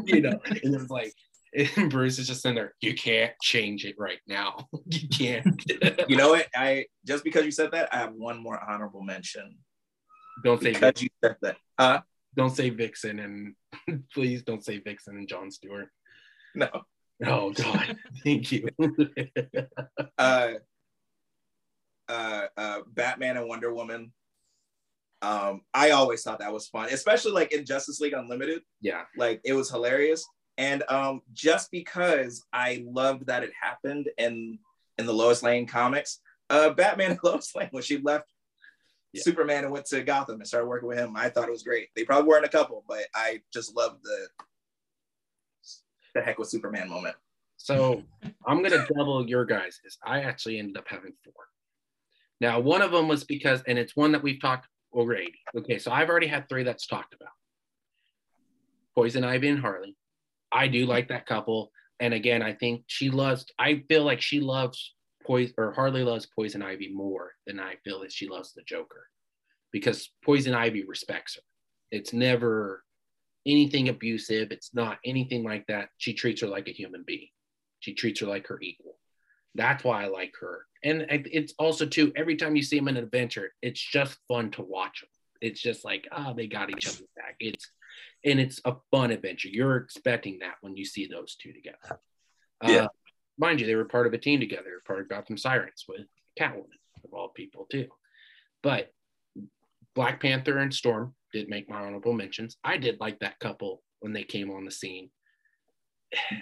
you 0.05 0.21
know 0.21 0.37
and 0.47 0.57
it 0.57 0.69
was 0.69 0.91
like 0.91 1.13
and 1.53 1.91
bruce 1.91 2.19
is 2.19 2.27
just 2.27 2.45
in 2.47 2.55
there 2.55 2.75
you 2.81 2.95
can't 2.95 3.33
change 3.43 3.85
it 3.85 3.95
right 3.99 4.19
now 4.27 4.69
you 4.87 5.09
can't 5.09 5.47
You 6.09 6.17
know 6.17 6.31
what? 6.31 6.47
I 6.55 6.87
just 7.07 7.25
because 7.25 7.45
you 7.45 7.51
said 7.51 7.73
that, 7.73 7.93
I 7.93 7.99
have 7.99 8.13
one 8.15 8.43
more 8.43 8.59
honorable 8.61 9.03
mention. 9.03 9.57
don't 10.45 10.61
say 10.63 10.73
Because 10.73 11.03
you 11.03 11.09
said 11.23 11.37
that. 11.43 11.57
Uh 11.79 12.01
don't 12.37 12.51
say 12.55 12.71
vixen 12.71 13.19
and 13.19 13.55
please 14.15 14.43
don't 14.43 14.65
say 14.65 14.79
vixen 14.79 15.17
and 15.17 15.29
john 15.29 15.51
stewart 15.51 15.89
no. 16.55 16.69
oh 17.27 17.51
god 17.51 17.97
thank 18.25 18.53
you 18.53 18.69
Uh 20.17 20.53
uh 22.09 22.47
uh 22.57 22.79
Batman 22.93 23.37
and 23.37 23.49
Wonder 23.49 23.73
Woman. 23.75 24.13
Um, 25.23 25.61
I 25.75 25.91
always 25.91 26.23
thought 26.23 26.39
that 26.39 26.53
was 26.53 26.69
fun, 26.69 26.89
especially 26.91 27.33
like 27.33 27.53
in 27.53 27.67
Justice 27.67 28.01
League 28.01 28.15
Unlimited. 28.15 28.63
yeah 28.81 29.03
like 29.17 29.41
it 29.45 29.53
was 29.53 29.71
hilarious 29.71 30.25
and 30.61 30.83
um 30.89 31.23
just 31.33 31.71
because 31.71 32.45
i 32.53 32.85
loved 32.87 33.27
that 33.27 33.43
it 33.43 33.51
happened 33.61 34.07
in 34.19 34.59
in 34.99 35.07
the 35.07 35.13
lois 35.13 35.43
lane 35.43 35.67
comics 35.67 36.21
uh 36.51 36.71
batman 36.71 37.11
and 37.15 37.21
lois 37.25 37.55
lane 37.57 37.69
when 37.73 37.83
she 37.83 37.97
left 38.11 38.29
Yeah. 39.13 39.23
superman 39.23 39.65
and 39.65 39.73
went 39.73 39.87
to 39.87 40.03
gotham 40.03 40.37
and 40.41 40.47
started 40.47 40.69
working 40.69 40.89
with 40.89 40.99
him 40.99 41.17
i 41.17 41.29
thought 41.31 41.49
it 41.49 41.57
was 41.59 41.63
great 41.71 41.89
they 41.97 42.05
probably 42.05 42.29
weren't 42.29 42.45
a 42.45 42.55
couple 42.59 42.85
but 42.87 43.05
i 43.15 43.41
just 43.53 43.75
loved 43.77 44.01
the 44.05 44.19
the 46.15 46.21
heck 46.21 46.39
with 46.39 46.49
superman 46.49 46.89
moment 46.89 47.17
So 47.57 48.03
I'm 48.49 48.63
gonna 48.65 48.85
double 48.97 49.29
your 49.29 49.45
guys. 49.45 49.81
I 50.03 50.17
actually 50.31 50.59
ended 50.59 50.77
up 50.81 50.89
having 50.89 51.13
four. 51.25 51.35
Now 52.41 52.59
one 52.59 52.83
of 52.87 52.91
them 52.91 53.07
was 53.07 53.23
because, 53.25 53.63
and 53.69 53.79
it's 53.79 53.95
one 53.95 54.13
that 54.13 54.23
we've 54.23 54.41
talked 54.41 54.67
already. 54.99 55.35
Okay, 55.59 55.79
so 55.79 55.93
I've 55.93 56.09
already 56.09 56.27
had 56.27 56.49
three 56.49 56.65
that's 56.65 56.87
talked 56.87 57.13
about. 57.19 57.35
Poison 58.97 59.25
Ivy 59.25 59.49
and 59.51 59.61
Harley. 59.61 59.95
I 60.53 60.69
do 60.69 60.87
like 60.87 61.09
that 61.09 61.27
couple, 61.27 61.71
and 62.01 62.15
again, 62.15 62.43
I 62.43 62.55
think 62.55 62.85
she 62.87 63.11
loves. 63.11 63.47
I 63.59 63.85
feel 63.89 64.05
like 64.05 64.21
she 64.21 64.41
loves 64.41 64.95
Poison 65.25 65.55
or 65.59 65.73
Harley 65.73 66.03
loves 66.03 66.27
Poison 66.27 66.63
Ivy 66.63 66.93
more 66.93 67.33
than 67.47 67.61
I 67.61 67.77
feel 67.85 68.01
that 68.01 68.13
she 68.13 68.29
loves 68.29 68.53
the 68.53 68.63
Joker, 68.63 69.07
because 69.73 70.11
Poison 70.25 70.55
Ivy 70.55 70.85
respects 70.85 71.37
her. 71.37 71.43
It's 71.91 72.13
never 72.13 72.85
anything 73.47 73.89
abusive. 73.89 74.53
It's 74.53 74.75
not 74.75 74.99
anything 75.05 75.45
like 75.45 75.67
that. 75.67 75.89
She 75.99 76.13
treats 76.13 76.41
her 76.41 76.47
like 76.47 76.69
a 76.69 76.73
human 76.73 77.05
being. 77.07 77.29
She 77.81 77.95
treats 77.95 78.21
her 78.21 78.27
like 78.27 78.47
her 78.49 78.61
equal. 78.61 78.97
That's 79.55 79.83
why 79.83 80.05
I 80.05 80.09
like 80.09 80.35
her. 80.41 80.67
And 80.85 81.07
it's 81.09 81.55
also 81.59 81.87
too 81.87 82.13
every 82.17 82.37
time 82.37 82.57
you 82.57 82.63
see 82.63 82.79
them 82.79 82.89
in 82.89 82.97
an 82.97 83.05
adventure, 83.05 83.53
it's 83.63 83.81
just 83.81 84.19
fun 84.29 84.51
to 84.53 84.63
watch 84.63 85.01
them. 85.01 85.11
It's 85.41 85.61
just 85.61 85.85
like 85.85 86.07
ah, 86.13 86.33
they 86.33 86.47
got 86.47 86.71
each 86.71 86.87
other's 86.87 87.03
back. 87.17 87.37
It's 87.41 87.71
and 88.25 88.41
it's 88.41 88.61
a 88.65 88.75
fun 88.91 89.11
adventure. 89.11 89.49
You're 89.49 89.77
expecting 89.77 90.39
that 90.41 90.57
when 90.61 90.77
you 90.77 90.85
see 90.85 91.07
those 91.07 91.37
two 91.37 91.53
together. 91.53 92.01
Yeah. 92.63 92.85
Uh, 92.85 92.89
mind 93.39 93.61
you, 93.61 93.67
they 93.67 93.75
were 93.75 93.87
part 93.87 94.07
of 94.07 94.13
a 94.13 94.19
team 94.19 94.41
together, 94.41 94.83
part 94.87 95.01
of 95.01 95.09
Gotham 95.09 95.39
Sirens 95.39 95.85
with 95.89 96.07
Catwoman 96.39 96.67
of 97.05 97.15
all 97.15 97.29
people 97.29 97.67
too. 97.71 97.87
But 98.63 98.91
Black 99.95 100.21
Panther 100.21 100.59
and 100.59 100.73
Storm 100.73 101.15
did 101.33 101.49
make 101.49 101.69
my 101.69 101.81
honorable 101.81 102.13
mentions. 102.13 102.57
I 102.63 102.77
did 102.77 103.01
like 103.01 103.21
that 103.21 103.39
couple 103.39 103.83
when 104.01 104.13
they 104.13 104.25
came 104.25 104.51
on 104.51 104.65
the 104.65 104.71
scene. 104.71 105.11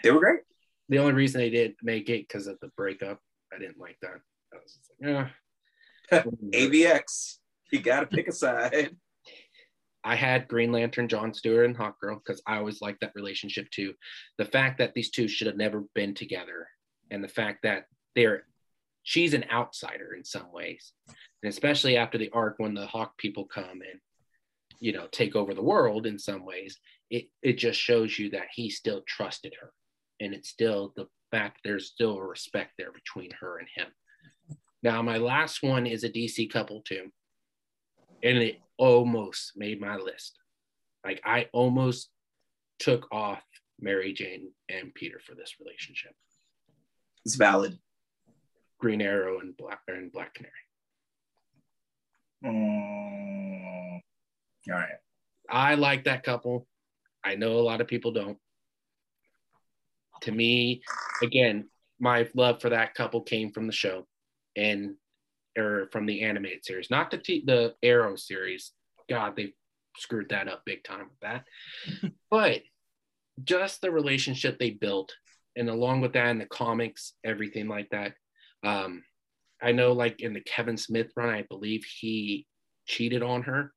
they 0.02 0.10
were 0.10 0.20
great 0.20 0.40
The 0.88 0.98
only 0.98 1.12
reason 1.12 1.40
they 1.40 1.50
did 1.50 1.74
make 1.82 2.08
it 2.08 2.26
because 2.26 2.46
of 2.46 2.58
the 2.60 2.70
breakup. 2.76 3.20
I 3.54 3.58
didn't 3.58 3.78
like 3.78 3.98
that. 4.02 4.20
I 4.52 4.56
was 4.56 4.74
just 4.74 4.90
like, 5.00 5.30
yeah. 6.12 6.22
avx 6.54 7.36
you 7.70 7.80
gotta 7.80 8.06
pick 8.06 8.28
a 8.28 8.32
side 8.32 8.96
I 10.04 10.14
had 10.14 10.48
Green 10.48 10.72
Lantern, 10.72 11.08
John 11.08 11.34
Stewart, 11.34 11.66
and 11.66 11.76
Hawk 11.76 12.00
Girl 12.00 12.16
because 12.16 12.40
I 12.46 12.56
always 12.56 12.80
liked 12.80 13.00
that 13.00 13.14
relationship 13.14 13.68
too. 13.70 13.94
The 14.38 14.44
fact 14.44 14.78
that 14.78 14.94
these 14.94 15.10
two 15.10 15.28
should 15.28 15.46
have 15.46 15.56
never 15.56 15.84
been 15.94 16.14
together, 16.14 16.68
and 17.10 17.22
the 17.22 17.28
fact 17.28 17.62
that 17.62 17.86
they're 18.14 18.44
she's 19.02 19.34
an 19.34 19.44
outsider 19.50 20.14
in 20.14 20.24
some 20.24 20.52
ways, 20.52 20.92
and 21.42 21.50
especially 21.50 21.96
after 21.96 22.18
the 22.18 22.30
arc 22.30 22.54
when 22.58 22.74
the 22.74 22.86
Hawk 22.86 23.16
people 23.18 23.44
come 23.44 23.82
and 23.82 24.00
you 24.80 24.92
know 24.92 25.08
take 25.10 25.34
over 25.34 25.54
the 25.54 25.62
world 25.62 26.06
in 26.06 26.18
some 26.18 26.44
ways, 26.44 26.78
it 27.10 27.26
it 27.42 27.54
just 27.54 27.80
shows 27.80 28.18
you 28.18 28.30
that 28.30 28.48
he 28.52 28.70
still 28.70 29.02
trusted 29.06 29.54
her, 29.60 29.72
and 30.20 30.32
it's 30.32 30.48
still 30.48 30.92
the 30.96 31.06
fact 31.30 31.60
there's 31.64 31.86
still 31.86 32.16
a 32.16 32.24
respect 32.24 32.72
there 32.78 32.92
between 32.92 33.30
her 33.40 33.58
and 33.58 33.68
him. 33.74 33.88
Now 34.82 35.02
my 35.02 35.18
last 35.18 35.62
one 35.62 35.86
is 35.86 36.04
a 36.04 36.10
DC 36.10 36.50
couple 36.50 36.82
too, 36.82 37.10
and 38.22 38.38
it 38.38 38.60
almost 38.76 39.52
made 39.56 39.80
my 39.80 39.96
list. 39.96 40.38
Like 41.04 41.20
I 41.24 41.48
almost 41.52 42.10
took 42.78 43.08
off 43.12 43.42
Mary 43.80 44.12
Jane 44.12 44.50
and 44.68 44.94
Peter 44.94 45.20
for 45.24 45.34
this 45.34 45.54
relationship. 45.60 46.12
it's 47.24 47.36
valid 47.36 47.78
Green 48.78 49.00
Arrow 49.00 49.40
and 49.40 49.56
Black 49.56 49.80
and 49.88 50.12
Black 50.12 50.34
Canary. 50.34 50.52
Mm, 52.44 54.00
all 54.70 54.78
right 54.78 54.98
I 55.48 55.74
like 55.74 56.04
that 56.04 56.22
couple. 56.22 56.66
I 57.24 57.34
know 57.34 57.54
a 57.54 57.60
lot 57.60 57.80
of 57.80 57.88
people 57.88 58.12
don't. 58.12 58.38
To 60.22 60.32
me, 60.32 60.82
again, 61.22 61.68
my 61.98 62.28
love 62.34 62.60
for 62.60 62.70
that 62.70 62.94
couple 62.94 63.22
came 63.22 63.50
from 63.52 63.66
the 63.66 63.72
show 63.72 64.06
and 64.56 64.94
or 65.58 65.88
from 65.92 66.06
the 66.06 66.22
animated 66.22 66.64
series, 66.64 66.90
not 66.90 67.10
the 67.10 67.18
t- 67.18 67.44
the 67.46 67.74
Arrow 67.82 68.16
series. 68.16 68.72
God, 69.10 69.36
they 69.36 69.54
screwed 69.96 70.28
that 70.30 70.48
up 70.48 70.62
big 70.64 70.84
time 70.84 71.08
with 71.10 71.20
that. 71.22 71.44
but 72.30 72.62
just 73.44 73.80
the 73.80 73.90
relationship 73.90 74.58
they 74.58 74.70
built, 74.70 75.12
and 75.56 75.68
along 75.68 76.00
with 76.00 76.12
that 76.14 76.28
in 76.28 76.38
the 76.38 76.46
comics, 76.46 77.14
everything 77.24 77.68
like 77.68 77.88
that. 77.90 78.14
Um, 78.64 79.02
I 79.62 79.72
know, 79.72 79.92
like 79.92 80.20
in 80.20 80.34
the 80.34 80.40
Kevin 80.40 80.76
Smith 80.76 81.10
run, 81.16 81.28
I 81.34 81.42
believe 81.48 81.84
he 81.84 82.46
cheated 82.86 83.22
on 83.22 83.42
her, 83.42 83.72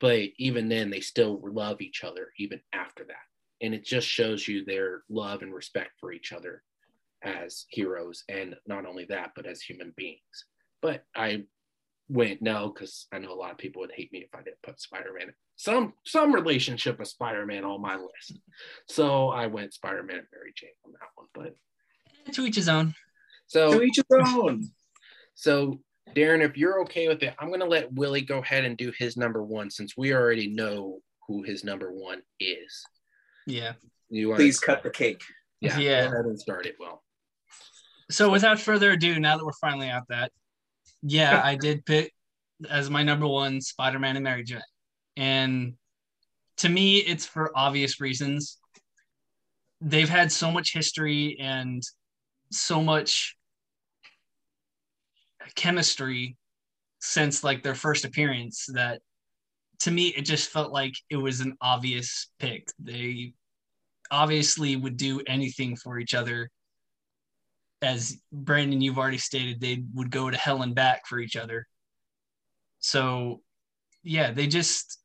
but 0.00 0.20
even 0.38 0.68
then, 0.68 0.90
they 0.90 1.00
still 1.00 1.40
love 1.44 1.80
each 1.80 2.04
other 2.04 2.28
even 2.38 2.60
after 2.72 3.04
that. 3.04 3.16
and 3.60 3.74
it 3.74 3.84
just 3.84 4.06
shows 4.06 4.46
you 4.46 4.64
their 4.64 5.02
love 5.08 5.42
and 5.42 5.54
respect 5.54 5.92
for 6.00 6.12
each 6.12 6.32
other 6.32 6.62
as 7.22 7.64
heroes 7.70 8.24
and 8.28 8.54
not 8.66 8.84
only 8.86 9.06
that 9.06 9.30
but 9.34 9.46
as 9.46 9.62
human 9.62 9.92
beings 9.96 10.44
but 10.84 11.02
i 11.16 11.42
went 12.10 12.42
no 12.42 12.68
because 12.68 13.06
i 13.12 13.18
know 13.18 13.32
a 13.32 13.34
lot 13.42 13.50
of 13.50 13.56
people 13.58 13.80
would 13.80 13.90
hate 13.96 14.12
me 14.12 14.18
if 14.18 14.34
i 14.34 14.42
didn't 14.42 14.60
put 14.62 14.78
spider-man 14.78 15.32
some 15.56 15.94
some 16.04 16.32
relationship 16.34 17.00
of 17.00 17.06
spider-man 17.06 17.64
on 17.64 17.80
my 17.80 17.96
list 17.96 18.38
so 18.88 19.30
i 19.30 19.46
went 19.46 19.72
spider-man 19.72 20.18
and 20.18 20.26
mary 20.32 20.52
jane 20.54 20.68
on 20.84 20.92
that 20.92 21.08
one 21.14 21.26
but 21.34 22.34
to 22.34 22.44
each 22.44 22.56
his 22.56 22.68
own 22.68 22.94
so 23.46 23.72
to 23.78 23.82
each 23.82 23.96
his 23.96 24.04
own. 24.36 24.68
so 25.34 25.80
darren 26.14 26.42
if 26.44 26.58
you're 26.58 26.82
okay 26.82 27.08
with 27.08 27.22
it 27.22 27.34
i'm 27.38 27.48
going 27.48 27.60
to 27.60 27.66
let 27.66 27.90
willie 27.94 28.20
go 28.20 28.38
ahead 28.40 28.64
and 28.66 28.76
do 28.76 28.92
his 28.98 29.16
number 29.16 29.42
one 29.42 29.70
since 29.70 29.96
we 29.96 30.12
already 30.12 30.48
know 30.48 30.98
who 31.26 31.42
his 31.42 31.64
number 31.64 31.90
one 31.90 32.20
is 32.38 32.84
yeah 33.46 33.72
you 34.10 34.28
want 34.28 34.38
Please 34.38 34.60
cut 34.60 34.82
the 34.82 34.90
cake. 34.90 35.22
yeah, 35.62 35.78
Yeah. 35.78 36.02
go 36.02 36.12
ahead 36.12 36.26
and 36.26 36.38
start 36.38 36.66
it 36.66 36.76
well 36.78 37.02
So 38.10 38.30
without 38.30 38.60
further 38.60 38.90
ado, 38.92 39.18
now 39.18 39.38
that 39.38 39.44
we're 39.46 39.52
finally 39.54 39.88
at 39.88 40.04
that, 40.10 40.30
yeah, 41.04 41.40
I 41.44 41.54
did 41.54 41.84
pick 41.84 42.12
as 42.68 42.90
my 42.90 43.02
number 43.02 43.26
one 43.26 43.60
Spider-Man 43.60 44.16
and 44.16 44.24
Mary 44.24 44.42
Jane. 44.42 44.62
And 45.16 45.74
to 46.58 46.68
me, 46.68 46.98
it's 46.98 47.26
for 47.26 47.52
obvious 47.54 48.00
reasons. 48.00 48.58
They've 49.80 50.08
had 50.08 50.32
so 50.32 50.50
much 50.50 50.72
history 50.72 51.36
and 51.38 51.82
so 52.50 52.82
much 52.82 53.36
chemistry 55.54 56.36
since 57.00 57.44
like 57.44 57.62
their 57.62 57.74
first 57.74 58.04
appearance 58.04 58.66
that 58.72 59.00
to 59.80 59.90
me 59.90 60.08
it 60.08 60.22
just 60.22 60.48
felt 60.48 60.72
like 60.72 60.94
it 61.10 61.16
was 61.16 61.40
an 61.40 61.54
obvious 61.60 62.28
pick. 62.38 62.68
They 62.78 63.34
obviously 64.10 64.76
would 64.76 64.96
do 64.96 65.20
anything 65.26 65.76
for 65.76 65.98
each 65.98 66.14
other 66.14 66.50
as 67.84 68.16
Brandon, 68.32 68.80
you've 68.80 68.98
already 68.98 69.18
stated, 69.18 69.60
they 69.60 69.84
would 69.94 70.10
go 70.10 70.30
to 70.30 70.36
hell 70.36 70.62
and 70.62 70.74
back 70.74 71.06
for 71.06 71.18
each 71.18 71.36
other. 71.36 71.66
So, 72.80 73.42
yeah, 74.02 74.32
they 74.32 74.46
just, 74.46 74.98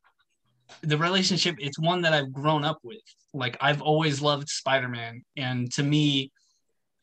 the 0.82 0.98
relationship, 0.98 1.56
it's 1.58 1.78
one 1.78 2.02
that 2.02 2.12
I've 2.12 2.32
grown 2.32 2.64
up 2.64 2.78
with. 2.82 3.02
Like, 3.32 3.56
I've 3.60 3.82
always 3.82 4.20
loved 4.20 4.48
Spider 4.48 4.88
Man. 4.88 5.22
And 5.36 5.70
to 5.72 5.82
me, 5.82 6.32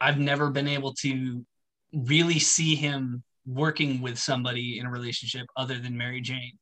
I've 0.02 0.20
never 0.20 0.49
been 0.49 0.68
able 0.68 0.94
to 0.95 1.45
really 1.94 2.40
see 2.40 2.76
him 2.76 3.24
working 3.45 4.02
with 4.02 4.20
somebody 4.20 4.80
in 4.80 4.86
a 4.86 4.91
relationship 4.91 5.48
other 5.56 5.80
than 5.80 5.98
Mary 5.98 6.22
Jane. 6.22 6.58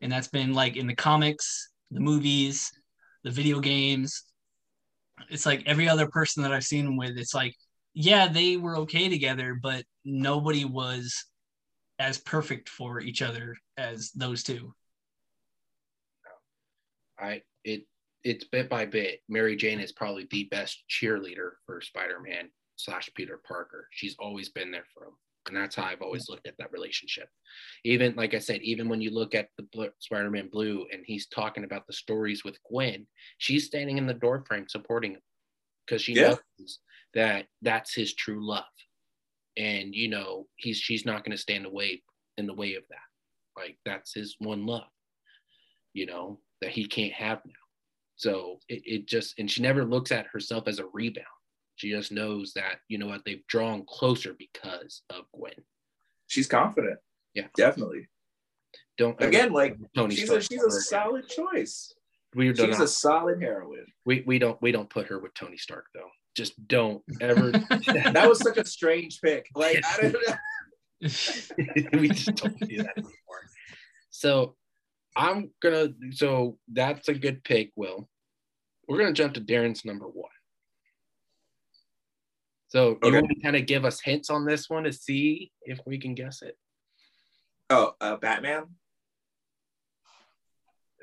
And 0.00 0.10
that's 0.10 0.28
been 0.28 0.54
like 0.54 0.76
in 0.76 0.86
the 0.86 0.96
comics, 0.96 1.68
the 1.90 2.00
movies, 2.00 2.70
the 3.24 3.30
video 3.30 3.60
games. 3.60 4.24
It's 5.28 5.44
like 5.44 5.62
every 5.66 5.88
other 5.88 6.08
person 6.08 6.42
that 6.42 6.52
I've 6.52 6.64
seen 6.64 6.86
him 6.86 6.96
with, 6.96 7.18
it's 7.18 7.34
like, 7.34 7.54
yeah, 7.94 8.28
they 8.28 8.56
were 8.56 8.76
okay 8.78 9.08
together, 9.08 9.58
but 9.60 9.84
nobody 10.04 10.64
was 10.64 11.24
as 11.98 12.18
perfect 12.18 12.68
for 12.68 13.00
each 13.00 13.22
other 13.22 13.56
as 13.76 14.10
those 14.12 14.42
two. 14.42 14.74
I 17.18 17.42
it 17.64 17.82
it's 18.24 18.44
bit 18.44 18.68
by 18.68 18.86
bit. 18.86 19.20
Mary 19.28 19.56
Jane 19.56 19.80
is 19.80 19.92
probably 19.92 20.26
the 20.30 20.44
best 20.44 20.84
cheerleader 20.88 21.52
for 21.66 21.80
Spider-Man 21.80 22.50
slash 22.76 23.08
Peter 23.14 23.40
Parker. 23.46 23.88
She's 23.90 24.16
always 24.18 24.48
been 24.50 24.70
there 24.70 24.84
for 24.94 25.04
him, 25.04 25.14
and 25.48 25.56
that's 25.56 25.74
how 25.74 25.84
I've 25.84 26.02
always 26.02 26.28
looked 26.28 26.46
at 26.46 26.56
that 26.58 26.72
relationship. 26.72 27.28
Even 27.84 28.14
like 28.14 28.34
I 28.34 28.38
said, 28.38 28.60
even 28.62 28.88
when 28.88 29.00
you 29.00 29.10
look 29.10 29.34
at 29.34 29.48
the 29.56 29.64
Bl- 29.72 29.86
Spider-Man 29.98 30.48
Blue 30.52 30.86
and 30.92 31.02
he's 31.06 31.26
talking 31.26 31.64
about 31.64 31.86
the 31.86 31.92
stories 31.92 32.44
with 32.44 32.58
Gwen, 32.70 33.06
she's 33.38 33.66
standing 33.66 33.98
in 33.98 34.06
the 34.06 34.14
doorframe 34.14 34.68
supporting 34.68 35.12
him 35.12 35.22
because 35.86 36.02
she 36.02 36.14
Yeah. 36.14 36.36
knows 36.58 36.78
that 37.14 37.46
that's 37.62 37.94
his 37.94 38.14
true 38.14 38.46
love, 38.46 38.64
and 39.56 39.94
you 39.94 40.08
know 40.08 40.46
he's 40.56 40.78
she's 40.78 41.06
not 41.06 41.24
going 41.24 41.36
to 41.36 41.42
stand 41.42 41.66
away 41.66 42.02
in 42.36 42.46
the 42.46 42.54
way 42.54 42.74
of 42.74 42.84
that. 42.90 43.60
Like 43.60 43.78
that's 43.84 44.14
his 44.14 44.36
one 44.38 44.66
love, 44.66 44.88
you 45.92 46.06
know 46.06 46.40
that 46.60 46.70
he 46.70 46.86
can't 46.86 47.12
have 47.12 47.40
now. 47.44 47.52
So 48.16 48.58
it, 48.68 48.82
it 48.84 49.06
just, 49.06 49.38
and 49.38 49.48
she 49.50 49.62
never 49.62 49.84
looks 49.84 50.10
at 50.10 50.26
herself 50.26 50.66
as 50.66 50.80
a 50.80 50.86
rebound. 50.92 51.26
She 51.76 51.90
just 51.90 52.10
knows 52.10 52.52
that, 52.54 52.80
you 52.88 52.98
know 52.98 53.06
what, 53.06 53.24
they've 53.24 53.46
drawn 53.46 53.84
closer 53.86 54.34
because 54.36 55.02
of 55.10 55.24
Gwen. 55.32 55.52
She's 56.26 56.48
confident. 56.48 56.98
Yeah. 57.34 57.46
Definitely. 57.56 58.08
Don't 58.96 59.20
Again, 59.22 59.52
like 59.52 59.76
Tony 59.94 60.16
she's 60.16 60.30
a 60.30 60.40
she's 60.40 60.62
a 60.62 60.70
solid 60.72 61.28
choice. 61.28 61.94
We 62.34 62.52
don't, 62.52 62.66
She's 62.66 62.80
a 62.80 62.88
solid 62.88 63.40
heroine. 63.40 63.86
we, 64.04 64.24
we 64.26 64.40
don't, 64.40 64.60
we 64.60 64.72
don't 64.72 64.90
put 64.90 65.06
her 65.06 65.20
with 65.20 65.32
Tony 65.34 65.56
Stark 65.56 65.86
though. 65.94 66.10
Just 66.38 66.68
don't 66.68 67.02
ever, 67.20 67.52
That 68.12 68.28
was 68.28 68.38
such 68.38 68.58
a 68.58 68.64
strange 68.64 69.20
pick. 69.20 69.48
Like 69.56 69.82
I 69.84 69.96
don't 69.96 70.12
know. 70.12 70.36
we 71.98 72.10
just 72.10 72.36
don't 72.36 72.60
do 72.60 72.76
that 72.76 72.96
anymore. 72.96 73.42
So 74.10 74.54
I'm 75.16 75.50
gonna, 75.60 75.88
so 76.12 76.56
that's 76.72 77.08
a 77.08 77.14
good 77.14 77.42
pick, 77.42 77.72
Will. 77.74 78.08
We're 78.86 78.98
gonna 78.98 79.12
jump 79.12 79.34
to 79.34 79.40
Darren's 79.40 79.84
number 79.84 80.04
one. 80.04 80.30
So 82.68 82.90
you 83.02 83.08
Okay. 83.08 83.20
want 83.20 83.32
to 83.34 83.40
kind 83.42 83.56
of 83.56 83.66
give 83.66 83.84
us 83.84 84.00
hints 84.00 84.30
on 84.30 84.46
this 84.46 84.70
one 84.70 84.84
to 84.84 84.92
see 84.92 85.50
if 85.62 85.80
we 85.86 85.98
can 85.98 86.14
guess 86.14 86.40
it? 86.42 86.56
Oh, 87.68 87.94
uh, 88.00 88.16
Batman. 88.16 88.66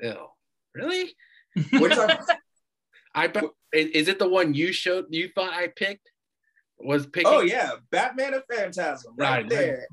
Oh, 0.02 0.30
really? 0.74 1.14
What 1.72 1.92
are 1.92 2.08
talking? 2.08 2.36
I 3.14 3.26
bet 3.26 3.44
is 3.76 3.86
is 3.90 4.08
it 4.08 4.18
the 4.18 4.28
one 4.28 4.54
you 4.54 4.72
showed 4.72 5.06
you 5.10 5.28
thought 5.34 5.52
I 5.52 5.68
picked? 5.68 6.10
Was 6.78 7.06
picking 7.06 7.30
Oh 7.32 7.40
yeah, 7.40 7.70
Batman 7.90 8.34
and 8.34 8.42
Phantasm 8.50 9.14
right, 9.16 9.42
Right. 9.44 9.48
there. 9.48 9.86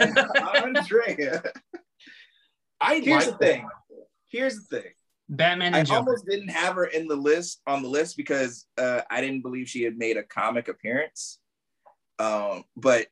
And 0.00 0.18
Andrea. 0.18 1.42
I 2.80 2.98
Here's 3.00 3.26
like 3.26 3.38
the 3.38 3.44
thing. 3.46 3.68
Here's 4.28 4.66
the 4.68 4.80
thing. 4.80 4.90
Batman 5.28 5.74
I 5.74 5.82
Joker. 5.82 5.98
almost 5.98 6.26
didn't 6.28 6.48
have 6.50 6.74
her 6.74 6.84
in 6.86 7.06
the 7.08 7.16
list 7.16 7.60
on 7.66 7.82
the 7.82 7.88
list 7.88 8.16
because 8.16 8.66
uh, 8.78 9.00
I 9.10 9.20
didn't 9.20 9.42
believe 9.42 9.68
she 9.68 9.82
had 9.82 9.96
made 9.96 10.16
a 10.16 10.22
comic 10.22 10.68
appearance. 10.68 11.38
Um, 12.18 12.64
but 12.76 13.06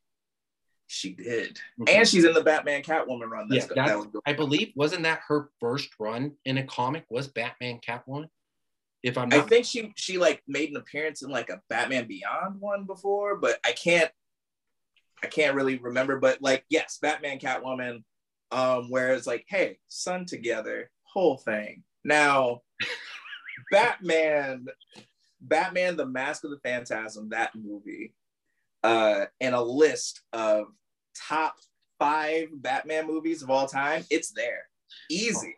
she 0.87 1.15
did, 1.15 1.59
Okay. 1.83 1.97
and 1.97 2.07
she's 2.09 2.25
in 2.25 2.33
the 2.35 2.43
Batman 2.43 2.83
Catwoman 2.83 3.29
run. 3.31 3.47
Yeah, 3.51 3.61
That's, 3.61 3.75
that's, 3.75 3.89
that 3.91 3.99
was. 3.99 4.07
I 4.27 4.33
believe 4.35 4.73
wasn't 4.75 5.05
that 5.05 5.21
her 5.29 5.51
first 5.61 5.89
run 5.99 6.33
in 6.45 6.59
a 6.59 6.65
comic 6.65 7.05
was 7.11 7.29
Batman 7.29 7.79
Catwoman? 7.87 8.29
If 9.03 9.17
I'm 9.17 9.33
I 9.33 9.41
think 9.41 9.65
she 9.65 9.93
she 9.97 10.19
like 10.19 10.43
made 10.47 10.71
an 10.71 10.77
appearance 10.77 11.23
in 11.23 11.31
like 11.31 11.49
a 11.49 11.61
Batman 11.71 12.07
Beyond 12.07 12.61
one 12.61 12.85
before, 12.85 13.37
but 13.37 13.59
I 13.65 13.73
can't 13.73 14.11
I 15.23 15.27
can't 15.27 15.55
really 15.55 15.79
remember. 15.79 16.19
But 16.19 16.43
like 16.43 16.65
yes, 16.69 16.99
Batman 17.01 17.39
Catwoman, 17.39 18.03
um, 18.51 18.91
where 18.91 19.13
it's 19.13 19.27
like, 19.27 19.45
hey, 19.49 19.79
son 19.89 20.27
together, 20.27 20.91
whole 21.05 21.39
thing. 21.39 21.83
Now, 22.05 22.61
Batman, 23.73 24.67
Batman, 25.41 25.97
the 25.97 26.07
Mask 26.07 26.45
of 26.45 26.51
the 26.51 26.61
Phantasm, 26.63 27.31
that 27.31 27.53
movie, 27.55 28.15
uh, 28.83 29.27
and 29.41 29.55
a 29.55 29.63
list 29.63 30.23
of 30.33 30.67
top 31.29 31.55
five 31.99 32.49
Batman 32.53 33.07
movies 33.07 33.43
of 33.43 33.51
all 33.51 33.67
time, 33.67 34.05
it's 34.11 34.33
there. 34.33 34.65
Easy. 35.11 35.55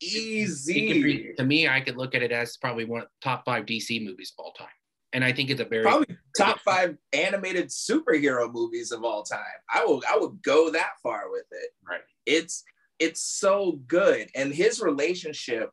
Easy. 0.00 1.02
be, 1.02 1.32
to 1.36 1.44
me, 1.44 1.68
I 1.68 1.80
could 1.80 1.96
look 1.96 2.14
at 2.14 2.22
it 2.22 2.32
as 2.32 2.56
probably 2.56 2.84
one 2.84 3.02
of 3.02 3.06
the 3.08 3.12
top 3.28 3.44
five 3.44 3.66
DC 3.66 4.04
movies 4.04 4.32
of 4.38 4.44
all 4.44 4.52
time. 4.52 4.68
And 5.12 5.24
I 5.24 5.32
think 5.32 5.50
it's 5.50 5.60
a 5.60 5.64
very 5.64 5.82
probably 5.82 6.16
top 6.36 6.60
five 6.60 6.96
animated 7.12 7.68
superhero 7.68 8.52
movies 8.52 8.92
of 8.92 9.02
all 9.04 9.24
time. 9.24 9.40
I 9.72 9.84
will 9.84 10.02
I 10.08 10.16
would 10.16 10.40
go 10.42 10.70
that 10.70 10.92
far 11.02 11.30
with 11.30 11.46
it. 11.50 11.70
right. 11.88 12.00
It's 12.26 12.62
it's 13.00 13.22
so 13.22 13.80
good, 13.86 14.28
and 14.34 14.52
his 14.54 14.80
relationship 14.80 15.70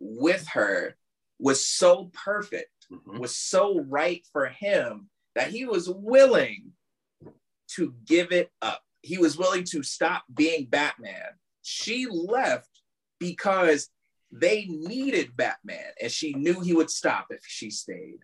with 0.00 0.46
her 0.48 0.96
was 1.38 1.64
so 1.64 2.10
perfect, 2.12 2.70
Mhm. 2.90 3.18
was 3.20 3.36
so 3.36 3.80
right 3.82 4.26
for 4.32 4.46
him 4.46 5.10
that 5.34 5.50
he 5.50 5.64
was 5.64 5.88
willing 5.88 6.72
to 7.76 7.94
give 8.04 8.32
it 8.32 8.50
up. 8.62 8.82
He 9.02 9.18
was 9.18 9.36
willing 9.38 9.64
to 9.64 9.82
stop 9.82 10.24
being 10.34 10.66
Batman. 10.66 11.38
She 11.62 12.06
left 12.06 12.71
because 13.22 13.88
they 14.30 14.64
needed 14.66 15.36
Batman, 15.36 15.92
and 16.00 16.10
she 16.10 16.32
knew 16.34 16.60
he 16.60 16.72
would 16.74 16.90
stop 16.90 17.26
if 17.30 17.40
she 17.46 17.70
stayed 17.70 18.20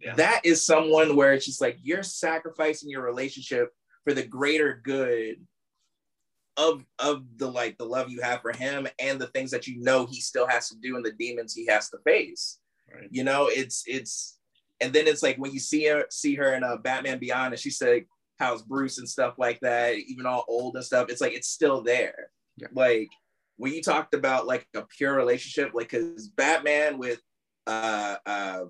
Yeah. 0.00 0.14
that 0.16 0.40
is 0.44 0.64
someone 0.64 1.16
where 1.16 1.32
it's 1.32 1.46
just 1.46 1.60
like 1.60 1.78
you're 1.82 2.02
sacrificing 2.02 2.90
your 2.90 3.02
relationship 3.02 3.72
for 4.04 4.12
the 4.14 4.26
greater 4.26 4.80
good 4.84 5.36
of 6.58 6.84
of 6.98 7.24
the 7.36 7.50
like 7.50 7.76
the 7.78 7.84
love 7.84 8.10
you 8.10 8.20
have 8.22 8.40
for 8.40 8.52
him 8.52 8.86
and 8.98 9.20
the 9.20 9.26
things 9.28 9.50
that 9.50 9.66
you 9.66 9.78
know 9.82 10.06
he 10.06 10.20
still 10.20 10.46
has 10.46 10.68
to 10.70 10.76
do 10.82 10.96
and 10.96 11.04
the 11.04 11.12
demons 11.12 11.52
he 11.54 11.66
has 11.66 11.90
to 11.90 11.98
face 12.04 12.58
Right. 12.94 13.08
you 13.10 13.24
know 13.24 13.48
it's 13.48 13.82
it's 13.86 14.38
and 14.80 14.92
then 14.92 15.06
it's 15.06 15.22
like 15.22 15.36
when 15.38 15.52
you 15.52 15.58
see 15.58 15.86
her 15.86 16.04
see 16.08 16.34
her 16.36 16.54
in 16.54 16.62
a 16.62 16.78
batman 16.78 17.18
beyond 17.18 17.52
and 17.52 17.60
she 17.60 17.68
said 17.70 18.04
how's 18.38 18.62
bruce 18.62 18.98
and 18.98 19.08
stuff 19.08 19.34
like 19.38 19.58
that 19.60 19.96
even 19.96 20.24
all 20.24 20.44
old 20.48 20.76
and 20.76 20.84
stuff 20.84 21.08
it's 21.10 21.20
like 21.20 21.32
it's 21.34 21.48
still 21.48 21.82
there 21.82 22.30
Yeah. 22.56 22.68
like 22.72 23.08
when 23.56 23.72
you 23.72 23.82
talked 23.82 24.14
about 24.14 24.46
like 24.46 24.66
a 24.74 24.82
pure 24.82 25.14
relationship, 25.14 25.72
like 25.74 25.90
because 25.90 26.28
Batman 26.28 26.98
with 26.98 27.20
uh 27.66 28.16
uh 28.24 28.64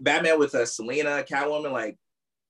Batman 0.00 0.38
with 0.38 0.54
a 0.54 0.62
uh, 0.62 0.66
Selina 0.66 1.24
Catwoman, 1.28 1.72
like 1.72 1.98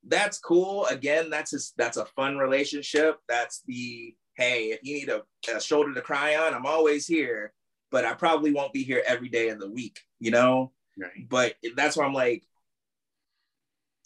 that's 0.07 0.39
cool. 0.39 0.87
Again, 0.87 1.31
that's 1.31 1.51
just 1.51 1.77
that's 1.77 1.97
a 1.97 2.07
fun 2.07 2.39
relationship. 2.39 3.19
That's 3.29 3.63
the 3.67 4.15
hey, 4.37 4.67
if 4.67 4.81
you 4.83 4.95
need 4.95 5.09
a, 5.09 5.23
a 5.55 5.61
shoulder 5.61 5.95
to 5.95 6.01
cry 6.01 6.37
on, 6.37 6.55
I'm 6.55 6.67
always 6.67 7.07
here. 7.07 7.53
But 7.91 8.05
I 8.05 8.15
probably 8.15 8.53
won't 8.53 8.73
be 8.73 8.83
here 8.83 9.03
every 9.07 9.29
day 9.29 9.49
of 9.49 9.61
the 9.61 9.71
week, 9.71 10.01
you 10.19 10.31
know. 10.31 10.73
Right. 10.99 11.29
But 11.29 11.55
that's 11.77 11.97
why 11.97 12.05
I'm 12.05 12.13
like, 12.13 12.43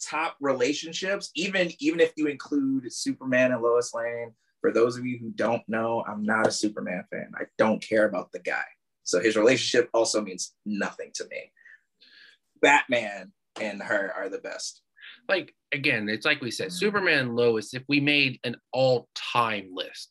top 0.01 0.35
relationships, 0.39 1.31
even 1.35 1.71
even 1.79 1.99
if 1.99 2.13
you 2.15 2.27
include 2.27 2.91
Superman 2.91 3.51
and 3.51 3.61
Lois 3.61 3.93
Lane. 3.93 4.33
For 4.61 4.71
those 4.71 4.97
of 4.97 5.05
you 5.05 5.17
who 5.17 5.31
don't 5.31 5.67
know, 5.67 6.03
I'm 6.07 6.23
not 6.23 6.47
a 6.47 6.51
Superman 6.51 7.03
fan. 7.11 7.31
I 7.35 7.45
don't 7.57 7.81
care 7.81 8.05
about 8.05 8.31
the 8.31 8.39
guy. 8.39 8.63
So 9.03 9.19
his 9.19 9.35
relationship 9.35 9.89
also 9.93 10.21
means 10.21 10.53
nothing 10.65 11.11
to 11.15 11.25
me. 11.29 11.51
Batman 12.61 13.31
and 13.59 13.81
her 13.81 14.13
are 14.15 14.29
the 14.29 14.37
best. 14.37 14.81
Like 15.27 15.53
again, 15.71 16.07
it's 16.09 16.25
like 16.25 16.41
we 16.41 16.51
said, 16.51 16.69
mm. 16.69 16.73
Superman 16.73 17.19
and 17.19 17.35
Lois, 17.35 17.73
if 17.73 17.83
we 17.89 17.99
made 17.99 18.39
an 18.43 18.55
all-time 18.71 19.69
list, 19.73 20.09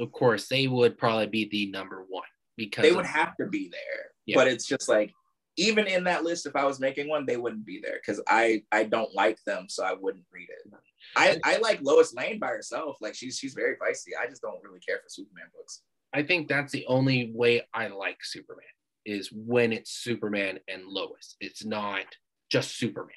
of 0.00 0.12
course, 0.12 0.48
they 0.48 0.66
would 0.66 0.98
probably 0.98 1.26
be 1.26 1.48
the 1.50 1.70
number 1.70 2.04
one 2.08 2.26
because 2.56 2.82
they 2.82 2.92
would 2.92 3.06
have 3.06 3.36
to 3.36 3.46
be 3.46 3.68
there. 3.70 4.06
Yeah. 4.26 4.36
But 4.36 4.48
it's 4.48 4.66
just 4.66 4.88
like 4.88 5.12
even 5.56 5.86
in 5.86 6.04
that 6.04 6.24
list, 6.24 6.46
if 6.46 6.54
I 6.54 6.64
was 6.64 6.78
making 6.78 7.08
one, 7.08 7.26
they 7.26 7.36
wouldn't 7.36 7.66
be 7.66 7.80
there 7.82 7.98
because 8.00 8.22
I 8.28 8.62
I 8.70 8.84
don't 8.84 9.14
like 9.14 9.38
them, 9.44 9.66
so 9.68 9.84
I 9.84 9.92
wouldn't 9.92 10.24
read 10.32 10.48
it. 10.50 10.72
I 11.16 11.38
I 11.44 11.56
like 11.58 11.80
Lois 11.82 12.14
Lane 12.14 12.38
by 12.38 12.48
herself. 12.48 12.96
Like 13.00 13.14
she's 13.14 13.38
she's 13.38 13.54
very 13.54 13.76
feisty. 13.76 14.10
I 14.20 14.28
just 14.28 14.42
don't 14.42 14.62
really 14.62 14.80
care 14.80 14.98
for 14.98 15.08
Superman 15.08 15.46
books. 15.56 15.82
I 16.12 16.22
think 16.22 16.48
that's 16.48 16.72
the 16.72 16.86
only 16.86 17.32
way 17.34 17.62
I 17.74 17.88
like 17.88 18.18
Superman 18.22 18.64
is 19.04 19.30
when 19.32 19.72
it's 19.72 19.90
Superman 19.90 20.58
and 20.68 20.84
Lois. 20.86 21.36
It's 21.40 21.64
not 21.64 22.04
just 22.50 22.76
Superman. 22.78 23.14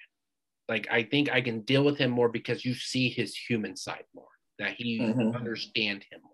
Like 0.69 0.87
I 0.91 1.03
think 1.03 1.31
I 1.31 1.41
can 1.41 1.61
deal 1.61 1.83
with 1.83 1.97
him 1.97 2.11
more 2.11 2.29
because 2.29 2.65
you 2.65 2.73
see 2.73 3.09
his 3.09 3.35
human 3.35 3.75
side 3.75 4.05
more, 4.15 4.25
that 4.59 4.73
he 4.77 4.99
mm-hmm. 4.99 5.35
understand 5.35 6.05
him 6.09 6.21
more. 6.21 6.31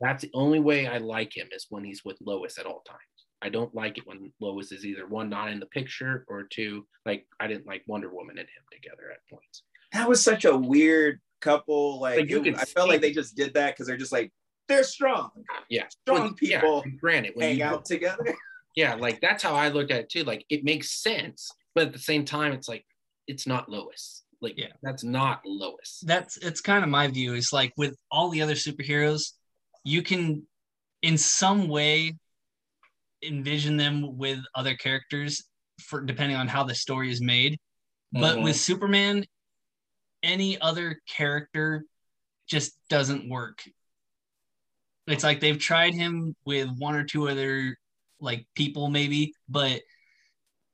That's 0.00 0.22
the 0.22 0.30
only 0.34 0.60
way 0.60 0.86
I 0.86 0.98
like 0.98 1.34
him 1.36 1.48
is 1.52 1.66
when 1.70 1.84
he's 1.84 2.04
with 2.04 2.18
Lois 2.20 2.58
at 2.58 2.66
all 2.66 2.82
times. 2.86 3.00
I 3.42 3.48
don't 3.48 3.74
like 3.74 3.98
it 3.98 4.06
when 4.06 4.32
Lois 4.40 4.72
is 4.72 4.84
either 4.84 5.06
one 5.06 5.28
not 5.28 5.50
in 5.50 5.60
the 5.60 5.66
picture 5.66 6.24
or 6.28 6.44
two 6.44 6.86
like 7.04 7.26
I 7.40 7.46
didn't 7.46 7.66
like 7.66 7.82
Wonder 7.86 8.12
Woman 8.12 8.38
and 8.38 8.48
him 8.48 8.64
together 8.72 9.10
at 9.12 9.20
points. 9.30 9.62
That 9.96 10.08
was 10.08 10.22
such 10.22 10.44
a 10.44 10.56
weird 10.56 11.20
couple. 11.40 12.00
Like, 12.00 12.18
like 12.18 12.30
you 12.30 12.44
it, 12.44 12.58
I 12.58 12.64
felt 12.64 12.88
like 12.88 13.00
they 13.00 13.12
just 13.12 13.34
did 13.34 13.54
that 13.54 13.74
because 13.74 13.86
they're 13.86 13.96
just 13.96 14.12
like 14.12 14.30
they're 14.68 14.84
strong. 14.84 15.30
Yeah, 15.70 15.84
strong 15.88 16.20
well, 16.20 16.32
people. 16.34 16.82
Yeah, 16.84 16.92
granted, 17.00 17.32
when 17.34 17.48
hang 17.48 17.58
you, 17.58 17.64
out 17.64 17.84
together. 17.84 18.34
Yeah, 18.74 18.94
like 18.96 19.22
that's 19.22 19.42
how 19.42 19.54
I 19.54 19.70
look 19.70 19.90
at 19.90 20.00
it 20.00 20.10
too. 20.10 20.22
Like 20.24 20.44
it 20.50 20.62
makes 20.62 21.00
sense, 21.00 21.50
but 21.74 21.86
at 21.86 21.92
the 21.94 21.98
same 21.98 22.26
time, 22.26 22.52
it's 22.52 22.68
like 22.68 22.84
it's 23.26 23.46
not 23.46 23.70
Lois. 23.70 24.22
Like 24.42 24.58
yeah, 24.58 24.72
that's 24.82 25.02
not 25.02 25.40
Lois. 25.46 26.02
That's 26.04 26.36
it's 26.36 26.60
kind 26.60 26.84
of 26.84 26.90
my 26.90 27.08
view. 27.08 27.32
Is 27.32 27.54
like 27.54 27.72
with 27.78 27.96
all 28.10 28.28
the 28.28 28.42
other 28.42 28.52
superheroes, 28.52 29.32
you 29.82 30.02
can 30.02 30.46
in 31.00 31.16
some 31.16 31.68
way 31.68 32.18
envision 33.22 33.78
them 33.78 34.18
with 34.18 34.40
other 34.54 34.74
characters 34.74 35.42
for 35.80 36.02
depending 36.02 36.36
on 36.36 36.46
how 36.46 36.62
the 36.62 36.74
story 36.74 37.10
is 37.10 37.22
made. 37.22 37.58
But 38.12 38.34
mm-hmm. 38.34 38.44
with 38.44 38.56
Superman, 38.56 39.24
any 40.26 40.60
other 40.60 41.00
character 41.08 41.86
just 42.46 42.76
doesn't 42.90 43.28
work. 43.28 43.62
It's 45.06 45.24
like 45.24 45.40
they've 45.40 45.58
tried 45.58 45.94
him 45.94 46.34
with 46.44 46.68
one 46.76 46.96
or 46.96 47.04
two 47.04 47.28
other 47.28 47.78
like 48.20 48.46
people 48.54 48.88
maybe, 48.88 49.32
but 49.48 49.80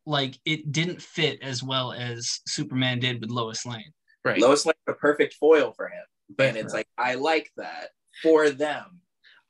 like 0.06 0.38
it 0.44 0.72
didn't 0.72 1.02
fit 1.02 1.42
as 1.42 1.62
well 1.62 1.92
as 1.92 2.40
Superman 2.46 2.98
did 2.98 3.20
with 3.20 3.30
Lois 3.30 3.64
Lane. 3.66 3.92
Right. 4.24 4.40
Lois 4.40 4.64
Lane 4.64 4.74
the 4.86 4.94
perfect 4.94 5.34
foil 5.34 5.72
for 5.76 5.86
him. 5.86 6.04
But 6.36 6.48
and 6.48 6.56
it's 6.56 6.72
like 6.72 6.88
I 6.96 7.14
like 7.14 7.50
that 7.58 7.90
for 8.22 8.50
them. 8.50 9.00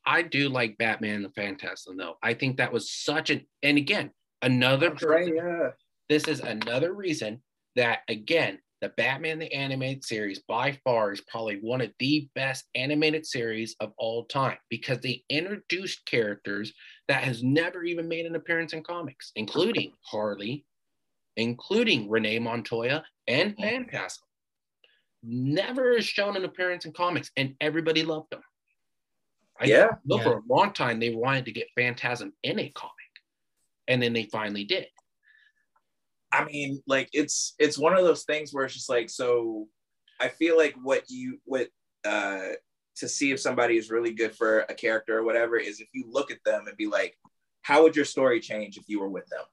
I 0.04 0.22
do 0.22 0.48
like 0.48 0.78
Batman 0.78 1.22
the 1.22 1.30
Phantasm 1.30 1.96
though. 1.96 2.16
I 2.22 2.34
think 2.34 2.56
that 2.56 2.72
was 2.72 2.90
such 2.90 3.30
an 3.30 3.46
and 3.62 3.78
again 3.78 4.10
another 4.40 4.90
right, 5.02 5.32
yeah. 5.32 5.70
this 6.08 6.24
is 6.24 6.40
another 6.40 6.92
reason 6.92 7.40
that 7.76 8.00
again 8.08 8.58
the 8.82 8.88
Batman 8.96 9.38
the 9.38 9.50
animated 9.54 10.04
series 10.04 10.40
by 10.40 10.76
far 10.82 11.12
is 11.12 11.20
probably 11.20 11.60
one 11.62 11.80
of 11.80 11.92
the 12.00 12.28
best 12.34 12.64
animated 12.74 13.24
series 13.24 13.76
of 13.78 13.92
all 13.96 14.24
time 14.24 14.58
because 14.68 14.98
they 14.98 15.22
introduced 15.30 16.04
characters 16.04 16.74
that 17.06 17.22
has 17.22 17.44
never 17.44 17.84
even 17.84 18.08
made 18.08 18.26
an 18.26 18.34
appearance 18.34 18.72
in 18.72 18.82
comics, 18.82 19.30
including 19.36 19.92
Harley, 20.02 20.66
including 21.36 22.10
Renee 22.10 22.40
Montoya 22.40 23.04
and 23.28 23.52
mm-hmm. 23.52 23.62
Phantasm. 23.62 24.24
Never 25.22 25.94
has 25.94 26.04
shown 26.04 26.36
an 26.36 26.44
appearance 26.44 26.84
in 26.84 26.92
comics, 26.92 27.30
and 27.36 27.54
everybody 27.60 28.02
loved 28.02 28.32
them. 28.32 28.42
I 29.60 29.66
yeah. 29.66 29.90
know 30.04 30.16
yeah. 30.16 30.24
for 30.24 30.38
a 30.38 30.42
long 30.48 30.72
time 30.72 30.98
they 30.98 31.14
wanted 31.14 31.44
to 31.44 31.52
get 31.52 31.68
Phantasm 31.76 32.32
in 32.42 32.58
a 32.58 32.68
comic, 32.70 32.92
and 33.86 34.02
then 34.02 34.12
they 34.12 34.24
finally 34.24 34.64
did. 34.64 34.88
I 36.32 36.44
mean, 36.44 36.82
like 36.86 37.08
it's 37.12 37.54
it's 37.58 37.78
one 37.78 37.96
of 37.96 38.04
those 38.04 38.24
things 38.24 38.52
where 38.52 38.64
it's 38.64 38.74
just 38.74 38.88
like 38.88 39.10
so. 39.10 39.68
I 40.20 40.28
feel 40.28 40.56
like 40.56 40.74
what 40.82 41.04
you 41.08 41.38
what 41.44 41.68
uh 42.04 42.50
to 42.96 43.08
see 43.08 43.32
if 43.32 43.40
somebody 43.40 43.76
is 43.76 43.90
really 43.90 44.12
good 44.12 44.34
for 44.34 44.60
a 44.60 44.74
character 44.74 45.18
or 45.18 45.24
whatever 45.24 45.56
is 45.56 45.80
if 45.80 45.88
you 45.92 46.04
look 46.10 46.30
at 46.30 46.44
them 46.44 46.66
and 46.66 46.76
be 46.76 46.86
like, 46.86 47.16
how 47.62 47.82
would 47.82 47.96
your 47.96 48.04
story 48.04 48.38
change 48.38 48.76
if 48.76 48.84
you 48.86 49.00
were 49.00 49.08
with 49.08 49.26
them? 49.28 49.44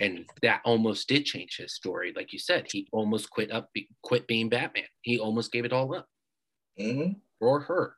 And 0.00 0.24
that 0.42 0.60
almost 0.64 1.08
did 1.08 1.24
change 1.24 1.56
his 1.56 1.74
story, 1.74 2.12
like 2.14 2.32
you 2.32 2.38
said. 2.38 2.66
He 2.70 2.88
almost 2.92 3.30
quit 3.30 3.52
up, 3.52 3.70
quit 4.02 4.26
being 4.26 4.48
Batman. 4.48 4.84
He 5.02 5.18
almost 5.18 5.52
gave 5.52 5.64
it 5.64 5.72
all 5.72 5.94
up 5.94 6.06
mm-hmm. 6.78 7.12
for 7.38 7.60
her. 7.60 7.96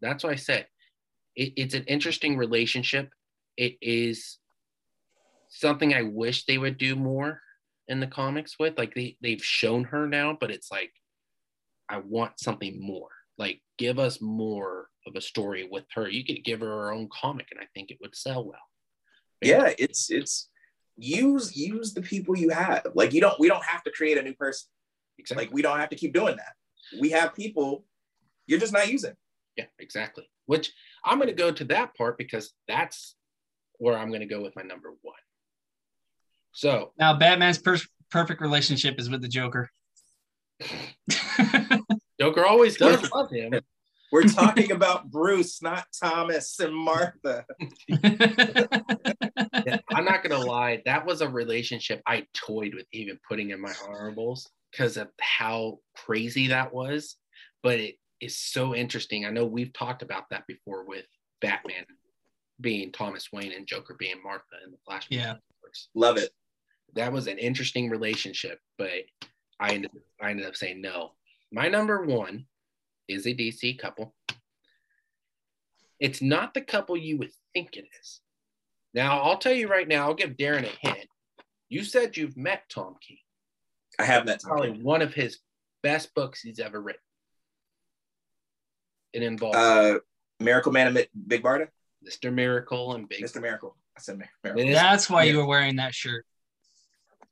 That's 0.00 0.24
why 0.24 0.30
I 0.30 0.36
said 0.36 0.66
it, 1.34 1.52
it's 1.56 1.74
an 1.74 1.84
interesting 1.84 2.36
relationship. 2.36 3.10
It 3.56 3.76
is 3.80 4.38
something 5.48 5.94
I 5.94 6.02
wish 6.02 6.44
they 6.44 6.58
would 6.58 6.78
do 6.78 6.96
more 6.96 7.40
in 7.88 8.00
the 8.00 8.06
comics 8.06 8.56
with. 8.58 8.78
Like 8.78 8.94
they 8.94 9.16
they've 9.20 9.42
shown 9.42 9.84
her 9.84 10.06
now, 10.06 10.36
but 10.38 10.50
it's 10.50 10.70
like 10.70 10.92
I 11.88 11.98
want 11.98 12.40
something 12.40 12.80
more. 12.80 13.10
Like 13.38 13.60
give 13.78 13.98
us 13.98 14.20
more 14.20 14.88
of 15.06 15.14
a 15.14 15.20
story 15.20 15.68
with 15.70 15.84
her. 15.94 16.08
You 16.08 16.24
could 16.24 16.44
give 16.44 16.60
her 16.60 16.66
her 16.66 16.92
own 16.92 17.08
comic, 17.12 17.48
and 17.50 17.60
I 17.60 17.66
think 17.74 17.90
it 17.90 17.98
would 18.00 18.16
sell 18.16 18.44
well. 18.44 18.58
Yeah, 19.42 19.72
it's 19.78 20.10
it's 20.10 20.48
use 20.96 21.56
use 21.56 21.94
the 21.94 22.02
people 22.02 22.36
you 22.36 22.50
have. 22.50 22.86
Like 22.94 23.12
you 23.12 23.20
don't 23.20 23.38
we 23.38 23.48
don't 23.48 23.64
have 23.64 23.82
to 23.84 23.90
create 23.90 24.18
a 24.18 24.22
new 24.22 24.34
person. 24.34 24.68
Exactly. 25.18 25.46
Like 25.46 25.54
we 25.54 25.62
don't 25.62 25.78
have 25.78 25.90
to 25.90 25.96
keep 25.96 26.12
doing 26.12 26.36
that. 26.36 26.54
We 27.00 27.10
have 27.10 27.34
people 27.34 27.84
you're 28.46 28.60
just 28.60 28.72
not 28.72 28.88
using. 28.88 29.14
Yeah, 29.56 29.66
exactly. 29.78 30.28
Which 30.46 30.72
I'm 31.04 31.18
going 31.18 31.28
to 31.28 31.34
go 31.34 31.50
to 31.50 31.64
that 31.64 31.96
part 31.96 32.18
because 32.18 32.52
that's 32.68 33.16
where 33.78 33.98
I'm 33.98 34.08
going 34.08 34.20
to 34.20 34.26
go 34.26 34.42
with 34.42 34.54
my 34.54 34.62
number 34.62 34.90
one. 35.02 35.16
So 36.56 36.92
now 36.98 37.12
Batman's 37.12 37.58
per- 37.58 37.76
perfect 38.10 38.40
relationship 38.40 38.98
is 38.98 39.10
with 39.10 39.20
the 39.20 39.28
Joker. 39.28 39.70
Joker 42.18 42.46
always 42.46 42.78
does 42.78 43.10
love 43.12 43.30
him. 43.30 43.52
We're 44.10 44.22
talking 44.22 44.72
about 44.72 45.10
Bruce, 45.10 45.60
not 45.60 45.84
Thomas 46.02 46.58
and 46.58 46.74
Martha. 46.74 47.44
yeah, 47.88 48.68
I'm 49.90 50.06
not 50.06 50.22
gonna 50.22 50.38
lie, 50.38 50.80
that 50.86 51.04
was 51.04 51.20
a 51.20 51.28
relationship 51.28 52.00
I 52.06 52.26
toyed 52.32 52.74
with 52.74 52.86
even 52.90 53.18
putting 53.28 53.50
in 53.50 53.60
my 53.60 53.74
honorables 53.86 54.48
because 54.72 54.96
of 54.96 55.08
how 55.20 55.80
crazy 55.94 56.46
that 56.48 56.72
was. 56.72 57.16
But 57.62 57.80
it 57.80 57.96
is 58.22 58.38
so 58.38 58.74
interesting. 58.74 59.26
I 59.26 59.30
know 59.30 59.44
we've 59.44 59.74
talked 59.74 60.00
about 60.00 60.30
that 60.30 60.46
before 60.46 60.86
with 60.86 61.04
Batman 61.42 61.84
being 62.62 62.92
Thomas 62.92 63.28
Wayne 63.30 63.52
and 63.52 63.66
Joker 63.66 63.94
being 63.98 64.22
Martha 64.24 64.56
in 64.64 64.70
the 64.70 64.78
Flash. 64.86 65.06
Yeah, 65.10 65.34
love 65.94 66.16
it 66.16 66.30
that 66.96 67.12
was 67.12 67.26
an 67.26 67.38
interesting 67.38 67.88
relationship, 67.90 68.58
but 68.78 68.90
I 69.60 69.70
ended, 69.74 69.90
I 70.20 70.30
ended 70.30 70.46
up 70.46 70.56
saying 70.56 70.80
no. 70.80 71.12
My 71.52 71.68
number 71.68 72.04
one 72.04 72.46
is 73.08 73.26
a 73.26 73.34
DC 73.34 73.78
couple. 73.78 74.14
It's 76.00 76.20
not 76.20 76.52
the 76.54 76.60
couple 76.60 76.96
you 76.96 77.18
would 77.18 77.30
think 77.54 77.76
it 77.76 77.86
is. 78.00 78.20
Now, 78.92 79.20
I'll 79.20 79.38
tell 79.38 79.52
you 79.52 79.68
right 79.68 79.86
now, 79.86 80.06
I'll 80.06 80.14
give 80.14 80.30
Darren 80.30 80.64
a 80.64 80.88
hint. 80.88 81.06
You 81.68 81.84
said 81.84 82.16
you've 82.16 82.36
met 82.36 82.62
Tom 82.68 82.96
King. 83.06 83.18
I 83.98 84.04
have 84.04 84.24
met 84.26 84.40
Tom 84.40 84.50
Probably 84.50 84.72
King. 84.72 84.82
one 84.82 85.02
of 85.02 85.14
his 85.14 85.38
best 85.82 86.14
books 86.14 86.40
he's 86.40 86.58
ever 86.58 86.80
written. 86.80 87.00
It 89.12 89.22
involves 89.22 89.56
uh, 89.56 89.98
Miracle 90.40 90.72
Man 90.72 90.88
and 90.88 91.06
Big 91.26 91.42
Barda. 91.42 91.68
Mr. 92.06 92.32
Miracle 92.32 92.94
and 92.94 93.08
Big 93.08 93.22
Mr. 93.22 93.40
Miracle. 93.40 93.76
I 93.96 94.00
said 94.00 94.20
Miracle. 94.44 94.72
That's 94.72 95.08
why 95.08 95.24
you 95.24 95.38
were 95.38 95.46
wearing 95.46 95.76
that 95.76 95.94
shirt. 95.94 96.24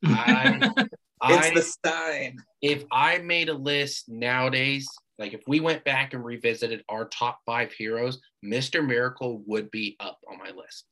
I, 0.07 0.71
it's 0.79 0.91
I, 1.21 1.55
the 1.55 1.63
sign. 1.63 2.39
If 2.63 2.85
I 2.91 3.19
made 3.19 3.49
a 3.49 3.55
list 3.55 4.09
nowadays, 4.09 4.89
like 5.19 5.35
if 5.35 5.43
we 5.47 5.61
went 5.61 5.85
back 5.85 6.15
and 6.15 6.25
revisited 6.25 6.85
our 6.89 7.07
top 7.07 7.41
five 7.47 7.73
heroes, 7.73 8.21
Mr. 8.45 8.87
Miracle 8.87 9.43
would 9.47 9.71
be 9.71 9.97
up 10.01 10.19
on 10.31 10.39
my 10.39 10.51
list. 10.51 10.85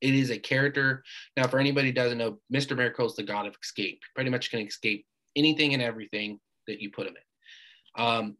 It 0.00 0.14
is 0.14 0.30
a 0.30 0.38
character. 0.38 1.02
Now, 1.36 1.46
for 1.46 1.58
anybody 1.58 1.88
who 1.88 1.92
doesn't 1.94 2.18
know, 2.18 2.38
Mr. 2.52 2.76
Miracle 2.76 3.06
is 3.06 3.16
the 3.16 3.22
god 3.22 3.46
of 3.46 3.56
escape. 3.62 4.00
Pretty 4.14 4.30
much 4.30 4.50
can 4.50 4.60
escape 4.60 5.06
anything 5.36 5.74
and 5.74 5.82
everything 5.82 6.40
that 6.66 6.80
you 6.80 6.90
put 6.90 7.06
him 7.06 7.14
in. 7.16 8.02
Um, 8.02 8.36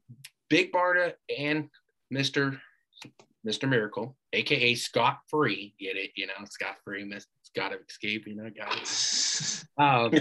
Big 0.49 0.73
Barda 0.73 1.13
and 1.37 1.69
Mr. 2.13 2.59
Mr. 3.47 3.69
Miracle, 3.69 4.17
aka 4.33 4.75
Scott 4.75 5.19
Free, 5.29 5.75
get 5.81 5.97
it? 5.97 6.11
You 6.15 6.27
know, 6.27 6.35
Scott 6.51 6.77
Free, 6.85 7.05
Mr. 7.57 7.71
to 7.71 7.79
Escape. 7.89 8.27
You 8.27 8.37
know, 8.37 8.51
got 8.51 8.77
it. 8.77 9.65
Um, 9.79 10.13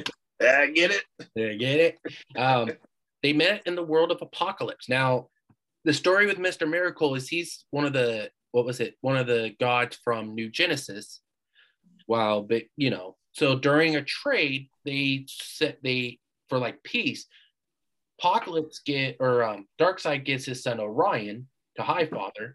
Yeah, 0.41 0.67
get 0.67 0.91
it? 0.91 1.03
yeah, 1.35 1.53
get 1.53 1.79
it? 1.79 1.99
Um, 2.37 2.71
they 3.23 3.33
met 3.33 3.63
in 3.65 3.75
the 3.75 3.83
world 3.83 4.11
of 4.11 4.19
Apokolips. 4.19 4.87
Now, 4.87 5.27
the 5.83 5.93
story 5.93 6.25
with 6.27 6.37
Mr. 6.37 6.69
Miracle 6.69 7.15
is 7.15 7.27
he's 7.27 7.65
one 7.71 7.83
of 7.85 7.91
the 7.93 8.29
what 8.51 8.65
was 8.65 8.79
it? 8.79 8.95
One 9.01 9.17
of 9.17 9.27
the 9.27 9.53
gods 9.59 9.97
from 10.03 10.33
New 10.35 10.49
Genesis. 10.49 11.19
Wow, 12.07 12.45
but 12.47 12.63
you 12.77 12.89
know, 12.89 13.17
so 13.33 13.57
during 13.59 13.95
a 13.97 14.01
trade, 14.03 14.69
they 14.85 15.25
set 15.27 15.79
they 15.83 16.19
for 16.47 16.57
like 16.57 16.81
peace. 16.83 17.25
Apokolips 18.21 18.83
get 18.85 19.17
or 19.19 19.43
um, 19.43 19.65
Darkseid 19.79 20.23
gives 20.25 20.45
his 20.45 20.63
son 20.63 20.79
Orion 20.79 21.47
to 21.75 21.81
Highfather, 21.83 22.53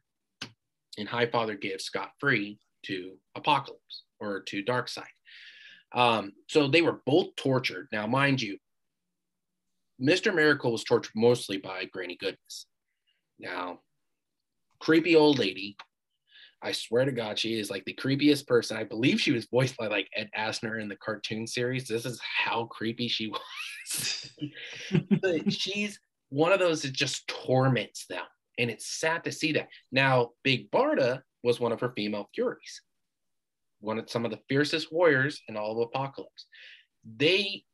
and 0.99 1.09
Highfather 1.09 1.61
gives 1.61 1.85
Scott 1.85 2.11
Free 2.19 2.59
to 2.85 3.17
Apokolips 3.37 4.04
or 4.21 4.41
to 4.41 4.65
Darkseid. 4.65 5.05
Um, 5.95 6.33
so 6.49 6.69
they 6.69 6.83
were 6.83 7.01
both 7.07 7.37
tortured. 7.37 7.89
Now, 7.93 8.07
mind 8.07 8.43
you, 8.43 8.59
Mr. 10.03 10.35
Miracle 10.35 10.73
was 10.73 10.85
tortured 10.85 11.13
mostly 11.15 11.59
by 11.59 11.85
Granny 11.85 12.17
Goodness. 12.17 12.67
Now, 13.39 13.81
creepy 14.81 15.17
old 15.17 15.39
lady. 15.39 15.77
I 16.63 16.73
swear 16.73 17.05
to 17.05 17.13
God, 17.13 17.39
she 17.39 17.59
is 17.59 17.71
like 17.71 17.85
the 17.85 17.95
creepiest 17.95 18.47
person. 18.47 18.77
I 18.77 18.85
believe 18.85 19.21
she 19.21 19.33
was 19.33 19.47
voiced 19.47 19.77
by 19.77 19.87
like 19.87 20.09
Ed 20.17 20.31
Asner 20.37 20.81
in 20.81 20.89
the 20.89 20.97
cartoon 20.97 21.47
series. 21.47 21.87
This 21.87 22.07
is 22.07 22.19
how 22.23 22.65
creepy 22.65 23.07
she 23.07 23.29
was. 23.29 24.33
but 25.21 25.53
she's 25.53 26.01
one 26.31 26.53
of 26.53 26.59
those 26.59 26.83
that 26.83 26.93
just 26.93 27.29
torments 27.29 28.07
them. 28.07 28.25
And 28.59 28.71
it's 28.71 28.99
sad 28.99 29.25
to 29.25 29.33
see 29.33 29.53
that. 29.53 29.69
Now, 29.93 30.31
Big 30.43 30.71
Barda 30.71 31.23
was 31.43 31.61
one 31.61 31.73
of 31.73 31.81
her 31.81 31.93
female 31.95 32.31
furies, 32.35 32.81
one 33.85 33.99
of 33.99 34.11
some 34.11 34.25
of 34.25 34.31
the 34.31 34.41
fiercest 34.49 34.93
warriors 34.93 35.41
in 35.49 35.57
all 35.57 35.81
of 35.83 35.91
Apokolips. 35.91 36.45
They, 37.17 37.65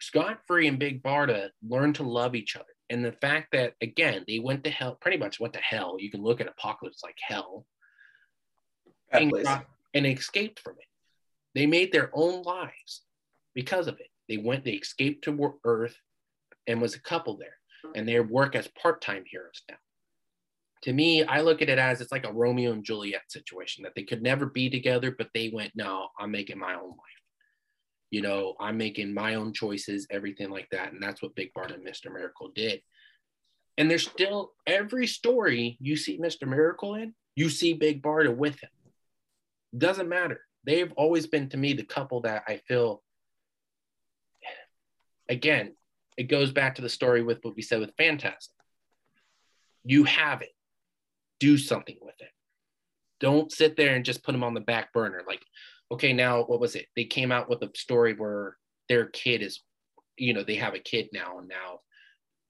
Scott 0.00 0.40
Free 0.46 0.66
and 0.66 0.78
Big 0.78 1.02
Barda, 1.02 1.50
learned 1.66 1.96
to 1.96 2.02
love 2.02 2.34
each 2.34 2.56
other. 2.56 2.64
And 2.90 3.04
the 3.04 3.12
fact 3.12 3.48
that, 3.52 3.74
again, 3.82 4.24
they 4.26 4.38
went 4.38 4.64
to 4.64 4.70
hell, 4.70 4.96
pretty 5.00 5.18
much 5.18 5.38
went 5.38 5.52
to 5.54 5.60
hell. 5.60 5.96
You 5.98 6.10
can 6.10 6.22
look 6.22 6.40
at 6.40 6.48
Apokolips 6.56 7.02
like 7.02 7.18
hell 7.20 7.66
and, 9.12 9.30
got- 9.44 9.66
and 9.94 10.06
escaped 10.06 10.60
from 10.60 10.74
it. 10.78 10.86
They 11.54 11.66
made 11.66 11.92
their 11.92 12.10
own 12.14 12.42
lives 12.42 13.02
because 13.54 13.88
of 13.88 14.00
it. 14.00 14.08
They 14.28 14.38
went, 14.38 14.64
they 14.64 14.72
escaped 14.72 15.24
to 15.24 15.54
Earth 15.64 15.96
and 16.66 16.80
was 16.80 16.94
a 16.94 17.00
couple 17.00 17.36
there. 17.36 17.56
And 17.94 18.08
they 18.08 18.18
work 18.20 18.56
as 18.56 18.68
part 18.68 19.00
time 19.00 19.24
heroes 19.26 19.62
now. 19.68 19.76
To 20.82 20.92
me, 20.92 21.24
I 21.24 21.40
look 21.40 21.60
at 21.60 21.68
it 21.68 21.78
as 21.78 22.00
it's 22.00 22.12
like 22.12 22.26
a 22.26 22.32
Romeo 22.32 22.72
and 22.72 22.84
Juliet 22.84 23.22
situation 23.28 23.82
that 23.82 23.94
they 23.96 24.04
could 24.04 24.22
never 24.22 24.46
be 24.46 24.70
together, 24.70 25.14
but 25.16 25.28
they 25.34 25.50
went, 25.52 25.72
no, 25.74 26.08
I'm 26.18 26.30
making 26.30 26.58
my 26.58 26.74
own 26.74 26.90
life. 26.90 27.22
You 28.10 28.22
know, 28.22 28.54
I'm 28.58 28.78
making 28.78 29.12
my 29.12 29.34
own 29.34 29.52
choices, 29.52 30.06
everything 30.10 30.50
like 30.50 30.68
that. 30.70 30.92
And 30.92 31.02
that's 31.02 31.20
what 31.20 31.34
Big 31.34 31.52
Barda 31.52 31.74
and 31.74 31.86
Mr. 31.86 32.12
Miracle 32.12 32.50
did. 32.54 32.80
And 33.76 33.90
there's 33.90 34.08
still 34.08 34.52
every 34.66 35.06
story 35.06 35.76
you 35.80 35.96
see 35.96 36.18
Mr. 36.18 36.48
Miracle 36.48 36.94
in, 36.94 37.14
you 37.36 37.48
see 37.50 37.74
Big 37.74 38.02
Barda 38.02 38.34
with 38.34 38.60
him 38.60 38.70
doesn't 39.76 40.08
matter. 40.08 40.40
They've 40.64 40.92
always 40.96 41.26
been 41.26 41.48
to 41.50 41.56
me 41.56 41.74
the 41.74 41.84
couple 41.84 42.22
that 42.22 42.44
I 42.46 42.60
feel. 42.68 43.02
Again, 45.28 45.74
it 46.16 46.24
goes 46.24 46.50
back 46.50 46.76
to 46.76 46.82
the 46.82 46.88
story 46.88 47.22
with 47.22 47.38
what 47.42 47.54
we 47.54 47.62
said 47.62 47.80
with 47.80 47.92
Phantasm. 47.98 48.54
You 49.84 50.04
have 50.04 50.42
it. 50.42 50.52
Do 51.40 51.56
something 51.58 51.96
with 52.00 52.14
it. 52.20 52.30
Don't 53.20 53.50
sit 53.52 53.76
there 53.76 53.94
and 53.94 54.04
just 54.04 54.22
put 54.22 54.32
them 54.32 54.44
on 54.44 54.54
the 54.54 54.60
back 54.60 54.92
burner. 54.92 55.22
Like, 55.26 55.44
okay, 55.90 56.12
now 56.12 56.42
what 56.44 56.60
was 56.60 56.76
it? 56.76 56.86
They 56.96 57.04
came 57.04 57.32
out 57.32 57.48
with 57.48 57.62
a 57.62 57.70
story 57.74 58.14
where 58.14 58.56
their 58.88 59.06
kid 59.06 59.42
is, 59.42 59.60
you 60.16 60.34
know, 60.34 60.44
they 60.44 60.56
have 60.56 60.74
a 60.74 60.78
kid 60.80 61.08
now, 61.12 61.38
and 61.38 61.48
now, 61.48 61.80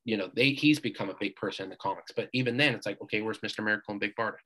you 0.04 0.16
know, 0.16 0.30
they 0.34 0.50
he's 0.50 0.78
become 0.80 1.10
a 1.10 1.16
big 1.18 1.36
person 1.36 1.64
in 1.64 1.70
the 1.70 1.76
comics. 1.76 2.12
But 2.14 2.28
even 2.32 2.56
then, 2.56 2.74
it's 2.74 2.86
like, 2.86 3.00
okay, 3.02 3.20
where's 3.22 3.38
Mr. 3.40 3.64
Miracle 3.64 3.92
and 3.92 4.00
Big 4.00 4.14
Barda? 4.16 4.36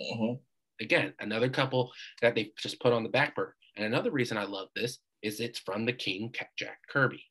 Mhm. 0.00 0.40
again 0.80 1.12
another 1.20 1.50
couple 1.50 1.92
that 2.22 2.34
they 2.34 2.50
just 2.58 2.80
put 2.80 2.94
on 2.94 3.02
the 3.02 3.08
back 3.10 3.36
burner 3.36 3.54
and 3.76 3.84
another 3.84 4.10
reason 4.10 4.38
i 4.38 4.44
love 4.44 4.68
this 4.74 4.98
is 5.20 5.38
it's 5.38 5.58
from 5.58 5.84
the 5.84 5.92
king 5.92 6.34
jack 6.56 6.78
kirby 6.88 7.22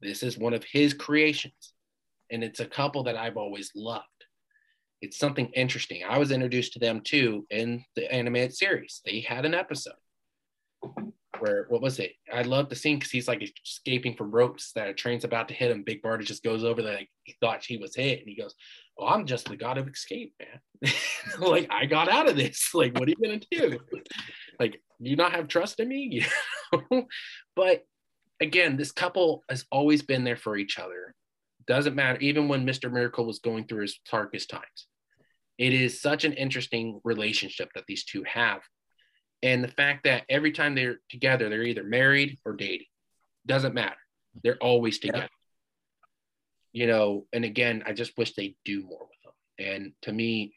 this 0.00 0.24
is 0.24 0.36
one 0.36 0.52
of 0.52 0.64
his 0.64 0.92
creations 0.92 1.72
and 2.32 2.42
it's 2.42 2.58
a 2.58 2.66
couple 2.66 3.04
that 3.04 3.16
i've 3.16 3.36
always 3.36 3.70
loved 3.76 4.04
it's 5.00 5.18
something 5.18 5.46
interesting 5.48 6.02
i 6.08 6.18
was 6.18 6.30
introduced 6.30 6.72
to 6.72 6.78
them 6.78 7.00
too 7.00 7.46
in 7.50 7.84
the 7.96 8.10
animated 8.12 8.54
series 8.54 9.00
they 9.04 9.20
had 9.20 9.44
an 9.44 9.54
episode 9.54 9.94
where 11.40 11.66
what 11.68 11.82
was 11.82 11.98
it 11.98 12.12
i 12.32 12.42
love 12.42 12.68
the 12.68 12.76
scene 12.76 12.96
because 12.96 13.10
he's 13.10 13.28
like 13.28 13.42
escaping 13.64 14.14
from 14.14 14.30
ropes 14.30 14.72
that 14.72 14.88
a 14.88 14.94
train's 14.94 15.24
about 15.24 15.48
to 15.48 15.54
hit 15.54 15.70
him 15.70 15.82
big 15.82 16.02
barda 16.02 16.24
just 16.24 16.44
goes 16.44 16.64
over 16.64 16.80
there 16.82 16.94
like 16.94 17.10
he 17.24 17.34
thought 17.40 17.64
he 17.64 17.76
was 17.76 17.94
hit 17.94 18.20
and 18.20 18.28
he 18.28 18.36
goes 18.36 18.54
well, 18.96 19.08
I'm 19.08 19.26
just 19.26 19.48
the 19.48 19.56
god 19.56 19.78
of 19.78 19.88
escape, 19.88 20.34
man. 20.38 20.92
like 21.40 21.68
I 21.70 21.86
got 21.86 22.08
out 22.08 22.28
of 22.28 22.36
this. 22.36 22.70
Like, 22.74 22.98
what 22.98 23.08
are 23.08 23.12
you 23.12 23.16
gonna 23.22 23.40
do? 23.50 23.78
Like, 24.60 24.80
you 25.00 25.16
not 25.16 25.32
have 25.32 25.48
trust 25.48 25.80
in 25.80 25.88
me? 25.88 26.24
But 27.56 27.84
again, 28.40 28.76
this 28.76 28.92
couple 28.92 29.42
has 29.50 29.64
always 29.72 30.02
been 30.02 30.22
there 30.22 30.36
for 30.36 30.56
each 30.56 30.78
other. 30.78 31.12
Doesn't 31.66 31.96
matter, 31.96 32.18
even 32.20 32.48
when 32.48 32.66
Mr. 32.66 32.92
Miracle 32.92 33.26
was 33.26 33.38
going 33.38 33.66
through 33.66 33.82
his 33.82 33.98
darkest 34.10 34.50
times. 34.50 34.86
It 35.58 35.72
is 35.72 36.00
such 36.00 36.24
an 36.24 36.32
interesting 36.32 37.00
relationship 37.04 37.70
that 37.74 37.84
these 37.86 38.04
two 38.04 38.24
have. 38.24 38.60
And 39.42 39.62
the 39.62 39.68
fact 39.68 40.04
that 40.04 40.24
every 40.28 40.52
time 40.52 40.74
they're 40.74 41.00
together, 41.08 41.48
they're 41.48 41.62
either 41.62 41.84
married 41.84 42.38
or 42.44 42.54
dating. 42.54 42.86
Doesn't 43.46 43.74
matter. 43.74 43.96
They're 44.42 44.58
always 44.58 44.98
Yeah. 45.02 45.12
together 45.12 45.28
you 46.74 46.88
know, 46.88 47.24
and 47.32 47.44
again, 47.44 47.84
I 47.86 47.92
just 47.92 48.18
wish 48.18 48.34
they 48.34 48.56
do 48.64 48.82
more 48.82 49.06
with 49.08 49.22
them. 49.22 49.32
And 49.66 49.92
to 50.02 50.12
me, 50.12 50.56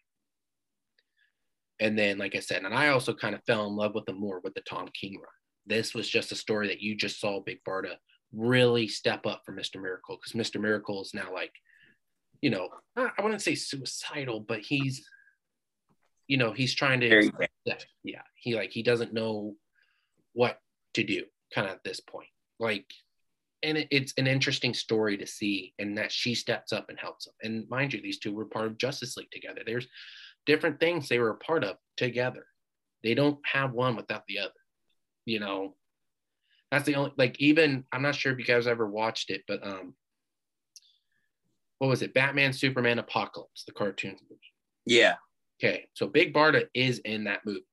and 1.80 1.98
then 1.98 2.18
like 2.18 2.36
I 2.36 2.40
said, 2.40 2.64
and 2.64 2.74
I 2.74 2.88
also 2.88 3.14
kind 3.14 3.36
of 3.36 3.44
fell 3.46 3.68
in 3.68 3.76
love 3.76 3.94
with 3.94 4.06
them 4.06 4.20
more 4.20 4.42
with 4.44 4.56
the 4.56 4.62
Tom 4.62 4.90
King 5.00 5.14
run. 5.14 5.30
This 5.68 5.94
was 5.94 6.10
just 6.10 6.32
a 6.32 6.36
story 6.36 6.68
that 6.70 6.82
you 6.82 6.96
just 6.96 7.20
saw 7.20 7.40
Big 7.40 7.60
Barda 7.64 7.98
really 8.34 8.88
step 8.88 9.26
up 9.26 9.44
for 9.46 9.54
Mr. 9.54 9.82
Miracle 9.82 10.18
because 10.18 10.34
Mr. 10.34 10.60
Miracle 10.60 11.02
is 11.02 11.14
now 11.14 11.34
like, 11.34 11.54
you 12.42 12.50
know, 12.50 12.70
I 12.96 13.22
wouldn't 13.22 13.42
say 13.42 13.56
suicidal, 13.56 14.40
but 14.40 14.60
he's, 14.60 15.08
you 16.28 16.38
know, 16.38 16.52
he's 16.52 16.76
trying 16.76 17.00
to 17.02 17.32
yeah, 17.66 17.78
yeah. 18.04 18.22
He 18.36 18.56
like 18.56 18.72
he 18.72 18.84
doesn't 18.84 19.14
know 19.14 19.56
what 20.34 20.60
to 20.94 21.04
do, 21.04 21.24
kind 21.54 21.68
of 21.68 21.74
at 21.74 21.84
this 21.84 22.00
point. 22.00 22.28
Like, 22.60 22.86
and 23.64 23.78
it, 23.78 23.88
it's 23.92 24.14
an 24.18 24.28
interesting 24.28 24.74
story 24.74 25.18
to 25.18 25.26
see, 25.26 25.74
and 25.80 25.98
that 25.98 26.12
she 26.12 26.36
steps 26.36 26.74
up 26.74 26.90
and 26.90 27.00
helps 27.00 27.28
him. 27.28 27.34
And 27.42 27.70
mind 27.70 27.94
you, 27.94 28.02
these 28.02 28.20
two 28.20 28.34
were 28.34 28.46
part 28.46 28.68
of 28.68 28.78
Justice 28.78 29.18
League 29.18 29.32
together. 29.32 29.62
There's 29.66 29.88
different 30.46 30.80
things 30.80 31.08
they 31.08 31.20
were 31.20 31.32
a 31.32 31.38
part 31.38 31.64
of 31.64 31.78
together. 31.96 32.46
They 33.04 33.14
don't 33.14 33.40
have 33.46 33.74
one 33.74 33.96
without 33.96 34.24
the 34.28 34.40
other. 34.40 34.52
You 35.26 35.40
know, 35.40 35.76
that's 36.72 36.86
the 36.86 36.96
only 36.96 37.12
like 37.18 37.40
even 37.40 37.86
I'm 37.92 38.02
not 38.02 38.16
sure 38.16 38.32
if 38.32 38.40
you 38.40 38.46
guys 38.46 38.68
ever 38.68 38.88
watched 38.88 39.30
it, 39.30 39.44
but 39.48 39.66
um, 39.66 39.94
what 41.80 41.88
was 41.88 42.02
it? 42.02 42.14
Batman, 42.14 42.54
Superman, 42.54 43.00
Apocalypse, 43.00 43.64
the 43.66 43.72
cartoon 43.72 44.18
movie. 44.30 44.42
Yeah. 44.86 45.16
Okay, 45.62 45.86
so 45.94 46.08
Big 46.08 46.34
Barda 46.34 46.66
is 46.74 47.00
in 47.00 47.24
that 47.26 47.42
movie. 47.46 47.66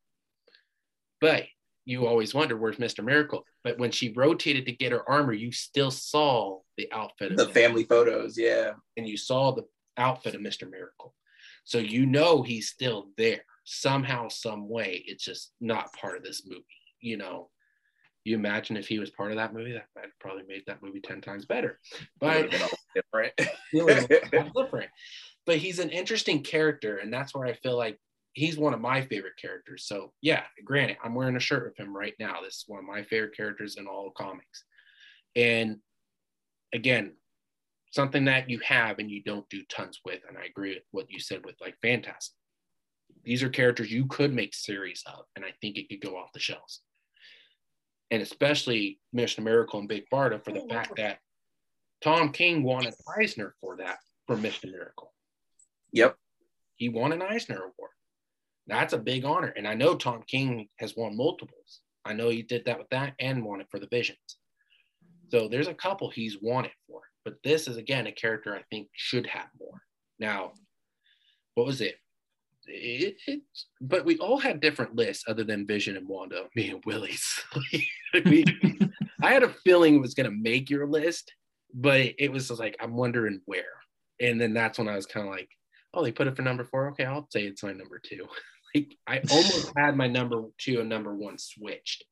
But 1.21 1.45
you 1.85 2.07
always 2.07 2.35
wonder 2.35 2.57
where's 2.57 2.77
Mr. 2.77 3.05
Miracle. 3.05 3.45
But 3.63 3.79
when 3.79 3.91
she 3.91 4.13
rotated 4.15 4.67
to 4.67 4.73
get 4.73 4.93
her 4.93 5.09
armor, 5.09 5.33
you 5.33 5.53
still 5.53 5.91
saw 5.91 6.61
the 6.79 6.91
outfit 6.93 7.33
of 7.33 7.37
The 7.39 7.49
family 7.49 7.85
photos. 7.85 8.39
Yeah. 8.39 8.73
and 8.97 9.07
you 9.09 9.17
saw 9.17 9.53
the 9.53 9.65
outfit 9.97 10.35
of 10.35 10.41
Mr. 10.41 10.71
Miracle. 10.71 11.15
So 11.65 11.79
you 11.79 12.05
know 12.07 12.43
he's 12.43 12.69
still 12.69 13.09
there 13.17 13.45
somehow, 13.65 14.29
some 14.29 14.69
way. 14.69 15.03
It's 15.07 15.25
just 15.25 15.53
not 15.61 15.93
part 15.95 16.17
of 16.17 16.23
this 16.23 16.43
movie. 16.47 16.65
You 17.01 17.17
know, 17.19 17.51
you 18.25 18.35
imagine 18.37 18.77
if 18.77 18.89
he 18.89 18.99
was 18.99 19.11
part 19.11 19.31
of 19.31 19.37
that 19.37 19.53
movie, 19.55 19.73
that 19.73 19.87
might 19.95 20.07
have 20.07 20.19
probably 20.19 20.45
made 20.49 20.63
that 20.67 20.83
movie 20.83 21.01
10 21.01 21.21
times 21.21 21.45
better. 21.45 21.79
But 22.21 22.37
Would've 22.37 22.51
been 22.51 22.63
all 22.63 22.69
different. 22.95 23.33
it 23.39 23.85
was 23.85 24.05
a 24.05 24.51
different. 24.63 24.91
But 25.47 25.59
he's 25.59 25.79
an 25.79 25.91
interesting 25.91 26.43
character, 26.43 26.99
and 26.99 27.13
that's 27.13 27.35
where 27.35 27.47
I 27.47 27.53
feel 27.53 27.77
like 27.77 27.99
he's 28.33 28.57
one 28.59 28.75
of 28.75 28.81
my 28.81 29.03
favorite 29.03 29.37
characters. 29.41 29.87
So 29.87 30.13
yeah, 30.21 30.43
granted, 30.65 30.97
I'm 31.05 31.15
wearing 31.15 31.37
a 31.37 31.41
shirt 31.41 31.65
with 31.65 31.79
him 31.79 31.97
right 31.97 32.15
now. 32.19 32.41
This 32.43 32.57
is 32.57 32.65
one 32.67 32.81
of 32.81 32.85
my 32.87 33.03
favorite 33.05 33.37
characters 33.37 33.77
in 33.77 33.87
all 33.87 34.11
comics. 34.11 34.65
And 35.37 35.79
again, 36.73 37.13
something 37.91 38.25
that 38.25 38.51
you 38.51 38.59
have 38.65 38.99
and 38.99 39.11
you 39.11 39.23
don't 39.23 39.49
do 39.51 39.63
tons 39.69 40.01
with. 40.05 40.21
And 40.29 40.37
I 40.37 40.47
agree 40.47 40.75
with 40.75 40.83
what 40.91 41.11
you 41.11 41.21
said 41.21 41.45
with 41.45 41.55
like 41.61 41.77
Phantasm. 41.81 42.35
These 43.23 43.43
are 43.43 43.49
characters 43.49 43.93
you 43.93 44.07
could 44.07 44.35
make 44.35 44.55
series 44.55 45.03
of, 45.07 45.25
and 45.37 45.45
I 45.45 45.53
think 45.61 45.77
it 45.77 45.89
could 45.89 46.01
go 46.01 46.17
off 46.17 46.33
the 46.33 46.41
shelves. 46.41 46.81
And 48.15 48.23
especially 48.23 49.01
Mr. 49.13 49.43
Miracle 49.43 49.81
and 49.81 49.89
Big 49.89 50.05
Barda 50.09 50.39
for 50.45 50.53
the 50.53 50.61
oh, 50.61 50.69
fact 50.69 50.95
that 50.99 51.19
Tom 52.01 52.31
King 52.31 52.63
won 52.63 52.87
an 52.87 52.93
Eisner 53.19 53.57
for 53.61 53.77
that 53.79 53.99
for 54.29 54.37
Mr. 54.37 54.71
Miracle. 54.71 55.13
Yep. 55.93 56.17
He 56.77 56.89
won 56.89 57.11
an 57.11 57.23
Eisner 57.23 57.57
Award. 57.57 57.91
That's 58.69 58.93
a 58.93 58.99
big 58.99 59.25
honor. 59.25 59.49
And 59.49 59.67
I 59.67 59.75
know 59.75 59.97
Tom 59.97 60.23
King 60.29 60.69
has 60.77 60.95
won 60.97 61.17
multiples. 61.17 61.81
I 62.05 62.13
know 62.13 62.29
he 62.29 62.43
did 62.43 62.65
that 62.67 62.79
with 62.79 62.89
that 62.91 63.15
and 63.19 63.45
won 63.45 63.61
it 63.61 63.67
for 63.69 63.81
the 63.81 63.89
Visions. 63.89 64.39
So 65.33 65.49
there's 65.49 65.67
a 65.67 65.75
couple 65.75 66.09
he's 66.09 66.39
won 66.41 66.67
it 66.67 66.75
for. 66.87 67.01
But 67.25 67.35
this 67.43 67.67
is 67.67 67.79
again 67.79 68.07
a 68.07 68.13
character 68.13 68.55
I 68.55 68.63
think 68.71 68.91
should 68.93 69.27
have 69.27 69.49
more. 69.59 69.83
Now, 70.21 70.53
what 71.57 71.67
was 71.67 71.81
it? 71.81 71.97
It, 72.67 73.17
it's 73.27 73.67
but 73.81 74.05
we 74.05 74.19
all 74.19 74.39
had 74.39 74.61
different 74.61 74.95
lists 74.95 75.25
other 75.27 75.45
than 75.45 75.67
Vision 75.67 75.97
and 75.97 76.09
Wanda, 76.09 76.45
me 76.55 76.71
and 76.71 76.83
Willie's. 76.85 77.41
we, 78.25 78.45
I 79.23 79.33
had 79.33 79.43
a 79.43 79.49
feeling 79.65 79.97
it 79.97 80.01
was 80.01 80.15
gonna 80.15 80.31
make 80.31 80.71
your 80.71 80.87
list, 80.87 81.33
but 81.75 82.01
it, 82.01 82.15
it 82.19 82.33
was 82.33 82.51
like 82.51 82.77
I'm 82.81 82.95
wondering 82.95 83.41
where. 83.47 83.65
And 84.21 84.41
then 84.41 84.55
that's 84.55 84.79
when 84.79 84.89
I 84.89 84.97
was 84.97 85.07
kind 85.07 85.27
of 85.27 85.33
like, 85.33 85.51
oh, 85.93 86.03
they 86.03 86.13
put 86.13 86.27
it 86.27 86.37
for 86.37 86.43
number 86.43 86.65
four. 86.65 86.89
Okay, 86.91 87.05
I'll 87.05 87.29
say 87.31 87.45
it's 87.45 87.63
my 87.63 87.73
number 87.73 88.01
two. 88.05 88.27
like 88.75 88.97
I 89.07 89.21
almost 89.31 89.73
had 89.77 89.97
my 89.97 90.09
number 90.09 90.43
two 90.59 90.81
and 90.81 90.89
number 90.89 91.15
one 91.15 91.39
switched, 91.39 92.05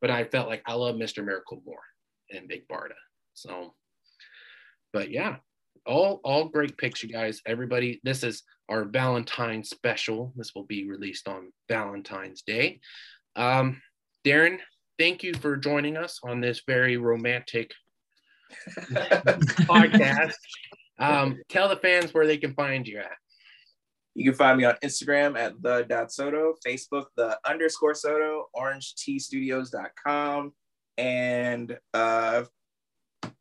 but 0.00 0.10
I 0.10 0.24
felt 0.24 0.48
like 0.48 0.62
I 0.66 0.74
love 0.74 0.96
Mr. 0.96 1.24
Miracle 1.24 1.62
more 1.64 1.82
and 2.30 2.48
Big 2.48 2.66
Barda. 2.68 2.94
So, 3.34 3.74
but 4.92 5.10
yeah, 5.10 5.36
all 5.86 6.20
all 6.24 6.48
great 6.48 6.76
picks, 6.76 7.02
you 7.02 7.08
guys. 7.08 7.40
Everybody, 7.46 8.00
this 8.04 8.22
is 8.22 8.42
our 8.68 8.84
Valentine 8.84 9.64
special. 9.64 10.32
This 10.36 10.54
will 10.54 10.64
be 10.64 10.88
released 10.88 11.28
on 11.28 11.52
Valentine's 11.68 12.42
Day. 12.42 12.80
Um, 13.36 13.80
Darren, 14.24 14.58
thank 14.98 15.22
you 15.22 15.34
for 15.34 15.56
joining 15.56 15.96
us 15.96 16.20
on 16.22 16.40
this 16.40 16.62
very 16.66 16.96
romantic 16.96 17.72
podcast. 18.78 20.34
Um, 20.98 21.40
tell 21.48 21.68
the 21.68 21.76
fans 21.76 22.14
where 22.14 22.26
they 22.26 22.36
can 22.36 22.54
find 22.54 22.86
you 22.86 22.98
at. 22.98 23.16
You 24.14 24.30
can 24.30 24.34
find 24.34 24.58
me 24.58 24.64
on 24.64 24.74
Instagram 24.84 25.38
at 25.38 25.54
the 25.62 25.86
dot 25.88 26.12
soto, 26.12 26.54
Facebook 26.66 27.06
the 27.16 27.38
underscore 27.46 27.94
soto, 27.94 28.48
orangeteastudios.com, 28.54 30.52
and 30.98 31.78
uh, 31.94 32.42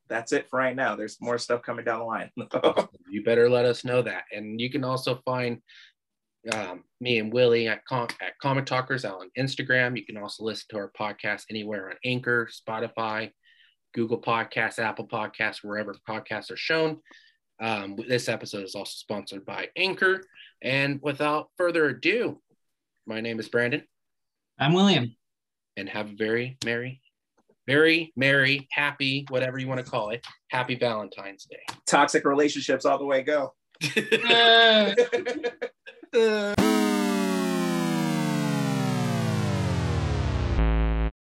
that's 0.10 0.34
it 0.34 0.50
for 0.50 0.60
right 0.60 0.76
now. 0.76 0.96
There's 0.96 1.22
more 1.22 1.38
stuff 1.38 1.62
coming 1.62 1.86
down 1.86 2.00
the 2.00 2.06
line. 2.06 2.32
you 3.10 3.24
better 3.24 3.50
let 3.50 3.66
us 3.66 3.86
know 3.86 4.02
that. 4.02 4.24
And 4.32 4.60
you 4.60 4.70
can 4.70 4.84
also 4.84 5.22
find 5.24 5.62
um, 6.54 6.84
me 7.00 7.20
and 7.20 7.32
Willie 7.32 7.68
at, 7.68 7.86
Com- 7.86 8.08
at 8.22 8.38
Comic 8.42 8.66
Talkers 8.66 9.06
on 9.06 9.30
Instagram. 9.38 9.98
You 9.98 10.06
can 10.06 10.18
also 10.18 10.44
listen 10.44 10.66
to 10.70 10.78
our 10.78 10.92
podcast 11.00 11.46
anywhere 11.50 11.90
on 11.90 11.96
Anchor, 12.04 12.50
Spotify, 12.52 13.32
Google 13.94 14.22
Podcasts, 14.22 14.80
Apple 14.80 15.08
Podcasts, 15.08 15.64
wherever 15.64 15.96
podcasts 16.08 16.52
are 16.52 16.58
shown. 16.58 17.00
Um, 17.62 17.96
this 18.08 18.28
episode 18.28 18.64
is 18.64 18.76
also 18.76 18.94
sponsored 18.94 19.46
by 19.46 19.70
Anchor. 19.76 20.24
And 20.62 21.00
without 21.02 21.50
further 21.58 21.90
ado, 21.90 22.42
my 23.06 23.22
name 23.22 23.40
is 23.40 23.50
Brandon. 23.50 23.84
I'm 24.60 24.74
William. 24.74 25.16
And 25.78 25.88
have 25.88 26.10
a 26.10 26.16
very 26.16 26.58
merry, 26.66 27.02
very 27.68 28.12
merry, 28.16 28.68
happy, 28.72 29.26
whatever 29.30 29.58
you 29.58 29.68
want 29.68 29.84
to 29.84 29.90
call 29.90 30.10
it, 30.10 30.26
happy 30.50 30.76
Valentine's 30.76 31.46
Day. 31.46 31.64
Toxic 31.88 32.26
relationships 32.26 32.86
all 32.86 32.98
the 32.98 33.06
way 33.06 33.24
go. 33.24 33.54
Uh, 34.24 34.94